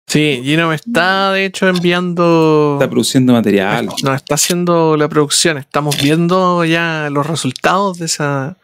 [0.08, 2.74] Sí, Gino me está de hecho enviando.
[2.78, 3.86] está produciendo material.
[3.86, 5.56] Nos está haciendo la producción.
[5.58, 8.56] Estamos viendo ya los resultados de esa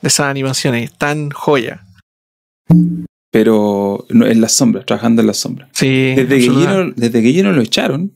[0.00, 0.90] de esas animaciones.
[0.90, 1.84] Están joya.
[3.30, 5.68] Pero no, en las sombras, trabajando en las sombras.
[5.72, 6.14] Sí.
[6.16, 6.40] Desde que.
[6.40, 8.12] Gino, desde que Gino lo echaron,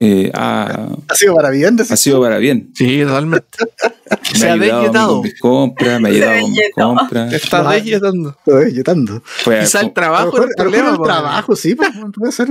[0.00, 1.76] eh, ha, Ha sido para bien.
[1.80, 2.70] ha sido para bien.
[2.74, 3.46] Sí, totalmente.
[4.32, 5.08] Me Se ha ayudado a mí desguetado.
[5.14, 7.32] con mis compras, me ha ayudado con mis compras.
[7.32, 9.22] Está tanto.
[9.24, 10.90] Fue, Quizá el a, A trabajo lo mejor, el a lo mejor problema.
[10.90, 11.04] el po.
[11.04, 12.48] trabajo, sí, pues, puede ser.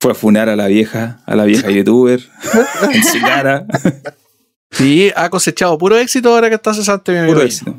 [0.00, 2.20] fue a funar a la vieja, a la vieja youtuber,
[2.92, 3.66] en su cara.
[4.76, 7.26] Sí, ha cosechado puro éxito ahora que está cesante, mi.
[7.28, 7.74] Puro éxito.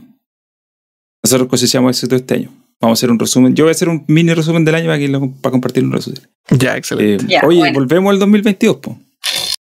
[1.23, 2.49] Nosotros cosechamos éxito este año.
[2.79, 3.55] Vamos a hacer un resumen.
[3.55, 6.21] Yo voy a hacer un mini resumen del año para, lo- para compartir un resumen.
[6.51, 7.25] Ya, excelente.
[7.35, 7.79] Eh, oye, bueno.
[7.79, 8.97] volvemos al 2022, po.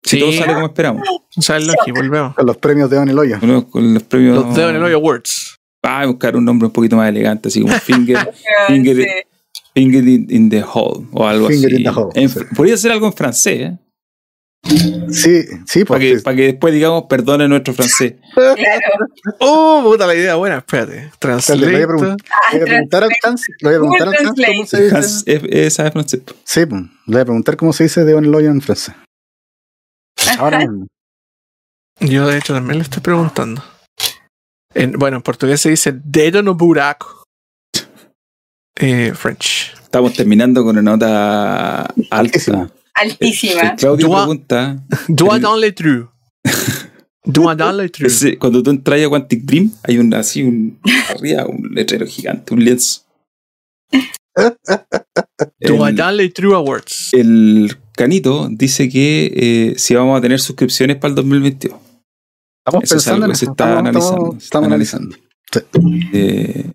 [0.03, 0.19] Si Sí.
[0.19, 1.07] todo sale como esperamos.
[1.35, 2.33] O sea, el Loki, volvemos.
[2.35, 3.39] Con los premios de Don el Hoyo.
[3.39, 4.35] Volvemos con los premios.
[4.35, 5.57] Los dedos en el hoyo Awards.
[5.83, 8.17] Ah, buscar un nombre un poquito más elegante, así como Finger,
[8.67, 9.09] Finger- Sí.
[9.73, 11.77] finger in, in the Hole o algo Finger así.
[11.77, 12.39] in the hole, En- sí.
[12.55, 13.77] Podría ser algo en francés, ¿eh?
[15.09, 18.15] Sí, sí, Para que, para que después digamos perdone nuestro francés.
[18.33, 18.55] Claro.
[19.39, 20.57] Oh, puta la idea buena.
[20.57, 21.05] Espérate.
[21.05, 21.87] Espérate, le voy a Translate.
[21.87, 22.17] preguntar-
[22.53, 24.95] Le voy a preguntar al Hans, le voy a preguntar al Hans Google cómo se
[24.95, 25.69] Hans dice.
[25.71, 26.21] sabe francés.
[26.43, 28.95] Sí, pues, le voy a preguntar cómo se dice de Hoyo en francés.
[30.39, 30.87] Ahora mismo.
[31.99, 33.63] Yo, de hecho, también le estoy preguntando.
[34.73, 37.23] En, bueno, en portugués se dice dedo no buraco.
[38.75, 39.73] Eh, French.
[39.81, 42.05] Estamos terminando con una nota alta.
[42.11, 42.69] Altísima.
[43.01, 43.61] Altísima.
[43.72, 46.08] El Claudio pregunta Doigt El- dans les trous.
[47.26, 48.08] Doigt dans les trous.
[48.11, 52.53] ese- cuando tú entras a Quantic Dream hay un así un arriba un letrero gigante,
[52.53, 53.01] un lienzo.
[55.59, 57.09] Doigt El, dans les trous Awards.
[57.14, 61.76] el Canito dice que eh, si vamos a tener suscripciones para el 2022.
[62.66, 65.16] Estamos Eso es pensando algo en que se está Estamos, analizando, estamos- analizando.
[66.14, 66.72] Eh,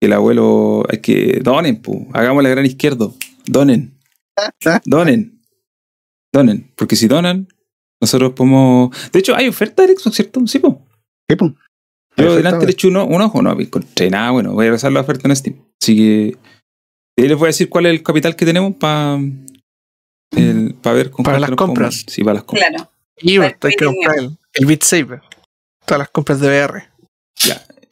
[0.00, 3.10] que el abuelo hay que donen, pu, hagamos la gran izquierda.
[3.46, 3.98] Donen,
[4.86, 5.40] donen,
[6.34, 6.70] donen.
[6.76, 7.48] Porque si donan,
[8.02, 8.90] nosotros podemos.
[9.12, 10.46] De hecho, hay oferta de Xbox, ¿cierto?
[10.46, 10.84] Sí, po.
[11.30, 11.52] Sí, pues.
[12.16, 14.52] Yo Oferta, delante le eché uno, un ojo, no encontré nada bueno.
[14.52, 15.56] Voy a revisar la oferta en Steam.
[15.82, 16.36] Así que
[17.18, 19.18] ahí les voy a decir cuál es el capital que tenemos para
[20.82, 21.76] para ver con Para las compras.
[22.02, 22.68] podemos- Sí, para las compras.
[22.70, 22.90] Claro.
[23.20, 25.22] Y hay que comprar el, el Beat Saber.
[25.86, 26.84] todas las compras de VR.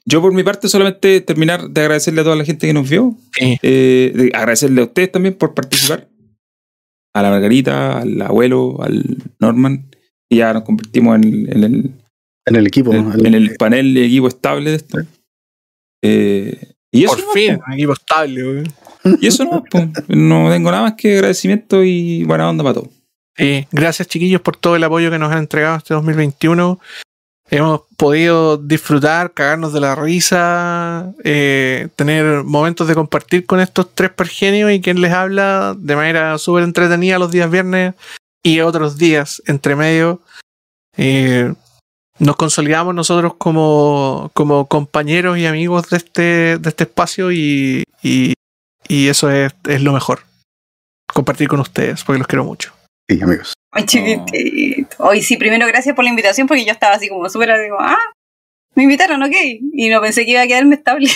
[0.04, 3.16] Yo por mi parte solamente terminar de agradecerle a toda la gente que nos vio.
[3.38, 3.56] Sí.
[3.62, 6.08] Eh, de agradecerle a ustedes también por participar.
[7.14, 9.04] A la Margarita, al abuelo, al
[9.38, 9.86] Norman.
[10.30, 11.90] Y ya nos convertimos en, el- en el,
[12.46, 12.92] En el equipo.
[12.94, 14.98] en, el- en el panel de equipo estable de esto.
[16.02, 18.62] Eh, y eso Por no, fin, un equipo estable.
[19.20, 19.78] Y eso no, po.
[20.08, 22.88] no tengo nada más que agradecimiento y buena onda para todos.
[23.36, 26.78] Sí, gracias chiquillos por todo el apoyo que nos han entregado este 2021.
[27.52, 34.10] Hemos podido disfrutar, cagarnos de la risa, eh, tener momentos de compartir con estos tres
[34.10, 37.92] pergenios y quien les habla de manera súper entretenida los días viernes
[38.42, 40.22] y otros días entre medio.
[40.96, 41.52] Eh,
[42.18, 48.32] nos consolidamos nosotros como, como compañeros y amigos de este, de este espacio y, y,
[48.88, 50.20] y eso es, es lo mejor.
[51.12, 52.72] Compartir con ustedes, porque los quiero mucho.
[53.08, 53.54] Sí, amigos.
[53.72, 54.96] Ay, chiquitito.
[54.98, 57.80] Hoy sí, primero gracias por la invitación porque yo estaba así como súper así como,
[57.80, 57.98] ah,
[58.74, 59.34] me invitaron, ok.
[59.72, 61.08] Y no pensé que iba a quedarme estable.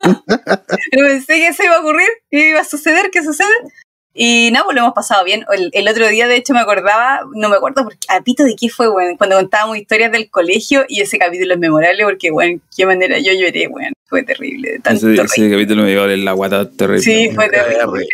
[0.00, 3.48] Pero pensé que eso iba a ocurrir, que iba a suceder, que sucede.
[4.20, 5.44] Y nada, pues lo hemos pasado bien.
[5.52, 8.56] El, el otro día, de hecho, me acordaba, no me acuerdo porque, a pito de
[8.56, 12.60] qué fue, weón, cuando contábamos historias del colegio y ese capítulo es memorable porque, weón,
[12.76, 13.92] qué manera yo lloré, weón.
[14.06, 14.80] Fue terrible.
[14.82, 17.02] Tanto Ese, capítulo me dio en la guata terrible.
[17.02, 18.08] Sí, fue terrible.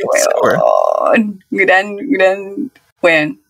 [1.50, 2.70] Gran, gran,
[3.04, 3.42] weón.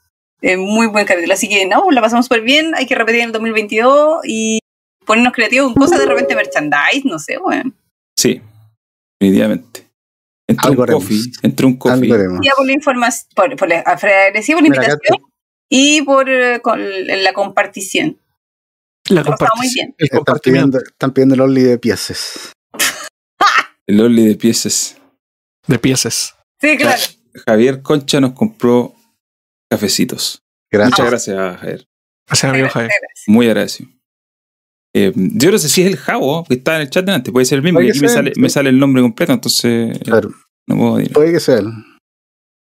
[0.42, 1.32] Eh, muy buen capítulo.
[1.32, 2.74] Así que, no, la pasamos súper bien.
[2.74, 4.58] Hay que repetir en el 2022 y
[5.06, 7.74] ponernos creativos con cosas de repente merchandise, no sé, weón.
[8.18, 8.42] Sí,
[9.18, 9.88] definitivamente.
[10.46, 12.08] Entre un coffee, entre un coffee.
[12.10, 15.30] Por la información, por, por la, agradecido por la Mira, acá invitación
[15.70, 18.18] y por eh, con la compartición.
[19.08, 19.94] La pasamos muy compartición.
[19.96, 19.96] bien.
[19.98, 22.52] El Están pidiendo, están pidiendo el Only de piezas.
[23.86, 24.98] El Only de piezas.
[25.66, 26.34] de piezas.
[26.60, 27.00] Sí, claro.
[27.46, 28.93] Javier Concha nos compró
[29.70, 30.40] cafecitos.
[30.70, 30.98] Gracias.
[30.98, 31.86] Muchas gracias, Javier.
[32.28, 32.90] Gracias, amigo Javier.
[33.26, 33.90] Muy agradecido.
[34.96, 37.32] Eh, yo no sé si es el Javo que está en el chat de antes,
[37.32, 38.40] puede ser el mismo, Puede y aquí me sale, sí.
[38.40, 40.32] me sale el nombre completo, entonces eh, Claro.
[40.68, 41.12] no puedo decir.
[41.12, 41.68] Puede que sea él.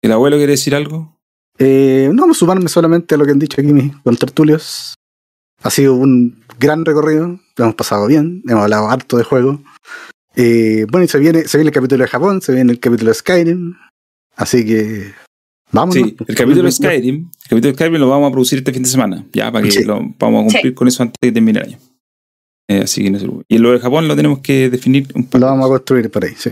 [0.03, 1.17] ¿El abuelo quiere decir algo?
[1.59, 4.95] Eh, no, vamos a sumarme solamente a lo que han dicho aquí mis contertulios.
[5.63, 9.63] Ha sido un gran recorrido, lo hemos pasado bien, hemos hablado harto de juego.
[10.37, 13.11] Eh, bueno, y se viene, se viene el capítulo de Japón, se viene el capítulo
[13.11, 13.75] de Skyrim.
[14.37, 15.13] Así que
[15.73, 15.95] vamos.
[15.95, 18.83] Sí, el capítulo de Skyrim, el capítulo de Skyrim lo vamos a producir este fin
[18.83, 19.85] de semana, ya para que Sí.
[19.85, 21.79] lo vamos a cumplir con eso antes de que termine el año.
[22.71, 23.47] Eh, así que no se preocupe.
[23.49, 25.39] Y lo de Japón lo tenemos que definir un poco.
[25.39, 26.51] Lo vamos a construir por ahí, sí.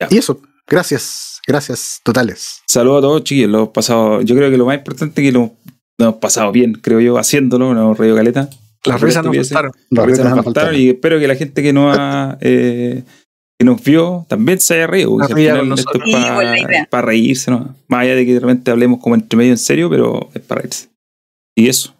[0.00, 0.08] Ya.
[0.10, 2.62] Y eso, gracias, gracias totales.
[2.66, 3.50] Saludos a todos, chiquillos.
[3.50, 5.52] Lo pasado, yo creo que lo más importante es que lo,
[5.98, 8.50] lo hemos pasado bien, creo yo, haciéndolo, nos hemos reído caleta.
[8.84, 9.72] Las risas nos faltaron.
[9.90, 13.02] Las risas nos faltaron y espero que la gente que nos ha, eh,
[13.58, 15.16] que nos vio también se haya reído.
[15.20, 16.86] al final esto es Sí, idea.
[16.90, 17.76] para reírse, ¿no?
[17.88, 20.60] Más allá de que de repente hablemos como entre medio en serio, pero es para
[20.62, 20.88] reírse.
[21.56, 21.94] Y eso.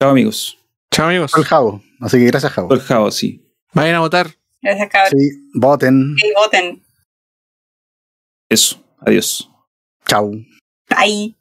[0.00, 0.58] Chao amigos.
[0.92, 1.32] Chao, amigos.
[1.36, 2.68] El Javo, así que gracias, Javo.
[2.68, 3.44] Por Jao, sí.
[3.74, 4.34] Vayan a votar.
[4.62, 5.12] Gracias, cabrón.
[5.20, 6.16] Sí, voten.
[6.16, 6.82] Y voten.
[8.48, 8.82] Eso.
[9.00, 9.48] Adiós.
[10.06, 10.30] Chao.
[10.88, 11.37] Bye.